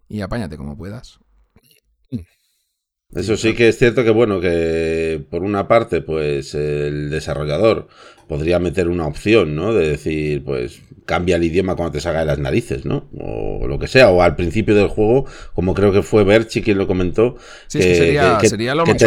Y 0.07 0.21
apáñate 0.21 0.57
como 0.57 0.77
puedas. 0.77 1.19
Eso 3.15 3.35
sí 3.35 3.53
que 3.53 3.67
es 3.67 3.77
cierto 3.77 4.03
que, 4.03 4.11
bueno, 4.11 4.39
que 4.39 5.21
por 5.29 5.43
una 5.43 5.67
parte, 5.67 6.01
pues 6.01 6.55
el 6.55 7.09
desarrollador 7.09 7.87
podría 8.27 8.59
meter 8.59 8.87
una 8.87 9.07
opción, 9.07 9.55
¿no? 9.55 9.73
De 9.73 9.89
decir, 9.89 10.43
pues 10.45 10.81
cambia 11.05 11.35
el 11.35 11.43
idioma 11.43 11.75
cuando 11.75 11.91
te 11.91 11.99
salga 11.99 12.21
de 12.21 12.27
las 12.27 12.39
narices, 12.39 12.85
¿no? 12.85 13.09
O 13.19 13.67
lo 13.67 13.77
que 13.77 13.87
sea, 13.87 14.09
o 14.11 14.21
al 14.21 14.37
principio 14.37 14.73
del 14.73 14.87
juego, 14.87 15.25
como 15.53 15.73
creo 15.73 15.91
que 15.91 16.01
fue 16.01 16.23
Berchi 16.23 16.61
quien 16.61 16.77
lo 16.77 16.87
comentó. 16.87 17.35
Sí, 17.67 17.79
que, 17.79 17.95
sería, 17.95 18.39
sería, 18.39 18.75
lo 18.75 18.85
más 18.85 19.03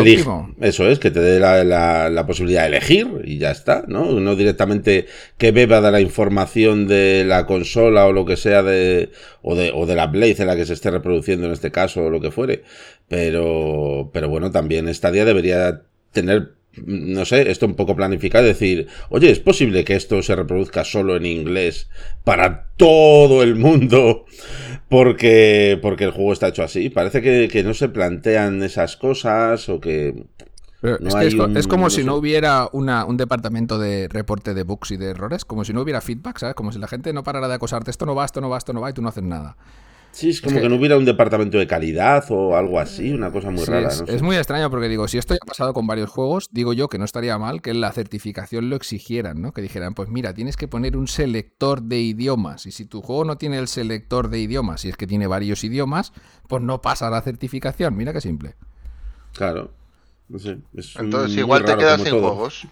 Eso 0.61 0.87
es, 0.89 0.99
que 0.99 1.11
te 1.11 1.21
dé 1.21 1.41
la, 1.41 2.25
posibilidad 2.27 2.63
de 2.63 2.69
elegir 2.69 3.23
y 3.25 3.39
ya 3.39 3.51
está, 3.51 3.85
¿no? 3.89 4.21
No 4.21 4.37
directamente 4.37 5.07
que 5.39 5.53
beba 5.53 5.81
de 5.81 5.91
la 5.91 6.03
información 6.03 6.87
de 6.87 7.25
la 7.27 7.47
consola 7.47 8.07
o 8.07 8.13
lo 8.13 8.27
que 8.27 8.37
sea 8.37 8.63
de 8.63 9.09
o 9.41 9.55
de, 9.55 9.73
o 9.75 9.87
de 9.87 9.95
la 9.95 10.07
Blade 10.07 10.37
en 10.39 10.47
la 10.47 10.57
que 10.57 10.67
se 10.67 10.75
esté 10.75 10.91
reproduciendo 10.91 11.47
en 11.47 11.53
este 11.53 11.71
caso 11.71 12.05
o 12.05 12.11
lo 12.11 12.21
que 12.21 12.31
fuere. 12.31 12.65
Pero, 13.09 14.11
pero 14.13 14.29
bueno, 14.29 14.51
también 14.51 14.93
Stadia 14.93 15.25
debería 15.25 15.83
tener 16.13 16.55
no 16.87 17.25
sé, 17.25 17.51
esto 17.51 17.67
un 17.67 17.75
poco 17.75 17.97
planificado, 17.97 18.45
decir, 18.45 18.89
oye, 19.11 19.31
¿es 19.31 19.39
posible 19.39 19.85
que 19.85 19.95
esto 19.95 20.23
se 20.23 20.35
reproduzca 20.35 20.85
solo 20.85 21.17
en 21.17 21.27
inglés 21.27 21.89
para 22.25 22.69
todo 22.77 23.43
el 23.43 23.57
mundo? 23.57 24.25
Porque, 24.89 25.79
porque 25.81 26.05
el 26.05 26.11
juego 26.11 26.33
está 26.33 26.49
hecho 26.49 26.63
así. 26.63 26.91
Parece 26.91 27.23
que, 27.23 27.65
no 27.65 27.75
se 27.75 27.89
plantean 27.89 28.63
esas 28.63 28.97
cosas 28.97 29.69
o 29.69 29.81
que... 29.81 30.27
es, 30.83 31.67
como 31.67 31.91
si 31.91 32.05
no 32.05 32.17
hubiera 32.17 32.69
un 32.73 33.17
departamento 33.17 33.79
de 33.79 34.09
reporte 34.09 34.55
de 34.55 34.63
bugs 34.63 34.91
y 34.91 34.97
de 34.97 35.11
errores, 35.11 35.45
como 35.45 35.65
si 35.65 35.73
no 35.73 35.81
hubiera 35.81 36.01
feedback, 36.01 36.39
¿sabes? 36.39 36.55
Como 36.55 36.73
si 36.73 36.79
la 36.79 36.89
gente 36.89 37.13
no 37.13 37.23
parara 37.23 37.49
de 37.49 37.55
acosarte, 37.55 37.91
esto 37.91 38.07
no 38.07 38.15
va, 38.15 38.25
esto 38.25 38.41
no 38.41 38.51
va, 38.51 38.59
esto 38.59 38.73
no 38.73 38.81
va, 38.81 38.91
y 38.91 38.93
tú 38.93 39.03
no 39.03 39.09
haces 39.09 39.25
nada. 39.25 39.57
Sí, 40.15 40.31
es 40.31 40.41
como 40.41 40.61
que, 40.61 40.69
no 40.69 40.77
hubiera 40.77 40.97
un 40.97 41.05
departamento 41.05 41.59
de 41.59 41.67
calidad 41.67 42.25
o 42.31 42.57
algo 42.57 42.79
así, 42.79 43.13
una 43.13 43.33
cosa 43.33 43.51
muy 43.51 43.65
rara. 43.65 43.89
Es, 44.07 44.23
muy 44.23 44.37
extraño 44.37 44.71
porque 44.71 44.89
digo, 44.89 45.09
si 45.09 45.19
esto 45.19 45.35
ya 45.35 45.41
ha 45.43 45.47
pasado 45.47 45.75
con 45.75 45.89
varios 45.89 46.09
juegos, 46.09 46.51
digo 46.53 46.73
yo 46.73 46.89
que 46.89 46.99
no 46.99 47.05
estaría 47.05 47.37
mal 47.37 47.61
que 47.61 47.75
la 47.75 47.91
certificación 47.91 48.71
lo 48.71 48.77
exigieran, 48.77 49.43
¿no? 49.43 49.53
Que 49.53 49.61
dijeran, 49.61 49.95
pues 49.95 50.09
mira, 50.11 50.33
tienes 50.33 50.57
que 50.57 50.69
poner 50.69 50.97
un 50.97 51.09
selector 51.09 51.83
de 51.83 51.99
idiomas 51.99 52.65
y 52.67 52.71
si 52.71 52.85
tu 52.85 53.03
juego 53.03 53.25
no 53.25 53.39
tiene 53.39 53.59
el 53.59 53.67
selector 53.67 54.31
de 54.31 54.39
idiomas, 54.39 54.83
si 54.83 54.89
es 54.89 54.97
que 54.97 55.09
tiene 55.09 55.27
varios 55.27 55.65
idiomas, 55.65 56.13
pues 56.49 56.63
no 56.63 56.81
pasa 56.81 57.11
la 57.11 57.21
certificación. 57.21 57.97
Mira 57.97 58.13
qué 58.13 58.21
simple. 58.21 58.55
Claro. 59.33 59.73
No 60.29 60.39
sé, 60.39 60.59
Entonces 60.97 61.37
igual 61.37 61.65
te 61.65 61.77
quedas 61.77 62.01
sin 62.01 62.13
juegos. 62.13 62.69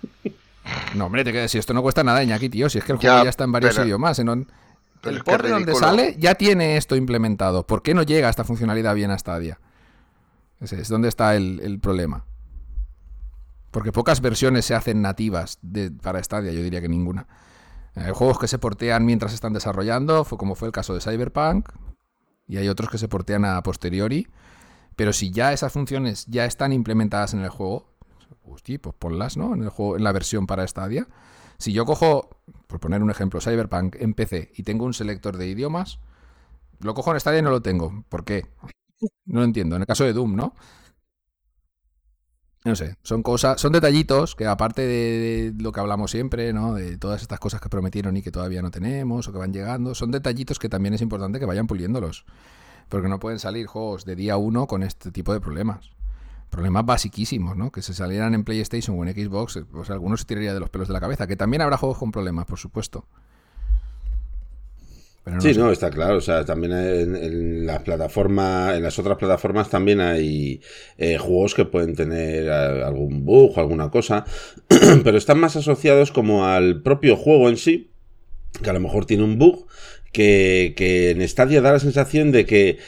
No, 0.94 1.06
hombre, 1.06 1.24
te 1.24 1.32
quedas, 1.32 1.50
si 1.50 1.58
esto 1.58 1.74
no 1.74 1.82
cuesta 1.82 2.04
nada, 2.04 2.20
aquí, 2.34 2.48
tío, 2.48 2.70
si 2.70 2.78
es 2.78 2.84
que 2.84 2.92
el 2.92 2.98
juego 2.98 3.24
ya, 3.24 3.28
está 3.28 3.42
en 3.42 3.52
varios 3.52 3.76
idiomas, 3.78 4.20
en 4.20 4.46
el 5.04 5.24
port 5.24 5.44
de 5.44 5.50
donde 5.50 5.74
sale 5.74 6.16
ya 6.18 6.34
tiene 6.34 6.76
esto 6.76 6.96
implementado. 6.96 7.66
¿Por 7.66 7.82
qué 7.82 7.94
no 7.94 8.02
llega 8.02 8.28
esta 8.28 8.44
funcionalidad 8.44 8.94
bien 8.94 9.10
a 9.10 9.18
Stadia? 9.18 9.60
Ese 10.60 10.80
es 10.80 10.88
donde 10.88 11.08
está 11.08 11.34
el, 11.34 11.78
problema. 11.80 12.24
Porque 13.70 13.90
pocas 13.90 14.20
versiones 14.20 14.64
se 14.64 14.74
hacen 14.74 15.02
nativas 15.02 15.58
para 16.02 16.22
Stadia, 16.22 16.52
yo 16.52 16.62
diría 16.62 16.80
que 16.80 16.88
ninguna. 16.88 17.26
Hay 17.94 18.12
juegos 18.12 18.38
que 18.38 18.48
se 18.48 18.58
portean 18.58 19.04
mientras 19.04 19.32
están 19.34 19.52
desarrollando, 19.52 20.24
fue 20.24 20.38
como 20.38 20.54
fue 20.54 20.68
el 20.68 20.72
caso 20.72 20.94
de 20.94 21.00
Cyberpunk, 21.00 21.68
y 22.46 22.58
hay 22.58 22.68
otros 22.68 22.90
que 22.90 22.98
se 22.98 23.08
portean 23.08 23.44
a 23.44 23.62
posteriori. 23.62 24.28
Pero 24.94 25.12
si 25.12 25.30
ya 25.30 25.52
esas 25.52 25.72
funciones 25.72 26.26
ya 26.26 26.44
están 26.44 26.72
implementadas 26.72 27.34
en 27.34 27.40
el 27.40 27.48
juego, 27.48 27.92
pues 28.44 28.62
ponlas, 28.98 29.36
¿no? 29.36 29.54
En 29.54 29.62
el 29.62 29.68
juego, 29.70 29.96
en 29.96 30.04
la 30.04 30.12
versión 30.12 30.46
para 30.46 30.66
Stadia. 30.66 31.08
Si 31.62 31.72
yo 31.72 31.84
cojo, 31.84 32.28
por 32.66 32.80
poner 32.80 33.04
un 33.04 33.10
ejemplo, 33.12 33.40
Cyberpunk 33.40 33.94
en 34.00 34.14
PC 34.14 34.50
y 34.56 34.64
tengo 34.64 34.84
un 34.84 34.94
selector 34.94 35.36
de 35.36 35.46
idiomas, 35.46 36.00
Lo 36.80 36.92
cojo 36.92 37.12
en 37.12 37.20
Stadia 37.20 37.38
y 37.38 37.42
no 37.42 37.50
lo 37.50 37.62
tengo. 37.62 38.04
¿Por 38.08 38.24
qué? 38.24 38.46
No 39.26 39.38
lo 39.38 39.44
entiendo. 39.44 39.76
En 39.76 39.82
el 39.82 39.86
caso 39.86 40.02
de 40.02 40.12
Doom, 40.12 40.34
¿no? 40.34 40.56
No 42.64 42.74
sé, 42.74 42.96
son 43.04 43.22
cosas, 43.22 43.60
son 43.60 43.70
detallitos 43.70 44.34
que 44.34 44.46
aparte 44.46 44.82
de, 44.82 45.52
lo 45.56 45.70
que 45.70 45.78
hablamos 45.78 46.10
siempre, 46.10 46.52
¿no? 46.52 46.74
De 46.74 46.96
todas 46.98 47.22
estas 47.22 47.38
cosas 47.38 47.60
que 47.60 47.68
prometieron 47.68 48.16
y 48.16 48.22
que 48.22 48.32
todavía 48.32 48.60
no 48.60 48.72
tenemos 48.72 49.28
o 49.28 49.32
que 49.32 49.38
van 49.38 49.52
llegando, 49.52 49.94
son 49.94 50.10
detallitos 50.10 50.58
que 50.58 50.68
también 50.68 50.94
es 50.94 51.00
importante 51.00 51.38
que 51.38 51.46
vayan 51.46 51.68
puliéndolos. 51.68 52.24
Porque 52.88 53.08
no 53.08 53.20
pueden 53.20 53.38
salir 53.38 53.68
juegos 53.68 54.04
de 54.04 54.16
día 54.16 54.36
uno 54.36 54.66
con 54.66 54.82
este 54.82 55.12
tipo 55.12 55.32
de 55.32 55.40
problemas. 55.40 55.92
Problemas 56.52 56.86
basiquísimos, 56.86 57.56
¿no? 57.56 57.72
Que 57.72 57.82
se 57.82 57.94
salieran 57.94 58.34
en 58.34 58.44
PlayStation 58.44 58.96
o 58.96 59.04
en 59.04 59.12
Xbox, 59.12 59.58
pues 59.72 59.90
algunos 59.90 60.20
se 60.20 60.26
tiraría 60.26 60.54
de 60.54 60.60
los 60.60 60.70
pelos 60.70 60.86
de 60.86 60.94
la 60.94 61.00
cabeza. 61.00 61.26
Que 61.26 61.34
también 61.34 61.62
habrá 61.62 61.76
juegos 61.76 61.98
con 61.98 62.12
problemas, 62.12 62.46
por 62.46 62.58
supuesto 62.58 63.06
sí, 65.38 65.54
no, 65.54 65.70
está 65.70 65.90
claro. 65.90 66.16
O 66.16 66.20
sea, 66.20 66.44
también 66.44 66.72
en, 66.72 67.66
las 67.66 67.82
plataformas, 67.82 68.76
en 68.76 68.82
las 68.82 68.98
otras 68.98 69.18
plataformas 69.18 69.70
también 69.70 70.00
hay 70.00 70.60
eh, 70.98 71.18
juegos 71.18 71.54
que 71.54 71.64
pueden 71.64 71.94
tener 71.94 72.46
eh, 72.46 72.82
algún 72.84 73.24
bug 73.24 73.56
o 73.56 73.60
alguna 73.60 73.90
cosa, 73.90 74.24
pero 75.04 75.16
están 75.16 75.38
más 75.38 75.56
asociados 75.56 76.10
como 76.10 76.46
al 76.46 76.82
propio 76.82 77.16
juego 77.16 77.48
en 77.48 77.56
sí, 77.56 77.90
que 78.62 78.70
a 78.70 78.72
lo 78.72 78.80
mejor 78.80 79.06
tiene 79.06 79.24
un 79.24 79.38
bug, 79.38 79.66
que, 80.12 80.74
que 80.76 81.10
en 81.10 81.26
Stadia 81.26 81.62
da 81.62 81.72
la 81.72 81.78
sensación 81.78 82.32
de 82.32 82.44
que 82.44 82.78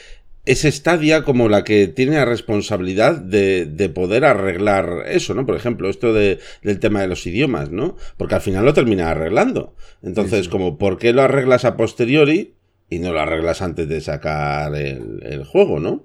es 0.45 0.63
Stadia 0.63 1.25
como 1.25 1.49
la 1.49 1.65
que 1.65 1.89
tiene 1.89 2.17
la 2.17 2.25
responsabilidad 2.25 3.17
de, 3.17 3.65
de, 3.65 3.89
poder 3.89 4.25
arreglar 4.25 5.05
eso, 5.07 5.35
¿no? 5.35 5.47
Por 5.47 5.57
ejemplo, 5.57 5.89
esto 5.89 6.13
de, 6.13 6.39
del 6.63 6.81
tema 6.81 7.01
de 7.01 7.09
los 7.09 7.27
idiomas, 7.27 7.71
¿no? 7.71 7.97
Porque 8.17 8.35
al 8.35 8.41
final 8.43 8.65
lo 8.65 8.75
termina 8.75 9.11
arreglando. 9.11 9.75
Entonces, 10.03 10.49
como, 10.49 10.77
¿por 10.77 10.99
qué 10.99 11.13
lo 11.13 11.23
arreglas 11.23 11.65
a 11.65 11.77
posteriori 11.77 12.55
y 12.91 12.99
no 12.99 13.13
lo 13.13 13.21
arreglas 13.21 13.63
antes 13.63 13.89
de 13.89 14.01
sacar 14.01 14.75
el, 14.75 15.21
el 15.23 15.45
juego, 15.45 15.81
¿no? 15.81 16.05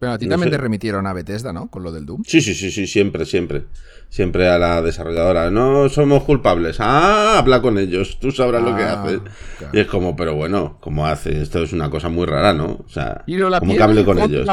Pero 0.00 0.12
a 0.12 0.18
ti 0.18 0.26
también 0.26 0.50
te 0.50 0.56
remitieron 0.56 1.06
a 1.06 1.12
Bethesda, 1.12 1.52
¿no? 1.52 1.68
Con 1.68 1.82
lo 1.82 1.92
del 1.92 2.06
Doom. 2.06 2.22
Sí, 2.26 2.40
sí, 2.40 2.54
sí, 2.54 2.70
sí, 2.70 2.86
siempre, 2.86 3.26
siempre. 3.26 3.66
Siempre 4.08 4.48
a 4.48 4.58
la 4.58 4.80
desarrolladora. 4.80 5.50
No 5.50 5.90
somos 5.90 6.24
culpables. 6.24 6.78
Ah, 6.80 7.36
habla 7.36 7.60
con 7.60 7.76
ellos. 7.76 8.18
Tú 8.18 8.30
sabrás 8.32 8.62
lo 8.62 8.74
que 8.74 8.82
ah, 8.82 9.02
haces. 9.02 9.20
Y 9.74 9.78
es 9.78 9.86
como, 9.86 10.16
pero 10.16 10.34
bueno, 10.34 10.78
¿cómo 10.80 11.06
hace? 11.06 11.42
Esto 11.42 11.62
es 11.62 11.74
una 11.74 11.90
cosa 11.90 12.08
muy 12.08 12.24
rara, 12.24 12.54
¿no? 12.54 12.82
O 12.82 12.88
sea, 12.88 13.24
como 13.58 13.76
que 13.76 13.82
hable 13.82 14.02
con 14.02 14.18
ellos. 14.18 14.48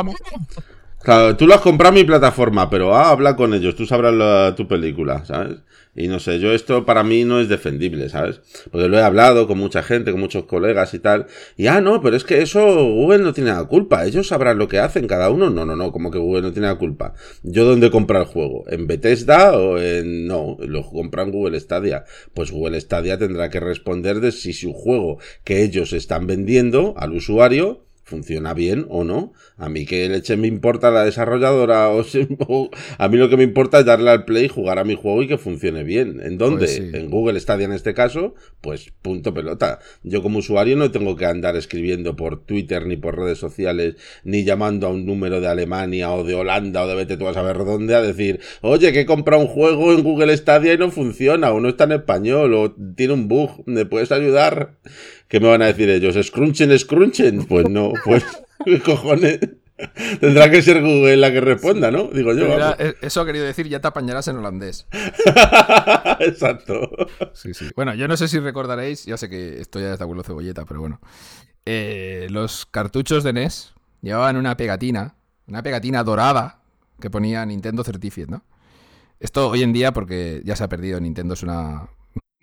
Claro, 1.02 1.38
tú 1.38 1.48
lo 1.48 1.54
has 1.54 1.62
comprado 1.62 1.93
mi 1.93 2.04
plataforma, 2.04 2.70
pero 2.70 2.93
ah, 2.93 3.12
habla 3.12 3.38
con 3.38 3.54
ellos. 3.54 3.78
Tú 3.78 3.86
sabrás 3.86 4.54
tu 4.54 4.68
película, 4.68 5.24
¿sabes? 5.24 5.60
Y 5.98 6.08
no 6.08 6.20
sé, 6.20 6.39
yo 6.39 6.54
esto 6.54 6.86
para 6.86 7.04
mí 7.04 7.24
no 7.24 7.39
es 7.41 7.50
defendible, 7.50 8.08
¿sabes? 8.08 8.39
Porque 8.72 8.88
lo 8.88 9.00
he 9.00 9.02
hablado 9.02 9.48
con 9.48 9.58
mucha 9.58 9.82
gente, 9.82 10.12
con 10.12 10.20
muchos 10.20 10.45
colegas 10.45 10.93
y 10.93 11.00
tal. 11.00 11.26
Y 11.58 11.66
ah, 11.66 11.82
no, 11.82 12.02
pero 12.02 12.16
es 12.16 12.24
que 12.24 12.43
eso 12.43 12.64
Google 12.86 13.24
no 13.24 13.34
tiene 13.34 13.50
la 13.50 13.64
culpa. 13.66 14.06
Ellos 14.06 14.28
sabrán 14.28 14.60
lo 14.60 14.68
que 14.68 14.78
hacen 14.78 15.08
cada 15.08 15.32
uno. 15.32 15.50
No, 15.50 15.66
no, 15.66 15.76
no, 15.76 15.91
como 15.91 16.12
que 16.12 16.20
Google 16.20 16.43
no 16.43 16.54
tiene 16.54 16.68
la 16.68 16.78
culpa. 16.78 17.16
¿Yo 17.41 17.66
dónde 17.66 17.89
compro 17.89 18.20
el 18.20 18.26
juego? 18.26 18.64
¿En 18.68 18.86
Bethesda 18.86 19.58
o 19.58 19.80
en... 19.80 20.28
No, 20.28 20.56
lo 20.60 20.84
compran 20.84 21.32
Google 21.32 21.60
Stadia. 21.60 22.06
Pues 22.36 22.52
Google 22.52 22.80
Stadia 22.80 23.18
tendrá 23.18 23.50
que 23.50 23.60
responder 23.60 24.20
de 24.20 24.32
si 24.32 24.54
su 24.54 24.74
juego 24.74 25.18
que 25.43 25.64
ellos 25.64 25.93
están 25.93 26.28
vendiendo 26.28 26.93
al 26.98 27.14
usuario 27.14 27.87
funciona 28.08 28.53
bien 28.53 28.86
o 28.89 29.03
no. 29.03 29.34
A 29.58 29.68
mí 29.70 29.86
que 29.86 30.08
leche 30.08 30.38
me 30.38 30.47
importa 30.47 30.91
la 30.91 31.03
desarrolladora 31.03 31.89
o, 32.47 32.70
a 32.97 33.08
mí 33.10 33.18
lo 33.18 33.30
que 33.30 33.38
me 33.38 33.43
importa 33.43 33.80
es 33.80 33.86
darle 33.86 34.10
al 34.10 34.26
play, 34.26 34.47
jugar 34.47 34.80
a 34.80 34.86
mi 34.86 34.95
juego 34.95 35.22
y 35.24 35.28
que 35.28 35.38
funcione 35.38 35.84
bien. 35.84 36.22
¿En 36.24 36.38
dónde? 36.38 36.66
Pues 36.66 36.78
en 36.78 37.10
Google 37.10 37.39
Stadia 37.39 37.66
en 37.66 37.74
este 37.74 37.93
caso, 37.93 38.34
pues 38.62 38.93
punto 39.01 39.34
pelota. 39.34 39.80
Yo 40.03 40.24
como 40.24 40.39
usuario 40.39 40.78
no 40.78 40.89
tengo 40.89 41.16
que 41.18 41.26
andar 41.26 41.58
escribiendo 41.58 42.16
por 42.16 42.45
Twitter 42.45 42.86
ni 42.86 42.95
por 42.95 43.18
redes 43.18 43.38
sociales 43.38 43.95
ni 44.24 44.45
llamando 44.45 44.88
a 44.88 44.89
un 44.89 45.05
número 45.05 45.41
de 45.41 45.47
Alemania 45.47 46.12
o 46.12 46.24
de 46.24 46.34
Holanda 46.34 46.84
o 46.84 46.88
de 46.88 46.95
vete 46.95 47.18
tú 47.18 47.28
a 47.28 47.34
saber 47.34 47.58
dónde 47.58 47.93
a 47.93 48.01
decir, 48.01 48.39
oye, 48.62 48.93
que 48.93 49.01
he 49.01 49.05
comprado 49.05 49.41
un 49.41 49.49
juego 49.49 49.91
en 49.91 50.03
Google 50.03 50.36
Stadia 50.38 50.74
y 50.74 50.78
no 50.78 50.91
funciona 50.91 51.51
o 51.51 51.60
no 51.60 51.68
está 51.68 51.84
en 51.84 51.91
español 51.91 52.53
o 52.53 52.72
tiene 52.95 53.14
un 53.14 53.28
bug, 53.28 53.64
¿me 53.66 53.86
puedes 53.86 54.12
ayudar? 54.14 54.78
¿Qué 55.28 55.40
me 55.40 55.48
van 55.50 55.62
a 55.62 55.66
decir 55.66 55.90
ellos? 55.90 56.16
¿Scrunchen, 56.26 56.78
scrunchen? 56.78 57.46
Pues 57.46 57.70
no, 57.70 57.92
pues, 58.06 58.26
¿qué 58.66 58.80
cojones? 58.80 59.40
Tendrá 60.20 60.50
que 60.50 60.62
ser 60.62 60.82
Google 60.82 61.18
la 61.18 61.32
que 61.32 61.40
responda, 61.40 61.92
¿no? 61.92 62.06
Digo 62.06 62.34
yo. 62.34 62.48
Eh, 62.80 62.96
eso 63.02 63.22
ha 63.22 63.26
querido 63.26 63.46
decir, 63.46 63.68
ya 63.68 63.80
te 63.80 63.88
apañarás 63.88 64.28
en 64.28 64.38
holandés. 64.38 64.88
Exacto. 66.20 66.90
Sí, 67.34 67.54
sí. 67.54 67.70
Bueno, 67.76 67.94
yo 67.94 68.08
no 68.08 68.18
sé 68.18 68.28
si 68.28 68.40
recordaréis, 68.40 69.06
ya 69.06 69.18
sé 69.18 69.30
que 69.30 69.60
esto 69.60 69.80
ya 69.80 69.94
es 69.94 70.00
de 70.00 70.04
abuelo 70.04 70.24
cebolleta, 70.24 70.66
pero 70.66 70.80
bueno. 70.80 71.00
Eh, 71.66 72.28
los 72.32 72.66
cartuchos 72.66 73.24
de 73.24 73.34
NES 73.34 73.74
llevaban 74.02 74.38
una 74.38 74.58
pegatina, 74.58 75.16
una 75.48 75.62
pegatina 75.62 76.04
dorada 76.04 76.62
que 77.00 77.12
ponía 77.12 77.46
Nintendo 77.46 77.84
Certificate, 77.84 78.32
¿no? 78.32 78.44
Esto 79.20 79.50
hoy 79.50 79.64
en 79.64 79.74
día, 79.74 79.92
porque 79.94 80.42
ya 80.44 80.56
se 80.56 80.64
ha 80.64 80.70
perdido, 80.70 81.00
Nintendo 81.00 81.34
es 81.34 81.44
una, 81.44 81.90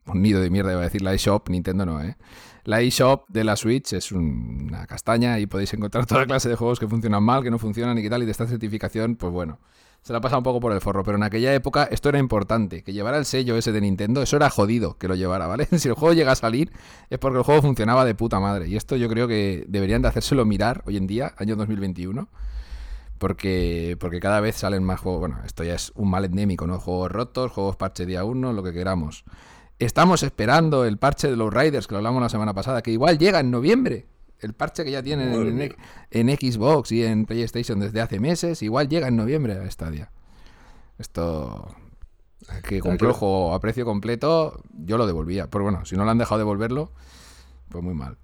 un 0.07 0.23
nido 0.23 0.41
de 0.41 0.51
mierda, 0.51 0.73
iba 0.73 0.81
a 0.81 0.85
decir 0.85 1.03
la 1.03 1.15
eShop, 1.15 1.49
Nintendo 1.49 1.87
no, 1.87 2.03
¿eh? 2.03 2.17
La 2.65 2.81
eShop 2.81 3.29
de 3.29 3.45
la 3.45 3.57
Switch 3.57 3.93
es 3.93 4.11
una 4.11 4.87
castaña 4.87 5.39
y 5.39 5.47
podéis 5.47 5.75
encontrar 5.75 6.07
toda 6.07 6.25
clase 6.27 6.49
de 6.49 6.57
juegos 6.57 6.81
que 6.81 6.89
funcionan 6.89 7.23
mal, 7.23 7.43
que 7.43 7.51
no 7.51 7.59
funcionan 7.59 7.99
y 7.99 8.03
qué 8.03 8.09
tal, 8.09 8.23
y 8.23 8.27
de 8.27 8.33
esta 8.33 8.47
certificación, 8.47 9.17
pues 9.17 9.31
bueno, 9.33 9.59
se 10.01 10.15
la 10.15 10.23
pasa 10.23 10.39
un 10.39 10.45
poco 10.45 10.61
por 10.61 10.73
el 10.73 10.81
forro, 10.81 11.05
pero 11.05 11.19
en 11.19 11.25
aquella 11.25 11.55
época 11.55 11.85
esto 11.91 12.09
era 12.09 12.19
importante, 12.19 12.83
que 12.83 12.95
llevara 12.95 13.19
el 13.19 13.27
sello 13.27 13.57
ese 13.57 13.71
de 13.71 13.83
Nintendo, 13.83 14.23
eso 14.23 14.37
era 14.37 14.49
jodido 14.49 14.97
que 14.97 15.09
lo 15.09 15.15
llevara, 15.15 15.47
¿vale? 15.47 15.67
si 15.79 15.89
el 15.89 15.95
juego 15.95 16.15
llega 16.15 16.33
a 16.33 16.37
salir 16.37 16.73
es 17.11 17.19
porque 17.19 17.39
el 17.39 17.45
juego 17.45 17.61
funcionaba 17.61 18.07
de 18.07 18.15
puta 18.15 18.41
madre, 18.41 18.67
y 18.67 18.77
esto 18.77 18.97
yo 18.97 19.11
creo 19.11 19.29
que 19.29 19.67
deberían 19.69 20.01
de 20.01 20.09
hacérselo 20.09 20.47
mirar 20.47 20.83
hoy 20.87 20.97
en 20.97 21.07
día, 21.07 21.35
año 21.37 21.57
2021 21.57 22.29
porque, 23.19 23.97
porque 24.01 24.21
cada 24.21 24.41
vez 24.41 24.57
salen 24.57 24.85
más 24.85 25.01
juegos. 25.01 25.21
Bueno, 25.21 25.39
esto 25.47 25.65
ya 25.65 25.75
es 25.75 25.93
un 25.95 26.11
mal 26.11 26.27
endémico, 26.27 26.67
¿no? 26.67 26.79
Juegos 26.79 27.11
rotos, 27.11 27.53
juegos 27.53 27.77
parche 27.77 28.05
día 28.05 28.23
1, 28.23 28.53
lo 28.53 28.63
que 28.63 28.73
queramos. 28.73 29.25
Estamos 29.79 30.23
esperando 30.23 30.85
el 30.85 30.99
parche 30.99 31.29
de 31.29 31.37
los 31.37 31.53
Riders, 31.53 31.87
que 31.87 31.95
lo 31.95 31.99
hablamos 31.99 32.23
la 32.23 32.29
semana 32.29 32.55
pasada, 32.55 32.83
que 32.83 32.93
igual 32.93 33.19
llega 33.19 33.41
en 33.41 33.51
noviembre. 33.51 34.07
El 34.39 34.53
parche 34.53 34.85
que 34.85 34.91
ya 34.91 35.03
tienen 35.03 35.75
en, 36.11 36.29
Xbox 36.29 36.93
y 36.93 37.03
en 37.05 37.25
PlayStation 37.25 37.81
desde 37.81 38.01
hace 38.01 38.21
meses, 38.21 38.63
igual 38.63 38.89
llega 38.89 39.09
en 39.09 39.17
noviembre 39.17 39.55
a 39.55 39.71
Stadia. 39.71 40.11
Esto 40.99 41.75
que 42.69 42.81
compró 42.81 43.09
el 43.09 43.15
juego 43.15 43.55
a 43.55 43.61
precio 43.61 43.85
completo, 43.85 44.61
yo 44.73 44.99
lo 44.99 45.07
devolvía. 45.07 45.49
Pero 45.49 45.65
bueno, 45.65 45.85
si 45.85 45.97
no 45.97 46.05
lo 46.05 46.11
han 46.11 46.19
dejado 46.19 46.39
devolverlo, 46.39 46.93
pues 47.71 47.83
muy 47.83 47.95
mal. 47.95 48.19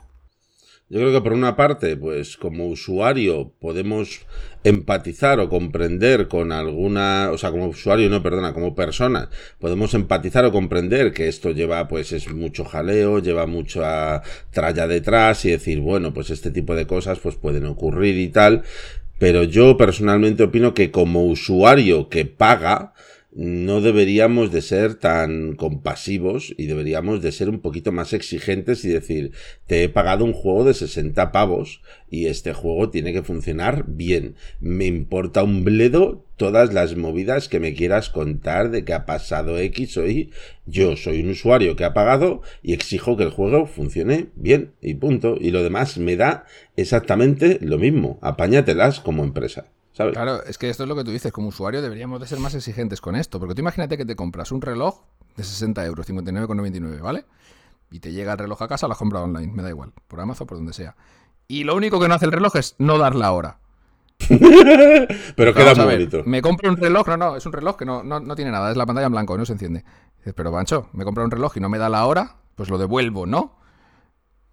Yo 0.91 0.99
creo 0.99 1.13
que 1.13 1.21
por 1.21 1.35
una 1.35 1.55
parte, 1.55 1.97
pues 1.97 2.37
como 2.37 2.67
usuario 2.67 3.53
podemos 3.61 4.23
empatizar 4.65 5.39
o 5.39 5.49
comprender 5.49 6.27
con 6.27 6.51
alguna, 6.51 7.31
o 7.33 7.39
sea, 7.39 7.53
como 7.53 7.69
usuario, 7.69 8.11
no, 8.11 8.25
perdona, 8.25 8.53
como 8.53 8.75
persona, 8.75 9.31
podemos 9.61 9.95
empatizar 9.95 10.45
o 10.45 10.51
comprender 10.51 11.13
que 11.13 11.29
esto 11.29 11.53
lleva, 11.53 11.87
pues 11.87 12.11
es 12.11 12.33
mucho 12.33 12.65
jaleo, 12.65 13.21
lleva 13.21 13.47
mucha 13.47 14.23
tralla 14.51 14.89
detrás 14.89 15.45
y 15.45 15.51
decir, 15.51 15.79
bueno, 15.79 16.13
pues 16.13 16.31
este 16.31 16.51
tipo 16.51 16.75
de 16.75 16.89
cosas 16.89 17.21
pues 17.21 17.37
pueden 17.37 17.67
ocurrir 17.67 18.19
y 18.19 18.29
tal, 18.29 18.65
pero 19.21 19.45
yo 19.45 19.77
personalmente 19.77 20.43
opino 20.43 20.75
que 20.75 20.91
como 20.91 21.23
usuario 21.25 22.09
que 22.09 22.25
paga, 22.25 22.95
no 23.33 23.81
deberíamos 23.81 24.51
de 24.51 24.61
ser 24.61 24.97
tan 24.97 25.55
compasivos 25.55 26.53
y 26.57 26.67
deberíamos 26.67 27.23
de 27.23 27.31
ser 27.31 27.49
un 27.49 27.61
poquito 27.61 27.93
más 27.93 28.13
exigentes 28.13 28.85
y 28.85 28.89
decir, 28.89 29.33
te 29.67 29.85
he 29.85 29.89
pagado 29.89 30.25
un 30.25 30.33
juego 30.33 30.65
de 30.65 30.75
60 30.75 31.31
pavos 31.31 31.81
y 32.11 32.27
este 32.27 32.53
juego 32.53 32.91
tiene 32.91 33.13
que 33.13 33.23
funcionar 33.23 33.85
bien. 33.87 34.35
Me 34.59 34.87
importa 34.87 35.45
un 35.45 35.63
bledo 35.63 36.25
todas 36.37 36.73
las 36.73 36.97
movidas 36.97 37.49
que 37.49 37.61
me 37.61 37.75
quieras 37.75 38.11
contar 38.11 38.71
de 38.71 38.85
que 38.85 38.95
ha 38.95 39.07
pasado 39.07 39.59
X 39.59 39.97
o 39.99 40.09
Y. 40.09 40.33
Yo 40.67 40.97
soy 40.97 41.21
un 41.21 41.31
usuario 41.31 41.77
que 41.77 41.85
ha 41.85 41.95
pagado 41.95 42.43
y 42.63 42.73
exijo 42.73 43.17
que 43.17 43.25
el 43.25 43.31
juego 43.31 43.67
funcione 43.67 44.29
bien 44.35 44.73
y 44.81 44.95
punto. 44.95 45.37
Y 45.39 45.51
lo 45.51 45.63
demás 45.63 45.99
me 45.99 46.17
da 46.17 46.47
exactamente 46.77 47.59
lo 47.61 47.79
mismo. 47.79 48.19
Apáñatelas 48.23 49.01
como 49.01 49.23
empresa. 49.23 49.67
Claro, 50.13 50.43
es 50.45 50.59
que 50.59 50.71
esto 50.71 50.85
es 50.85 50.89
lo 50.89 50.97
que 50.97 51.05
tú 51.05 51.11
dices, 51.11 51.33
como 51.33 51.49
usuario 51.49 51.83
deberíamos 51.83 52.21
de 52.21 52.27
ser 52.27 52.39
más 52.39 52.55
exigentes 52.55 53.01
con 53.01 53.17
esto, 53.17 53.39
porque 53.39 53.55
tú 53.55 53.61
imagínate 53.61 53.97
que 53.97 54.05
te 54.05 54.17
compras 54.17 54.53
un 54.53 54.63
reloj 54.63 55.01
de 55.37 55.45
60 55.45 55.85
euros, 55.87 56.09
59,99, 56.09 57.01
¿vale? 57.01 57.25
Y 57.91 58.01
te 58.01 58.13
llega 58.13 58.33
el 58.33 58.39
reloj 58.39 58.63
a 58.63 58.69
casa, 58.69 58.87
lo 58.87 58.93
has 58.93 58.99
comprado 58.99 59.25
online, 59.25 59.53
me 59.53 59.63
da 59.63 59.69
igual, 59.69 59.93
por 60.09 60.21
Amazon, 60.21 60.47
por 60.47 60.57
donde 60.57 60.73
sea. 60.73 60.97
Y 61.49 61.65
lo 61.65 61.75
único 61.75 61.99
que 62.01 62.09
no 62.09 62.15
hace 62.15 62.27
el 62.27 62.33
reloj 62.33 62.57
es 62.57 62.77
no 62.79 62.99
dar 62.99 63.15
la 63.15 63.33
hora. 63.33 63.59
pero 65.37 65.55
queda 65.55 65.75
muy 65.75 65.85
bonito. 65.85 66.23
Me 66.25 66.43
compro 66.43 66.71
un 66.71 66.77
reloj, 66.77 67.09
no, 67.09 67.17
no, 67.17 67.37
es 67.37 67.47
un 67.47 67.53
reloj 67.53 67.77
que 67.77 67.85
no, 67.85 68.03
no, 68.03 68.37
tiene 68.37 68.51
nada, 68.51 68.71
es 68.71 68.77
la 68.77 68.87
pantalla 68.87 69.07
en 69.07 69.13
blanco, 69.13 69.37
no 69.37 69.45
se 69.45 69.55
enciende. 69.55 69.85
Dices, 70.19 70.35
pero 70.35 70.51
Bancho, 70.51 70.89
me 70.93 71.05
compro 71.05 71.25
un 71.25 71.31
reloj 71.31 71.57
y 71.57 71.61
no 71.61 71.69
me 71.69 71.79
da 71.79 71.89
la 71.89 72.07
hora, 72.07 72.37
pues 72.55 72.69
lo 72.69 72.79
devuelvo, 72.79 73.27
¿no? 73.27 73.60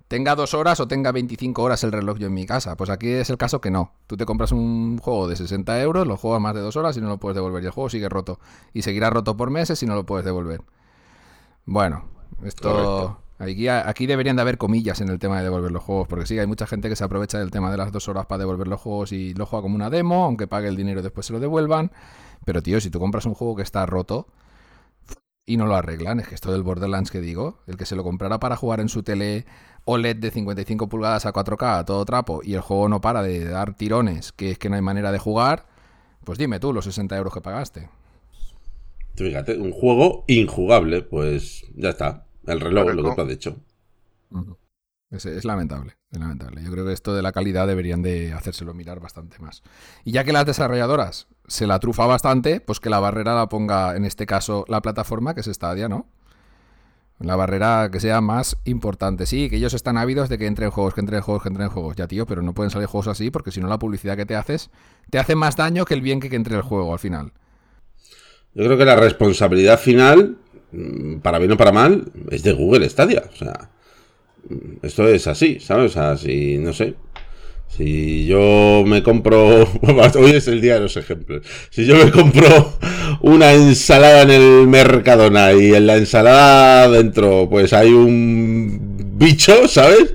Tenga 0.07 0.35
dos 0.35 0.53
horas 0.53 0.79
o 0.79 0.87
tenga 0.87 1.11
25 1.11 1.61
horas 1.61 1.83
el 1.83 1.91
reloj 1.91 2.17
yo 2.17 2.27
en 2.27 2.33
mi 2.33 2.45
casa. 2.45 2.77
Pues 2.77 2.89
aquí 2.89 3.09
es 3.09 3.29
el 3.29 3.37
caso 3.37 3.61
que 3.61 3.71
no. 3.71 3.93
Tú 4.07 4.17
te 4.17 4.25
compras 4.25 4.51
un 4.51 4.97
juego 4.99 5.27
de 5.27 5.35
60 5.35 5.81
euros, 5.81 6.07
lo 6.07 6.17
juegas 6.17 6.41
más 6.41 6.55
de 6.55 6.61
dos 6.61 6.75
horas 6.75 6.95
y 6.97 7.01
no 7.01 7.09
lo 7.09 7.17
puedes 7.17 7.35
devolver. 7.35 7.63
Y 7.63 7.65
el 7.65 7.71
juego 7.71 7.89
sigue 7.89 8.09
roto. 8.09 8.39
Y 8.73 8.81
seguirá 8.81 9.09
roto 9.09 9.35
por 9.37 9.49
meses 9.49 9.81
y 9.83 9.85
no 9.85 9.95
lo 9.95 10.05
puedes 10.05 10.25
devolver. 10.25 10.61
Bueno, 11.65 12.05
esto... 12.43 13.21
Aquí, 13.39 13.67
aquí 13.67 14.07
deberían 14.07 14.35
de 14.35 14.41
haber 14.41 14.57
comillas 14.57 14.99
en 14.99 15.09
el 15.09 15.19
tema 15.19 15.37
de 15.37 15.43
devolver 15.43 15.71
los 15.71 15.83
juegos, 15.83 16.07
porque 16.07 16.25
sí, 16.25 16.39
hay 16.39 16.47
mucha 16.47 16.65
gente 16.65 16.89
que 16.89 16.95
se 16.95 17.03
aprovecha 17.03 17.37
del 17.37 17.51
tema 17.51 17.69
de 17.69 17.77
las 17.77 17.91
dos 17.91 18.07
horas 18.07 18.25
para 18.25 18.39
devolver 18.39 18.67
los 18.67 18.81
juegos 18.81 19.11
y 19.11 19.35
lo 19.35 19.45
juega 19.45 19.61
como 19.61 19.75
una 19.75 19.91
demo, 19.91 20.25
aunque 20.25 20.47
pague 20.47 20.67
el 20.67 20.75
dinero 20.75 21.01
y 21.01 21.03
después 21.03 21.27
se 21.27 21.33
lo 21.33 21.39
devuelvan. 21.39 21.91
Pero 22.45 22.63
tío, 22.63 22.81
si 22.81 22.89
tú 22.89 22.99
compras 22.99 23.27
un 23.27 23.35
juego 23.35 23.55
que 23.55 23.61
está 23.61 23.85
roto 23.85 24.27
y 25.45 25.57
no 25.57 25.67
lo 25.67 25.75
arreglan, 25.75 26.19
es 26.19 26.27
que 26.27 26.33
esto 26.35 26.51
del 26.51 26.63
Borderlands 26.63 27.11
que 27.11 27.21
digo, 27.21 27.59
el 27.67 27.77
que 27.77 27.85
se 27.85 27.95
lo 27.95 28.03
comprara 28.03 28.39
para 28.39 28.55
jugar 28.55 28.79
en 28.79 28.89
su 28.89 29.03
tele 29.03 29.45
OLED 29.87 30.17
de 30.17 30.31
55 30.31 30.89
pulgadas 30.89 31.25
a 31.25 31.33
4K, 31.33 31.79
a 31.79 31.85
todo 31.85 32.05
trapo, 32.05 32.41
y 32.43 32.53
el 32.53 32.61
juego 32.61 32.89
no 32.89 33.01
para 33.01 33.23
de 33.23 33.45
dar 33.45 33.73
tirones, 33.73 34.33
que 34.33 34.51
es 34.51 34.59
que 34.59 34.69
no 34.69 34.75
hay 34.75 34.81
manera 34.81 35.11
de 35.11 35.17
jugar, 35.17 35.65
pues 36.25 36.37
dime 36.37 36.59
tú 36.59 36.73
los 36.73 36.85
60 36.85 37.15
euros 37.17 37.33
que 37.33 37.41
pagaste. 37.41 37.89
Fíjate, 39.15 39.57
un 39.57 39.71
juego 39.71 40.25
injugable, 40.27 41.01
pues 41.01 41.65
ya 41.75 41.89
está. 41.89 42.27
El 42.45 42.59
reloj, 42.59 42.93
lo 42.93 43.03
que 43.03 43.15
tú 43.15 43.21
has 43.21 43.27
dicho. 43.27 43.55
Es, 45.09 45.45
lamentable, 45.45 45.93
es 46.11 46.19
lamentable. 46.19 46.61
Yo 46.63 46.71
creo 46.71 46.85
que 46.85 46.91
esto 46.91 47.15
de 47.15 47.21
la 47.21 47.31
calidad 47.31 47.65
deberían 47.65 48.01
de 48.01 48.33
hacérselo 48.33 48.73
mirar 48.73 48.99
bastante 48.99 49.39
más. 49.39 49.63
Y 50.03 50.11
ya 50.11 50.25
que 50.25 50.33
las 50.33 50.45
desarrolladoras 50.45 51.27
se 51.47 51.65
la 51.65 51.79
trufa 51.79 52.05
bastante, 52.05 52.59
pues 52.59 52.81
que 52.81 52.89
la 52.89 52.99
barrera 52.99 53.35
la 53.35 53.47
ponga, 53.47 53.95
en 53.95 54.03
este 54.03 54.25
caso, 54.25 54.65
la 54.67 54.81
plataforma, 54.81 55.33
que 55.33 55.41
es 55.41 55.47
Stadia, 55.47 55.87
¿no? 55.87 56.09
La 57.19 57.35
barrera 57.35 57.89
que 57.91 57.99
sea 57.99 58.21
más 58.21 58.57
importante. 58.65 59.25
Sí, 59.25 59.49
que 59.49 59.57
ellos 59.57 59.73
están 59.73 59.97
ávidos 59.97 60.29
de 60.29 60.37
que 60.37 60.45
entren 60.45 60.69
juegos, 60.69 60.93
que 60.93 61.01
entren 61.01 61.21
juegos, 61.21 61.43
que 61.43 61.49
entren 61.49 61.69
juegos. 61.69 61.95
Ya, 61.95 62.07
tío, 62.07 62.25
pero 62.25 62.41
no 62.41 62.53
pueden 62.53 62.69
salir 62.69 62.87
juegos 62.87 63.07
así 63.07 63.31
porque 63.31 63.51
si 63.51 63.59
no 63.59 63.67
la 63.67 63.79
publicidad 63.79 64.15
que 64.15 64.25
te 64.25 64.35
haces 64.35 64.69
te 65.09 65.17
hace 65.17 65.35
más 65.35 65.55
daño 65.55 65.85
que 65.85 65.95
el 65.95 66.01
bien 66.01 66.19
que, 66.19 66.29
que 66.29 66.35
entre 66.35 66.55
el 66.55 66.61
juego 66.61 66.93
al 66.93 66.99
final. 66.99 67.31
Yo 68.53 68.65
creo 68.65 68.77
que 68.77 68.85
la 68.85 68.95
responsabilidad 68.95 69.79
final 69.79 70.37
Mm, 70.71 71.19
para 71.19 71.39
bien 71.39 71.51
o 71.53 71.57
para 71.57 71.71
mal, 71.71 72.11
es 72.29 72.43
de 72.43 72.51
Google 72.53 72.89
Stadia. 72.89 73.23
O 73.31 73.35
sea, 73.35 73.69
mm, 74.49 74.85
esto 74.85 75.07
es 75.07 75.27
así, 75.27 75.59
¿sabes? 75.59 75.91
O 75.91 75.93
sea, 75.93 76.17
si, 76.17 76.57
no 76.57 76.73
sé. 76.73 76.95
Si 77.75 78.25
yo 78.25 78.83
me 78.85 79.03
compro. 79.03 79.67
Hoy 80.15 80.31
es 80.31 80.47
el 80.47 80.61
día 80.61 80.75
de 80.75 80.81
los 80.81 80.97
ejemplos. 80.97 81.43
Si 81.69 81.85
yo 81.85 81.95
me 81.95 82.11
compro 82.11 82.73
una 83.21 83.53
ensalada 83.53 84.23
en 84.23 84.31
el 84.31 84.67
Mercadona 84.67 85.53
y 85.53 85.73
en 85.73 85.85
la 85.85 85.97
ensalada 85.97 86.89
dentro, 86.89 87.47
pues 87.49 87.73
hay 87.73 87.91
un 87.91 88.97
bicho, 89.17 89.67
¿sabes? 89.67 90.13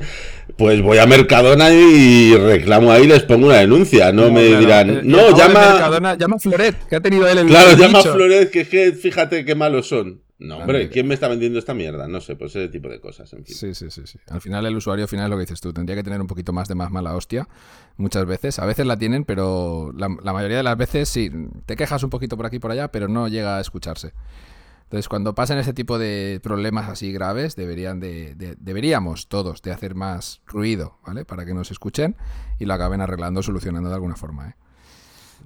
Pues 0.63 0.81
voy 0.81 0.99
a 0.99 1.07
Mercadona 1.09 1.73
y 1.73 2.37
reclamo 2.37 2.93
ahí, 2.93 3.09
les 3.09 3.25
pongo 3.25 3.47
una 3.47 3.57
denuncia. 3.57 4.13
No, 4.13 4.31
me 4.31 4.45
dirán, 4.45 4.91
eh, 4.91 5.01
no, 5.03 5.37
llama. 5.37 6.15
llama 6.17 6.37
a 6.37 6.39
Floret, 6.39 6.87
que 6.87 6.95
ha 6.95 7.01
tenido 7.01 7.27
él 7.27 7.39
el. 7.39 7.49
Claro, 7.49 7.77
llama 7.77 7.99
a 7.99 8.03
Floret, 8.03 8.49
que, 8.49 8.69
que 8.69 8.93
fíjate 8.93 9.45
qué 9.45 9.57
malos 9.57 9.89
son. 9.89 10.23
No, 10.39 10.59
hombre, 10.59 10.89
¿quién 10.89 11.09
me 11.09 11.15
está 11.15 11.27
vendiendo 11.27 11.59
esta 11.59 11.75
mierda? 11.75 12.07
No 12.07 12.21
sé, 12.21 12.37
pues 12.37 12.55
ese 12.55 12.69
tipo 12.69 12.89
de 12.89 13.01
cosas. 13.01 13.33
En 13.33 13.45
fin. 13.45 13.57
Sí, 13.57 13.75
sí, 13.75 13.91
sí, 13.91 14.03
sí. 14.05 14.21
Al 14.29 14.41
final 14.41 14.65
el 14.65 14.77
usuario 14.77 15.09
final 15.09 15.25
es 15.25 15.31
lo 15.31 15.37
que 15.37 15.43
dices 15.43 15.61
tú. 15.61 15.73
Tendría 15.73 15.97
que 15.97 16.05
tener 16.05 16.21
un 16.21 16.29
poquito 16.29 16.53
más 16.53 16.69
de 16.69 16.77
más 16.77 16.93
mala 16.93 17.17
hostia. 17.17 17.49
Muchas 17.97 18.25
veces. 18.25 18.61
A 18.61 18.65
veces 18.65 18.87
la 18.87 18.97
tienen, 18.97 19.25
pero 19.25 19.93
la, 19.97 20.09
mayoría 20.09 20.59
de 20.59 20.63
las 20.63 20.77
veces 20.77 21.09
sí. 21.09 21.29
Te 21.67 21.75
quejas 21.75 22.05
un 22.05 22.11
poquito 22.11 22.37
por 22.37 22.47
aquí 22.47 22.57
y 22.57 22.61
por 22.61 22.71
allá, 22.71 22.87
pero 22.87 23.09
no 23.09 23.27
llega 23.27 23.57
a 23.57 23.61
escucharse. 23.61 24.13
Entonces, 24.93 25.09
cuando 25.09 25.35
pasan 25.35 25.57
ese 25.57 25.73
tipo 25.73 25.99
de 25.99 26.39
problemas 26.43 26.91
así 26.91 27.15
graves, 27.15 27.57
deberían 27.57 27.99
de, 27.99 28.35
deberíamos 28.59 29.27
todos 29.27 29.63
de 29.63 29.73
hacer 29.73 29.95
más 29.95 30.43
ruido, 30.45 30.99
¿vale? 31.07 31.25
Para 31.25 31.47
que 31.47 31.55
nos 31.55 31.71
escuchen 31.71 32.15
y 32.59 32.67
lo 32.67 32.75
acaben 32.75 33.01
arreglando, 33.01 33.43
solucionando 33.43 33.89
de 33.89 33.95
alguna 33.95 34.17
forma, 34.17 34.51
¿eh? 34.51 34.55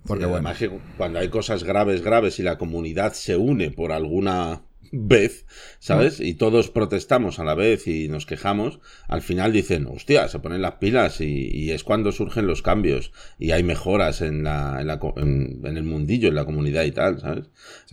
Porque 0.04 0.26
bueno. 0.26 0.48
Además, 0.48 0.80
cuando 0.96 1.20
hay 1.20 1.28
cosas 1.28 1.62
graves, 1.62 2.02
graves 2.02 2.40
y 2.40 2.42
la 2.42 2.58
comunidad 2.58 3.12
se 3.12 3.36
une 3.36 3.70
por 3.70 3.92
alguna 3.92 4.62
vez, 4.92 5.46
¿sabes? 5.78 6.20
Y 6.20 6.34
todos 6.34 6.70
protestamos 6.70 7.38
a 7.38 7.44
la 7.44 7.54
vez 7.54 7.86
y 7.86 8.08
nos 8.08 8.26
quejamos, 8.26 8.80
al 9.08 9.22
final 9.22 9.52
dicen, 9.52 9.86
hostia, 9.86 10.28
se 10.28 10.38
ponen 10.38 10.62
las 10.62 10.74
pilas 10.74 11.20
y, 11.20 11.70
es 11.70 11.84
cuando 11.84 12.12
surgen 12.12 12.46
los 12.46 12.62
cambios 12.62 13.12
y 13.38 13.50
hay 13.50 13.62
mejoras 13.62 14.20
en, 14.20 14.44
la, 14.44 14.80
en, 15.16 15.60
el 15.64 15.84
mundillo, 15.84 16.28
en 16.28 16.34
la 16.34 16.44
comunidad 16.44 16.84
y 16.84 16.92
tal, 16.92 17.20
¿sabes? 17.20 17.46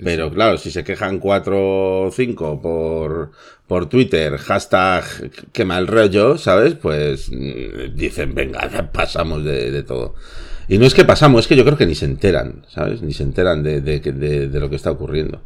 Pero 0.04 0.32
claro, 0.32 0.58
si 0.58 0.72
se 0.72 0.84
quejan 0.84 1.20
cuatro 1.20 2.04
o 2.04 2.12
cinco 2.12 2.62
por, 2.62 3.32
por 3.68 3.90
Twitter, 3.90 4.38
hashtag 4.38 5.04
que 5.52 5.66
mal 5.66 5.88
rollo, 5.88 6.38
¿sabes? 6.38 6.76
Pues 6.76 7.32
mm, 7.32 7.96
dicen, 7.96 8.36
venga, 8.36 8.92
pasamos 8.92 9.44
de, 9.44 9.84
todo. 9.84 10.16
Y 10.68 10.78
no 10.78 10.86
es 10.86 10.94
que 10.94 11.06
pasamos, 11.06 11.42
es 11.42 11.48
que 11.48 11.56
yo 11.56 11.66
creo 11.66 11.78
que 11.78 11.86
ni 11.86 11.96
se 11.96 12.06
enteran, 12.06 12.66
¿sabes? 12.70 13.02
Ni 13.02 13.14
se 13.14 13.24
enteran 13.24 13.64
de, 13.64 13.82
de 13.82 14.60
lo 14.60 14.70
que 14.70 14.76
está 14.76 14.92
ocurriendo. 14.92 15.42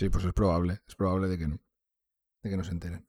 Sí, 0.00 0.08
pues 0.08 0.24
es 0.24 0.32
probable, 0.32 0.80
es 0.88 0.94
probable 0.94 1.28
de 1.28 1.36
que 1.36 1.46
no, 1.46 1.58
de 2.42 2.48
que 2.48 2.56
no 2.56 2.64
se 2.64 2.70
enteren. 2.70 3.04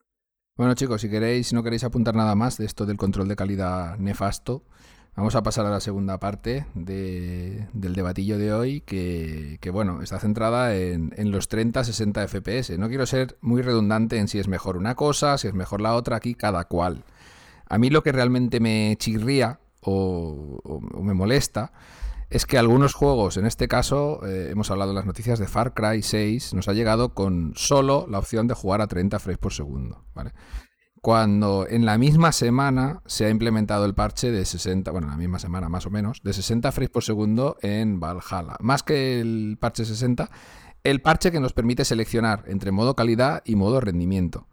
Bueno 0.58 0.74
chicos, 0.74 1.00
si 1.00 1.10
queréis, 1.10 1.48
si 1.48 1.56
no 1.56 1.64
queréis 1.64 1.86
apuntar 1.86 2.16
nada 2.16 2.36
más 2.36 2.58
de 2.58 2.66
esto 2.66 2.86
del 2.86 2.98
control 2.98 3.30
de 3.30 3.38
calidad 3.38 3.98
nefasto, 3.98 4.66
vamos 5.16 5.36
a 5.36 5.42
pasar 5.42 5.66
a 5.66 5.70
la 5.70 5.80
segunda 5.80 6.20
parte 6.20 6.66
del 6.74 7.94
debatillo 7.96 8.38
de 8.38 8.52
hoy, 8.52 8.82
que, 8.82 9.58
bueno, 9.72 10.02
está 10.02 10.20
centrada 10.20 10.76
en, 10.76 11.14
en 11.16 11.32
los 11.32 11.50
30-60 11.50 12.28
FPS. 12.28 12.78
No 12.78 12.90
quiero 12.90 13.06
ser 13.06 13.38
muy 13.40 13.62
redundante 13.62 14.18
en 14.18 14.28
si 14.28 14.40
es 14.40 14.50
mejor 14.50 14.76
una 14.76 14.96
cosa, 14.96 15.38
si 15.38 15.48
es 15.48 15.54
mejor 15.54 15.80
la 15.80 15.96
otra, 15.96 16.18
aquí 16.18 16.36
cada 16.36 16.66
cual. 16.66 17.06
A 17.70 17.78
mí 17.78 17.90
lo 17.90 18.04
que 18.04 18.12
realmente 18.12 18.60
me 18.60 18.98
chirría 19.00 19.62
o 19.80 20.82
me 21.02 21.14
molesta 21.14 21.72
es 22.32 22.46
que 22.46 22.58
algunos 22.58 22.94
juegos, 22.94 23.36
en 23.36 23.46
este 23.46 23.68
caso, 23.68 24.26
eh, 24.26 24.48
hemos 24.52 24.72
hablado 24.72 24.92
en 24.92 24.96
las 24.96 25.06
noticias 25.06 25.38
de 25.38 25.48
Far 25.48 25.74
Cry 25.74 26.02
6, 26.02 26.54
nos 26.54 26.70
ha 26.70 26.74
llegado 26.74 27.14
con 27.14 27.52
solo 27.58 28.08
la 28.10 28.20
opción 28.20 28.48
de 28.48 28.54
jugar 28.54 28.80
a 28.80 28.88
30 28.88 29.20
frames 29.20 29.38
por 29.38 29.52
segundo. 29.52 30.06
Cuando 31.02 31.68
en 31.70 31.86
la 31.86 31.98
misma 31.98 32.32
semana 32.32 33.02
se 33.06 33.26
ha 33.26 33.30
implementado 33.30 33.84
el 33.84 33.96
parche 33.96 34.32
de 34.32 34.46
60, 34.46 34.92
bueno, 34.92 35.08
en 35.08 35.12
la 35.12 35.18
misma 35.18 35.40
semana 35.40 35.68
más 35.68 35.86
o 35.86 35.90
menos, 35.90 36.22
de 36.24 36.32
60 36.32 36.72
frames 36.72 36.90
por 36.90 37.04
segundo 37.04 37.58
en 37.62 38.00
Valhalla. 38.00 38.56
Más 38.62 38.82
que 38.84 39.20
el 39.20 39.58
parche 39.60 39.84
60, 39.84 40.30
el 40.86 41.02
parche 41.02 41.34
que 41.34 41.42
nos 41.42 41.52
permite 41.52 41.84
seleccionar 41.84 42.46
entre 42.48 42.72
modo 42.72 42.96
calidad 42.96 43.42
y 43.44 43.58
modo 43.58 43.82
rendimiento. 43.82 44.48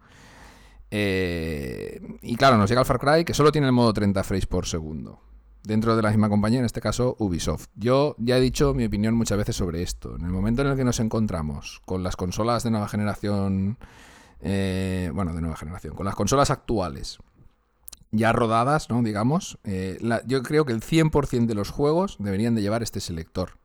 Eh, 0.91 2.01
y 2.23 2.35
claro, 2.35 2.57
nos 2.57 2.69
llega 2.69 2.81
el 2.81 2.87
Far 2.87 2.99
Cry 2.99 3.23
que 3.23 3.33
solo 3.33 3.53
tiene 3.53 3.67
el 3.67 3.73
modo 3.73 3.93
30 3.93 4.21
frames 4.25 4.47
por 4.47 4.65
segundo 4.65 5.28
dentro 5.63 5.95
de 5.95 6.01
la 6.01 6.09
misma 6.09 6.29
compañía, 6.29 6.59
en 6.59 6.65
este 6.65 6.81
caso 6.81 7.15
Ubisoft. 7.19 7.67
Yo 7.75 8.15
ya 8.17 8.37
he 8.37 8.41
dicho 8.41 8.73
mi 8.73 8.85
opinión 8.85 9.13
muchas 9.15 9.37
veces 9.37 9.55
sobre 9.55 9.81
esto. 9.81 10.15
En 10.15 10.25
el 10.25 10.31
momento 10.31 10.61
en 10.61 10.69
el 10.69 10.77
que 10.77 10.83
nos 10.83 10.99
encontramos 10.99 11.81
con 11.85 12.03
las 12.03 12.15
consolas 12.15 12.63
de 12.63 12.71
nueva 12.71 12.87
generación, 12.87 13.77
eh, 14.41 15.11
bueno, 15.13 15.33
de 15.33 15.41
nueva 15.41 15.57
generación, 15.57 15.95
con 15.95 16.05
las 16.05 16.15
consolas 16.15 16.49
actuales 16.51 17.19
ya 18.11 18.31
rodadas, 18.31 18.89
¿no? 18.89 19.01
Digamos, 19.03 19.59
eh, 19.63 19.99
yo 20.25 20.41
creo 20.43 20.65
que 20.65 20.73
el 20.73 20.81
100% 20.81 21.45
de 21.45 21.55
los 21.55 21.69
juegos 21.69 22.17
deberían 22.19 22.55
de 22.55 22.61
llevar 22.61 22.83
este 22.83 22.99
selector. 22.99 23.57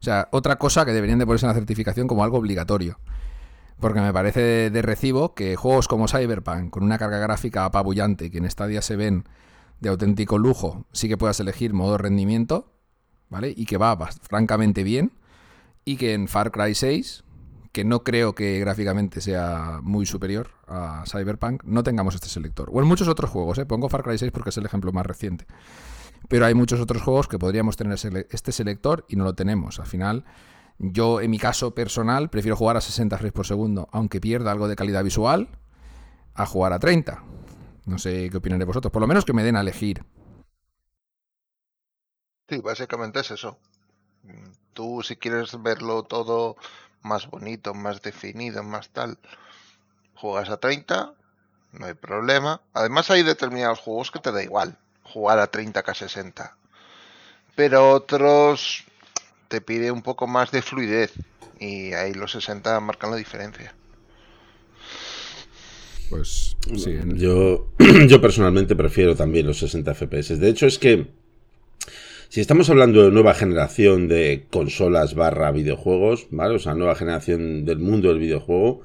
O 0.00 0.02
sea, 0.02 0.28
otra 0.32 0.56
cosa 0.56 0.84
que 0.84 0.92
deberían 0.92 1.18
de 1.18 1.26
ponerse 1.26 1.46
en 1.46 1.48
la 1.48 1.54
certificación 1.54 2.08
como 2.08 2.24
algo 2.24 2.38
obligatorio. 2.38 2.98
Porque 3.80 4.00
me 4.00 4.12
parece 4.12 4.70
de 4.70 4.82
recibo 4.82 5.34
que 5.34 5.56
juegos 5.56 5.88
como 5.88 6.06
Cyberpunk, 6.06 6.70
con 6.70 6.82
una 6.82 6.98
carga 6.98 7.18
gráfica 7.18 7.64
apabullante, 7.64 8.30
que 8.30 8.38
en 8.38 8.50
Stadia 8.50 8.82
se 8.82 8.96
ven 8.96 9.24
de 9.80 9.88
auténtico 9.88 10.38
lujo, 10.38 10.86
sí 10.92 11.08
que 11.08 11.16
puedas 11.16 11.40
elegir 11.40 11.72
modo 11.72 11.98
rendimiento, 11.98 12.72
¿vale? 13.28 13.52
Y 13.56 13.66
que 13.66 13.76
va 13.76 13.96
francamente 14.22 14.82
bien. 14.82 15.12
Y 15.84 15.96
que 15.96 16.12
en 16.12 16.28
Far 16.28 16.50
Cry 16.50 16.74
6, 16.74 17.24
que 17.72 17.84
no 17.84 18.04
creo 18.04 18.34
que 18.34 18.58
gráficamente 18.60 19.20
sea 19.20 19.80
muy 19.82 20.04
superior 20.04 20.50
a 20.66 21.04
Cyberpunk, 21.06 21.64
no 21.64 21.82
tengamos 21.82 22.14
este 22.14 22.28
selector. 22.28 22.68
O 22.72 22.80
en 22.80 22.86
muchos 22.86 23.08
otros 23.08 23.30
juegos, 23.30 23.58
¿eh? 23.58 23.66
Pongo 23.66 23.88
Far 23.88 24.02
Cry 24.02 24.18
6 24.18 24.32
porque 24.32 24.50
es 24.50 24.56
el 24.58 24.66
ejemplo 24.66 24.92
más 24.92 25.06
reciente. 25.06 25.46
Pero 26.28 26.44
hay 26.44 26.54
muchos 26.54 26.80
otros 26.80 27.02
juegos 27.02 27.28
que 27.28 27.38
podríamos 27.38 27.76
tener 27.76 27.98
este 28.30 28.52
selector 28.52 29.06
y 29.08 29.16
no 29.16 29.24
lo 29.24 29.34
tenemos. 29.34 29.80
Al 29.80 29.86
final, 29.86 30.24
yo 30.78 31.20
en 31.20 31.30
mi 31.30 31.38
caso 31.38 31.74
personal 31.74 32.28
prefiero 32.28 32.56
jugar 32.56 32.76
a 32.76 32.80
60 32.80 33.16
frames 33.16 33.32
por 33.32 33.46
segundo, 33.46 33.88
aunque 33.92 34.20
pierda 34.20 34.52
algo 34.52 34.68
de 34.68 34.76
calidad 34.76 35.02
visual, 35.02 35.48
a 36.34 36.46
jugar 36.46 36.72
a 36.72 36.78
30. 36.78 37.22
No 37.86 37.98
sé 37.98 38.30
qué 38.30 38.36
opinaré 38.36 38.64
vosotros, 38.64 38.92
por 38.92 39.02
lo 39.02 39.08
menos 39.08 39.24
que 39.24 39.32
me 39.32 39.42
den 39.42 39.56
a 39.56 39.60
elegir. 39.60 40.04
Sí, 42.48 42.58
básicamente 42.58 43.20
es 43.20 43.30
eso. 43.30 43.58
Tú 44.72 45.02
si 45.02 45.16
quieres 45.16 45.62
verlo 45.62 46.02
todo 46.02 46.56
más 47.02 47.28
bonito, 47.28 47.74
más 47.74 48.02
definido, 48.02 48.62
más 48.62 48.90
tal, 48.90 49.18
juegas 50.14 50.50
a 50.50 50.58
30, 50.58 51.14
no 51.72 51.86
hay 51.86 51.94
problema. 51.94 52.60
Además 52.74 53.10
hay 53.10 53.22
determinados 53.22 53.78
juegos 53.78 54.10
que 54.10 54.18
te 54.18 54.32
da 54.32 54.42
igual 54.42 54.76
jugar 55.04 55.38
a 55.38 55.48
30 55.48 55.82
que 55.82 55.90
a 55.90 55.94
60. 55.94 56.56
Pero 57.56 57.92
otros 57.92 58.84
te 59.48 59.60
pide 59.60 59.90
un 59.90 60.02
poco 60.02 60.26
más 60.26 60.50
de 60.50 60.62
fluidez 60.62 61.12
y 61.58 61.92
ahí 61.92 62.14
los 62.14 62.32
60 62.32 62.78
marcan 62.80 63.10
la 63.10 63.16
diferencia. 63.16 63.74
Pues 66.10 66.56
sí. 66.76 66.98
Yo, 67.14 67.68
yo 68.08 68.20
personalmente 68.20 68.76
prefiero 68.76 69.14
también 69.14 69.46
los 69.46 69.58
60 69.58 69.94
FPS. 69.94 70.38
De 70.38 70.48
hecho, 70.48 70.66
es 70.66 70.78
que 70.78 71.06
si 72.28 72.40
estamos 72.40 72.70
hablando 72.70 73.02
de 73.02 73.10
nueva 73.10 73.34
generación 73.34 74.06
de 74.06 74.46
consolas 74.50 75.14
barra 75.14 75.50
videojuegos, 75.50 76.28
¿vale? 76.30 76.56
O 76.56 76.58
sea, 76.58 76.74
nueva 76.74 76.94
generación 76.94 77.64
del 77.64 77.78
mundo 77.78 78.08
del 78.08 78.18
videojuego, 78.18 78.82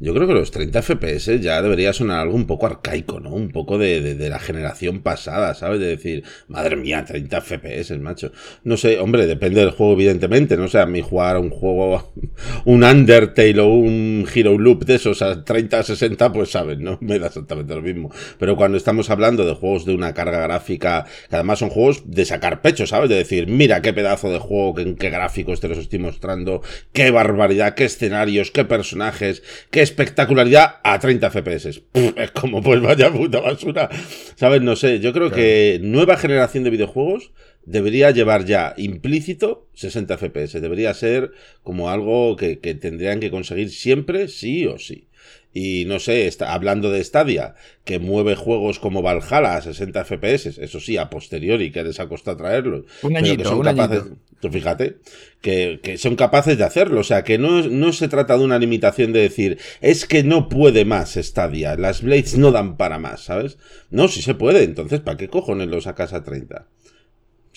yo 0.00 0.14
creo 0.14 0.28
que 0.28 0.34
los 0.34 0.50
30 0.50 0.82
FPS 0.82 1.40
ya 1.40 1.60
debería 1.60 1.92
sonar 1.92 2.20
algo 2.20 2.36
un 2.36 2.46
poco 2.46 2.66
arcaico, 2.66 3.18
¿no? 3.18 3.30
Un 3.30 3.50
poco 3.50 3.78
de, 3.78 4.14
de, 4.14 4.28
la 4.28 4.38
generación 4.38 5.00
pasada, 5.00 5.54
¿sabes? 5.54 5.80
De 5.80 5.86
decir, 5.86 6.22
madre 6.46 6.76
mía, 6.76 7.04
30 7.04 7.40
FPS, 7.40 7.98
macho. 7.98 8.30
No 8.62 8.76
sé, 8.76 8.98
hombre, 9.00 9.26
depende 9.26 9.60
del 9.60 9.70
juego, 9.70 9.94
evidentemente, 9.94 10.56
¿no? 10.56 10.64
O 10.64 10.68
sea, 10.68 10.82
a 10.82 10.86
mí 10.86 11.00
jugar 11.00 11.36
un 11.38 11.50
juego, 11.50 12.12
un 12.64 12.84
Undertale 12.84 13.58
o 13.60 13.66
un 13.68 14.26
Hero 14.32 14.56
Loop 14.56 14.84
de 14.84 14.94
esos 14.94 15.20
a 15.22 15.44
30 15.44 15.82
60, 15.82 16.32
pues 16.32 16.50
sabes, 16.50 16.78
¿no? 16.78 16.98
Me 17.00 17.18
da 17.18 17.26
exactamente 17.26 17.74
lo 17.74 17.82
mismo. 17.82 18.12
Pero 18.38 18.56
cuando 18.56 18.76
estamos 18.76 19.10
hablando 19.10 19.44
de 19.44 19.54
juegos 19.54 19.84
de 19.84 19.94
una 19.94 20.14
carga 20.14 20.40
gráfica, 20.40 21.06
que 21.28 21.36
además 21.36 21.58
son 21.58 21.70
juegos 21.70 22.04
de 22.06 22.24
sacar 22.24 22.62
pecho, 22.62 22.86
¿sabes? 22.86 23.08
De 23.08 23.16
decir, 23.16 23.48
mira 23.48 23.82
qué 23.82 23.92
pedazo 23.92 24.30
de 24.30 24.38
juego, 24.38 24.78
en 24.78 24.96
qué 24.96 25.10
gráficos 25.10 25.60
te 25.60 25.68
los 25.68 25.78
estoy 25.78 25.98
mostrando, 25.98 26.62
qué 26.92 27.10
barbaridad, 27.10 27.74
qué 27.74 27.84
escenarios, 27.84 28.52
qué 28.52 28.64
personajes, 28.64 29.42
qué 29.70 29.87
espectacularidad 29.88 30.76
a 30.82 30.98
30 30.98 31.30
FPS. 31.30 31.82
es 32.16 32.30
como, 32.32 32.62
pues 32.62 32.80
vaya 32.80 33.10
puta 33.12 33.40
basura. 33.40 33.88
¿Sabes? 34.36 34.62
No 34.62 34.76
sé, 34.76 35.00
yo 35.00 35.12
creo 35.12 35.30
que 35.30 35.80
nueva 35.82 36.16
generación 36.16 36.64
de 36.64 36.70
videojuegos 36.70 37.32
debería 37.64 38.10
llevar 38.10 38.44
ya 38.44 38.74
implícito 38.76 39.68
60 39.74 40.16
FPS. 40.18 40.60
Debería 40.60 40.94
ser 40.94 41.32
como 41.62 41.90
algo 41.90 42.36
que, 42.36 42.60
que 42.60 42.74
tendrían 42.74 43.20
que 43.20 43.30
conseguir 43.30 43.70
siempre, 43.70 44.28
sí 44.28 44.66
o 44.66 44.78
sí. 44.78 45.07
Y 45.52 45.84
no 45.86 45.98
sé, 45.98 46.26
está, 46.26 46.52
hablando 46.52 46.90
de 46.90 47.02
Stadia, 47.02 47.54
que 47.84 47.98
mueve 47.98 48.36
juegos 48.36 48.78
como 48.78 49.02
Valhalla 49.02 49.56
a 49.56 49.62
60 49.62 50.04
FPS, 50.04 50.58
eso 50.58 50.80
sí, 50.80 50.96
a 50.96 51.10
posteriori, 51.10 51.72
que 51.72 51.82
les 51.82 52.00
ha 52.00 52.08
costado 52.08 52.36
traerlos. 52.36 52.84
Un 53.02 53.16
añito, 53.16 53.56
un 53.56 53.64
capaces, 53.64 54.04
Tú 54.40 54.50
fíjate, 54.50 54.98
que, 55.40 55.80
que, 55.82 55.98
son 55.98 56.14
capaces 56.14 56.56
de 56.56 56.62
hacerlo. 56.62 57.00
O 57.00 57.04
sea, 57.04 57.24
que 57.24 57.38
no, 57.38 57.62
no 57.62 57.92
se 57.92 58.06
trata 58.06 58.38
de 58.38 58.44
una 58.44 58.58
limitación 58.58 59.12
de 59.12 59.20
decir, 59.20 59.58
es 59.80 60.06
que 60.06 60.22
no 60.22 60.48
puede 60.48 60.84
más 60.84 61.14
Stadia, 61.14 61.76
las 61.76 62.02
Blades 62.02 62.38
no 62.38 62.52
dan 62.52 62.76
para 62.76 62.98
más, 62.98 63.24
¿sabes? 63.24 63.58
No, 63.90 64.06
si 64.06 64.22
se 64.22 64.34
puede, 64.34 64.62
entonces, 64.62 65.00
¿para 65.00 65.16
qué 65.16 65.28
cojones 65.28 65.68
lo 65.68 65.80
sacas 65.80 66.12
a 66.12 66.22
30? 66.22 66.66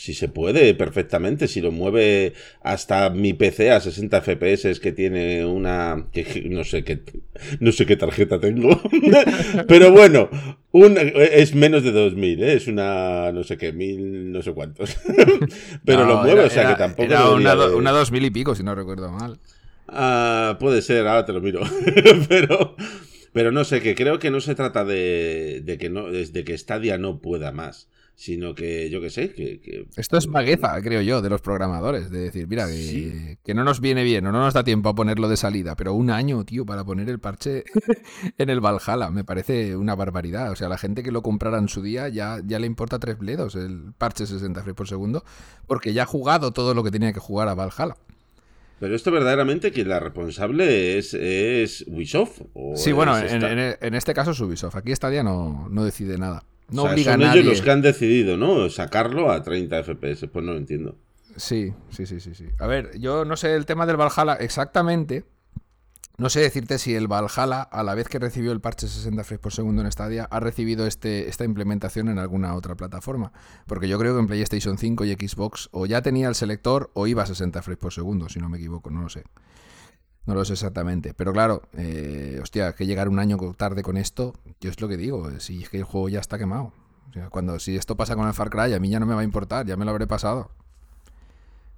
Si 0.02 0.16
se 0.16 0.30
puede 0.30 0.74
perfectamente, 0.74 1.48
si 1.48 1.62
lo 1.62 1.72
mueve 1.72 2.34
hasta 2.64 3.12
mi 3.12 3.34
PC 3.34 3.70
a 3.70 3.80
60 3.80 4.20
FPS 4.24 4.80
que 4.80 4.92
tiene 4.92 5.46
una 5.46 6.08
que 6.12 6.48
no 6.50 6.64
sé 6.64 6.84
qué 6.84 7.04
no 7.60 7.72
sé 7.72 7.86
qué 7.86 7.98
tarjeta 7.98 8.40
tengo. 8.40 8.82
Pero 9.68 9.92
bueno, 9.92 10.28
un, 10.72 10.98
es 10.98 11.54
menos 11.54 11.84
de 11.84 11.92
2000, 11.92 12.42
¿eh? 12.42 12.54
es 12.54 12.66
una 12.66 13.32
no 13.32 13.44
sé 13.44 13.60
qué, 13.60 13.74
mil 13.74 14.32
no 14.32 14.42
sé 14.42 14.54
cuántos. 14.54 14.98
Pero 15.86 16.06
lo 16.06 16.24
mueve, 16.24 16.46
o 16.46 16.50
sea 16.50 16.70
que 16.70 16.80
tampoco 16.80 17.04
era 17.04 17.30
una, 17.30 17.54
una 17.68 17.92
2000 17.92 18.26
y 18.26 18.32
pico 18.32 18.56
si 18.56 18.64
no 18.64 18.74
recuerdo 18.74 19.12
mal. 19.12 19.38
Ah, 19.88 20.58
puede 20.60 20.82
ser, 20.82 21.06
ahora 21.06 21.28
te 21.28 21.34
lo 21.34 21.42
miro. 21.42 21.62
Pero 22.28 22.76
pero 23.34 23.52
no 23.52 23.64
sé, 23.64 23.82
que 23.82 23.94
creo 23.94 24.18
que 24.18 24.32
no 24.32 24.42
se 24.42 24.56
trata 24.56 24.84
de, 24.84 25.62
de 25.64 25.78
que 25.78 25.90
no 25.90 26.12
de 26.12 26.44
que 26.44 26.58
Stadia 26.58 26.98
no 26.98 27.20
pueda 27.20 27.52
más 27.52 27.88
sino 28.22 28.54
que 28.54 28.88
yo 28.92 29.02
qué 29.02 29.10
sé, 29.10 29.34
que, 29.34 29.88
Esto 29.96 30.16
es 30.16 30.28
vagueza, 30.28 30.80
creo 30.84 31.02
yo, 31.02 31.24
de 31.24 31.30
los 31.32 31.42
programadores, 31.42 32.12
de 32.12 32.20
decir, 32.20 32.48
mira, 32.48 32.68
que, 32.68 33.54
no 33.56 33.64
nos 33.64 33.82
viene 33.82 34.04
bien 34.04 34.28
o 34.28 34.32
no 34.32 34.42
nos 34.42 34.54
da 34.54 34.64
tiempo 34.64 34.90
a 34.90 34.94
ponerlo 34.94 35.28
de 35.28 35.38
salida, 35.38 35.76
pero 35.76 35.96
un 35.96 36.12
año, 36.12 36.46
tío, 36.46 36.64
para 36.64 36.84
poner 36.84 37.10
el 37.10 37.18
parche 37.18 37.64
en 38.38 38.52
el 38.52 38.60
Valhalla, 38.62 39.10
me 39.10 39.24
parece 39.24 39.76
una 39.76 39.96
barbaridad. 39.96 40.52
O 40.52 40.56
sea, 40.56 40.70
la 40.70 40.78
gente 40.78 41.02
que 41.02 41.12
lo 41.12 41.24
comprara 41.24 41.58
en 41.58 41.68
su 41.68 41.82
día 41.82 42.10
ya, 42.10 42.40
ya 42.46 42.60
le 42.60 42.68
importa 42.68 43.00
tres 43.00 43.18
bledos 43.18 43.56
el 43.56 43.92
parche 43.98 44.28
60 44.28 44.62
frames 44.62 44.78
por 44.78 44.88
segundo, 44.88 45.24
porque 45.66 45.92
ya 45.92 46.04
ha 46.04 46.06
jugado 46.06 46.52
todo 46.52 46.76
lo 46.76 46.84
que 46.84 46.92
tenía 46.92 47.14
que 47.14 47.20
jugar 47.20 47.48
a 47.48 47.56
Valhalla. 47.56 47.96
Pero 48.80 48.96
esto 48.96 49.10
verdaderamente 49.10 49.72
que 49.72 49.84
la 49.84 50.00
responsable 50.00 51.00
es, 51.00 51.16
es 51.16 51.86
Ubisoft. 51.88 52.42
sí, 52.76 52.92
bueno, 52.92 53.18
en, 53.18 53.96
este 53.96 54.14
caso 54.14 54.30
es 54.30 54.40
Ubisoft. 54.40 54.76
Aquí 54.76 54.96
Stadia 54.96 55.24
no, 55.24 55.68
no 55.72 55.84
decide 55.84 56.20
nada. 56.20 56.44
No 56.72 56.84
son 56.84 57.22
ellos 57.22 57.46
los 57.46 57.62
que 57.62 57.72
han 57.72 57.82
decidido, 57.82 58.38
¿no? 58.38 58.70
Sacarlo 58.70 59.32
a 59.32 59.44
30 59.44 59.84
FPS, 59.84 60.28
pues 60.28 60.46
no 60.46 60.54
lo 60.54 60.58
entiendo. 60.58 60.96
Sí, 61.36 61.74
sí, 61.90 62.06
sí, 62.06 62.20
sí, 62.20 62.34
sí. 62.36 62.46
A 62.60 62.68
ver, 62.68 63.00
yo 63.00 63.26
no 63.26 63.38
sé 63.38 63.56
el 63.56 63.66
tema 63.66 63.86
del 63.86 63.98
Valhalla 63.98 64.36
exactamente. 64.36 65.26
No 66.18 66.30
sé 66.30 66.42
decirte 66.42 66.78
si 66.78 66.94
el 66.94 67.08
Valhalla, 67.08 67.62
a 67.64 67.84
la 67.84 67.96
vez 67.96 68.08
que 68.08 68.20
recibió 68.20 68.52
el 68.52 68.62
parche 68.62 68.88
60 68.88 69.24
frames 69.24 69.42
por 69.42 69.54
segundo 69.54 69.82
en 69.82 69.92
Stadia, 69.92 70.28
ha 70.30 70.40
recibido 70.40 70.86
este, 70.86 71.30
esta 71.30 71.46
implementación 71.46 72.10
en 72.10 72.20
alguna 72.20 72.54
otra 72.54 72.76
plataforma. 72.76 73.32
Porque 73.66 73.88
yo 73.88 73.98
creo 73.98 74.14
que 74.14 74.20
en 74.20 74.28
PlayStation 74.28 74.78
5 74.78 75.06
y 75.06 75.14
Xbox 75.14 75.70
o 75.72 75.86
ya 75.86 76.02
tenía 76.02 76.28
el 76.28 76.36
selector 76.36 76.92
o 76.94 77.08
iba 77.08 77.24
a 77.24 77.26
60 77.26 77.62
frames 77.62 77.80
por 77.80 77.94
segundo, 77.94 78.30
si 78.30 78.40
no 78.40 78.50
me 78.50 78.58
equivoco, 78.58 78.92
no 78.92 79.02
lo 79.02 79.10
sé. 79.10 79.24
No 80.26 80.36
lo 80.36 80.46
sé 80.46 80.54
exactamente. 80.54 81.14
Pero 81.16 81.34
claro, 81.34 81.64
eh, 81.78 82.40
hostia, 82.42 82.74
que 82.74 82.86
llegar 82.86 83.10
un 83.10 83.20
año 83.20 83.38
tarde 83.58 83.82
con 83.82 83.98
esto, 83.98 84.34
yo 84.60 84.70
es 84.70 84.80
lo 84.80 84.88
que 84.88 84.98
digo, 84.98 85.30
eh, 85.30 85.40
si 85.40 85.64
es 85.64 85.70
que 85.70 85.78
el 85.78 85.84
juego 85.84 86.10
ya 86.10 86.20
está 86.20 86.38
quemado. 86.38 86.74
O 87.10 87.14
sea, 87.14 87.30
cuando 87.30 87.60
si 87.60 87.76
esto 87.76 87.98
pasa 87.98 88.16
con 88.16 88.28
el 88.28 88.34
Far 88.34 88.50
Cry, 88.50 88.74
a 88.74 88.80
mí 88.80 88.90
ya 88.90 89.00
no 89.00 89.06
me 89.06 89.16
va 89.16 89.22
a 89.22 89.26
importar, 89.26 89.66
ya 89.66 89.76
me 89.76 89.86
lo 89.86 89.92
habré 89.92 90.08
pasado. 90.08 90.52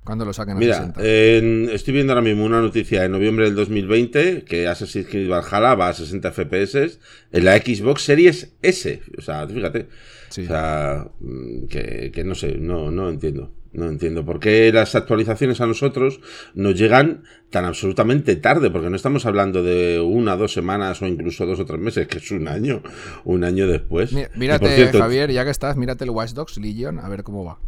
Cuando 0.03 0.25
lo 0.25 0.33
saquen 0.33 0.57
a 0.57 0.59
Mira, 0.59 0.93
estoy 0.97 1.93
viendo 1.93 2.11
ahora 2.11 2.21
mismo 2.21 2.43
una 2.43 2.59
noticia 2.59 3.05
en 3.05 3.11
noviembre 3.13 3.45
del 3.45 3.55
2020 3.55 4.43
que 4.43 4.67
Assassin's 4.67 5.07
Creed 5.07 5.29
Valhalla 5.29 5.75
va 5.75 5.87
a 5.87 5.93
60 5.93 6.29
FPS 6.33 6.99
en 7.31 7.45
la 7.45 7.55
Xbox 7.57 8.01
Series 8.01 8.53
S. 8.61 9.01
O 9.17 9.21
sea, 9.21 9.47
fíjate. 9.47 9.87
O 10.29 10.33
sea, 10.33 11.07
mm, 11.21 11.67
que, 11.67 12.11
que 12.13 12.23
no 12.25 12.35
sé, 12.35 12.57
no, 12.57 12.91
no 12.91 13.09
entiendo. 13.09 13.53
No 13.73 13.87
entiendo 13.87 14.23
por 14.23 14.39
qué 14.39 14.71
las 14.71 14.93
actualizaciones 14.93 15.59
a 15.59 15.65
nosotros 15.65 16.19
nos 16.53 16.75
llegan 16.75 17.23
tan 17.49 17.65
absolutamente 17.65 18.35
tarde, 18.35 18.69
porque 18.69 18.89
no 18.89 18.95
estamos 18.95 19.25
hablando 19.25 19.63
de 19.63 19.99
una, 19.99 20.35
dos 20.37 20.53
semanas 20.53 21.01
o 21.01 21.07
incluso 21.07 21.45
dos 21.45 21.59
o 21.59 21.65
tres 21.65 21.79
meses, 21.79 22.07
que 22.07 22.19
es 22.19 22.31
un 22.31 22.47
año, 22.47 22.83
un 23.25 23.43
año 23.43 23.67
después. 23.67 24.13
Mírate, 24.35 24.91
Javier, 24.91 25.31
ya 25.31 25.43
que 25.43 25.51
estás, 25.51 25.75
mírate 25.75 26.03
el 26.03 26.11
Watch 26.11 26.33
Dogs 26.33 26.57
Legion, 26.57 26.99
a 26.99 27.09
ver 27.09 27.23
cómo 27.23 27.43
va. 27.43 27.59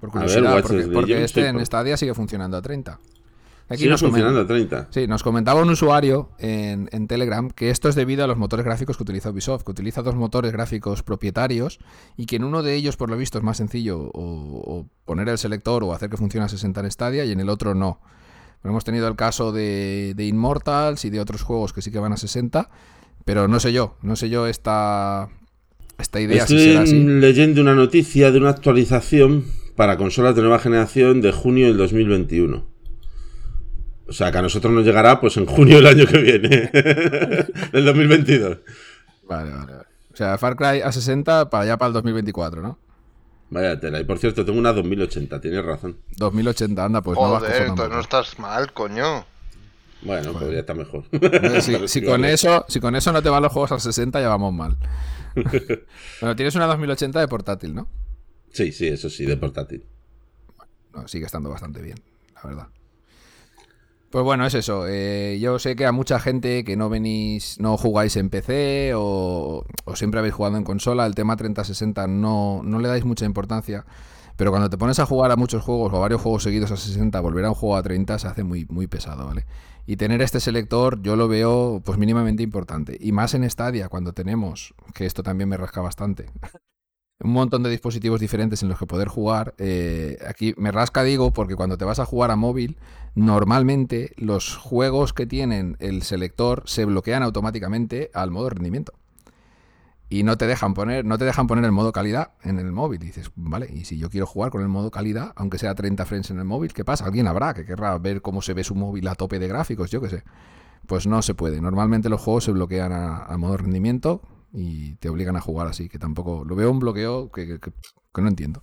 Por 0.00 0.10
curiosidad, 0.10 0.62
porque, 0.92 1.24
este 1.24 1.48
en 1.48 1.64
Stadia 1.64 1.96
sigue 1.96 2.14
funcionando 2.14 2.56
a 2.56 2.62
30. 2.62 2.98
Aquí 3.68 3.88
nos 3.88 4.00
funcionando 4.00 4.40
a 4.40 4.46
30. 4.46 4.88
Sí, 4.90 5.06
nos 5.06 5.22
comentaba 5.22 5.62
un 5.62 5.70
usuario 5.70 6.30
en, 6.38 7.06
Telegram 7.06 7.50
que 7.50 7.70
esto 7.70 7.88
es 7.88 7.94
debido 7.94 8.24
a 8.24 8.26
los 8.26 8.36
motores 8.36 8.64
gráficos 8.64 8.96
que 8.96 9.02
utiliza 9.02 9.30
Ubisoft, 9.30 9.64
que 9.64 9.70
utiliza 9.70 10.02
dos 10.02 10.14
motores 10.14 10.52
gráficos 10.52 11.02
propietarios 11.02 11.78
y 12.16 12.26
que 12.26 12.36
en 12.36 12.44
uno 12.44 12.62
de 12.62 12.74
ellos, 12.74 12.96
por 12.96 13.08
lo 13.08 13.16
visto, 13.16 13.38
es 13.38 13.44
más 13.44 13.56
sencillo 13.56 14.10
o, 14.12 14.86
poner 15.04 15.28
el 15.28 15.38
selector 15.38 15.82
o 15.84 15.92
hacer 15.92 16.10
que 16.10 16.16
funcione 16.16 16.44
a 16.44 16.48
60 16.48 16.80
en 16.80 16.90
Stadia 16.90 17.24
y 17.24 17.32
en 17.32 17.40
el 17.40 17.48
otro 17.48 17.74
no. 17.74 18.00
Pero 18.60 18.72
hemos 18.72 18.84
tenido 18.84 19.08
el 19.08 19.16
caso 19.16 19.52
de, 19.52 20.12
de 20.14 20.26
Immortals 20.26 21.04
y 21.04 21.10
de 21.10 21.20
otros 21.20 21.42
juegos 21.42 21.72
que 21.72 21.82
sí 21.82 21.90
que 21.90 21.98
van 21.98 22.12
a 22.12 22.16
60, 22.16 22.70
pero 23.24 23.48
no 23.48 23.60
sé 23.60 23.72
yo, 23.72 23.96
no 24.02 24.16
sé 24.16 24.28
yo 24.28 24.46
esta, 24.46 25.30
esta 25.98 26.20
idea. 26.20 26.42
Estoy 26.42 26.58
si 26.58 26.64
será 26.66 26.82
así. 26.82 27.02
leyendo 27.02 27.60
una 27.62 27.74
noticia 27.74 28.30
de 28.30 28.38
una 28.38 28.50
actualización 28.50 29.44
para 29.76 29.96
consolas 29.96 30.36
de 30.36 30.42
nueva 30.42 30.58
generación 30.58 31.20
de 31.20 31.32
junio 31.32 31.66
del 31.66 31.76
2021. 31.76 32.73
O 34.06 34.12
sea, 34.12 34.30
que 34.30 34.38
a 34.38 34.42
nosotros 34.42 34.72
nos 34.72 34.84
llegará 34.84 35.20
pues 35.20 35.36
en 35.36 35.46
junio 35.46 35.76
del 35.76 35.86
año 35.86 36.06
que 36.06 36.18
viene, 36.18 36.70
del 37.72 37.84
2022. 37.84 38.58
Vale, 39.28 39.50
vale, 39.50 39.72
vale. 39.72 39.86
O 40.12 40.16
sea, 40.16 40.38
Far 40.38 40.56
Cry 40.56 40.82
a 40.82 40.92
60 40.92 41.50
para 41.50 41.64
allá 41.64 41.76
para 41.76 41.88
el 41.88 41.92
2024, 41.94 42.62
¿no? 42.62 42.78
Vaya 43.50 43.78
tela. 43.78 44.00
Y 44.00 44.04
por 44.04 44.18
cierto, 44.18 44.44
tengo 44.44 44.58
una 44.58 44.72
2080, 44.72 45.40
tienes 45.40 45.64
razón. 45.64 45.96
2080, 46.16 46.84
anda, 46.84 47.02
pues 47.02 47.18
no 47.18 47.32
vas 47.32 47.42
entonces 47.44 47.88
no 47.90 48.00
estás 48.00 48.38
mal, 48.38 48.72
coño. 48.72 49.24
Bueno, 50.02 50.32
podría 50.32 50.60
estar 50.60 50.76
mejor. 50.76 51.04
Si, 51.88 52.02
con 52.02 52.24
eso, 52.24 52.64
si 52.68 52.78
con 52.78 52.94
eso 52.94 53.10
no 53.12 53.22
te 53.22 53.30
van 53.30 53.42
los 53.42 53.52
juegos 53.52 53.72
a 53.72 53.80
60, 53.80 54.20
ya 54.20 54.28
vamos 54.28 54.52
mal. 54.52 54.76
bueno, 56.20 56.36
tienes 56.36 56.54
una 56.54 56.66
2080 56.66 57.20
de 57.20 57.28
portátil, 57.28 57.74
¿no? 57.74 57.88
Sí, 58.52 58.70
sí, 58.70 58.86
eso 58.86 59.08
sí, 59.08 59.24
de 59.24 59.36
portátil. 59.36 59.84
Bueno, 60.92 61.08
sigue 61.08 61.26
estando 61.26 61.50
bastante 61.50 61.80
bien, 61.82 61.98
la 62.34 62.42
verdad. 62.42 62.68
Pues 64.14 64.22
bueno, 64.22 64.46
es 64.46 64.54
eso. 64.54 64.86
Eh, 64.86 65.40
yo 65.40 65.58
sé 65.58 65.74
que 65.74 65.86
a 65.86 65.90
mucha 65.90 66.20
gente 66.20 66.62
que 66.62 66.76
no 66.76 66.88
venís, 66.88 67.58
no 67.58 67.76
jugáis 67.76 68.14
en 68.14 68.30
PC 68.30 68.92
o, 68.94 69.66
siempre 69.96 70.20
habéis 70.20 70.34
jugado 70.34 70.56
en 70.56 70.62
consola, 70.62 71.04
el 71.04 71.16
tema 71.16 71.34
3060 71.34 72.06
no, 72.06 72.60
no 72.62 72.78
le 72.78 72.86
dais 72.86 73.04
mucha 73.04 73.24
importancia. 73.24 73.84
Pero 74.36 74.52
cuando 74.52 74.70
te 74.70 74.78
pones 74.78 75.00
a 75.00 75.06
jugar 75.06 75.32
a 75.32 75.36
muchos 75.36 75.64
juegos 75.64 75.92
o 75.92 75.96
a 75.96 75.98
varios 75.98 76.20
juegos 76.20 76.44
seguidos 76.44 76.70
a 76.70 76.76
60, 76.76 77.18
volver 77.18 77.44
a 77.44 77.48
un 77.48 77.54
juego 77.56 77.74
a 77.74 77.82
30 77.82 78.20
se 78.20 78.28
hace 78.28 78.44
muy, 78.44 78.66
muy 78.66 78.86
pesado, 78.86 79.26
¿vale? 79.26 79.46
Y 79.84 79.96
tener 79.96 80.22
este 80.22 80.38
selector 80.38 81.02
yo 81.02 81.16
lo 81.16 81.26
veo 81.26 81.82
pues 81.84 81.98
mínimamente 81.98 82.44
importante. 82.44 82.96
Y 83.00 83.10
más 83.10 83.34
en 83.34 83.50
Stadia, 83.50 83.88
cuando 83.88 84.12
tenemos, 84.12 84.74
que 84.94 85.06
esto 85.06 85.24
también 85.24 85.48
me 85.48 85.56
rasca 85.56 85.80
bastante, 85.80 86.26
un 87.18 87.32
montón 87.32 87.64
de 87.64 87.70
dispositivos 87.70 88.20
diferentes 88.20 88.62
en 88.62 88.68
los 88.68 88.78
que 88.78 88.86
poder 88.86 89.08
jugar. 89.08 89.54
Eh, 89.58 90.18
aquí 90.28 90.54
me 90.56 90.70
rasca, 90.70 91.02
digo, 91.02 91.32
porque 91.32 91.56
cuando 91.56 91.76
te 91.78 91.84
vas 91.84 91.98
a 91.98 92.04
jugar 92.04 92.30
a 92.30 92.36
móvil, 92.36 92.76
normalmente 93.14 94.12
los 94.16 94.56
juegos 94.56 95.12
que 95.12 95.26
tienen 95.26 95.76
el 95.80 96.02
selector 96.02 96.62
se 96.66 96.84
bloquean 96.84 97.22
automáticamente 97.22 98.10
al 98.14 98.30
modo 98.30 98.50
rendimiento. 98.50 98.92
Y 100.08 100.22
no 100.22 100.36
te 100.36 100.46
dejan 100.46 100.74
poner, 100.74 101.04
no 101.04 101.18
te 101.18 101.24
dejan 101.24 101.46
poner 101.46 101.64
el 101.64 101.72
modo 101.72 101.90
calidad 101.90 102.32
en 102.42 102.58
el 102.58 102.70
móvil. 102.72 103.02
Y 103.02 103.06
dices, 103.06 103.30
vale, 103.34 103.68
y 103.72 103.84
si 103.84 103.98
yo 103.98 104.10
quiero 104.10 104.26
jugar 104.26 104.50
con 104.50 104.62
el 104.62 104.68
modo 104.68 104.90
calidad, 104.90 105.32
aunque 105.34 105.58
sea 105.58 105.74
30 105.74 106.04
frames 106.04 106.30
en 106.30 106.38
el 106.38 106.44
móvil, 106.44 106.72
¿qué 106.72 106.84
pasa? 106.84 107.06
Alguien 107.06 107.26
habrá 107.26 107.54
que 107.54 107.64
querrá 107.64 107.98
ver 107.98 108.22
cómo 108.22 108.42
se 108.42 108.54
ve 108.54 108.64
su 108.64 108.74
móvil 108.74 109.08
a 109.08 109.14
tope 109.14 109.38
de 109.38 109.48
gráficos, 109.48 109.90
yo 109.90 110.00
qué 110.00 110.10
sé. 110.10 110.22
Pues 110.86 111.06
no 111.06 111.22
se 111.22 111.34
puede. 111.34 111.60
Normalmente 111.60 112.08
los 112.08 112.20
juegos 112.20 112.44
se 112.44 112.52
bloquean 112.52 112.92
a, 112.92 113.36
modo 113.38 113.56
rendimiento 113.56 114.20
y 114.52 114.96
te 114.96 115.08
obligan 115.08 115.36
a 115.36 115.40
jugar 115.40 115.66
así, 115.66 115.88
que 115.88 115.98
tampoco 115.98 116.44
lo 116.44 116.54
veo 116.54 116.70
un 116.70 116.78
bloqueo 116.78 117.32
que, 117.32 117.58
no 118.16 118.28
entiendo. 118.28 118.62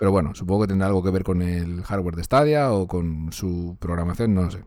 Pero 0.00 0.12
bueno, 0.12 0.34
supongo 0.34 0.62
que 0.62 0.68
tendrá 0.68 0.86
algo 0.86 1.02
que 1.02 1.10
ver 1.10 1.24
con 1.24 1.42
el 1.42 1.82
hardware 1.82 2.16
de 2.16 2.24
Stadia 2.24 2.72
o 2.72 2.86
con 2.86 3.34
su 3.34 3.76
programación, 3.78 4.32
no 4.32 4.44
lo 4.44 4.50
sé. 4.50 4.64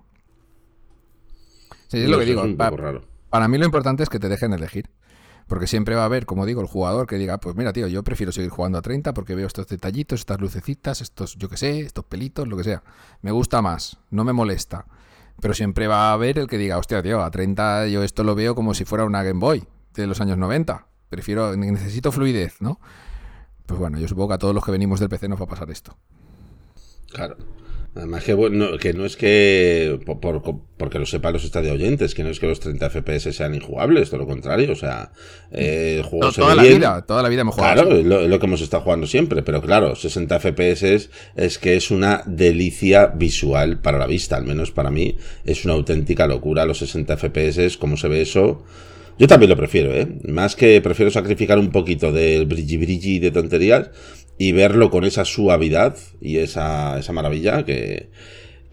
Sí, 1.87 2.03
es 2.03 2.07
lo 2.07 2.19
que 2.19 2.25
digo. 2.25 2.43
para 3.31 3.47
mí 3.47 3.57
lo 3.57 3.65
importante 3.65 4.03
es 4.03 4.09
que 4.09 4.19
te 4.19 4.29
dejen 4.29 4.53
elegir. 4.53 4.91
Porque 5.47 5.65
siempre 5.65 5.95
va 5.95 6.03
a 6.03 6.05
haber, 6.05 6.27
como 6.27 6.45
digo, 6.45 6.61
el 6.61 6.67
jugador 6.67 7.07
que 7.07 7.15
diga, 7.15 7.39
pues 7.39 7.55
mira, 7.55 7.73
tío, 7.73 7.87
yo 7.87 8.03
prefiero 8.03 8.31
seguir 8.31 8.51
jugando 8.51 8.77
a 8.77 8.83
30 8.83 9.15
porque 9.15 9.33
veo 9.33 9.47
estos 9.47 9.67
detallitos, 9.67 10.19
estas 10.19 10.39
lucecitas, 10.39 11.01
estos, 11.01 11.35
yo 11.35 11.49
qué 11.49 11.57
sé, 11.57 11.79
estos 11.79 12.05
pelitos, 12.05 12.47
lo 12.47 12.55
que 12.55 12.63
sea. 12.63 12.83
Me 13.23 13.31
gusta 13.31 13.63
más, 13.63 13.97
no 14.11 14.23
me 14.23 14.33
molesta. 14.33 14.85
Pero 15.41 15.55
siempre 15.55 15.87
va 15.87 16.11
a 16.11 16.13
haber 16.13 16.37
el 16.37 16.45
que 16.45 16.59
diga, 16.59 16.77
hostia, 16.77 17.01
tío, 17.01 17.23
a 17.23 17.31
30 17.31 17.87
yo 17.87 18.03
esto 18.03 18.23
lo 18.23 18.35
veo 18.35 18.53
como 18.53 18.75
si 18.75 18.85
fuera 18.85 19.03
una 19.03 19.23
Game 19.23 19.39
Boy 19.39 19.63
de 19.95 20.05
los 20.05 20.21
años 20.21 20.37
90. 20.37 20.85
Prefiero, 21.09 21.57
necesito 21.57 22.11
fluidez, 22.11 22.61
¿no? 22.61 22.79
Pues 23.65 23.79
bueno, 23.79 23.99
yo 23.99 24.07
supongo 24.07 24.29
que 24.29 24.33
a 24.35 24.39
todos 24.39 24.53
los 24.53 24.63
que 24.63 24.71
venimos 24.71 24.99
del 24.99 25.09
PC 25.09 25.29
nos 25.29 25.39
va 25.39 25.45
a 25.45 25.49
pasar 25.49 25.69
esto. 25.71 25.97
Claro. 27.11 27.37
Además 27.95 28.23
que, 28.23 28.33
bueno, 28.33 28.79
que 28.79 28.93
no 28.93 29.05
es 29.05 29.15
que, 29.15 29.99
por, 30.03 30.41
porque 30.77 30.97
lo 30.97 31.05
sepan 31.05 31.33
los 31.33 31.43
estadio 31.43 31.73
oyentes, 31.73 32.15
que 32.15 32.23
no 32.23 32.29
es 32.29 32.39
que 32.39 32.47
los 32.47 32.59
30 32.59 32.89
FPS 32.89 33.35
sean 33.35 33.53
injugables, 33.53 34.09
todo 34.09 34.21
lo 34.21 34.25
contrario, 34.25 34.71
o 34.71 34.75
sea, 34.75 35.11
eh, 35.51 35.97
el 35.99 36.03
juego 36.03 36.31
toda 36.31 36.55
la 36.55 36.63
vida, 36.63 37.05
toda 37.05 37.21
la 37.21 37.29
vida 37.29 37.41
hemos 37.41 37.53
jugado. 37.53 37.83
Claro, 37.83 37.95
es 37.95 38.29
lo, 38.29 38.39
que 38.39 38.45
hemos 38.47 38.61
estado 38.61 38.81
jugando 38.81 39.05
siempre, 39.05 39.43
pero 39.43 39.61
claro, 39.61 39.95
60 39.95 40.39
FPS 40.39 41.09
es, 41.35 41.59
que 41.59 41.75
es 41.75 41.91
una 41.91 42.23
delicia 42.25 43.07
visual 43.07 43.79
para 43.79 43.99
la 43.99 44.07
vista, 44.07 44.37
al 44.37 44.45
menos 44.45 44.71
para 44.71 44.89
mí, 44.89 45.15
es 45.45 45.63
una 45.63 45.75
auténtica 45.75 46.25
locura 46.25 46.65
los 46.65 46.79
60 46.79 47.15
FPS, 47.15 47.77
como 47.77 47.95
se 47.95 48.07
ve 48.07 48.23
eso. 48.23 48.63
Yo 49.19 49.27
también 49.27 49.49
lo 49.49 49.55
prefiero, 49.55 49.93
¿eh? 49.93 50.07
Más 50.27 50.55
que 50.55 50.81
prefiero 50.81 51.11
sacrificar 51.11 51.59
un 51.59 51.69
poquito 51.69 52.11
del 52.11 52.45
brilli 52.45 52.77
brilli 52.77 53.19
de 53.19 53.31
tonterías 53.31 53.91
y 54.37 54.51
verlo 54.51 54.89
con 54.89 55.03
esa 55.03 55.25
suavidad 55.25 55.95
y 56.19 56.37
esa, 56.37 56.97
esa 56.97 57.13
maravilla 57.13 57.63
que, 57.63 58.09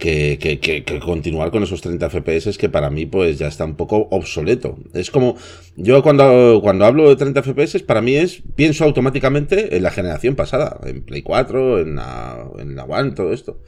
que, 0.01 0.59
que, 0.61 0.99
continuar 0.99 1.51
con 1.51 1.63
esos 1.63 1.83
30 1.83 2.09
FPS 2.09 2.57
que 2.57 2.71
para 2.71 2.89
mí 2.89 3.05
pues 3.05 3.39
ya 3.39 3.49
está 3.49 3.67
un 3.67 3.77
poco 3.77 4.09
obsoleto. 4.11 4.79
Es 4.95 5.11
como, 5.11 5.37
yo 5.77 6.03
cuando, 6.03 6.61
cuando 6.63 6.87
hablo 6.87 7.09
de 7.09 7.17
30 7.17 7.43
FPS 7.43 7.83
para 7.83 8.01
mí 8.01 8.15
es, 8.17 8.43
pienso 8.57 8.85
automáticamente 8.85 9.77
en 9.77 9.83
la 9.83 9.91
generación 9.91 10.37
pasada, 10.37 10.81
en 10.85 11.03
Play 11.03 11.23
4, 11.23 11.81
en 11.81 11.97
la, 11.97 12.47
en 12.59 12.75
la 12.75 12.85
One, 12.85 13.13
todo 13.13 13.33
esto. 13.33 13.61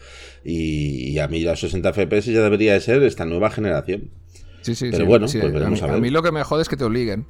Y, 0.44 1.18
a 1.18 1.28
mí 1.28 1.42
los 1.42 1.60
60 1.60 1.92
FPS 1.92 2.32
ya 2.32 2.42
debería 2.42 2.72
de 2.72 2.80
ser 2.80 3.02
esta 3.02 3.26
nueva 3.26 3.50
generación. 3.50 4.10
Sí, 4.62 4.74
sí, 4.74 4.88
Pero 4.90 5.06
bueno, 5.06 5.26
pues 5.26 5.52
veremos 5.52 5.82
a, 5.82 5.86
ver. 5.86 5.94
a 5.96 5.98
mí 5.98 6.10
lo 6.10 6.22
que 6.22 6.32
me 6.32 6.42
jode 6.44 6.62
es 6.62 6.68
que 6.68 6.76
te 6.76 6.84
obliguen 6.84 7.26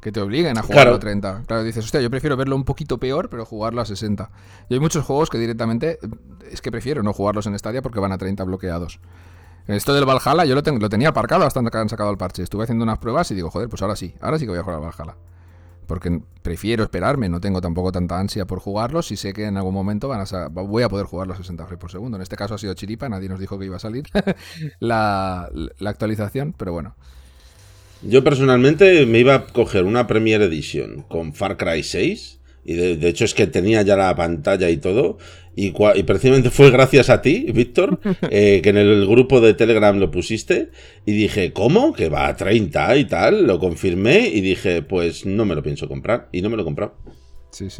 que 0.00 0.12
te 0.12 0.20
obliguen 0.20 0.56
a 0.58 0.62
jugarlo 0.62 0.94
a 0.94 0.98
30. 0.98 1.42
Claro, 1.46 1.64
dices, 1.64 1.84
hostia, 1.84 2.00
yo 2.00 2.10
prefiero 2.10 2.36
verlo 2.36 2.54
un 2.54 2.64
poquito 2.64 2.98
peor, 2.98 3.28
pero 3.28 3.44
jugarlo 3.44 3.80
a 3.80 3.84
60. 3.84 4.30
Y 4.68 4.74
hay 4.74 4.80
muchos 4.80 5.04
juegos 5.04 5.28
que 5.28 5.38
directamente 5.38 5.98
es 6.50 6.60
que 6.60 6.70
prefiero 6.70 7.02
no 7.02 7.12
jugarlos 7.12 7.46
en 7.46 7.58
Stadia 7.58 7.82
porque 7.82 8.00
van 8.00 8.12
a 8.12 8.18
30 8.18 8.44
bloqueados. 8.44 9.00
Esto 9.66 9.92
del 9.92 10.06
Valhalla 10.06 10.44
yo 10.44 10.54
lo, 10.54 10.62
lo 10.78 10.88
tenía 10.88 11.08
aparcado 11.08 11.44
hasta 11.44 11.62
que 11.62 11.78
han 11.78 11.88
sacado 11.88 12.10
el 12.10 12.16
parche. 12.16 12.42
Estuve 12.42 12.64
haciendo 12.64 12.84
unas 12.84 12.98
pruebas 12.98 13.30
y 13.30 13.34
digo, 13.34 13.50
joder, 13.50 13.68
pues 13.68 13.82
ahora 13.82 13.96
sí, 13.96 14.14
ahora 14.20 14.38
sí 14.38 14.44
que 14.44 14.50
voy 14.50 14.60
a 14.60 14.62
jugar 14.62 14.80
al 14.80 14.86
Valhalla. 14.86 15.16
Porque 15.88 16.20
prefiero 16.42 16.84
esperarme, 16.84 17.28
no 17.28 17.40
tengo 17.40 17.60
tampoco 17.60 17.90
tanta 17.90 18.20
ansia 18.20 18.44
por 18.44 18.60
jugarlos 18.60 19.10
y 19.10 19.16
sé 19.16 19.32
que 19.32 19.46
en 19.46 19.56
algún 19.56 19.74
momento 19.74 20.08
voy 20.50 20.82
a 20.84 20.88
poder 20.88 21.06
jugarlos 21.06 21.36
a 21.36 21.42
60 21.42 21.64
frames 21.64 21.80
por 21.80 21.90
segundo. 21.90 22.16
En 22.16 22.22
este 22.22 22.36
caso 22.36 22.54
ha 22.54 22.58
sido 22.58 22.74
chiripa, 22.74 23.08
nadie 23.08 23.28
nos 23.28 23.40
dijo 23.40 23.58
que 23.58 23.64
iba 23.64 23.76
a 23.76 23.80
salir 23.80 24.04
la, 24.78 25.50
la 25.78 25.90
actualización, 25.90 26.54
pero 26.56 26.72
bueno. 26.74 26.94
Yo 28.02 28.22
personalmente 28.22 29.06
me 29.06 29.18
iba 29.18 29.34
a 29.34 29.46
coger 29.46 29.84
una 29.84 30.06
Premier 30.06 30.40
Edition 30.42 31.02
con 31.08 31.32
Far 31.32 31.56
Cry 31.56 31.82
6. 31.82 32.38
Y 32.64 32.74
de, 32.74 33.08
hecho 33.08 33.24
es 33.24 33.32
que 33.32 33.46
tenía 33.46 33.80
ya 33.80 33.96
la 33.96 34.14
pantalla 34.14 34.68
y 34.68 34.76
todo. 34.76 35.16
Y, 35.60 35.72
precisamente 36.04 36.50
fue 36.50 36.70
gracias 36.70 37.10
a 37.10 37.20
ti, 37.20 37.50
Víctor, 37.52 37.98
eh, 38.30 38.60
que 38.62 38.68
en 38.68 38.76
el 38.76 39.08
grupo 39.08 39.40
de 39.40 39.54
Telegram 39.54 39.98
lo 39.98 40.08
pusiste. 40.08 40.70
Y 41.04 41.10
dije, 41.12 41.52
¿cómo? 41.52 41.92
Que 41.92 42.08
va 42.08 42.28
a 42.28 42.36
30 42.36 42.96
y 42.96 43.04
tal. 43.06 43.44
Lo 43.44 43.58
confirmé 43.58 44.28
y 44.28 44.40
dije, 44.40 44.82
pues 44.82 45.26
no 45.26 45.44
me 45.44 45.56
lo 45.56 45.62
pienso 45.64 45.88
comprar. 45.88 46.28
Y 46.30 46.42
no 46.42 46.48
me 46.48 46.54
lo 46.54 46.62
he 46.62 46.64
comprado. 46.64 46.94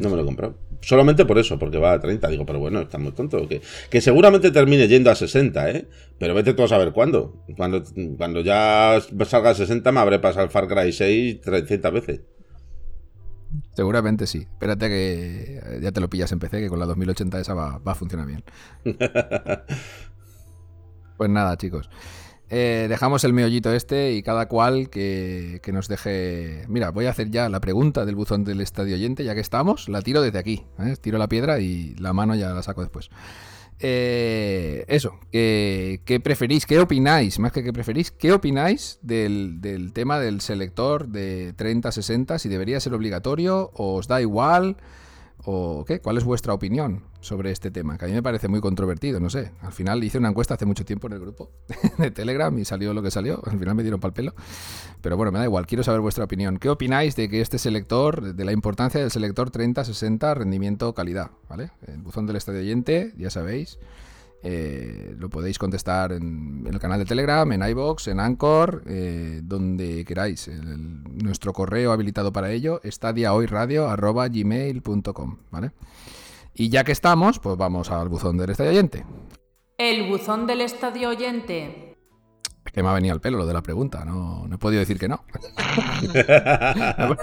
no 0.00 0.10
me 0.10 0.16
lo 0.16 0.22
he 0.22 0.24
comprado. 0.24 0.58
Solamente 0.80 1.24
por 1.24 1.38
eso, 1.38 1.56
porque 1.56 1.78
va 1.78 1.92
a 1.92 2.00
30. 2.00 2.26
Digo, 2.28 2.44
pero 2.44 2.58
bueno, 2.58 2.80
está 2.80 2.98
muy 2.98 3.12
tonto. 3.12 3.46
Que, 3.46 3.60
que 3.88 4.00
seguramente 4.00 4.50
termine 4.50 4.88
yendo 4.88 5.12
a 5.12 5.14
60, 5.14 5.70
¿eh? 5.70 5.86
Pero 6.18 6.34
vete 6.34 6.54
tú 6.54 6.64
a 6.64 6.68
saber 6.68 6.90
cuándo. 6.90 7.44
Cuando, 7.56 7.84
cuando 8.16 8.40
ya 8.40 9.00
salga 9.24 9.50
a 9.50 9.54
60 9.54 9.92
me 9.92 10.00
habré 10.00 10.18
pasado 10.18 10.44
el 10.44 10.50
Far 10.50 10.66
Cry 10.66 10.90
6 10.90 11.42
300 11.42 11.92
veces. 11.92 12.20
Seguramente 13.78 14.26
sí. 14.26 14.38
Espérate 14.38 14.88
que 14.88 15.78
ya 15.80 15.92
te 15.92 16.00
lo 16.00 16.10
pillas 16.10 16.32
en 16.32 16.40
PC, 16.40 16.58
que 16.62 16.68
con 16.68 16.80
la 16.80 16.86
2080 16.86 17.38
esa 17.38 17.54
va, 17.54 17.78
va 17.78 17.92
a 17.92 17.94
funcionar 17.94 18.26
bien. 18.26 18.42
pues 21.16 21.30
nada, 21.30 21.56
chicos. 21.56 21.88
Eh, 22.50 22.86
dejamos 22.88 23.22
el 23.22 23.32
meollito 23.32 23.72
este 23.72 24.14
y 24.14 24.24
cada 24.24 24.48
cual 24.48 24.90
que, 24.90 25.60
nos 25.72 25.86
deje. 25.86 26.64
Mira, 26.66 26.90
voy 26.90 27.06
a 27.06 27.10
hacer 27.10 27.30
ya 27.30 27.48
la 27.48 27.60
pregunta 27.60 28.04
del 28.04 28.16
buzón 28.16 28.42
del 28.42 28.60
estadio 28.60 28.96
oyente, 28.96 29.22
ya 29.22 29.36
que 29.36 29.40
estamos, 29.40 29.88
la 29.88 30.02
tiro 30.02 30.22
desde 30.22 30.40
aquí. 30.40 30.66
¿eh? 30.80 30.96
Tiro 31.00 31.16
la 31.16 31.28
piedra 31.28 31.60
y 31.60 31.94
la 32.00 32.12
mano 32.12 32.34
ya 32.34 32.50
la 32.50 32.64
saco 32.64 32.80
después. 32.80 33.10
Eh, 33.80 34.84
eso, 34.88 35.18
¿qué, 35.30 36.20
preferís? 36.22 36.66
¿Qué 36.66 36.80
opináis? 36.80 37.38
Más 37.38 37.52
que 37.52 37.62
qué 37.62 37.72
preferís, 37.72 38.10
¿qué 38.10 38.32
opináis 38.32 38.98
del, 39.02 39.60
del 39.60 39.92
tema 39.92 40.18
del 40.18 40.40
selector 40.40 41.08
de 41.08 41.54
30-60? 41.56 42.38
Si 42.38 42.48
debería 42.48 42.80
ser 42.80 42.94
obligatorio 42.94 43.70
o 43.74 43.94
os 43.94 44.08
da 44.08 44.20
igual. 44.20 44.76
¿O 45.50 45.82
qué? 45.86 45.98
¿Cuál 45.98 46.18
es 46.18 46.24
vuestra 46.24 46.52
opinión 46.52 47.04
sobre 47.22 47.50
este 47.50 47.70
tema? 47.70 47.96
Que 47.96 48.04
a 48.04 48.08
mí 48.08 48.12
me 48.12 48.22
parece 48.22 48.48
muy 48.48 48.60
controvertido, 48.60 49.18
no 49.18 49.30
sé. 49.30 49.52
Al 49.62 49.72
final 49.72 50.04
hice 50.04 50.18
una 50.18 50.28
encuesta 50.28 50.52
hace 50.52 50.66
mucho 50.66 50.84
tiempo 50.84 51.06
en 51.06 51.14
el 51.14 51.20
grupo 51.20 51.50
de 51.96 52.10
Telegram 52.10 52.56
y 52.58 52.66
salió 52.66 52.92
lo 52.92 53.00
que 53.00 53.10
salió. 53.10 53.40
Al 53.46 53.58
final 53.58 53.74
me 53.74 53.82
dieron 53.82 53.98
pal 53.98 54.12
pelo. 54.12 54.34
Pero 55.00 55.16
bueno, 55.16 55.32
me 55.32 55.38
da 55.38 55.46
igual, 55.46 55.66
quiero 55.66 55.82
saber 55.82 56.02
vuestra 56.02 56.24
opinión. 56.24 56.58
¿Qué 56.58 56.68
opináis 56.68 57.16
de 57.16 57.30
que 57.30 57.40
este 57.40 57.56
selector, 57.56 58.34
de 58.34 58.44
la 58.44 58.52
importancia 58.52 59.00
del 59.00 59.10
selector 59.10 59.50
30-60 59.50 60.34
rendimiento-calidad? 60.34 61.30
¿Vale? 61.48 61.70
El 61.86 62.02
buzón 62.02 62.26
del 62.26 62.36
estadio 62.36 62.60
oyente, 62.60 63.14
ya 63.16 63.30
sabéis. 63.30 63.78
Eh, 64.42 65.14
lo 65.18 65.28
podéis 65.28 65.58
contestar 65.58 66.12
en, 66.12 66.64
el 66.70 66.78
canal 66.78 67.00
de 67.00 67.04
Telegram, 67.04 67.50
en 67.50 67.62
iBox, 67.62 68.06
en 68.08 68.20
Anchor, 68.20 68.84
eh, 68.86 69.40
donde 69.42 70.04
queráis. 70.04 70.48
nuestro 70.48 71.52
correo 71.52 71.92
habilitado 71.92 72.32
para 72.32 72.50
ello 72.50 72.80
está 72.84 73.12
diahoyradio.gmail.com, 73.12 75.38
¿vale? 75.50 75.72
Y 76.54 76.68
ya 76.68 76.84
que 76.84 76.92
estamos, 76.92 77.38
pues 77.38 77.56
vamos 77.56 77.90
al 77.90 78.08
buzón 78.08 78.36
del 78.36 78.50
estadio 78.50 78.70
oyente. 78.70 79.04
El 79.76 80.08
buzón 80.08 80.46
del 80.46 80.60
estadio 80.60 81.08
oyente 81.10 81.87
que 82.72 82.82
me 82.82 82.88
ha 82.88 82.92
venido 82.92 83.14
al 83.14 83.20
pelo 83.20 83.38
lo 83.38 83.46
de 83.46 83.54
la 83.54 83.62
pregunta, 83.62 84.04
no, 84.04 84.46
no 84.46 84.54
he 84.54 84.58
podido 84.58 84.80
decir 84.80 84.98
que 84.98 85.08
no. 85.08 85.24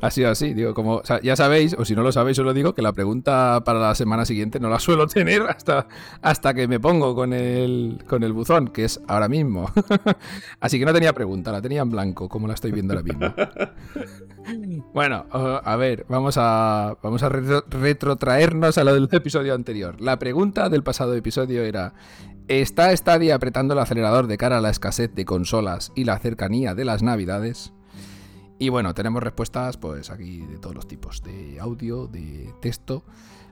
ha 0.00 0.10
sido 0.10 0.30
así, 0.30 0.54
digo, 0.54 0.74
como 0.74 1.02
ya 1.22 1.36
sabéis, 1.36 1.74
o 1.78 1.84
si 1.84 1.94
no 1.94 2.02
lo 2.02 2.12
sabéis, 2.12 2.38
os 2.38 2.44
lo 2.44 2.54
digo, 2.54 2.74
que 2.74 2.82
la 2.82 2.92
pregunta 2.92 3.62
para 3.64 3.78
la 3.78 3.94
semana 3.94 4.24
siguiente 4.24 4.60
no 4.60 4.68
la 4.68 4.78
suelo 4.78 5.06
tener 5.22 5.42
hasta, 5.42 5.86
hasta 6.20 6.54
que 6.54 6.68
me 6.68 6.80
pongo 6.80 7.14
con 7.14 7.32
el, 7.32 8.04
con 8.08 8.22
el 8.22 8.32
buzón, 8.32 8.68
que 8.68 8.84
es 8.84 9.00
ahora 9.08 9.28
mismo. 9.28 9.70
así 10.60 10.78
que 10.78 10.84
no 10.84 10.92
tenía 10.92 11.12
pregunta, 11.12 11.52
la 11.52 11.62
tenía 11.62 11.82
en 11.82 11.90
blanco, 11.90 12.28
como 12.28 12.46
la 12.46 12.54
estoy 12.54 12.72
viendo 12.72 12.94
ahora 12.94 13.04
mismo. 13.04 13.34
bueno, 14.92 15.26
a 15.30 15.76
ver, 15.76 16.06
vamos 16.08 16.36
a, 16.38 16.96
vamos 17.02 17.22
a 17.22 17.28
retrotraernos 17.28 18.78
a 18.78 18.84
lo 18.84 18.94
del 18.94 19.08
episodio 19.10 19.54
anterior. 19.54 20.00
La 20.00 20.18
pregunta 20.18 20.68
del 20.68 20.82
pasado 20.82 21.14
episodio 21.14 21.62
era, 21.62 21.94
¿Está 22.48 22.94
Stadia 22.96 23.36
apretando 23.36 23.72
el 23.72 23.80
acelerador 23.80 24.26
de 24.26 24.36
cara 24.36 24.58
a 24.58 24.60
la 24.60 24.70
escasez 24.70 25.14
de 25.14 25.24
consolas 25.24 25.92
y 25.94 26.04
la 26.04 26.18
cercanía 26.18 26.74
de 26.74 26.84
las 26.84 27.02
navidades? 27.02 27.72
Y 28.58 28.68
bueno, 28.68 28.94
tenemos 28.94 29.22
respuestas 29.22 29.76
pues 29.76 30.10
aquí 30.10 30.40
de 30.40 30.58
todos 30.58 30.74
los 30.74 30.88
tipos, 30.88 31.22
de 31.22 31.60
audio, 31.60 32.08
de 32.08 32.52
texto. 32.60 33.04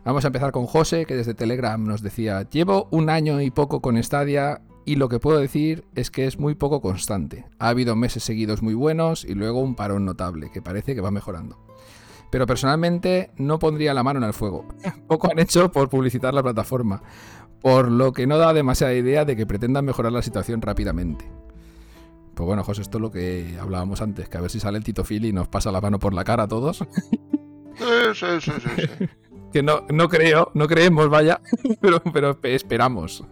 Vamos 0.04 0.24
a 0.24 0.28
empezar 0.28 0.50
con 0.50 0.66
José, 0.66 1.06
que 1.06 1.14
desde 1.14 1.34
Telegram 1.34 1.82
nos 1.82 2.02
decía, 2.02 2.48
llevo 2.50 2.88
un 2.90 3.10
año 3.10 3.40
y 3.40 3.50
poco 3.50 3.80
con 3.80 4.02
Stadia 4.02 4.60
y 4.84 4.96
lo 4.96 5.08
que 5.08 5.20
puedo 5.20 5.38
decir 5.38 5.84
es 5.94 6.10
que 6.10 6.26
es 6.26 6.38
muy 6.38 6.56
poco 6.56 6.80
constante. 6.80 7.46
Ha 7.58 7.68
habido 7.68 7.94
meses 7.96 8.24
seguidos 8.24 8.60
muy 8.60 8.74
buenos 8.74 9.24
y 9.24 9.34
luego 9.34 9.60
un 9.60 9.76
parón 9.76 10.04
notable, 10.04 10.50
que 10.50 10.62
parece 10.62 10.94
que 10.94 11.00
va 11.00 11.10
mejorando. 11.10 11.58
Pero 12.30 12.46
personalmente 12.46 13.30
no 13.36 13.58
pondría 13.58 13.94
la 13.94 14.02
mano 14.02 14.18
en 14.18 14.26
el 14.26 14.32
fuego. 14.32 14.66
Poco 15.08 15.30
han 15.30 15.38
hecho 15.38 15.70
por 15.72 15.88
publicitar 15.88 16.32
la 16.32 16.42
plataforma 16.42 17.02
por 17.60 17.90
lo 17.90 18.12
que 18.12 18.26
no 18.26 18.38
da 18.38 18.52
demasiada 18.52 18.94
idea 18.94 19.24
de 19.24 19.36
que 19.36 19.46
pretendan 19.46 19.84
mejorar 19.84 20.12
la 20.12 20.22
situación 20.22 20.62
rápidamente. 20.62 21.24
Pues 22.34 22.46
bueno, 22.46 22.64
José, 22.64 22.82
esto 22.82 22.98
es 22.98 23.02
lo 23.02 23.10
que 23.10 23.56
hablábamos 23.60 24.00
antes, 24.00 24.28
que 24.28 24.38
a 24.38 24.40
ver 24.40 24.50
si 24.50 24.60
sale 24.60 24.78
el 24.78 24.84
Tito 24.84 25.04
Phil 25.04 25.24
y 25.26 25.32
nos 25.32 25.48
pasa 25.48 25.70
la 25.70 25.80
mano 25.80 25.98
por 25.98 26.14
la 26.14 26.24
cara 26.24 26.44
a 26.44 26.48
todos. 26.48 26.78
Sí, 26.78 27.86
sí, 28.14 28.26
sí, 28.40 28.52
sí. 28.60 29.06
que 29.52 29.62
no, 29.62 29.86
no 29.90 30.08
creo, 30.08 30.50
no 30.54 30.66
creemos, 30.66 31.08
vaya, 31.08 31.40
pero, 31.80 32.02
pero 32.12 32.38
esperamos. 32.42 33.24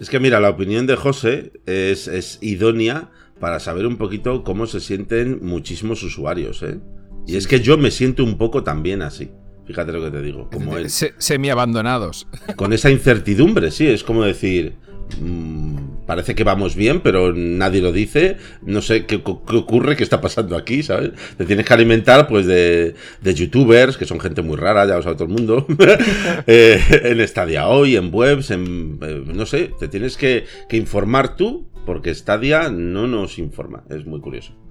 Es 0.00 0.10
que 0.10 0.20
mira, 0.20 0.40
la 0.40 0.50
opinión 0.50 0.86
de 0.86 0.96
José 0.96 1.52
es, 1.66 2.08
es 2.08 2.38
idónea 2.40 3.10
para 3.40 3.60
saber 3.60 3.86
un 3.86 3.96
poquito 3.96 4.44
cómo 4.44 4.66
se 4.66 4.80
sienten 4.80 5.40
muchísimos 5.44 6.02
usuarios, 6.02 6.62
¿eh? 6.62 6.80
Y 7.26 7.36
es 7.36 7.46
que 7.46 7.60
yo 7.60 7.78
me 7.78 7.90
siento 7.90 8.22
un 8.22 8.36
poco 8.38 8.64
también 8.64 9.02
así. 9.02 9.30
Fíjate 9.66 9.92
lo 9.92 10.02
que 10.02 10.10
te 10.10 10.22
digo. 10.22 10.48
Como 10.50 10.76
él. 10.76 10.90
semi 10.90 11.50
abandonados. 11.50 12.26
Con 12.56 12.72
esa 12.72 12.90
incertidumbre, 12.90 13.70
sí. 13.70 13.86
Es 13.86 14.04
como 14.04 14.24
decir. 14.24 14.74
Mm, 15.20 16.06
parece 16.06 16.34
que 16.34 16.44
vamos 16.44 16.74
bien, 16.74 17.00
pero 17.00 17.32
nadie 17.32 17.80
lo 17.80 17.92
dice. 17.92 18.36
No 18.62 18.82
sé 18.82 19.06
qué, 19.06 19.16
ocurre, 19.24 19.96
qué 19.96 20.02
está 20.02 20.20
pasando 20.20 20.56
aquí, 20.56 20.82
¿sabes? 20.82 21.12
Te 21.36 21.44
tienes 21.44 21.66
que 21.66 21.74
alimentar, 21.74 22.26
pues, 22.26 22.46
de, 22.46 22.94
de 23.20 23.34
youtubers, 23.34 23.96
que 23.96 24.06
son 24.06 24.20
gente 24.20 24.42
muy 24.42 24.56
rara, 24.56 24.86
ya 24.86 24.96
lo 24.96 25.02
sabe 25.02 25.16
todo 25.16 25.28
el 25.28 25.34
mundo. 25.34 25.66
eh, 26.46 26.80
en 27.04 27.26
Stadia 27.26 27.68
hoy, 27.68 27.96
en 27.96 28.12
webs, 28.12 28.50
en. 28.50 28.98
Eh, 29.02 29.24
no 29.26 29.46
sé, 29.46 29.70
te 29.78 29.88
tienes 29.88 30.16
que, 30.16 30.44
que 30.68 30.76
informar 30.76 31.36
tú, 31.36 31.68
porque 31.86 32.14
Stadia 32.14 32.70
no 32.70 33.06
nos 33.06 33.38
informa. 33.38 33.84
Es 33.90 34.06
muy 34.06 34.20
curioso. 34.20 34.63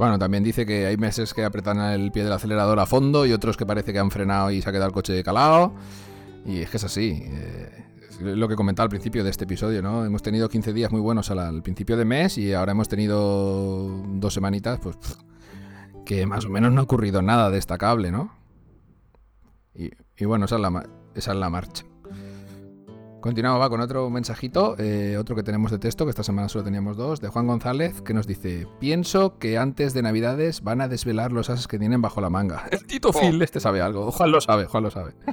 Bueno, 0.00 0.18
también 0.18 0.42
dice 0.42 0.64
que 0.64 0.86
hay 0.86 0.96
meses 0.96 1.34
que 1.34 1.44
apretan 1.44 1.78
el 1.78 2.10
pie 2.10 2.24
del 2.24 2.32
acelerador 2.32 2.80
a 2.80 2.86
fondo 2.86 3.26
y 3.26 3.34
otros 3.34 3.58
que 3.58 3.66
parece 3.66 3.92
que 3.92 3.98
han 3.98 4.10
frenado 4.10 4.50
y 4.50 4.62
se 4.62 4.70
ha 4.70 4.72
quedado 4.72 4.86
el 4.86 4.94
coche 4.94 5.22
calado. 5.22 5.74
Y 6.46 6.60
es 6.60 6.70
que 6.70 6.78
es 6.78 6.84
así. 6.84 7.22
Eh, 7.26 7.84
es 8.08 8.18
lo 8.22 8.48
que 8.48 8.56
comentaba 8.56 8.84
al 8.84 8.88
principio 8.88 9.22
de 9.22 9.28
este 9.28 9.44
episodio, 9.44 9.82
¿no? 9.82 10.06
Hemos 10.06 10.22
tenido 10.22 10.48
15 10.48 10.72
días 10.72 10.90
muy 10.90 11.02
buenos 11.02 11.30
al, 11.30 11.62
principio 11.62 11.98
de 11.98 12.06
mes 12.06 12.38
y 12.38 12.54
ahora 12.54 12.72
hemos 12.72 12.88
tenido 12.88 14.02
dos 14.14 14.32
semanitas, 14.32 14.80
pues 14.80 14.96
que 16.06 16.24
más 16.24 16.46
o 16.46 16.48
menos 16.48 16.72
no 16.72 16.80
ha 16.80 16.84
ocurrido 16.84 17.20
nada 17.20 17.50
destacable, 17.50 18.10
¿no? 18.10 18.34
Y, 19.74 19.90
bueno, 20.24 20.46
esa 20.46 20.56
la, 20.56 20.88
esa 21.14 21.32
es 21.32 21.38
la 21.38 21.50
marcha. 21.50 21.84
Continuamos 23.20 23.60
va 23.60 23.68
con 23.68 23.82
otro 23.82 24.08
mensajito, 24.08 24.76
eh, 24.78 25.18
otro 25.18 25.36
que 25.36 25.42
tenemos 25.42 25.70
de 25.70 25.78
texto, 25.78 26.06
que 26.06 26.10
esta 26.10 26.22
semana 26.22 26.48
solo 26.48 26.64
teníamos 26.64 26.96
dos, 26.96 27.20
de 27.20 27.28
Juan 27.28 27.46
González, 27.46 28.00
que 28.00 28.14
nos 28.14 28.26
dice: 28.26 28.66
Pienso 28.78 29.38
que 29.38 29.58
antes 29.58 29.92
de 29.92 30.00
Navidades 30.00 30.62
van 30.62 30.80
a 30.80 30.88
desvelar 30.88 31.30
los 31.30 31.50
ases 31.50 31.68
que 31.68 31.78
tienen 31.78 32.00
bajo 32.00 32.22
la 32.22 32.30
manga. 32.30 32.64
El 32.70 32.86
Tito 32.86 33.10
oh. 33.10 33.12
Phil, 33.12 33.42
este 33.42 33.60
sabe 33.60 33.82
algo. 33.82 34.10
Juan 34.10 34.30
lo 34.30 34.40
sabe, 34.40 34.64
Juan 34.64 34.84
lo 34.84 34.90
sabe. 34.90 35.12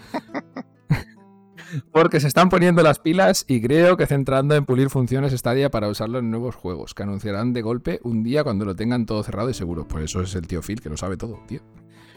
Porque 1.91 2.19
se 2.19 2.27
están 2.27 2.49
poniendo 2.49 2.84
las 2.84 2.99
pilas 2.99 3.45
y 3.47 3.61
creo 3.61 3.97
que 3.97 4.05
centrando 4.05 4.55
en 4.55 4.65
pulir 4.65 4.89
funciones 4.89 5.34
estaría 5.34 5.69
para 5.69 5.88
usarlo 5.88 6.19
en 6.19 6.30
nuevos 6.30 6.55
juegos, 6.55 6.93
que 6.93 7.03
anunciarán 7.03 7.53
de 7.53 7.61
golpe 7.61 7.99
un 8.03 8.23
día 8.23 8.43
cuando 8.43 8.65
lo 8.65 8.76
tengan 8.76 9.05
todo 9.05 9.23
cerrado 9.23 9.49
y 9.49 9.53
seguro. 9.53 9.88
Pues 9.88 10.05
eso 10.05 10.22
es 10.22 10.35
el 10.35 10.47
tío 10.47 10.61
Phil, 10.61 10.81
que 10.81 10.89
lo 10.89 10.97
sabe 10.97 11.18
todo, 11.18 11.39
tío. 11.47 11.61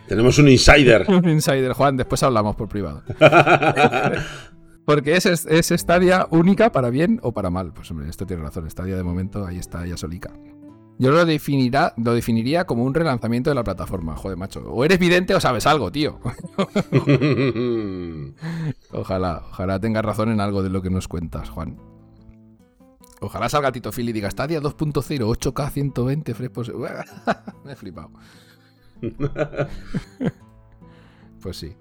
Tenemos 0.08 0.38
un 0.38 0.48
insider. 0.48 1.06
un 1.08 1.28
insider, 1.28 1.72
Juan, 1.72 1.96
después 1.96 2.22
hablamos 2.22 2.56
por 2.56 2.68
privado. 2.68 3.02
Porque 4.90 5.14
es, 5.14 5.24
es 5.24 5.70
estadia 5.70 6.26
única 6.32 6.72
para 6.72 6.90
bien 6.90 7.20
o 7.22 7.30
para 7.30 7.48
mal. 7.48 7.72
Pues 7.72 7.88
hombre, 7.92 8.08
esto 8.08 8.26
tiene 8.26 8.42
razón. 8.42 8.66
Estadia 8.66 8.96
de 8.96 9.04
momento 9.04 9.46
ahí 9.46 9.56
está 9.56 9.86
ya 9.86 9.96
solica. 9.96 10.32
Yo 10.98 11.12
lo, 11.12 11.24
definirá, 11.24 11.94
lo 11.96 12.12
definiría 12.12 12.64
como 12.64 12.82
un 12.82 12.92
relanzamiento 12.92 13.50
de 13.50 13.54
la 13.54 13.62
plataforma. 13.62 14.16
Joder, 14.16 14.36
macho. 14.36 14.68
O 14.68 14.84
eres 14.84 14.98
vidente 14.98 15.32
o 15.32 15.40
sabes 15.40 15.68
algo, 15.68 15.92
tío. 15.92 16.18
ojalá, 18.90 19.44
ojalá 19.50 19.78
tengas 19.78 20.04
razón 20.04 20.32
en 20.32 20.40
algo 20.40 20.60
de 20.60 20.70
lo 20.70 20.82
que 20.82 20.90
nos 20.90 21.06
cuentas, 21.06 21.50
Juan. 21.50 21.78
Ojalá 23.20 23.48
salga 23.48 23.70
Tito 23.70 23.92
Phil 23.92 24.08
y 24.08 24.12
diga 24.12 24.28
Stadia 24.28 24.60
2.0, 24.60 25.20
8K 25.20 25.70
120 25.70 26.34
frescos. 26.34 26.72
Me 27.64 27.74
he 27.74 27.76
flipado. 27.76 28.10
pues 31.40 31.56
sí. 31.58 31.76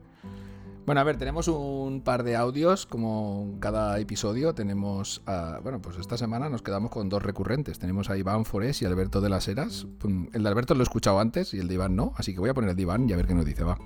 Bueno, 0.90 1.02
a 1.02 1.04
ver, 1.04 1.18
tenemos 1.18 1.48
un 1.48 2.02
par 2.04 2.24
de 2.24 2.36
audios 2.36 2.88
como 2.88 3.58
cada 3.60 4.00
episodio. 4.00 4.56
Tenemos, 4.56 5.22
bueno, 5.62 5.80
pues 5.84 5.98
esta 6.00 6.18
semana 6.18 6.50
nos 6.50 6.64
quedamos 6.64 6.90
con 6.90 7.10
dos 7.10 7.22
recurrentes. 7.22 7.78
Tenemos 7.78 8.10
a 8.10 8.18
Iván 8.18 8.44
Forés 8.44 8.82
y 8.82 8.86
Alberto 8.86 9.22
de 9.22 9.30
las 9.30 9.48
Heras. 9.48 9.86
El 10.34 10.42
de 10.42 10.50
Alberto 10.50 10.74
lo 10.74 10.80
he 10.80 10.84
escuchado 10.84 11.20
antes 11.20 11.54
y 11.54 11.60
el 11.60 11.68
de 11.68 11.76
Iván 11.76 11.96
no, 11.96 12.14
así 12.18 12.34
que 12.34 12.40
voy 12.40 12.50
a 12.50 12.56
poner 12.56 12.72
el 12.72 12.76
de 12.76 12.82
Iván 12.82 13.08
y 13.08 13.14
a 13.14 13.18
ver 13.18 13.28
qué 13.28 13.36
nos 13.36 13.46
dice, 13.46 13.64
va. 13.64 13.78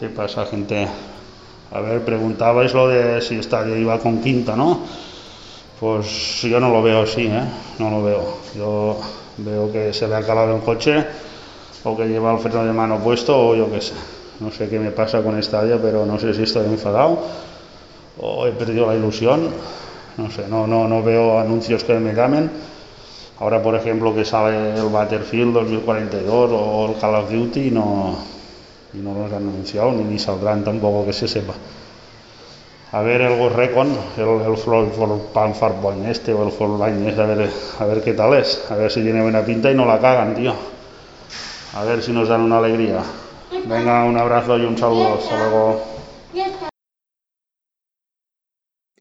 ¿Qué 0.00 0.08
pasa, 0.08 0.46
gente? 0.46 0.88
A 1.72 1.80
ver, 1.80 2.02
preguntabais 2.02 2.72
lo 2.72 2.88
de 2.88 3.20
si 3.20 3.34
estaría 3.34 3.76
iba 3.76 3.98
con 3.98 4.22
quinta, 4.22 4.56
¿no? 4.56 4.80
Pues 5.78 6.40
yo 6.40 6.58
no 6.58 6.70
lo 6.70 6.82
veo 6.82 7.02
así, 7.02 7.26
¿eh? 7.26 7.44
No 7.78 7.90
lo 7.90 8.02
veo. 8.02 8.38
Yo 8.56 8.98
veo 9.36 9.70
que 9.70 9.92
se 9.92 10.08
le 10.08 10.14
ha 10.14 10.22
calado 10.22 10.56
el 10.56 10.62
coche 10.62 11.04
o 11.84 11.94
que 11.94 12.08
lleva 12.08 12.32
el 12.32 12.38
freno 12.38 12.64
de 12.64 12.72
mano 12.72 12.98
puesto 12.98 13.48
o 13.48 13.54
yo 13.54 13.70
qué 13.70 13.82
sé 13.82 14.15
no 14.40 14.50
sé 14.50 14.68
qué 14.68 14.78
me 14.78 14.90
pasa 14.90 15.22
con 15.22 15.42
Stadia, 15.42 15.78
pero 15.80 16.04
no 16.04 16.18
sé 16.18 16.34
si 16.34 16.42
estoy 16.42 16.66
enfadado 16.66 17.18
o 18.20 18.46
he 18.46 18.52
perdido 18.52 18.86
la 18.86 18.94
ilusión. 18.94 19.50
No 20.16 20.30
sé, 20.30 20.48
no, 20.48 20.66
no, 20.66 20.88
no 20.88 21.02
veo 21.02 21.38
anuncios 21.38 21.84
que 21.84 21.94
me 21.94 22.14
llamen. 22.14 22.50
Ahora, 23.38 23.62
por 23.62 23.74
ejemplo, 23.74 24.14
que 24.14 24.24
sale 24.24 24.74
el 24.74 24.88
Battlefield 24.88 25.52
2042 25.52 26.50
o 26.52 26.88
el 26.88 26.98
Call 26.98 27.14
of 27.16 27.30
Duty, 27.30 27.70
no, 27.70 28.16
y 28.94 28.98
no 28.98 29.12
los 29.12 29.30
han 29.30 29.48
anunciado, 29.48 29.92
ni, 29.92 30.04
ni 30.04 30.18
saldrán 30.18 30.64
tampoco 30.64 31.04
que 31.04 31.12
se 31.12 31.28
sepa. 31.28 31.52
A 32.92 33.02
ver 33.02 33.20
el 33.20 33.36
Ghost 33.36 33.56
Recon, 33.56 33.88
el, 34.16 34.50
el 34.50 34.56
Floyd 34.56 34.88
Farpoint 35.34 36.06
este 36.06 36.32
o 36.32 36.46
el 36.46 36.52
Frontline 36.52 37.06
este, 37.08 37.20
a 37.20 37.26
ver, 37.26 37.50
a 37.80 37.84
ver 37.84 38.02
qué 38.02 38.14
tal 38.14 38.32
es, 38.34 38.64
a 38.70 38.76
ver 38.76 38.90
si 38.90 39.02
tiene 39.02 39.20
buena 39.20 39.44
pinta 39.44 39.70
y 39.70 39.74
no 39.74 39.84
la 39.84 39.98
cagan, 39.98 40.34
tío. 40.34 40.54
A 41.74 41.84
ver 41.84 42.02
si 42.02 42.12
nos 42.12 42.28
dan 42.28 42.40
una 42.40 42.56
alegría. 42.56 43.02
Venga, 43.64 44.04
un 44.04 44.16
abrazo 44.16 44.58
y 44.58 44.64
un 44.64 44.76
saludo. 44.76 45.14
Hasta 45.14 45.36
luego. 45.36 45.82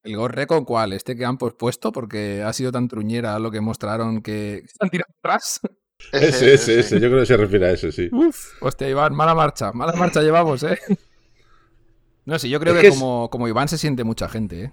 ¿El 0.03 0.15
gorre 0.15 0.45
con 0.45 0.65
cuál? 0.65 0.93
¿Este 0.93 1.15
que 1.15 1.25
han 1.25 1.37
pospuesto? 1.37 1.91
Porque 1.91 2.43
ha 2.43 2.53
sido 2.53 2.71
tan 2.71 2.87
truñera 2.87 3.39
lo 3.39 3.49
que 3.49 3.59
mostraron 3.59 4.21
que 4.21 4.63
se 4.67 4.77
han 4.79 4.89
tirado 4.89 5.11
atrás. 5.19 5.59
Ese, 6.11 6.53
ese, 6.53 6.79
ese, 6.79 6.99
Yo 6.99 7.07
creo 7.07 7.21
que 7.21 7.25
se 7.25 7.37
refiere 7.37 7.67
a 7.67 7.71
ese, 7.71 7.91
sí. 7.91 8.09
Uf, 8.11 8.61
hostia, 8.61 8.89
Iván, 8.89 9.15
mala 9.15 9.33
marcha. 9.33 9.71
Mala 9.71 9.93
marcha 9.93 10.21
llevamos, 10.21 10.63
¿eh? 10.63 10.77
No, 12.25 12.39
sí, 12.39 12.49
yo 12.49 12.59
creo 12.59 12.73
que, 12.81 12.89
como, 12.89 13.29
como 13.29 13.47
Iván 13.47 13.67
se 13.67 13.77
siente 13.77 14.03
mucha 14.03 14.27
gente, 14.27 14.63
¿eh? 14.63 14.71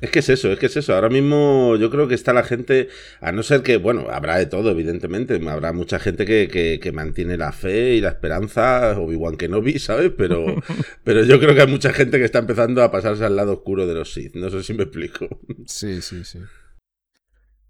Es 0.00 0.10
que 0.10 0.20
es 0.20 0.28
eso, 0.28 0.52
es 0.52 0.58
que 0.58 0.66
es 0.66 0.76
eso. 0.76 0.94
Ahora 0.94 1.08
mismo 1.08 1.74
yo 1.76 1.90
creo 1.90 2.06
que 2.06 2.14
está 2.14 2.32
la 2.32 2.44
gente, 2.44 2.88
a 3.20 3.32
no 3.32 3.42
ser 3.42 3.62
que, 3.62 3.78
bueno, 3.78 4.06
habrá 4.10 4.36
de 4.36 4.46
todo, 4.46 4.70
evidentemente. 4.70 5.40
Habrá 5.48 5.72
mucha 5.72 5.98
gente 5.98 6.24
que, 6.24 6.78
que, 6.80 6.92
mantiene 6.92 7.36
la 7.36 7.52
fe 7.52 7.94
y 7.94 8.00
la 8.00 8.10
esperanza, 8.10 8.98
Obi-Wan 8.98 9.36
Kenobi, 9.36 9.78
¿sabes? 9.78 10.12
Pero, 10.16 10.46
pero 11.04 11.24
yo 11.24 11.40
creo 11.40 11.54
que 11.54 11.62
hay 11.62 11.66
mucha 11.66 11.92
gente 11.92 12.18
que 12.18 12.24
está 12.24 12.38
empezando 12.38 12.82
a 12.82 12.92
pasarse 12.92 13.24
al 13.24 13.34
lado 13.34 13.54
oscuro 13.54 13.86
de 13.86 13.94
los 13.94 14.12
Sith. 14.12 14.36
No 14.36 14.50
sé 14.50 14.62
si 14.62 14.74
me 14.74 14.84
explico. 14.84 15.26
Sí, 15.66 16.00
sí, 16.00 16.24
sí. 16.24 16.38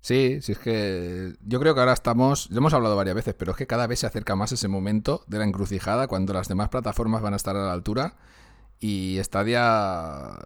Sí, 0.00 0.38
sí, 0.42 0.52
es 0.52 0.58
que 0.58 1.32
yo 1.42 1.60
creo 1.60 1.74
que 1.74 1.80
ahora 1.80 1.92
estamos, 1.92 2.50
lo 2.50 2.58
hemos 2.58 2.72
hablado 2.72 2.94
varias 2.94 3.16
veces, 3.16 3.34
pero 3.36 3.52
es 3.52 3.58
que 3.58 3.66
cada 3.66 3.86
vez 3.86 3.98
se 3.98 4.06
acerca 4.06 4.36
más 4.36 4.52
ese 4.52 4.68
momento 4.68 5.24
de 5.26 5.38
la 5.38 5.44
encrucijada 5.44 6.06
cuando 6.06 6.32
las 6.32 6.48
demás 6.48 6.68
plataformas 6.68 7.20
van 7.20 7.32
a 7.32 7.36
estar 7.36 7.56
a 7.56 7.66
la 7.66 7.72
altura 7.72 8.14
y 8.80 9.18
Stadia, 9.22 10.38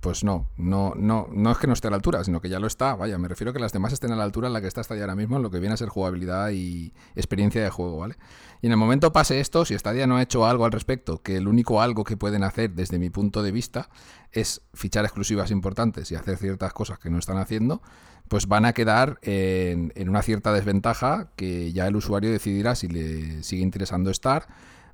pues 0.00 0.24
no, 0.24 0.48
no, 0.56 0.94
no, 0.96 1.28
no 1.30 1.50
es 1.50 1.58
que 1.58 1.66
no 1.66 1.74
esté 1.74 1.88
a 1.88 1.90
la 1.90 1.96
altura, 1.96 2.24
sino 2.24 2.40
que 2.40 2.48
ya 2.48 2.58
lo 2.58 2.66
está. 2.66 2.94
Vaya, 2.94 3.18
me 3.18 3.28
refiero 3.28 3.50
a 3.50 3.52
que 3.52 3.58
las 3.58 3.72
demás 3.72 3.92
estén 3.92 4.10
a 4.12 4.16
la 4.16 4.24
altura 4.24 4.46
en 4.46 4.54
la 4.54 4.62
que 4.62 4.68
está 4.68 4.82
Stadia 4.82 5.02
ahora 5.02 5.14
mismo, 5.14 5.36
en 5.36 5.42
lo 5.42 5.50
que 5.50 5.58
viene 5.58 5.74
a 5.74 5.76
ser 5.76 5.90
jugabilidad 5.90 6.50
y 6.50 6.94
experiencia 7.14 7.62
de 7.62 7.68
juego, 7.68 7.98
¿vale? 7.98 8.16
Y 8.62 8.66
en 8.66 8.72
el 8.72 8.78
momento 8.78 9.12
pase 9.12 9.38
esto, 9.38 9.66
si 9.66 9.76
Stadia 9.76 10.06
no 10.06 10.16
ha 10.16 10.22
hecho 10.22 10.46
algo 10.46 10.64
al 10.64 10.72
respecto, 10.72 11.20
que 11.22 11.36
el 11.36 11.46
único 11.46 11.82
algo 11.82 12.04
que 12.04 12.16
pueden 12.16 12.42
hacer 12.42 12.70
desde 12.70 12.98
mi 12.98 13.10
punto 13.10 13.42
de 13.42 13.52
vista 13.52 13.90
es 14.32 14.62
fichar 14.72 15.04
exclusivas 15.04 15.50
importantes 15.50 16.10
y 16.10 16.14
hacer 16.14 16.38
ciertas 16.38 16.72
cosas 16.72 16.98
que 16.98 17.10
no 17.10 17.18
están 17.18 17.36
haciendo, 17.36 17.82
pues 18.28 18.48
van 18.48 18.64
a 18.64 18.72
quedar 18.72 19.18
en, 19.20 19.92
en 19.94 20.08
una 20.08 20.22
cierta 20.22 20.54
desventaja 20.54 21.32
que 21.36 21.70
ya 21.74 21.86
el 21.86 21.96
usuario 21.96 22.30
decidirá 22.30 22.74
si 22.76 22.88
le 22.88 23.42
sigue 23.42 23.62
interesando 23.62 24.10
estar 24.10 24.48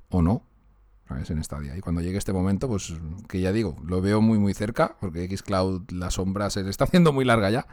o 0.08 0.22
no 0.22 0.49
en 1.10 1.44
Stadia. 1.44 1.76
Y 1.76 1.80
cuando 1.80 2.00
llegue 2.00 2.18
este 2.18 2.32
momento, 2.32 2.68
pues 2.68 2.94
que 3.28 3.40
ya 3.40 3.52
digo, 3.52 3.76
lo 3.84 4.00
veo 4.00 4.20
muy 4.20 4.38
muy 4.38 4.54
cerca, 4.54 4.96
porque 5.00 5.28
Xcloud 5.36 5.90
la 5.90 6.10
sombra 6.10 6.50
se 6.50 6.68
está 6.68 6.84
haciendo 6.84 7.12
muy 7.12 7.24
larga 7.24 7.50
ya. 7.50 7.66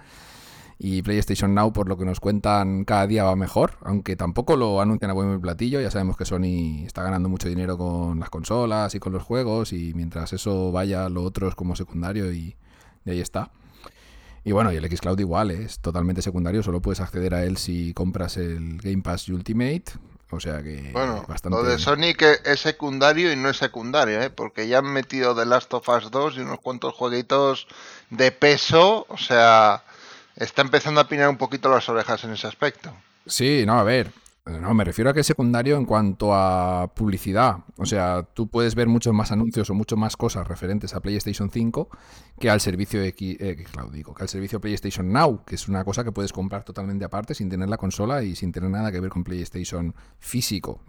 Y 0.79 1.01
PlayStation 1.01 1.55
Now, 1.55 1.73
por 1.73 1.89
lo 1.89 1.97
que 1.97 2.05
nos 2.05 2.19
cuentan, 2.19 2.85
cada 2.85 3.07
día 3.07 3.23
va 3.23 3.35
mejor, 3.35 3.77
aunque 3.81 4.15
tampoco 4.15 4.55
lo 4.55 4.79
anuncian 4.79 5.09
a 5.09 5.13
buen 5.13 5.41
platillo. 5.41 5.81
Ya 5.81 5.89
sabemos 5.89 6.17
que 6.17 6.25
Sony 6.25 6.85
está 6.85 7.01
ganando 7.01 7.29
mucho 7.29 7.49
dinero 7.49 7.77
con 7.77 8.19
las 8.19 8.29
consolas 8.29 8.93
y 8.93 8.99
con 8.99 9.11
los 9.11 9.23
juegos, 9.23 9.73
y 9.73 9.93
mientras 9.95 10.33
eso 10.33 10.71
vaya, 10.71 11.09
lo 11.09 11.23
otro 11.23 11.47
es 11.47 11.55
como 11.55 11.75
secundario 11.75 12.31
y, 12.31 12.55
ahí 13.07 13.19
está. 13.19 13.51
Y 14.43 14.51
bueno, 14.51 14.71
y 14.71 14.75
el 14.75 14.87
Xcloud 14.87 15.19
igual, 15.19 15.49
es 15.51 15.79
totalmente 15.79 16.21
secundario, 16.21 16.61
solo 16.61 16.79
puedes 16.79 17.01
acceder 17.01 17.33
a 17.33 17.43
él 17.43 17.57
si 17.57 17.93
compras 17.93 18.37
el 18.37 18.77
Game 18.77 19.01
Pass 19.01 19.29
Ultimate, 19.29 19.83
o 20.29 20.39
sea 20.39 20.61
que. 20.61 20.91
Bueno, 20.91 21.25
lo 21.45 21.63
de 21.63 21.79
Sonic 21.79 22.21
es 22.43 22.59
secundario 22.59 23.31
y 23.31 23.35
no 23.35 23.49
es 23.49 23.57
secundario, 23.57 24.21
¿eh? 24.21 24.29
porque 24.29 24.67
ya 24.67 24.79
han 24.79 24.91
metido 24.91 25.35
The 25.35 25.45
Last 25.45 25.73
of 25.73 25.87
Us 25.87 26.11
2 26.11 26.37
y 26.37 26.39
unos 26.41 26.59
cuantos 26.59 26.93
jueguitos 26.93 27.67
de 28.09 28.31
peso. 28.31 29.05
O 29.09 29.17
sea, 29.17 29.83
está 30.35 30.61
empezando 30.61 30.99
a 31.01 31.07
pinar 31.07 31.29
un 31.29 31.37
poquito 31.37 31.69
las 31.69 31.87
orejas 31.87 32.23
en 32.23 32.31
ese 32.31 32.47
aspecto. 32.47 32.93
Sí, 33.25 33.63
no, 33.65 33.79
a 33.79 33.83
ver. 33.83 34.11
No, 34.47 34.73
me 34.73 34.83
refiero 34.83 35.09
a 35.09 35.13
que 35.13 35.19
es 35.19 35.27
secundario 35.27 35.75
en 35.75 35.85
cuanto 35.85 36.33
a 36.33 36.93
publicidad. 36.93 37.57
O 37.77 37.85
sea, 37.85 38.23
tú 38.33 38.47
puedes 38.47 38.75
ver 38.75 38.87
muchos 38.87 39.13
más 39.13 39.31
anuncios 39.31 39.69
o 39.69 39.73
muchas 39.73 39.99
más 39.99 40.15
cosas 40.15 40.47
referentes 40.47 40.93
a 40.93 41.01
PlayStation 41.01 41.49
5 41.49 41.89
que 42.39 42.49
al 42.49 42.61
servicio 42.61 43.03
X, 43.03 43.37
eh, 43.39 43.55
que 43.57 43.65
al 44.19 44.29
servicio 44.29 44.61
PlayStation 44.61 45.11
Now, 45.11 45.43
que 45.45 45.55
es 45.55 45.67
una 45.67 45.83
cosa 45.83 46.03
que 46.03 46.11
puedes 46.11 46.31
comprar 46.31 46.63
totalmente 46.63 47.03
aparte 47.03 47.33
sin 47.33 47.49
tener 47.49 47.67
la 47.67 47.77
consola 47.77 48.23
y 48.23 48.35
sin 48.35 48.51
tener 48.51 48.69
nada 48.69 48.91
que 48.91 48.99
ver 48.99 49.09
con 49.09 49.23
PlayStation 49.23 49.93
físico. 50.19 50.81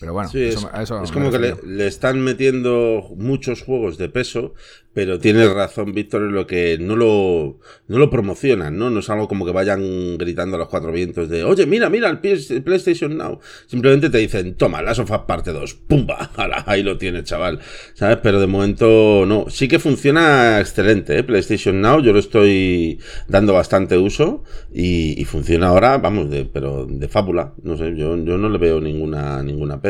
Pero 0.00 0.14
bueno, 0.14 0.30
es, 0.32 1.12
como 1.12 1.30
que 1.30 1.38
le, 1.38 1.86
están 1.86 2.20
metiendo 2.22 3.06
muchos 3.16 3.62
juegos 3.62 3.98
de 3.98 4.08
peso, 4.08 4.54
pero 4.92 5.20
tienes 5.20 5.52
razón, 5.52 5.92
Víctor, 5.92 6.22
en 6.22 6.32
lo 6.32 6.46
que 6.46 6.76
no 6.80 6.96
lo, 6.96 7.58
no 7.86 7.98
lo 7.98 8.10
promocionan, 8.10 8.76
¿no? 8.76 8.90
No 8.90 9.00
es 9.00 9.10
algo 9.10 9.28
como 9.28 9.46
que 9.46 9.52
vayan 9.52 10.18
gritando 10.18 10.56
a 10.56 10.58
los 10.58 10.68
cuatro 10.68 10.90
vientos 10.90 11.28
de, 11.28 11.44
oye, 11.44 11.64
mira, 11.66 11.88
mira 11.90 12.08
el 12.08 12.18
PlayStation 12.18 13.16
Now. 13.16 13.38
Simplemente 13.66 14.10
te 14.10 14.18
dicen, 14.18 14.54
toma, 14.54 14.82
la 14.82 14.94
sofá 14.94 15.26
parte 15.26 15.52
2, 15.52 15.74
¡pumba! 15.86 16.30
Ahí 16.66 16.82
lo 16.82 16.98
tienes, 16.98 17.24
chaval. 17.24 17.60
¿Sabes? 17.94 18.18
Pero 18.22 18.40
de 18.40 18.46
momento 18.46 19.24
no. 19.26 19.46
Sí 19.48 19.68
que 19.68 19.78
funciona 19.78 20.58
excelente, 20.58 21.18
¿eh? 21.18 21.22
PlayStation 21.22 21.80
Now, 21.80 22.00
yo 22.00 22.12
lo 22.12 22.18
estoy 22.18 22.98
dando 23.28 23.52
bastante 23.52 23.96
uso 23.96 24.42
y, 24.72 25.24
funciona 25.24 25.68
ahora, 25.68 25.98
vamos, 25.98 26.30
de, 26.30 26.46
pero 26.46 26.86
de 26.86 27.06
fábula. 27.06 27.54
No 27.62 27.76
sé, 27.76 27.94
yo, 27.94 28.16
yo 28.16 28.38
no 28.38 28.48
le 28.48 28.58
veo 28.58 28.80
ninguna, 28.80 29.42
ninguna 29.42 29.80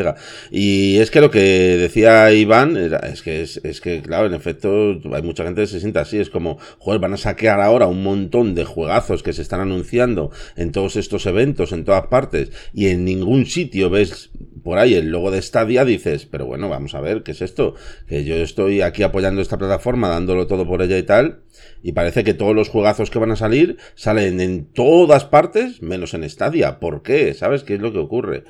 Y 0.49 0.97
es 0.97 1.11
que 1.11 1.21
lo 1.21 1.31
que 1.31 1.39
decía 1.39 2.31
Iván 2.31 2.77
era, 2.77 2.99
es 2.99 3.21
que 3.21 3.41
es, 3.41 3.59
es 3.63 3.81
que, 3.81 4.01
claro, 4.01 4.27
en 4.27 4.33
efecto, 4.33 4.99
hay 5.13 5.21
mucha 5.21 5.43
gente 5.43 5.61
que 5.61 5.67
se 5.67 5.79
siente 5.79 5.99
así, 5.99 6.19
es 6.19 6.29
como, 6.29 6.57
joder, 6.79 6.99
van 6.99 7.13
a 7.13 7.17
saquear 7.17 7.61
ahora 7.61 7.87
un 7.87 8.03
montón 8.03 8.55
de 8.55 8.65
juegazos 8.65 9.23
que 9.23 9.33
se 9.33 9.41
están 9.41 9.61
anunciando 9.61 10.31
en 10.55 10.71
todos 10.71 10.95
estos 10.95 11.25
eventos, 11.25 11.71
en 11.71 11.85
todas 11.85 12.07
partes, 12.07 12.51
y 12.73 12.87
en 12.87 13.05
ningún 13.05 13.45
sitio 13.45 13.89
ves 13.89 14.31
por 14.63 14.77
ahí 14.77 14.93
el 14.93 15.09
logo 15.09 15.31
de 15.31 15.41
Stadia, 15.41 15.85
dices, 15.85 16.25
pero 16.25 16.45
bueno, 16.45 16.69
vamos 16.69 16.93
a 16.93 17.01
ver, 17.01 17.23
¿qué 17.23 17.31
es 17.31 17.41
esto? 17.41 17.75
Que 18.07 18.23
yo 18.23 18.35
estoy 18.35 18.81
aquí 18.81 19.03
apoyando 19.03 19.41
esta 19.41 19.57
plataforma, 19.57 20.09
dándolo 20.09 20.47
todo 20.47 20.67
por 20.67 20.81
ella 20.81 20.97
y 20.97 21.03
tal, 21.03 21.41
y 21.83 21.93
parece 21.93 22.23
que 22.23 22.33
todos 22.33 22.55
los 22.55 22.69
juegazos 22.69 23.09
que 23.09 23.19
van 23.19 23.31
a 23.31 23.35
salir 23.35 23.77
salen 23.95 24.39
en 24.39 24.65
todas 24.65 25.25
partes, 25.25 25.81
menos 25.81 26.13
en 26.13 26.29
Stadia. 26.29 26.79
¿Por 26.79 27.01
qué? 27.01 27.33
¿Sabes 27.33 27.63
qué 27.63 27.75
es 27.75 27.81
lo 27.81 27.91
que 27.91 27.99
ocurre? 27.99 28.43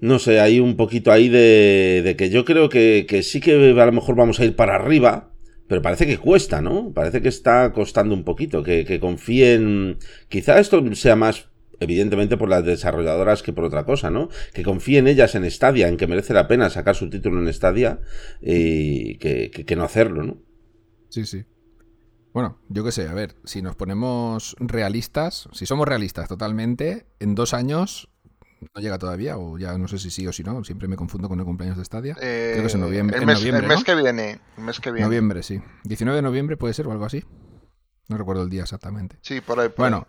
No 0.00 0.18
sé, 0.18 0.40
hay 0.40 0.60
un 0.60 0.76
poquito 0.76 1.12
ahí 1.12 1.28
de, 1.28 2.02
de 2.04 2.16
que 2.16 2.30
yo 2.30 2.44
creo 2.44 2.68
que, 2.68 3.06
que, 3.08 3.22
sí 3.22 3.40
que 3.40 3.52
a 3.52 3.86
lo 3.86 3.92
mejor 3.92 4.16
vamos 4.16 4.40
a 4.40 4.44
ir 4.44 4.56
para 4.56 4.74
arriba, 4.74 5.32
pero 5.68 5.82
parece 5.82 6.06
que 6.06 6.18
cuesta, 6.18 6.60
¿no? 6.60 6.92
Parece 6.92 7.22
que 7.22 7.28
está 7.28 7.72
costando 7.72 8.14
un 8.14 8.24
poquito, 8.24 8.62
que, 8.62 8.84
que 8.84 8.98
confíen, 8.98 9.98
quizá 10.28 10.58
esto 10.58 10.82
sea 10.94 11.16
más 11.16 11.50
evidentemente 11.80 12.36
por 12.36 12.48
las 12.48 12.64
desarrolladoras 12.64 13.42
que 13.42 13.52
por 13.52 13.64
otra 13.64 13.84
cosa, 13.84 14.10
¿no? 14.10 14.28
Que 14.52 14.62
confíen 14.62 15.08
ellas 15.08 15.34
en 15.34 15.50
Stadia, 15.50 15.88
en 15.88 15.96
que 15.96 16.06
merece 16.06 16.34
la 16.34 16.46
pena 16.46 16.70
sacar 16.70 16.94
su 16.94 17.08
título 17.08 17.40
en 17.40 17.52
Stadia 17.52 18.00
y 18.40 19.16
que, 19.16 19.50
que, 19.50 19.64
que 19.64 19.76
no 19.76 19.84
hacerlo, 19.84 20.22
¿no? 20.22 20.42
Sí, 21.08 21.24
sí. 21.24 21.44
Bueno, 22.32 22.60
yo 22.68 22.84
qué 22.84 22.92
sé, 22.92 23.08
a 23.08 23.14
ver, 23.14 23.34
si 23.44 23.60
nos 23.60 23.74
ponemos 23.74 24.54
realistas, 24.60 25.48
si 25.52 25.66
somos 25.66 25.88
realistas 25.88 26.28
totalmente, 26.28 27.06
en 27.18 27.34
dos 27.34 27.54
años 27.54 28.09
no 28.74 28.80
llega 28.80 28.98
todavía, 28.98 29.38
o 29.38 29.58
ya 29.58 29.76
no 29.78 29.88
sé 29.88 29.98
si 29.98 30.10
sí 30.10 30.26
o 30.26 30.32
si 30.32 30.42
no, 30.42 30.62
siempre 30.64 30.88
me 30.88 30.96
confundo 30.96 31.28
con 31.28 31.38
el 31.38 31.44
cumpleaños 31.44 31.78
de 31.78 31.84
Stadia. 31.84 32.14
Creo 32.14 32.60
que 32.60 32.66
es 32.66 32.74
en 32.74 32.80
noviembre. 32.80 33.18
El 33.18 33.26
mes, 33.26 33.42
el 33.42 33.66
mes 33.66 33.84
que 33.84 33.94
viene. 33.94 34.40
El 34.56 34.64
mes 34.64 34.80
que 34.80 34.90
viene. 34.90 35.06
Noviembre, 35.06 35.42
sí. 35.42 35.60
19 35.84 36.16
de 36.16 36.22
noviembre 36.22 36.56
puede 36.56 36.74
ser 36.74 36.86
o 36.86 36.92
algo 36.92 37.04
así. 37.04 37.24
No 38.08 38.16
recuerdo 38.18 38.42
el 38.42 38.50
día 38.50 38.62
exactamente. 38.62 39.18
Sí, 39.22 39.40
por 39.40 39.60
ahí. 39.60 39.68
bueno, 39.76 40.06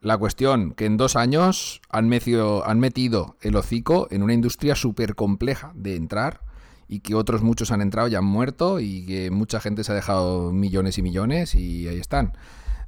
la 0.00 0.16
cuestión, 0.16 0.72
que 0.72 0.86
en 0.86 0.96
dos 0.96 1.16
años 1.16 1.82
han 1.90 2.08
metido, 2.08 2.66
han 2.66 2.80
metido 2.80 3.36
el 3.42 3.56
hocico 3.56 4.08
en 4.10 4.22
una 4.22 4.32
industria 4.32 4.74
súper 4.74 5.14
compleja 5.14 5.72
de 5.74 5.96
entrar 5.96 6.40
y 6.88 7.00
que 7.00 7.14
otros 7.14 7.42
muchos 7.42 7.70
han 7.70 7.82
entrado 7.82 8.08
y 8.08 8.14
han 8.14 8.24
muerto 8.24 8.80
y 8.80 9.04
que 9.04 9.30
mucha 9.30 9.60
gente 9.60 9.84
se 9.84 9.92
ha 9.92 9.94
dejado 9.94 10.52
millones 10.52 10.96
y 10.96 11.02
millones 11.02 11.54
y 11.54 11.86
ahí 11.86 11.98
están. 11.98 12.32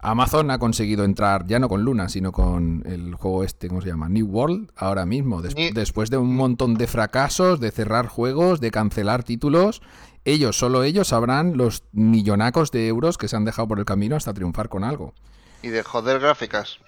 Amazon 0.03 0.51
ha 0.51 0.59
conseguido 0.59 1.05
entrar 1.05 1.47
ya 1.47 1.61
no 1.61 1.69
con 1.69 1.85
Luna, 1.85 2.09
sino 2.09 2.33
con 2.33 2.83
el 2.87 3.15
juego 3.15 3.45
este, 3.45 3.69
¿cómo 3.69 3.81
se 3.81 3.89
llama? 3.89 4.09
New 4.09 4.27
World, 4.27 4.73
ahora 4.77 5.07
mismo. 5.07 5.41
Después 5.43 6.11
de 6.11 6.17
un 6.19 6.35
montón 6.35 6.75
de 6.75 6.89
fracasos, 6.89 7.61
de 7.61 7.71
cerrar 7.71 8.09
juegos, 8.09 8.61
de 8.61 8.73
cancelar 8.73 9.23
títulos, 9.23 9.81
ellos, 10.25 10.59
solo 10.59 10.83
ellos 10.83 11.09
sabrán 11.09 11.57
los 11.57 11.85
millonacos 11.93 12.73
de 12.73 12.89
euros 12.89 13.17
que 13.17 13.29
se 13.29 13.37
han 13.37 13.45
dejado 13.45 13.69
por 13.69 13.79
el 13.79 13.85
camino 13.85 14.17
hasta 14.17 14.35
triunfar 14.35 14.69
con 14.69 14.83
algo. 14.83 15.15
Y 15.63 15.69
de 15.69 15.85
joder 15.85 16.19
gráficas. 16.19 16.79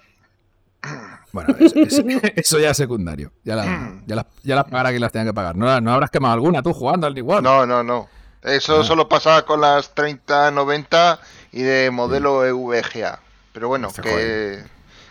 Bueno, 1.31 1.55
eso 2.35 2.59
ya 2.59 2.71
es 2.71 2.77
secundario. 2.77 3.31
Ya 3.43 3.55
las 3.55 3.67
ya 4.05 4.27
ya 4.43 4.63
pagará 4.65 4.89
quien 4.89 5.01
las 5.01 5.13
tenga 5.13 5.25
que 5.25 5.33
pagar. 5.33 5.55
¿No, 5.55 5.79
¿No 5.79 5.93
habrás 5.93 6.11
quemado 6.11 6.33
alguna 6.33 6.61
tú 6.61 6.73
jugando 6.73 7.07
al 7.07 7.13
New 7.13 7.25
World? 7.25 7.43
No, 7.43 7.65
no, 7.65 7.81
no. 7.81 8.09
Eso 8.41 8.81
ah. 8.81 8.83
solo 8.83 9.09
pasa 9.09 9.41
con 9.43 9.61
las 9.61 9.93
3090 9.95 11.19
y 11.55 11.63
de 11.63 11.89
modelo 11.89 12.45
EVGA. 12.45 13.21
Pero 13.53 13.69
bueno, 13.69 13.91
que, 14.03 14.61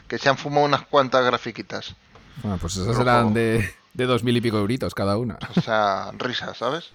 que, 0.07 0.19
se 0.19 0.29
han 0.29 0.37
fumado 0.37 0.67
unas 0.67 0.83
cuantas 0.83 1.25
grafiquitas. 1.25 1.97
Bueno, 2.43 2.59
pues 2.59 2.77
esas 2.77 2.95
serán 2.95 3.33
de, 3.33 3.73
de 3.95 4.05
dos 4.05 4.23
mil 4.23 4.37
y 4.37 4.43
pico 4.43 4.59
euritos 4.59 4.95
cada 4.95 5.17
una. 5.17 5.39
O 5.57 5.61
sea, 5.63 6.11
risas, 6.19 6.59
¿sabes? 6.59 6.91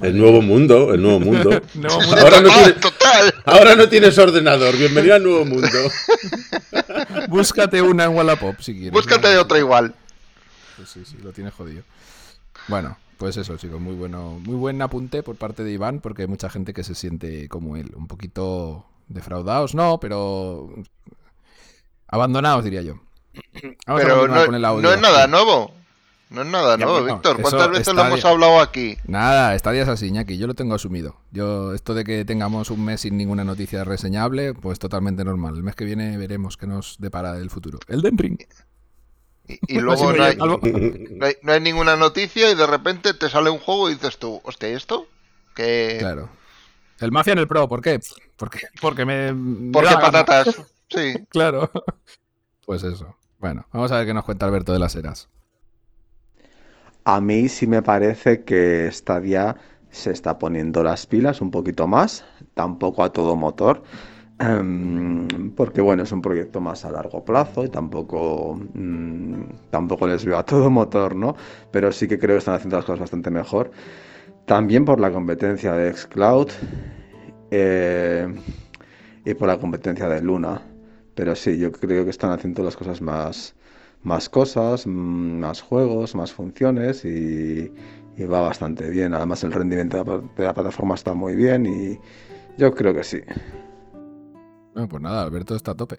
El 0.00 0.16
nuevo 0.16 0.42
mundo, 0.42 0.94
el 0.94 1.02
nuevo 1.02 1.18
mundo. 1.18 1.50
Ahora, 2.20 2.40
no 2.40 2.50
tienes, 2.50 2.80
total. 2.80 3.34
ahora 3.44 3.74
no 3.74 3.88
tienes 3.88 4.16
ordenador. 4.16 4.76
Bienvenido 4.76 5.14
al 5.16 5.22
nuevo 5.24 5.44
mundo. 5.44 5.78
Búscate 7.28 7.82
una 7.82 8.04
en 8.04 8.14
Wallapop 8.14 8.60
si 8.60 8.74
quieres. 8.74 8.92
Búscate 8.92 9.36
otra 9.38 9.58
igual. 9.58 9.94
Pues 10.76 10.90
sí, 10.90 11.04
sí, 11.04 11.16
lo 11.20 11.32
tienes 11.32 11.52
jodido. 11.52 11.82
Bueno, 12.68 12.96
pues 13.18 13.36
eso, 13.36 13.56
chicos, 13.56 13.80
muy 13.80 13.94
bueno, 13.94 14.40
muy 14.44 14.54
buen 14.54 14.80
apunte 14.80 15.22
por 15.22 15.36
parte 15.36 15.64
de 15.64 15.72
Iván, 15.72 16.00
porque 16.00 16.22
hay 16.22 16.28
mucha 16.28 16.48
gente 16.48 16.72
que 16.72 16.84
se 16.84 16.94
siente 16.94 17.48
como 17.48 17.76
él, 17.76 17.92
un 17.96 18.06
poquito 18.06 18.86
defraudados, 19.08 19.74
no, 19.74 19.98
pero 20.00 20.72
abandonados, 22.06 22.64
diría 22.64 22.82
yo. 22.82 22.94
pero 23.86 24.28
no, 24.28 24.44
es 24.44 25.00
nada 25.00 25.26
nuevo. 25.26 25.72
No 26.30 26.42
es 26.42 26.48
nada 26.48 26.76
nuevo, 26.76 27.02
Víctor. 27.04 27.40
¿Cuántas 27.40 27.70
veces 27.70 27.94
lo 27.94 28.04
hemos 28.04 28.24
hablado 28.24 28.60
aquí? 28.60 28.98
Nada, 29.06 29.54
está 29.54 29.72
días 29.72 29.88
así, 29.88 30.10
Ñaki. 30.10 30.36
Yo 30.36 30.46
lo 30.46 30.52
tengo 30.54 30.74
asumido. 30.74 31.16
Yo, 31.30 31.72
esto 31.72 31.94
de 31.94 32.04
que 32.04 32.26
tengamos 32.26 32.70
un 32.70 32.84
mes 32.84 33.00
sin 33.00 33.16
ninguna 33.16 33.44
noticia 33.44 33.82
reseñable, 33.82 34.52
pues 34.52 34.78
totalmente 34.78 35.24
normal. 35.24 35.56
El 35.56 35.62
mes 35.62 35.74
que 35.74 35.86
viene 35.86 36.18
veremos 36.18 36.58
qué 36.58 36.66
nos 36.66 36.96
depara 36.98 37.38
el 37.38 37.48
futuro. 37.48 37.78
El 37.88 38.02
Den 38.02 38.18
Ring. 38.18 38.38
Y, 39.48 39.58
luego 39.80 40.12
no 40.12 40.24
hay, 41.52 41.60
ninguna 41.60 41.96
noticia 41.96 42.50
y 42.50 42.54
de 42.54 42.66
repente 42.66 43.14
te 43.14 43.28
sale 43.28 43.50
un 43.50 43.58
juego 43.58 43.88
y 43.90 43.94
dices 43.94 44.18
tú, 44.18 44.40
hostia, 44.44 44.68
¿esto? 44.68 45.06
Que... 45.54 45.96
Claro. 45.98 46.28
El 47.00 47.12
Mafia 47.12 47.32
en 47.32 47.38
el 47.38 47.48
Pro, 47.48 47.68
¿por 47.68 47.80
qué? 47.80 48.00
Porque, 48.36 48.60
porque 48.80 49.04
me... 49.04 49.32
Porque 49.72 49.94
patatas, 49.94 50.62
sí. 50.88 51.14
Claro. 51.30 51.70
Pues 52.66 52.82
eso. 52.82 53.16
Bueno, 53.38 53.66
vamos 53.72 53.92
a 53.92 53.98
ver 53.98 54.06
qué 54.06 54.14
nos 54.14 54.24
cuenta 54.24 54.46
Alberto 54.46 54.72
de 54.72 54.78
las 54.78 54.96
eras. 54.96 55.28
A 57.04 57.20
mí 57.20 57.48
sí 57.48 57.66
me 57.66 57.82
parece 57.82 58.44
que 58.44 58.90
Stadia 58.92 59.56
se 59.90 60.10
está 60.10 60.38
poniendo 60.38 60.82
las 60.82 61.06
pilas 61.06 61.40
un 61.40 61.50
poquito 61.50 61.86
más, 61.86 62.24
tampoco 62.54 63.02
a 63.02 63.12
todo 63.12 63.36
motor. 63.36 63.82
Em, 64.40 65.50
porque 65.56 65.80
bueno, 65.80 66.04
es 66.04 66.12
un 66.12 66.22
proyecto 66.22 66.60
más 66.60 66.84
a 66.84 66.92
largo 66.92 67.24
plazo 67.24 67.64
y 67.64 67.68
tampoco, 67.68 68.56
mm, 68.74 69.42
tampoco 69.70 70.06
les 70.06 70.24
veo 70.24 70.38
a 70.38 70.44
todo 70.44 70.70
motor, 70.70 71.16
¿no? 71.16 71.34
Pero 71.72 71.90
sí 71.90 72.06
que 72.06 72.18
creo 72.18 72.36
que 72.36 72.38
están 72.38 72.54
haciendo 72.54 72.76
las 72.76 72.84
cosas 72.84 73.00
bastante 73.00 73.30
mejor. 73.30 73.72
También 74.46 74.84
por 74.84 75.00
la 75.00 75.10
competencia 75.12 75.72
de 75.72 75.92
Xcloud 75.92 76.48
eh, 77.50 78.28
y 79.24 79.34
por 79.34 79.48
la 79.48 79.58
competencia 79.58 80.08
de 80.08 80.22
Luna. 80.22 80.62
Pero 81.14 81.34
sí, 81.34 81.58
yo 81.58 81.72
creo 81.72 82.04
que 82.04 82.10
están 82.10 82.30
haciendo 82.30 82.62
las 82.62 82.76
cosas 82.76 83.00
más, 83.02 83.54
más 84.04 84.28
cosas, 84.28 84.86
mm, 84.86 85.40
más 85.40 85.60
juegos, 85.62 86.14
más 86.14 86.32
funciones 86.32 87.04
y, 87.04 87.72
va 88.30 88.40
bastante 88.40 88.90
bien. 88.90 89.14
Además 89.14 89.44
el 89.44 89.52
rendimiento 89.52 90.04
de 90.36 90.44
la 90.44 90.54
plataforma 90.54 90.94
está 90.94 91.14
muy 91.14 91.36
bien 91.36 91.66
y 91.66 91.98
yo 92.58 92.74
creo 92.74 92.92
que 92.94 93.04
sí 93.04 93.20
pues 94.86 95.02
nada, 95.02 95.22
Alberto 95.22 95.56
está 95.56 95.72
a 95.72 95.76
tope. 95.76 95.96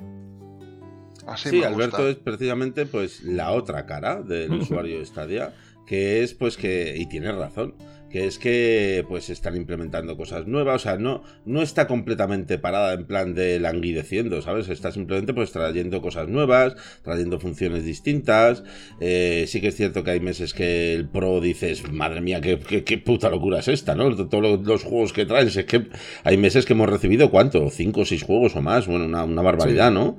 sí, 1.38 1.64
Alberto 1.64 2.08
es 2.08 2.16
precisamente 2.16 2.86
pues 2.86 3.24
la 3.24 3.52
otra 3.52 3.86
cara 3.86 4.22
del 4.22 4.52
usuario 4.62 5.00
de 5.00 5.06
Stadia, 5.06 5.54
que 5.86 6.24
es 6.24 6.34
pues 6.34 6.56
que, 6.56 6.96
y 6.98 7.08
tiene 7.08 7.32
razón, 7.32 7.76
que 8.10 8.26
es 8.26 8.40
que 8.40 9.06
pues 9.08 9.30
están 9.30 9.56
implementando 9.56 10.18
cosas 10.18 10.48
nuevas, 10.48 10.76
o 10.76 10.80
sea, 10.80 10.98
no, 10.98 11.24
no 11.46 11.62
está 11.62 11.88
completamente 11.88 12.58
parada 12.58 12.94
en 12.94 13.06
plan 13.06 13.34
de 13.36 13.60
languideciendo, 13.60 14.42
¿sabes? 14.42 14.70
Está 14.70 14.92
simplemente 14.92 15.34
pues 15.34 15.52
trayendo 15.52 16.02
cosas 16.02 16.28
nuevas, 16.28 16.76
trayendo 17.04 17.40
funciones 17.40 17.86
distintas. 17.86 18.64
Eh, 19.00 19.46
sí 19.48 19.62
que 19.62 19.68
es 19.68 19.76
cierto 19.76 20.04
que 20.04 20.12
hay 20.12 20.20
meses 20.20 20.54
que 20.54 20.94
el 20.94 21.08
Pro 21.08 21.40
dices, 21.40 21.92
madre 21.92 22.22
mía, 22.22 22.42
qué, 22.42 22.60
qué, 22.60 22.98
puta 22.98 23.30
locura 23.30 23.60
es 23.60 23.68
esta, 23.68 23.96
¿no? 23.96 24.16
Todos 24.28 24.66
los, 24.66 24.84
juegos 24.84 25.14
que 25.14 25.26
traen, 25.26 25.48
es 25.48 25.66
que 25.66 25.88
hay 26.24 26.38
meses 26.38 26.66
que 26.66 26.74
hemos 26.74 26.90
recibido, 26.90 27.30
¿cuánto? 27.30 27.70
¿Cinco 27.70 28.02
o 28.02 28.06
seis 28.06 28.24
juegos 28.24 28.56
o 28.56 28.62
más? 28.62 28.88
Bueno, 28.88 29.06
una, 29.06 29.42
barbaridad, 29.42 29.92
¿no? 29.92 30.18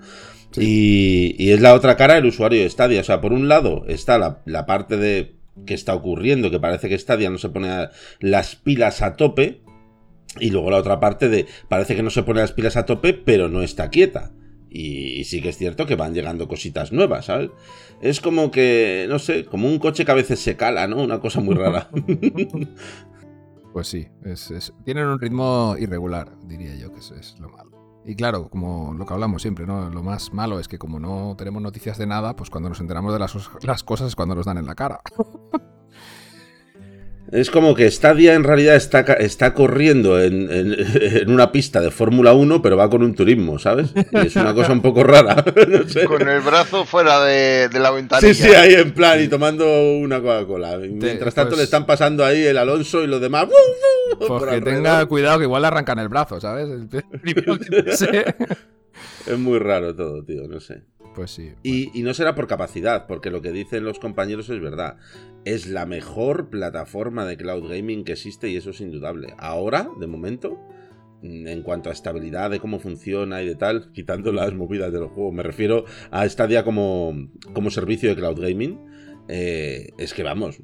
Y, 0.57 1.51
es 1.51 1.61
la 1.61 1.75
otra 1.75 1.97
cara 1.97 2.19
el 2.19 2.27
usuario 2.27 2.63
de 2.63 2.71
Stadia. 2.71 3.01
O 3.01 3.05
sea, 3.05 3.21
por 3.21 3.33
un 3.33 3.49
lado 3.49 3.85
está 3.89 4.19
la, 4.45 4.67
parte 4.67 4.97
de 4.97 5.35
que 5.67 5.75
está 5.75 5.95
ocurriendo, 5.95 6.51
que 6.51 6.61
parece 6.61 6.89
que 6.89 6.99
Stadia 6.99 7.31
no 7.31 7.39
se 7.39 7.49
pone 7.49 7.89
las 8.21 8.57
pilas 8.57 9.03
a 9.03 9.17
tope. 9.17 9.63
Y 10.39 10.51
luego 10.51 10.71
la 10.71 10.77
otra 10.77 11.01
parte 11.01 11.29
de 11.29 11.47
parece 11.69 11.97
que 11.97 12.05
no 12.05 12.11
se 12.11 12.23
pone 12.23 12.41
las 12.41 12.53
pilas 12.53 12.77
a 12.77 12.87
tope, 12.87 13.15
pero 13.15 13.49
no 13.49 13.63
está 13.63 13.91
quieta. 13.91 14.33
Y, 14.71 15.25
sí 15.25 15.43
que 15.43 15.49
es 15.49 15.59
cierto 15.59 15.85
que 15.85 15.97
van 15.97 16.15
llegando 16.15 16.47
cositas 16.47 16.93
nuevas, 16.93 17.27
¿sabes? 17.27 17.51
Es 18.01 18.21
como 18.21 18.53
que, 18.53 19.07
no 19.09 19.19
sé, 19.19 19.45
como 19.45 19.67
un 19.67 19.81
coche 19.81 20.05
que 20.05 20.13
a 20.13 20.15
veces 20.15 20.39
se 20.39 20.57
cala, 20.57 20.87
¿no? 20.87 21.03
Una 21.03 21.19
cosa 21.19 21.41
muy 21.41 21.57
rara. 21.57 21.91
pues 23.73 23.89
sí, 23.89 24.07
tienen 24.85 25.07
un 25.07 25.21
ritmo 25.21 25.75
irregular, 25.77 26.37
diría 26.47 26.77
yo, 26.77 26.93
que 26.93 27.01
eso 27.01 27.17
es 27.17 27.37
lo 27.41 27.49
malo. 27.49 27.80
Y 28.05 28.15
claro, 28.15 28.49
como 28.49 28.95
lo 28.95 29.05
que 29.05 29.13
hablamos 29.13 29.43
siempre, 29.43 29.67
¿no? 29.67 29.91
Lo 29.91 30.03
más 30.03 30.33
malo 30.33 30.59
es 30.59 30.69
que 30.69 30.79
como 30.79 30.99
no 30.99 31.35
tenemos 31.37 31.63
noticias 31.63 31.99
de 31.99 32.07
nada, 32.07 32.35
pues 32.35 32.51
cuando 32.51 32.69
nos 32.69 32.81
enteramos 32.81 33.13
de 33.13 33.19
las, 33.19 33.37
las 33.63 33.85
cosas 33.85 34.09
es 34.09 34.17
cuando 34.17 34.35
nos 34.35 34.47
dan 34.47 34.59
en 34.59 34.67
la 34.67 34.75
cara. 34.75 35.01
Es 37.33 37.51
como 37.51 37.75
que 37.75 37.89
Stadia 37.91 38.35
en 38.35 38.43
realidad 38.43 38.75
está, 38.75 39.01
está 39.01 39.55
corriendo 39.55 40.21
en, 40.23 41.31
una 41.31 41.53
pista 41.53 41.81
de 41.81 41.91
Fórmula 41.91 42.33
1, 42.33 42.61
pero 42.63 42.77
va 42.77 42.91
con 42.91 43.03
un 43.03 43.15
turismo, 43.15 43.59
¿sabes? 43.59 43.93
Y 43.95 44.27
es 44.27 44.37
una 44.37 44.55
cosa 44.55 44.73
un 44.73 44.83
poco 44.83 45.05
rara. 45.05 45.45
Con 46.07 46.29
el 46.29 46.41
brazo 46.41 46.85
fuera 46.85 47.25
de, 47.25 47.69
la 47.73 47.91
ventana. 47.91 48.21
Sí, 48.21 48.35
sí, 48.35 48.49
ahí 48.49 48.75
en 48.75 48.93
plan 48.93 49.23
y 49.23 49.29
tomando 49.29 49.65
una 49.97 50.21
Coca-Cola. 50.21 50.79
Mientras 50.79 51.35
tanto 51.35 51.53
le 51.53 51.57
pues 51.57 51.65
están 51.65 51.87
pasando 51.87 52.25
ahí 52.25 52.43
el 52.43 52.59
Alonso 52.59 53.03
y 53.03 53.07
los 53.07 53.21
demás. 53.21 53.47
Pues 54.19 54.45
que 54.45 54.61
tenga 54.61 55.07
cuidado 55.07 55.39
que 55.39 55.45
igual 55.45 55.63
le 55.63 55.69
arrancan 55.69 55.99
el 55.99 56.09
brazo, 56.09 56.41
¿sabes? 56.41 56.69
es 59.27 59.39
muy 59.39 59.59
raro 59.59 59.95
todo, 59.95 60.25
tío, 60.25 60.49
no 60.49 60.61
sé. 60.61 60.83
Pues 61.15 61.33
sí. 61.33 61.53
Y, 61.63 62.03
no 62.03 62.15
será 62.15 62.35
por 62.35 62.47
capacidad, 62.47 63.07
porque 63.07 63.31
lo 63.31 63.43
que 63.43 63.53
dicen 63.53 63.85
los 63.85 63.99
compañeros 63.99 64.49
es 64.49 64.61
verdad. 64.61 64.97
Es 65.45 65.67
la 65.67 65.87
mejor 65.87 66.51
plataforma 66.51 67.25
de 67.25 67.37
cloud 67.37 67.69
gaming 67.69 68.05
que 68.05 68.13
existe 68.13 68.49
y 68.49 68.57
eso 68.57 68.71
es 68.71 68.81
indudable. 68.81 69.35
Ahora, 69.39 69.89
de 69.99 70.07
momento, 70.07 70.59
mm, 71.23 71.49
en 71.49 71.63
cuanto 71.63 71.91
a 71.91 71.93
estabilidad 71.93 72.51
de 72.51 72.61
cómo 72.61 72.79
funciona 72.79 73.43
y 73.43 73.47
de 73.47 73.57
tal, 73.57 73.91
quitando 73.93 74.33
las 74.33 74.55
movidas 74.55 74.93
de 74.93 75.01
los 75.01 75.11
juegos, 75.11 75.35
me 75.35 75.43
refiero 75.43 75.85
a 76.11 76.29
Stadia 76.29 76.65
como, 76.65 77.15
como 77.53 77.71
servicio 77.71 78.09
de 78.09 78.17
cloud 78.17 78.41
gaming. 78.41 78.79
Eh, 79.29 79.91
es 79.99 80.13
que 80.13 80.23
vamos, 80.23 80.61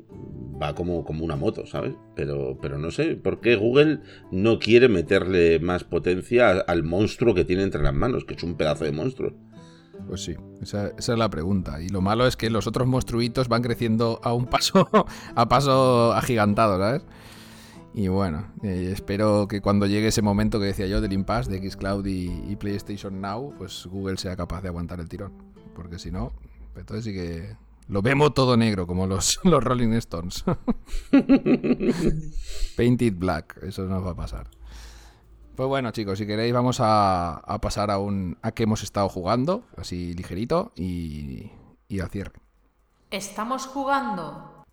va 0.60 0.74
como, 0.74 1.04
como 1.04 1.24
una 1.24 1.36
moto, 1.36 1.66
¿sabes? 1.66 1.94
Pero, 2.14 2.58
pero 2.60 2.78
no 2.78 2.90
sé 2.90 3.16
por 3.16 3.40
qué 3.40 3.56
Google 3.56 4.00
no 4.30 4.58
quiere 4.58 4.88
meterle 4.88 5.58
más 5.60 5.84
potencia 5.84 6.50
al 6.50 6.82
monstruo 6.82 7.34
que 7.34 7.44
tiene 7.44 7.62
entre 7.62 7.82
las 7.82 7.94
manos, 7.94 8.24
que 8.24 8.34
es 8.34 8.42
un 8.42 8.56
pedazo 8.56 8.84
de 8.84 8.92
monstruo. 8.92 9.34
Pues 10.06 10.22
sí, 10.22 10.36
esa, 10.60 10.88
es 10.88 11.08
la 11.08 11.28
pregunta. 11.28 11.80
Y 11.80 11.88
lo 11.88 12.00
malo 12.00 12.26
es 12.26 12.36
que 12.36 12.50
los 12.50 12.66
otros 12.66 12.86
monstruitos 12.86 13.48
van 13.48 13.62
creciendo 13.62 14.20
a 14.22 14.32
un 14.32 14.46
paso, 14.46 14.88
a 15.34 15.48
paso 15.48 16.12
agigantado, 16.12 16.78
¿sabes? 16.78 17.04
Y 17.94 18.08
bueno, 18.08 18.52
eh, 18.62 18.90
espero 18.92 19.48
que 19.48 19.60
cuando 19.62 19.86
llegue 19.86 20.08
ese 20.08 20.20
momento 20.20 20.60
que 20.60 20.66
decía 20.66 20.86
yo 20.86 21.00
del 21.00 21.14
impasse 21.14 21.50
de 21.50 21.70
Xcloud 21.70 22.04
y, 22.06 22.44
y 22.46 22.56
PlayStation 22.56 23.20
Now, 23.20 23.54
pues 23.56 23.86
Google 23.86 24.18
sea 24.18 24.36
capaz 24.36 24.60
de 24.60 24.68
aguantar 24.68 25.00
el 25.00 25.08
tirón. 25.08 25.32
Porque 25.74 25.98
si 25.98 26.10
no, 26.10 26.32
entonces 26.76 27.04
sí 27.04 27.12
que 27.12 27.56
lo 27.88 28.02
vemos 28.02 28.34
todo 28.34 28.56
negro, 28.56 28.86
como 28.86 29.06
los, 29.06 29.40
los 29.44 29.62
Rolling 29.62 29.92
Stones. 29.94 30.44
Painted 32.76 33.14
Black, 33.16 33.58
eso 33.62 33.84
nos 33.84 34.04
va 34.04 34.10
a 34.10 34.16
pasar. 34.16 34.48
Pues 35.56 35.70
bueno, 35.70 35.90
chicos, 35.90 36.18
si 36.18 36.26
queréis 36.26 36.52
vamos 36.52 36.78
a, 36.80 37.42
pasar 37.62 37.90
a 37.90 37.96
un 37.96 38.36
a 38.42 38.52
qué 38.52 38.64
hemos 38.64 38.82
estado 38.82 39.08
jugando, 39.08 39.64
así 39.78 40.12
ligerito, 40.12 40.72
y, 40.76 41.50
y 41.88 42.00
al 42.00 42.10
cierre. 42.10 42.32
¿Estamos 43.10 43.66
jugando? 43.66 44.66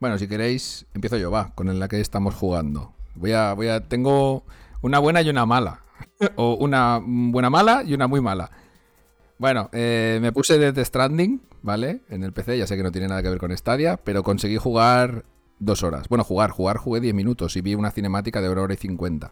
Bueno, 0.00 0.18
si 0.18 0.26
queréis, 0.26 0.86
empiezo 0.94 1.16
yo, 1.16 1.30
va, 1.30 1.54
con 1.54 1.78
la 1.78 1.86
que 1.86 2.00
estamos 2.00 2.34
jugando. 2.34 2.92
Voy 3.14 3.32
a, 3.32 3.52
voy 3.52 3.68
a, 3.68 3.86
tengo 3.86 4.42
una 4.82 4.98
buena 4.98 5.22
y 5.22 5.30
una 5.30 5.46
mala. 5.46 5.84
o 6.36 6.54
una 6.54 7.00
buena 7.04 7.48
mala 7.48 7.84
y 7.86 7.94
una 7.94 8.08
muy 8.08 8.20
mala. 8.20 8.50
Bueno, 9.38 9.70
eh, 9.72 10.18
me 10.20 10.32
puse 10.32 10.58
Death 10.58 10.86
Stranding, 10.86 11.40
¿vale? 11.62 12.00
En 12.08 12.24
el 12.24 12.32
PC, 12.32 12.58
ya 12.58 12.66
sé 12.66 12.76
que 12.76 12.82
no 12.82 12.90
tiene 12.90 13.06
nada 13.06 13.22
que 13.22 13.30
ver 13.30 13.38
con 13.38 13.56
Stadia, 13.56 13.96
pero 13.96 14.24
conseguí 14.24 14.56
jugar 14.56 15.24
dos 15.60 15.84
horas. 15.84 16.08
Bueno, 16.08 16.24
jugar, 16.24 16.50
jugar, 16.50 16.78
jugué 16.78 17.00
10 17.00 17.14
minutos 17.14 17.56
y 17.56 17.60
vi 17.60 17.76
una 17.76 17.92
cinemática 17.92 18.40
de 18.40 18.50
una 18.50 18.62
hora 18.62 18.74
y 18.74 18.76
50. 18.76 19.30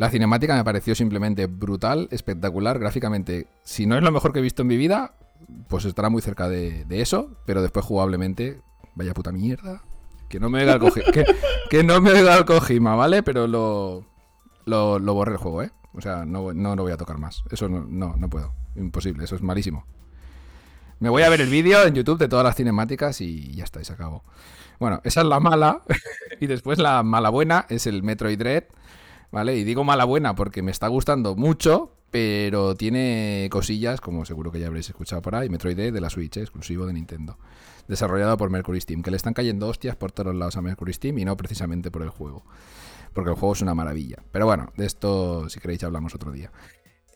La 0.00 0.08
cinemática 0.08 0.56
me 0.56 0.64
pareció 0.64 0.94
simplemente 0.94 1.44
brutal, 1.44 2.08
espectacular, 2.10 2.78
gráficamente. 2.78 3.48
Si 3.64 3.84
no 3.84 3.98
es 3.98 4.02
lo 4.02 4.10
mejor 4.10 4.32
que 4.32 4.38
he 4.38 4.42
visto 4.42 4.62
en 4.62 4.68
mi 4.68 4.78
vida, 4.78 5.12
pues 5.68 5.84
estará 5.84 6.08
muy 6.08 6.22
cerca 6.22 6.48
de, 6.48 6.86
eso, 6.88 7.36
pero 7.44 7.60
después 7.60 7.84
jugablemente, 7.84 8.62
vaya 8.94 9.12
puta 9.12 9.30
mierda. 9.30 9.82
Que 10.30 10.40
no 10.40 10.48
me 10.48 10.60
oiga 10.60 10.76
el, 10.76 10.80
que, 11.68 11.84
no 11.84 12.00
me 12.00 12.18
el 12.18 12.46
Kojima, 12.46 12.94
¿vale? 12.94 13.22
Pero 13.22 13.46
lo, 13.46 14.06
lo, 14.64 15.12
borré 15.12 15.32
el 15.32 15.36
juego, 15.36 15.64
¿eh? 15.64 15.70
O 15.92 16.00
sea, 16.00 16.24
no, 16.24 16.54
no 16.54 16.76
lo 16.76 16.82
voy 16.82 16.92
a 16.92 16.96
tocar 16.96 17.18
más. 17.18 17.44
Eso 17.50 17.68
no, 17.68 17.84
no, 17.86 18.16
no 18.16 18.30
puedo. 18.30 18.54
Imposible, 18.76 19.24
eso 19.24 19.36
es 19.36 19.42
malísimo. 19.42 19.84
Me 20.98 21.10
voy 21.10 21.24
a 21.24 21.28
ver 21.28 21.42
el 21.42 21.50
vídeo 21.50 21.84
en 21.84 21.92
YouTube 21.94 22.18
de 22.18 22.28
todas 22.28 22.46
las 22.46 22.56
cinemáticas 22.56 23.20
y 23.20 23.52
ya 23.52 23.64
está, 23.64 23.82
y 23.82 23.84
se 23.84 23.92
acabó. 23.92 24.24
Bueno, 24.78 25.02
esa 25.04 25.20
es 25.20 25.26
la 25.26 25.40
mala. 25.40 25.82
y 26.40 26.46
después 26.46 26.78
la 26.78 27.02
mala 27.02 27.28
buena 27.28 27.66
es 27.68 27.86
el 27.86 28.02
Metroid 28.02 28.38
Dread 28.38 28.64
¿vale? 29.30 29.56
Y 29.56 29.64
digo 29.64 29.84
mala 29.84 30.04
buena 30.04 30.34
porque 30.34 30.62
me 30.62 30.70
está 30.70 30.88
gustando 30.88 31.36
mucho, 31.36 31.92
pero 32.10 32.74
tiene 32.74 33.48
cosillas, 33.50 34.00
como 34.00 34.24
seguro 34.24 34.50
que 34.50 34.60
ya 34.60 34.66
habréis 34.66 34.88
escuchado 34.88 35.22
por 35.22 35.34
ahí, 35.34 35.48
Metroid 35.48 35.76
de 35.76 36.00
la 36.00 36.10
Switch, 36.10 36.36
¿eh? 36.36 36.42
exclusivo 36.42 36.86
de 36.86 36.92
Nintendo. 36.92 37.38
Desarrollado 37.88 38.36
por 38.36 38.50
Mercury 38.50 38.80
Steam, 38.80 39.02
que 39.02 39.10
le 39.10 39.16
están 39.16 39.34
cayendo 39.34 39.68
hostias 39.68 39.96
por 39.96 40.12
todos 40.12 40.34
lados 40.34 40.56
a 40.56 40.62
Mercury 40.62 40.92
Steam 40.92 41.18
y 41.18 41.24
no 41.24 41.36
precisamente 41.36 41.90
por 41.90 42.02
el 42.02 42.10
juego. 42.10 42.44
Porque 43.12 43.30
el 43.30 43.36
juego 43.36 43.54
es 43.54 43.62
una 43.62 43.74
maravilla. 43.74 44.22
Pero 44.30 44.46
bueno, 44.46 44.72
de 44.76 44.86
esto, 44.86 45.48
si 45.48 45.58
queréis, 45.58 45.82
hablamos 45.82 46.14
otro 46.14 46.30
día. 46.30 46.52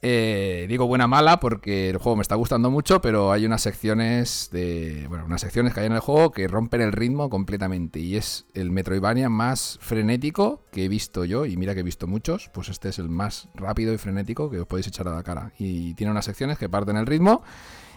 Eh, 0.06 0.66
digo 0.68 0.86
buena 0.86 1.06
mala 1.06 1.40
porque 1.40 1.88
el 1.88 1.96
juego 1.96 2.16
me 2.16 2.20
está 2.20 2.34
gustando 2.34 2.70
mucho, 2.70 3.00
pero 3.00 3.32
hay 3.32 3.46
unas 3.46 3.62
secciones 3.62 4.50
de. 4.52 5.06
Bueno, 5.08 5.24
unas 5.24 5.40
secciones 5.40 5.72
que 5.72 5.80
hay 5.80 5.86
en 5.86 5.94
el 5.94 6.00
juego 6.00 6.30
que 6.30 6.46
rompen 6.46 6.82
el 6.82 6.92
ritmo 6.92 7.30
completamente. 7.30 8.00
Y 8.00 8.16
es 8.16 8.44
el 8.52 8.70
Metroidvania 8.70 9.30
más 9.30 9.78
frenético 9.80 10.62
que 10.70 10.84
he 10.84 10.88
visto 10.88 11.24
yo. 11.24 11.46
Y 11.46 11.56
mira 11.56 11.72
que 11.72 11.80
he 11.80 11.82
visto 11.82 12.06
muchos. 12.06 12.50
Pues 12.52 12.68
este 12.68 12.90
es 12.90 12.98
el 12.98 13.08
más 13.08 13.48
rápido 13.54 13.94
y 13.94 13.98
frenético 13.98 14.50
que 14.50 14.60
os 14.60 14.66
podéis 14.66 14.88
echar 14.88 15.08
a 15.08 15.14
la 15.14 15.22
cara. 15.22 15.52
Y 15.58 15.94
tiene 15.94 16.10
unas 16.10 16.26
secciones 16.26 16.58
que 16.58 16.68
parten 16.68 16.98
el 16.98 17.06
ritmo. 17.06 17.42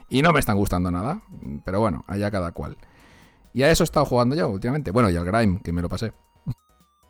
Y 0.07 0.21
no 0.21 0.31
me 0.31 0.39
están 0.39 0.55
gustando 0.55 0.89
nada. 0.89 1.23
Pero 1.65 1.81
bueno, 1.81 2.05
allá 2.07 2.31
cada 2.31 2.53
cual. 2.53 2.77
Y 3.53 3.63
a 3.63 3.69
eso 3.69 3.83
he 3.83 3.85
estado 3.85 4.05
jugando 4.05 4.33
yo 4.33 4.47
últimamente. 4.47 4.91
Bueno, 4.91 5.09
y 5.09 5.17
al 5.17 5.25
Grime, 5.25 5.59
que 5.61 5.73
me 5.73 5.81
lo 5.81 5.89
pasé. 5.89 6.13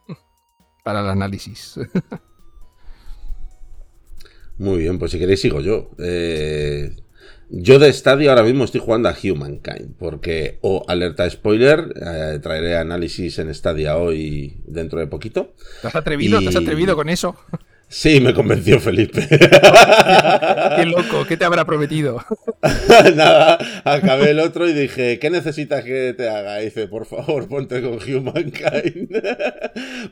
Para 0.84 1.02
el 1.02 1.10
análisis. 1.10 1.80
Muy 4.58 4.80
bien, 4.80 4.98
pues 5.00 5.12
si 5.12 5.20
queréis 5.20 5.42
sigo 5.42 5.62
yo. 5.62 5.92
Eh, 6.00 6.96
yo 7.50 7.80
de 7.80 7.90
estadio 7.90 8.30
ahora 8.30 8.44
mismo 8.44 8.66
estoy 8.66 8.82
jugando 8.82 9.08
a 9.08 9.16
Humankind, 9.22 9.96
porque, 9.98 10.58
o 10.62 10.84
alerta 10.88 11.30
spoiler, 11.30 11.94
eh, 11.96 12.40
traeré 12.42 12.76
análisis 12.76 13.40
en 13.40 13.54
Stadia 13.54 13.98
hoy 13.98 14.58
dentro 14.66 15.00
de 15.00 15.08
poquito. 15.08 15.54
¿Te 15.82 15.88
has 15.88 15.96
atrevido? 15.96 16.40
¿Te 16.40 16.50
has 16.50 16.56
atrevido 16.56 16.96
con 16.96 17.10
eso? 17.10 17.36
Sí, 17.90 18.20
me 18.20 18.34
convenció 18.34 18.82
Felipe. 18.82 19.26
Qué 19.30 20.86
loco, 20.86 21.26
¿qué 21.26 21.38
te 21.38 21.46
habrá 21.46 21.64
prometido? 21.64 22.22
Nada, 23.16 23.58
acabé 23.86 24.32
el 24.32 24.40
otro 24.40 24.68
y 24.68 24.74
dije, 24.74 25.20
¿qué 25.20 25.30
necesitas 25.30 25.86
que 25.86 26.14
te 26.14 26.28
haga? 26.28 26.62
Y 26.62 26.66
dice, 26.66 26.88
por 26.90 27.06
favor, 27.06 27.48
ponte 27.48 27.82
con 27.82 27.94
Humankind. 27.94 29.10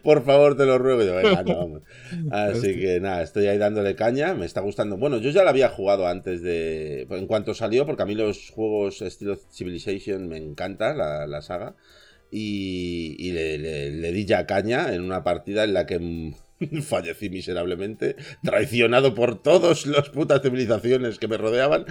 por 0.03 0.23
favor, 0.23 0.55
te 0.55 0.65
lo 0.65 0.77
ruego. 0.77 1.03
Y 1.03 1.07
yo, 1.07 1.15
Venga, 1.15 1.43
no, 1.43 1.55
vamos. 1.57 1.81
Así 2.31 2.79
que 2.79 3.01
nada, 3.01 3.21
estoy 3.21 3.47
ahí 3.47 3.57
dándole 3.57 3.95
caña, 3.95 4.33
me 4.35 4.45
está 4.45 4.61
gustando. 4.61 4.95
Bueno, 4.95 5.17
yo 5.17 5.31
ya 5.31 5.43
lo 5.43 5.49
había 5.49 5.67
jugado 5.67 6.07
antes 6.07 6.41
de... 6.41 7.07
En 7.09 7.27
cuanto 7.27 7.53
salió, 7.53 7.85
porque 7.85 8.03
a 8.03 8.05
mí 8.05 8.15
los 8.15 8.51
juegos 8.51 9.01
estilo 9.01 9.37
Civilization 9.51 10.29
me 10.29 10.37
encanta, 10.37 10.93
la, 10.93 11.41
saga. 11.41 11.75
Y, 12.31 13.31
le 13.33 14.11
di 14.13 14.25
ya 14.25 14.45
caña 14.45 14.93
en 14.93 15.01
una 15.01 15.25
partida 15.25 15.65
en 15.65 15.73
la 15.73 15.85
que 15.85 16.33
fallecí 16.81 17.29
miserablemente, 17.29 18.15
traicionado 18.43 19.13
por 19.13 19.41
todas 19.41 19.85
las 19.85 20.09
putas 20.09 20.41
civilizaciones 20.41 21.19
que 21.19 21.27
me 21.27 21.37
rodeaban. 21.37 21.85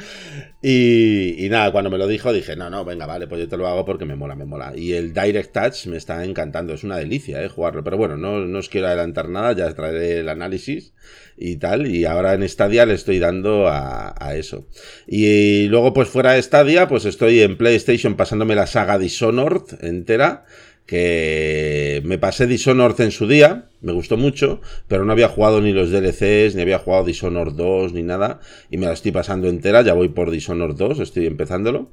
Y, 0.62 1.46
nada, 1.50 1.70
cuando 1.72 1.90
me 1.90 1.98
lo 1.98 2.06
dijo 2.06 2.32
dije, 2.32 2.56
no, 2.56 2.70
no, 2.70 2.84
venga, 2.84 3.06
vale, 3.06 3.26
pues 3.26 3.40
yo 3.40 3.48
te 3.48 3.56
lo 3.56 3.68
hago 3.68 3.84
porque 3.84 4.04
me 4.04 4.16
mola, 4.16 4.34
me 4.34 4.46
mola. 4.46 4.72
Y 4.76 4.94
el 4.94 5.12
Direct 5.12 5.52
Touch 5.52 5.86
me 5.86 5.96
está 5.96 6.24
encantando, 6.24 6.72
es 6.72 6.84
una 6.84 6.96
delicia, 6.96 7.42
eh, 7.42 7.48
jugarlo. 7.48 7.84
Pero 7.84 7.96
bueno, 7.96 8.16
no, 8.16 8.40
no 8.40 8.58
os 8.58 8.68
quiero 8.68 8.86
adelantar 8.86 9.28
nada, 9.28 9.52
ya 9.52 9.72
traeré 9.74 10.20
el 10.20 10.28
análisis 10.28 10.94
y 11.36 11.56
tal. 11.56 11.86
Y 11.86 12.06
ahora 12.06 12.34
en 12.34 12.48
Stadia 12.48 12.86
le 12.86 12.94
estoy 12.94 13.18
dando 13.18 13.68
a, 13.68 14.14
a 14.18 14.36
eso. 14.36 14.66
Y 15.06 15.66
luego, 15.66 15.92
pues 15.92 16.08
fuera 16.08 16.32
de 16.32 16.42
Stadia, 16.42 16.88
pues 16.88 17.04
estoy 17.04 17.40
en 17.40 17.56
PlayStation 17.58 18.16
pasándome 18.16 18.54
la 18.54 18.66
saga 18.66 18.98
Dishonored 18.98 19.84
entera 19.84 20.46
que 20.86 22.02
me 22.04 22.18
pasé 22.18 22.46
Dishonored 22.46 23.00
en 23.00 23.10
su 23.10 23.26
día, 23.26 23.66
me 23.80 23.92
gustó 23.92 24.16
mucho, 24.16 24.60
pero 24.86 25.04
no 25.04 25.12
había 25.12 25.28
jugado 25.28 25.60
ni 25.60 25.72
los 25.72 25.90
DLCs, 25.90 26.54
ni 26.54 26.62
había 26.62 26.78
jugado 26.78 27.04
Dishonored 27.04 27.52
2, 27.52 27.92
ni 27.92 28.02
nada, 28.02 28.40
y 28.70 28.76
me 28.76 28.86
la 28.86 28.92
estoy 28.92 29.12
pasando 29.12 29.48
entera, 29.48 29.82
ya 29.82 29.94
voy 29.94 30.08
por 30.08 30.30
Dishonored 30.30 30.76
2, 30.76 31.00
estoy 31.00 31.26
empezándolo. 31.26 31.90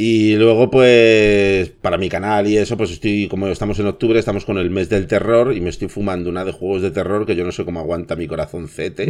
Y 0.00 0.36
luego, 0.36 0.70
pues, 0.70 1.70
para 1.70 1.98
mi 1.98 2.08
canal 2.08 2.46
y 2.46 2.56
eso, 2.56 2.76
pues 2.76 2.92
estoy, 2.92 3.26
como 3.26 3.48
estamos 3.48 3.80
en 3.80 3.88
octubre, 3.88 4.16
estamos 4.16 4.44
con 4.44 4.56
el 4.56 4.70
mes 4.70 4.88
del 4.88 5.08
terror 5.08 5.52
y 5.52 5.60
me 5.60 5.70
estoy 5.70 5.88
fumando 5.88 6.30
una 6.30 6.44
de 6.44 6.52
juegos 6.52 6.82
de 6.82 6.92
terror 6.92 7.26
que 7.26 7.34
yo 7.34 7.44
no 7.44 7.50
sé 7.50 7.64
cómo 7.64 7.80
aguanta 7.80 8.14
mi 8.14 8.28
corazón 8.28 8.68
CT. 8.68 9.00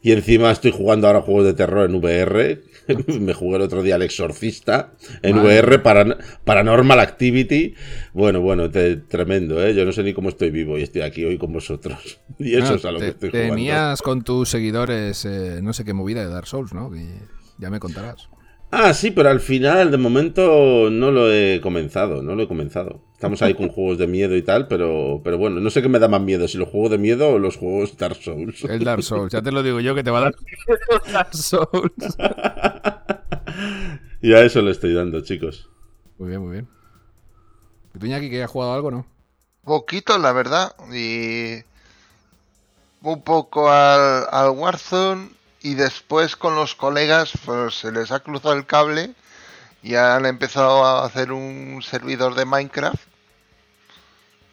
Y 0.00 0.12
encima 0.12 0.50
estoy 0.50 0.70
jugando 0.70 1.08
ahora 1.08 1.20
juegos 1.20 1.44
de 1.44 1.52
terror 1.52 1.90
en 1.90 1.96
VR. 1.96 2.62
me 3.20 3.34
jugué 3.34 3.56
el 3.56 3.62
otro 3.62 3.82
día 3.82 3.96
El 3.96 4.02
Exorcista 4.02 4.94
en 5.20 5.36
VR 5.40 5.80
para 5.80 6.16
Paranormal 6.42 7.00
Activity. 7.00 7.74
Bueno, 8.14 8.40
bueno, 8.40 8.70
tremendo, 8.70 9.62
¿eh? 9.62 9.74
Yo 9.74 9.84
no 9.84 9.92
sé 9.92 10.02
ni 10.04 10.14
cómo 10.14 10.30
estoy 10.30 10.48
vivo 10.48 10.78
y 10.78 10.84
estoy 10.84 11.02
aquí 11.02 11.22
hoy 11.22 11.36
con 11.36 11.52
vosotros. 11.52 12.18
Y 12.38 12.56
eso 12.56 12.76
es 12.76 12.84
a 12.86 12.92
lo 12.92 12.98
que 12.98 13.08
estoy 13.08 13.28
jugando. 13.28 13.54
Tenías 13.56 14.00
con 14.00 14.24
tus 14.24 14.48
seguidores, 14.48 15.26
eh, 15.26 15.60
no 15.62 15.74
sé 15.74 15.84
qué 15.84 15.92
movida 15.92 16.24
de 16.24 16.30
Dark 16.30 16.46
Souls, 16.46 16.72
¿no? 16.72 16.90
ya 17.58 17.68
me 17.68 17.78
contarás. 17.78 18.30
Ah, 18.76 18.92
sí, 18.92 19.12
pero 19.12 19.30
al 19.30 19.38
final, 19.38 19.92
de 19.92 19.98
momento, 19.98 20.90
no 20.90 21.12
lo 21.12 21.32
he 21.32 21.60
comenzado, 21.62 22.22
no 22.22 22.34
lo 22.34 22.42
he 22.42 22.48
comenzado. 22.48 23.02
Estamos 23.12 23.40
ahí 23.40 23.54
con 23.54 23.68
juegos 23.68 23.98
de 23.98 24.08
miedo 24.08 24.36
y 24.36 24.42
tal, 24.42 24.66
pero, 24.66 25.20
pero 25.22 25.38
bueno, 25.38 25.60
no 25.60 25.70
sé 25.70 25.80
qué 25.80 25.88
me 25.88 26.00
da 26.00 26.08
más 26.08 26.20
miedo, 26.20 26.48
si 26.48 26.58
los 26.58 26.70
juegos 26.70 26.90
de 26.90 26.98
miedo 26.98 27.28
o 27.28 27.38
los 27.38 27.56
juegos 27.56 27.96
Dark 27.96 28.16
Souls. 28.16 28.64
El 28.64 28.82
Dark 28.82 29.04
Souls, 29.04 29.32
ya 29.32 29.42
te 29.42 29.52
lo 29.52 29.62
digo 29.62 29.78
yo 29.78 29.94
que 29.94 30.02
te 30.02 30.10
va 30.10 30.18
a 30.18 30.22
dar 30.22 30.34
Dark 31.12 31.36
Souls. 31.36 32.16
y 34.20 34.34
a 34.34 34.42
eso 34.42 34.60
le 34.60 34.72
estoy 34.72 34.92
dando, 34.92 35.20
chicos. 35.20 35.70
Muy 36.18 36.30
bien, 36.30 36.40
muy 36.40 36.50
bien. 36.50 36.68
¿Y 37.94 37.98
tú, 38.00 38.06
Iñaki, 38.06 38.28
que 38.28 38.42
has 38.42 38.50
jugado 38.50 38.74
algo, 38.74 38.90
no? 38.90 39.06
Poquito, 39.62 40.18
la 40.18 40.32
verdad. 40.32 40.74
Y 40.92 41.62
un 43.02 43.22
poco 43.22 43.70
al, 43.70 44.24
al 44.32 44.50
Warzone 44.50 45.28
y 45.64 45.74
después 45.76 46.36
con 46.36 46.54
los 46.54 46.74
colegas 46.74 47.32
pues, 47.46 47.76
se 47.76 47.90
les 47.90 48.12
ha 48.12 48.20
cruzado 48.20 48.54
el 48.54 48.66
cable 48.66 49.14
y 49.82 49.94
han 49.94 50.26
empezado 50.26 50.84
a 50.84 51.06
hacer 51.06 51.32
un 51.32 51.82
servidor 51.82 52.34
de 52.34 52.44
Minecraft 52.44 53.02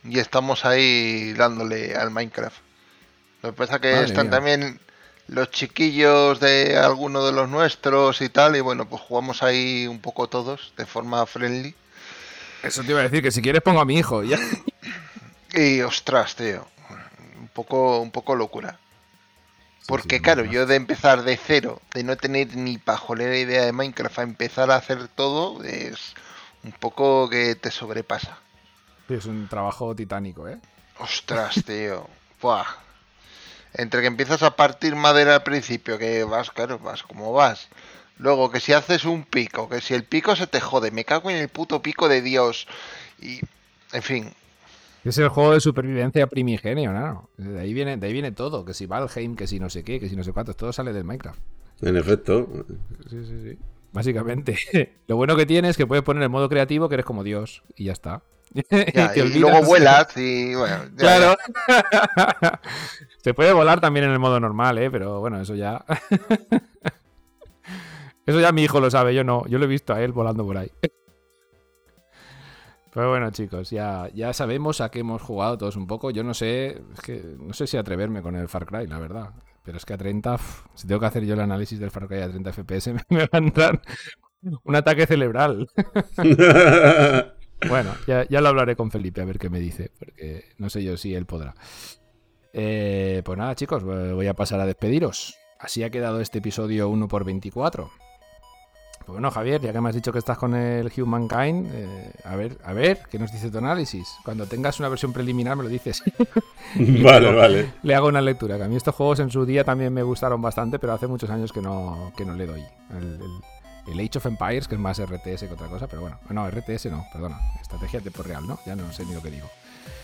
y 0.06 0.20
estamos 0.20 0.64
ahí 0.64 1.34
dándole 1.34 1.96
al 1.96 2.12
Minecraft. 2.12 2.56
Lo 3.44 3.52
que 3.52 3.58
pasa 3.58 3.82
que 3.82 4.04
están 4.04 4.30
también 4.30 4.80
los 5.28 5.52
chiquillos 5.52 6.40
de 6.40 6.78
alguno 6.78 7.26
de 7.26 7.34
los 7.34 7.50
nuestros 7.50 8.22
y 8.22 8.30
tal 8.30 8.56
y 8.56 8.62
bueno 8.62 8.88
pues 8.88 9.02
jugamos 9.02 9.44
ahí 9.44 9.88
un 9.88 10.00
poco 10.00 10.30
todos 10.30 10.72
de 10.78 10.86
forma 10.86 11.26
friendly. 11.26 11.76
Eso 12.64 12.84
te 12.84 12.92
iba 12.92 13.02
a 13.02 13.04
decir 13.04 13.22
que 13.22 13.32
si 13.32 13.42
quieres 13.42 13.62
pongo 13.62 13.82
a 13.82 13.86
mi 13.86 13.98
hijo 13.98 14.24
ya. 14.24 14.40
y 15.54 15.82
ostras 15.82 16.38
tío, 16.38 16.66
un 17.38 17.50
poco 17.50 18.00
un 18.00 18.12
poco 18.12 18.34
locura. 18.34 18.80
Porque 19.88 20.22
claro, 20.22 20.46
yo 20.46 20.66
de 20.66 20.76
empezar 20.76 21.24
de 21.24 21.38
cero, 21.38 21.82
de 21.94 22.04
no 22.04 22.16
tener 22.16 22.56
ni 22.56 22.78
pajolera 22.78 23.38
idea 23.38 23.66
de 23.66 23.74
Minecraft 23.74 24.20
a 24.20 24.24
empezar 24.24 24.72
a 24.72 24.76
hacer 24.76 25.08
todo, 25.08 25.64
es 25.64 26.14
un 26.64 26.72
poco 26.72 27.30
que 27.30 27.56
te 27.56 27.72
sobrepasa. 27.72 28.38
Es 29.10 29.26
un 29.26 29.48
trabajo 29.48 29.96
titánico, 29.96 30.48
¿eh? 30.48 30.60
Ostras, 31.00 31.64
tío. 31.66 32.08
Buah. 32.42 32.66
Entre 33.74 34.02
que 34.02 34.08
empiezas 34.08 34.44
a 34.44 34.56
partir 34.56 34.96
madera 34.96 35.36
al 35.36 35.44
principio, 35.44 35.98
que 35.98 36.24
vas, 36.24 36.52
claro, 36.52 36.80
vas 36.80 37.04
como 37.04 37.34
vas. 37.34 37.70
Luego 38.18 38.52
que 38.52 38.60
si 38.60 38.74
haces 38.74 39.06
un 39.06 39.24
pico, 39.24 39.68
que 39.68 39.82
si 39.82 39.94
el 39.94 40.04
pico 40.04 40.36
se 40.36 40.48
te 40.48 40.62
jode, 40.62 40.92
me 40.92 41.06
cago 41.06 41.32
en 41.32 41.38
el 41.38 41.50
puto 41.50 41.82
pico 41.82 42.08
de 42.08 42.22
Dios. 42.22 42.68
Y, 43.20 43.40
en 43.94 44.04
fin, 44.04 44.34
es 45.04 45.18
el 45.18 45.30
juego 45.30 45.54
de 45.54 45.60
supervivencia 45.60 46.28
primigenio, 46.28 46.94
¿no? 46.94 47.30
De 47.38 47.60
ahí 47.60 47.74
viene, 47.74 47.98
de 47.98 48.08
ahí 48.08 48.14
viene 48.14 48.32
todo, 48.32 48.66
que 48.66 48.74
si 48.74 48.86
Valheim, 48.86 49.36
que 49.36 49.48
si 49.48 49.60
no 49.60 49.70
sé 49.70 49.84
qué, 49.84 50.00
que 50.00 50.10
si 50.10 50.16
no 50.16 50.24
sé 50.24 50.32
cuántos, 50.32 50.56
todo 50.56 50.72
sale 50.72 50.94
del 50.94 51.04
Minecraft. 51.04 51.40
En 51.82 51.98
efecto. 51.98 52.48
Sí, 53.10 53.26
sí, 53.26 53.42
sí. 53.42 53.58
Básicamente. 53.92 54.58
Lo 55.08 55.16
bueno 55.16 55.36
que 55.36 55.46
tiene 55.46 55.70
es 55.70 55.78
que 55.78 55.88
puedes 55.88 56.04
poner 56.04 56.24
el 56.24 56.30
modo 56.30 56.50
creativo 56.50 56.88
que 56.88 56.96
eres 56.96 57.06
como 57.06 57.24
Dios 57.24 57.64
y 57.76 57.86
ya 57.86 57.94
está. 57.94 58.22
y, 58.54 59.40
luego 59.40 59.64
vuelas 59.64 60.16
y 60.18 60.54
bueno. 60.56 60.84
claro. 60.98 61.38
Se 63.24 63.34
puede 63.34 63.54
volar 63.54 63.80
también 63.80 64.06
en 64.06 64.12
el 64.12 64.20
modo 64.20 64.40
normal, 64.40 64.78
¿eh? 64.78 64.92
Pero 64.92 65.20
bueno, 65.20 65.40
eso 65.40 65.56
ya. 65.56 65.86
eso 68.26 68.40
ya 68.42 68.52
mi 68.52 68.64
hijo 68.64 68.80
lo 68.80 68.92
sabe, 68.92 69.16
yo 69.16 69.24
no. 69.24 69.48
Yo 69.48 69.58
lo 69.58 69.66
he 69.66 69.70
visto 69.70 69.94
a 69.94 70.02
él 70.02 70.12
volando 70.12 70.46
por 70.46 70.58
ahí. 70.58 70.72
Pero 72.94 73.10
bueno, 73.10 73.32
chicos, 73.32 73.70
ya, 73.70 74.10
ya 74.14 74.34
sabemos 74.34 74.82
a 74.82 74.92
qué 74.92 75.00
hemos 75.00 75.22
jugado 75.22 75.58
todos 75.58 75.78
un 75.78 75.88
poco. 75.88 76.12
Yo 76.12 76.24
no 76.24 76.34
sé, 76.34 76.82
es 76.94 77.00
que 77.02 77.24
no 77.40 77.54
sé 77.54 77.66
si 77.66 77.78
atreverme 77.78 78.22
con 78.22 78.36
el 78.36 78.50
Far 78.50 78.66
Cry, 78.66 78.86
la 78.88 79.00
verdad. 79.00 79.30
Pero 79.64 79.78
es 79.78 79.86
que 79.86 79.94
a 79.94 79.98
30, 79.98 80.38
si 80.74 80.88
tengo 80.88 81.00
que 81.00 81.06
hacer 81.06 81.24
yo 81.24 81.36
el 81.36 81.40
análisis 81.40 81.80
del 81.80 81.92
Far 81.92 82.08
Cry 82.08 82.22
a 82.22 82.30
30 82.30 82.52
FPS, 82.52 82.94
me, 83.10 83.20
va 83.20 83.30
a 83.32 83.38
entrar 83.38 83.82
un 84.64 84.76
ataque 84.76 85.06
cerebral. 85.08 85.70
bueno, 87.70 87.94
ya, 88.08 88.28
ya, 88.28 88.42
lo 88.42 88.50
hablaré 88.50 88.76
con 88.76 88.92
Felipe 88.92 89.22
a 89.22 89.26
ver 89.26 89.40
qué 89.40 89.50
me 89.50 89.60
dice, 89.60 89.92
porque 89.98 90.46
no 90.58 90.70
sé 90.70 90.84
yo 90.84 90.98
si 90.98 91.16
él 91.16 91.26
podrá. 91.26 91.56
Eh, 92.52 93.22
pues 93.24 93.38
nada, 93.38 93.56
chicos, 93.56 93.86
voy 93.86 94.28
a 94.28 94.34
pasar 94.34 94.60
a 94.60 94.66
despediros. 94.66 95.38
Así 95.60 95.84
ha 95.84 95.92
quedado 95.92 96.20
este 96.20 96.40
episodio 96.40 96.90
1 96.90 97.08
por 97.08 97.24
24 97.24 97.90
pues 99.06 99.14
bueno, 99.14 99.32
Javier, 99.32 99.60
ya 99.60 99.74
que 99.74 99.82
me 99.82 99.90
has 99.90 99.96
dicho 99.96 100.12
que 100.12 100.20
estás 100.20 100.38
con 100.38 100.56
el 100.56 100.92
Humankind, 100.96 101.70
eh, 101.74 102.12
a 102.24 102.36
ver, 102.36 102.58
a 102.64 102.72
ver, 102.74 103.02
¿qué 103.10 103.18
nos 103.18 103.32
dice 103.32 103.50
tu 103.50 103.58
análisis? 103.58 104.08
Cuando 104.24 104.46
tengas 104.46 104.80
una 104.80 104.90
versión 104.90 105.12
preliminar 105.12 105.56
me 105.56 105.64
lo 105.64 105.70
dices. 105.70 106.04
vale, 106.76 107.34
vale. 107.34 107.74
Le 107.82 107.96
hago 107.96 108.08
una 108.08 108.22
lectura, 108.22 108.58
que 108.58 108.64
a 108.64 108.68
mí 108.68 108.76
estos 108.76 108.94
juegos 108.94 109.20
en 109.20 109.32
su 109.32 109.46
día 109.46 109.64
también 109.64 109.92
me 109.92 110.04
gustaron 110.04 110.42
bastante, 110.42 110.78
pero 110.78 110.94
hace 110.94 111.08
muchos 111.08 111.30
años 111.32 111.52
que 111.52 111.62
no, 111.62 112.14
que 112.16 112.26
no 112.26 112.36
le 112.36 112.46
doy. 112.46 112.64
El, 112.92 114.00
Age 114.00 114.20
of 114.20 114.26
Empires, 114.28 114.68
que 114.68 114.76
es 114.76 114.82
más 114.82 115.02
RTS 115.02 115.42
que 115.48 115.54
otra 115.54 115.68
cosa, 115.68 115.88
pero 115.88 116.02
bueno, 116.02 116.20
no, 116.30 116.50
RTS 116.50 116.86
no, 116.92 117.04
perdona, 117.12 117.40
estrategia 117.60 118.00
de 118.00 118.12
por 118.12 118.28
real, 118.28 118.48
¿no? 118.48 118.60
Ya 118.66 118.76
no 118.76 118.92
sé 118.94 119.04
ni 119.06 119.14
lo 119.14 119.22
que 119.22 119.32
digo. 119.32 119.50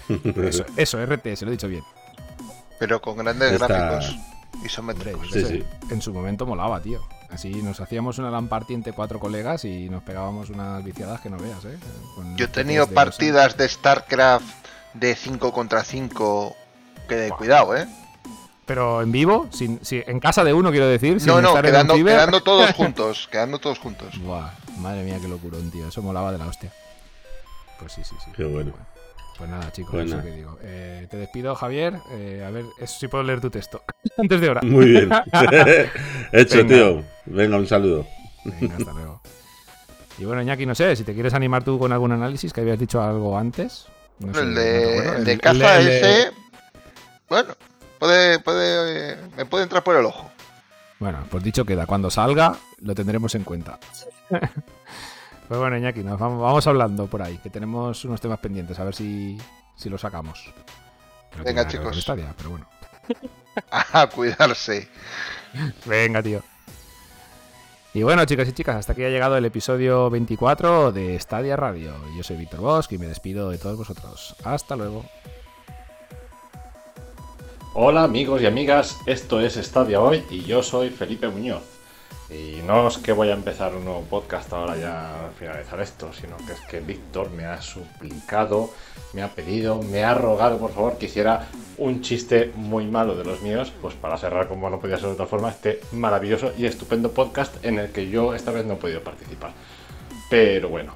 Eso, 0.48 0.66
eso 0.78 1.06
RTS, 1.06 1.42
lo 1.44 1.50
he 1.50 1.52
dicho 1.52 1.68
bien. 1.68 1.84
Pero 2.80 3.02
con 3.02 3.18
grandes 3.18 3.60
gráficos 3.60 4.18
isométricos. 4.64 5.30
Sí, 5.32 5.46
sí. 5.46 5.64
En 5.92 6.02
su 6.02 6.14
momento 6.14 6.46
molaba, 6.46 6.82
tío. 6.82 7.02
Así 7.30 7.50
nos 7.62 7.80
hacíamos 7.82 8.18
una 8.20 8.32
LAN 8.32 8.48
party 8.48 8.74
entre 8.74 8.94
cuatro 8.94 9.20
colegas 9.20 9.66
y 9.66 9.90
nos 9.90 10.02
pegábamos 10.04 10.50
unas 10.50 10.84
viciadas 10.84 11.20
que 11.22 11.30
no 11.30 11.38
veas, 11.38 11.66
¿eh? 11.66 11.78
Yo 12.36 12.46
he 12.46 12.48
tenido 12.48 12.88
partidas 12.88 13.58
de 13.58 13.68
StarCraft 13.68 14.46
de 14.94 15.16
5 15.16 15.52
contra 15.52 15.84
5 15.84 16.56
que 17.08 17.16
de 17.16 17.30
cuidado, 17.32 17.76
¿eh? 17.76 17.88
Pero 18.66 19.02
en 19.02 19.12
vivo, 19.12 19.48
sin, 19.52 19.80
en 19.90 20.20
casa 20.20 20.44
de 20.44 20.54
uno 20.54 20.72
quiero 20.72 20.88
decir. 20.88 21.22
no, 21.26 21.42
no, 21.42 21.62
quedando, 21.62 21.96
quedando, 21.96 22.42
todos 22.42 22.72
juntos, 22.76 23.30
quedando 23.32 23.60
todos 23.60 23.80
juntos. 23.80 24.20
Buah, 24.20 24.52
madre 24.80 25.04
mía, 25.04 25.20
qué 25.22 25.28
locurón, 25.28 25.72
tío. 25.72 25.88
Eso 25.88 26.02
molaba 26.02 26.34
de 26.34 26.38
la 26.38 26.48
hostia. 26.48 26.72
Pues 27.80 27.94
sí, 27.94 28.04
sí, 28.04 28.16
sí. 28.24 28.32
Qué 28.36 28.44
bueno. 28.44 28.74
Pues 29.38 29.50
nada, 29.50 29.72
chicos, 29.72 30.06
eso 30.06 30.22
que 30.24 30.32
digo. 30.32 30.58
Eh, 30.64 31.08
te 31.10 31.18
despido, 31.18 31.54
Javier. 31.56 32.00
Eh, 32.12 32.44
a 32.46 32.50
ver, 32.50 32.66
eso 32.80 33.00
sí 33.00 33.08
puedo 33.08 33.24
leer 33.24 33.40
tu 33.40 33.52
texto. 33.52 33.84
Antes 34.18 34.42
de 34.42 34.48
ahora. 34.48 34.62
Muy 34.64 34.86
bien. 34.90 35.12
Hecho, 36.32 36.66
tío. 36.66 37.04
Venga, 37.26 37.58
un 37.58 37.68
saludo. 37.68 38.08
Venga, 38.44 38.76
hasta 38.78 38.94
luego. 38.94 39.22
Y 40.18 40.26
bueno, 40.26 40.42
Iñaki, 40.42 40.66
no 40.66 40.74
sé, 40.74 40.96
si 40.96 41.04
te 41.04 41.14
quieres 41.14 41.36
animar 41.36 41.64
tú 41.64 41.78
con 41.78 41.92
algún 41.92 42.12
análisis, 42.12 42.52
que 42.52 42.62
habías 42.62 42.80
dicho 42.80 43.00
algo 43.02 43.38
antes. 43.38 43.86
el, 44.20 44.56
de, 44.56 45.32
el, 45.32 45.40
caza 45.40 45.80
ese. 45.80 46.32
Bueno, 47.30 47.54
puede, 48.00 48.40
puede, 48.40 49.18
me 49.38 49.46
puede 49.46 49.66
entrar 49.66 49.84
por 49.84 49.96
el 49.96 50.06
ojo. 50.06 50.32
Bueno, 50.98 51.20
pues 51.30 51.44
dicho 51.44 51.64
queda. 51.66 51.86
Cuando 51.86 52.10
salga, 52.10 52.56
lo 52.82 52.96
tendremos 52.96 53.36
en 53.36 53.44
cuenta. 53.44 53.78
Pues 55.48 55.60
bueno, 55.60 55.78
Iñaki, 55.78 56.04
nos 56.04 56.20
vamos, 56.20 56.68
hablando 56.68 57.08
por 57.08 57.22
ahí, 57.22 57.38
que 57.38 57.50
tenemos 57.50 58.04
unos 58.04 58.20
temas 58.20 58.40
pendientes, 58.40 58.78
a 58.80 58.84
ver 58.84 58.94
si, 58.94 59.38
si 59.76 59.90
lo 59.90 59.98
sacamos. 59.98 60.54
Venga, 61.44 61.68
chicos. 61.68 62.06
pero 62.36 62.50
bueno. 62.50 62.68
a 63.72 64.08
cuidarse. 64.08 64.90
Venga, 65.86 66.22
tío. 66.22 66.42
Y 67.94 68.04
bueno, 68.04 68.26
chicas 68.26 68.50
y 68.50 68.52
chicas, 68.52 68.76
hasta 68.76 68.92
aquí 68.92 69.04
ha 69.04 69.10
llegado 69.10 69.38
el 69.38 69.46
episodio 69.46 70.10
24 70.10 70.92
de 70.92 71.18
Stadia 71.20 71.56
Radio. 71.56 71.96
Yo 72.16 72.24
soy 72.24 72.36
Víctor 72.36 72.60
Bosch 72.60 72.92
y 72.92 72.98
me 72.98 73.08
despido 73.08 73.50
de 73.50 73.58
todos 73.58 73.78
vosotros. 73.78 74.36
Hasta 74.44 74.76
luego. 74.76 75.06
Hola 77.74 78.04
amigos 78.04 78.42
y 78.42 78.46
amigas, 78.46 78.98
esto 79.06 79.40
es 79.40 79.54
Stadia 79.54 80.02
Hoy 80.02 80.24
y 80.30 80.44
yo 80.44 80.62
soy 80.62 80.90
Felipe 80.90 81.28
Muñoz. 81.28 81.77
Y 82.30 82.62
no 82.66 82.90
es 82.90 82.98
que 82.98 83.14
voy 83.14 83.30
a 83.30 83.34
empezar 83.34 83.74
un 83.74 83.86
nuevo 83.86 84.02
podcast 84.04 84.52
ahora 84.52 84.76
ya 84.76 85.26
al 85.26 85.32
finalizar 85.34 85.80
esto, 85.80 86.12
sino 86.12 86.36
que 86.46 86.54
es 86.54 86.60
que 86.62 86.82
Víctor 86.82 87.32
me 87.32 87.46
ha 87.46 87.62
suplicado, 87.62 88.72
me 89.14 89.22
ha 89.24 89.34
pedido, 89.34 89.82
me 89.82 90.04
ha 90.04 90.14
rogado 90.14 90.58
por 90.58 90.72
favor 90.74 90.98
que 90.98 91.06
hiciera 91.06 91.48
un 91.78 92.02
chiste 92.02 92.52
muy 92.56 92.86
malo 92.86 93.16
de 93.16 93.24
los 93.24 93.42
míos, 93.42 93.72
pues 93.82 93.96
para 93.96 94.18
cerrar 94.18 94.50
como 94.50 94.70
no 94.70 94.80
podía 94.80 94.98
ser 94.98 95.08
de 95.08 95.14
otra 95.14 95.26
forma 95.28 95.50
este 95.52 95.80
maravilloso 95.94 96.52
y 96.58 96.66
estupendo 96.66 97.14
podcast 97.14 97.64
en 97.64 97.80
el 97.80 97.92
que 97.94 98.10
yo 98.10 98.34
esta 98.36 98.52
vez 98.52 98.66
no 98.66 98.74
he 98.74 98.78
podido 98.78 99.02
participar. 99.04 99.54
Pero 100.30 100.70
bueno, 100.70 100.94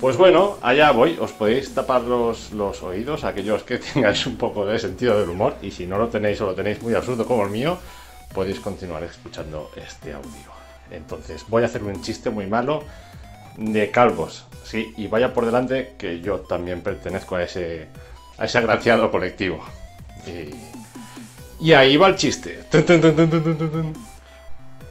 Pues 0.00 0.16
bueno, 0.16 0.56
allá 0.62 0.92
voy. 0.92 1.18
Os 1.20 1.32
podéis 1.32 1.74
tapar 1.74 2.02
los, 2.02 2.52
los 2.52 2.82
oídos, 2.82 3.24
aquellos 3.24 3.64
que 3.64 3.78
tengáis 3.94 4.26
un 4.26 4.36
poco 4.38 4.64
de 4.64 4.78
sentido 4.78 5.18
del 5.20 5.28
humor. 5.28 5.56
Y 5.62 5.72
si 5.72 5.86
no 5.86 5.98
lo 5.98 6.08
tenéis 6.08 6.40
o 6.40 6.46
lo 6.46 6.54
tenéis 6.54 6.82
muy 6.82 6.94
absurdo 6.94 7.26
como 7.26 7.44
el 7.44 7.50
mío, 7.50 7.78
podéis 8.34 8.60
continuar 8.60 9.02
escuchando 9.02 9.70
este 9.76 10.12
audio. 10.12 10.50
Entonces, 10.90 11.44
voy 11.48 11.62
a 11.62 11.66
hacer 11.66 11.82
un 11.82 12.02
chiste 12.02 12.30
muy 12.30 12.46
malo 12.46 12.84
de 13.56 13.90
calvos. 13.90 14.46
Sí, 14.64 14.94
y 14.96 15.06
vaya 15.06 15.32
por 15.32 15.46
delante 15.46 15.94
que 15.98 16.20
yo 16.20 16.40
también 16.40 16.82
pertenezco 16.82 17.36
a 17.36 17.42
ese, 17.42 17.88
a 18.38 18.44
ese 18.44 18.58
agraciado 18.58 19.10
colectivo. 19.10 19.64
Y, 21.60 21.72
ahí 21.72 21.96
va 21.96 22.08
el 22.08 22.16
chiste. 22.16 22.64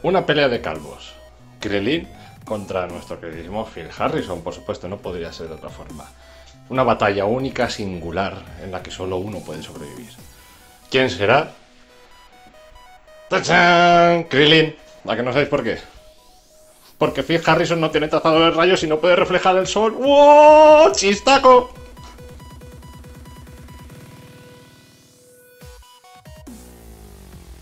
Una 0.03 0.25
pelea 0.25 0.49
de 0.49 0.61
calvos. 0.61 1.13
Krillin 1.59 2.07
contra 2.45 2.87
nuestro 2.87 3.19
queridísimo 3.19 3.65
Phil 3.65 3.89
Harrison, 3.95 4.41
por 4.41 4.53
supuesto, 4.53 4.87
no 4.87 4.97
podría 4.97 5.31
ser 5.31 5.49
de 5.49 5.55
otra 5.55 5.69
forma. 5.69 6.05
Una 6.69 6.83
batalla 6.83 7.25
única, 7.25 7.69
singular, 7.69 8.43
en 8.63 8.71
la 8.71 8.81
que 8.81 8.91
solo 8.91 9.17
uno 9.17 9.39
puede 9.39 9.61
sobrevivir. 9.61 10.09
¿Quién 10.89 11.09
será? 11.09 11.51
¡Tachán! 13.29 14.23
Krillin. 14.23 14.75
¿A 15.07 15.15
que 15.15 15.23
no 15.23 15.31
sabéis 15.31 15.49
por 15.49 15.63
qué? 15.63 15.77
Porque 16.97 17.23
Phil 17.23 17.41
Harrison 17.45 17.79
no 17.79 17.91
tiene 17.91 18.07
trazado 18.07 18.41
de 18.41 18.51
rayos 18.51 18.83
y 18.83 18.87
no 18.87 18.99
puede 18.99 19.15
reflejar 19.15 19.55
el 19.55 19.67
sol. 19.67 19.93
¡Wow! 19.93 20.91
¡Chistaco! 20.91 21.71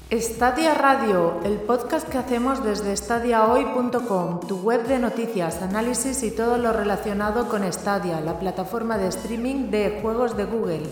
Stadia 0.10 0.74
Radio, 0.74 1.42
el 1.44 1.58
podcast 1.58 2.08
que 2.08 2.18
hacemos 2.18 2.64
desde 2.64 2.96
stadiahoy.com, 2.96 4.40
tu 4.48 4.62
web 4.62 4.88
de 4.88 5.00
noticias, 5.00 5.62
análisis 5.62 6.24
y 6.24 6.32
todo 6.32 6.58
lo 6.58 6.72
relacionado 6.72 7.50
con 7.50 7.72
Stadia, 7.72 8.22
la 8.22 8.40
plataforma 8.40 8.98
de 8.98 9.10
streaming 9.10 9.70
de 9.70 10.00
juegos 10.02 10.38
de 10.38 10.46
Google. 10.46 10.84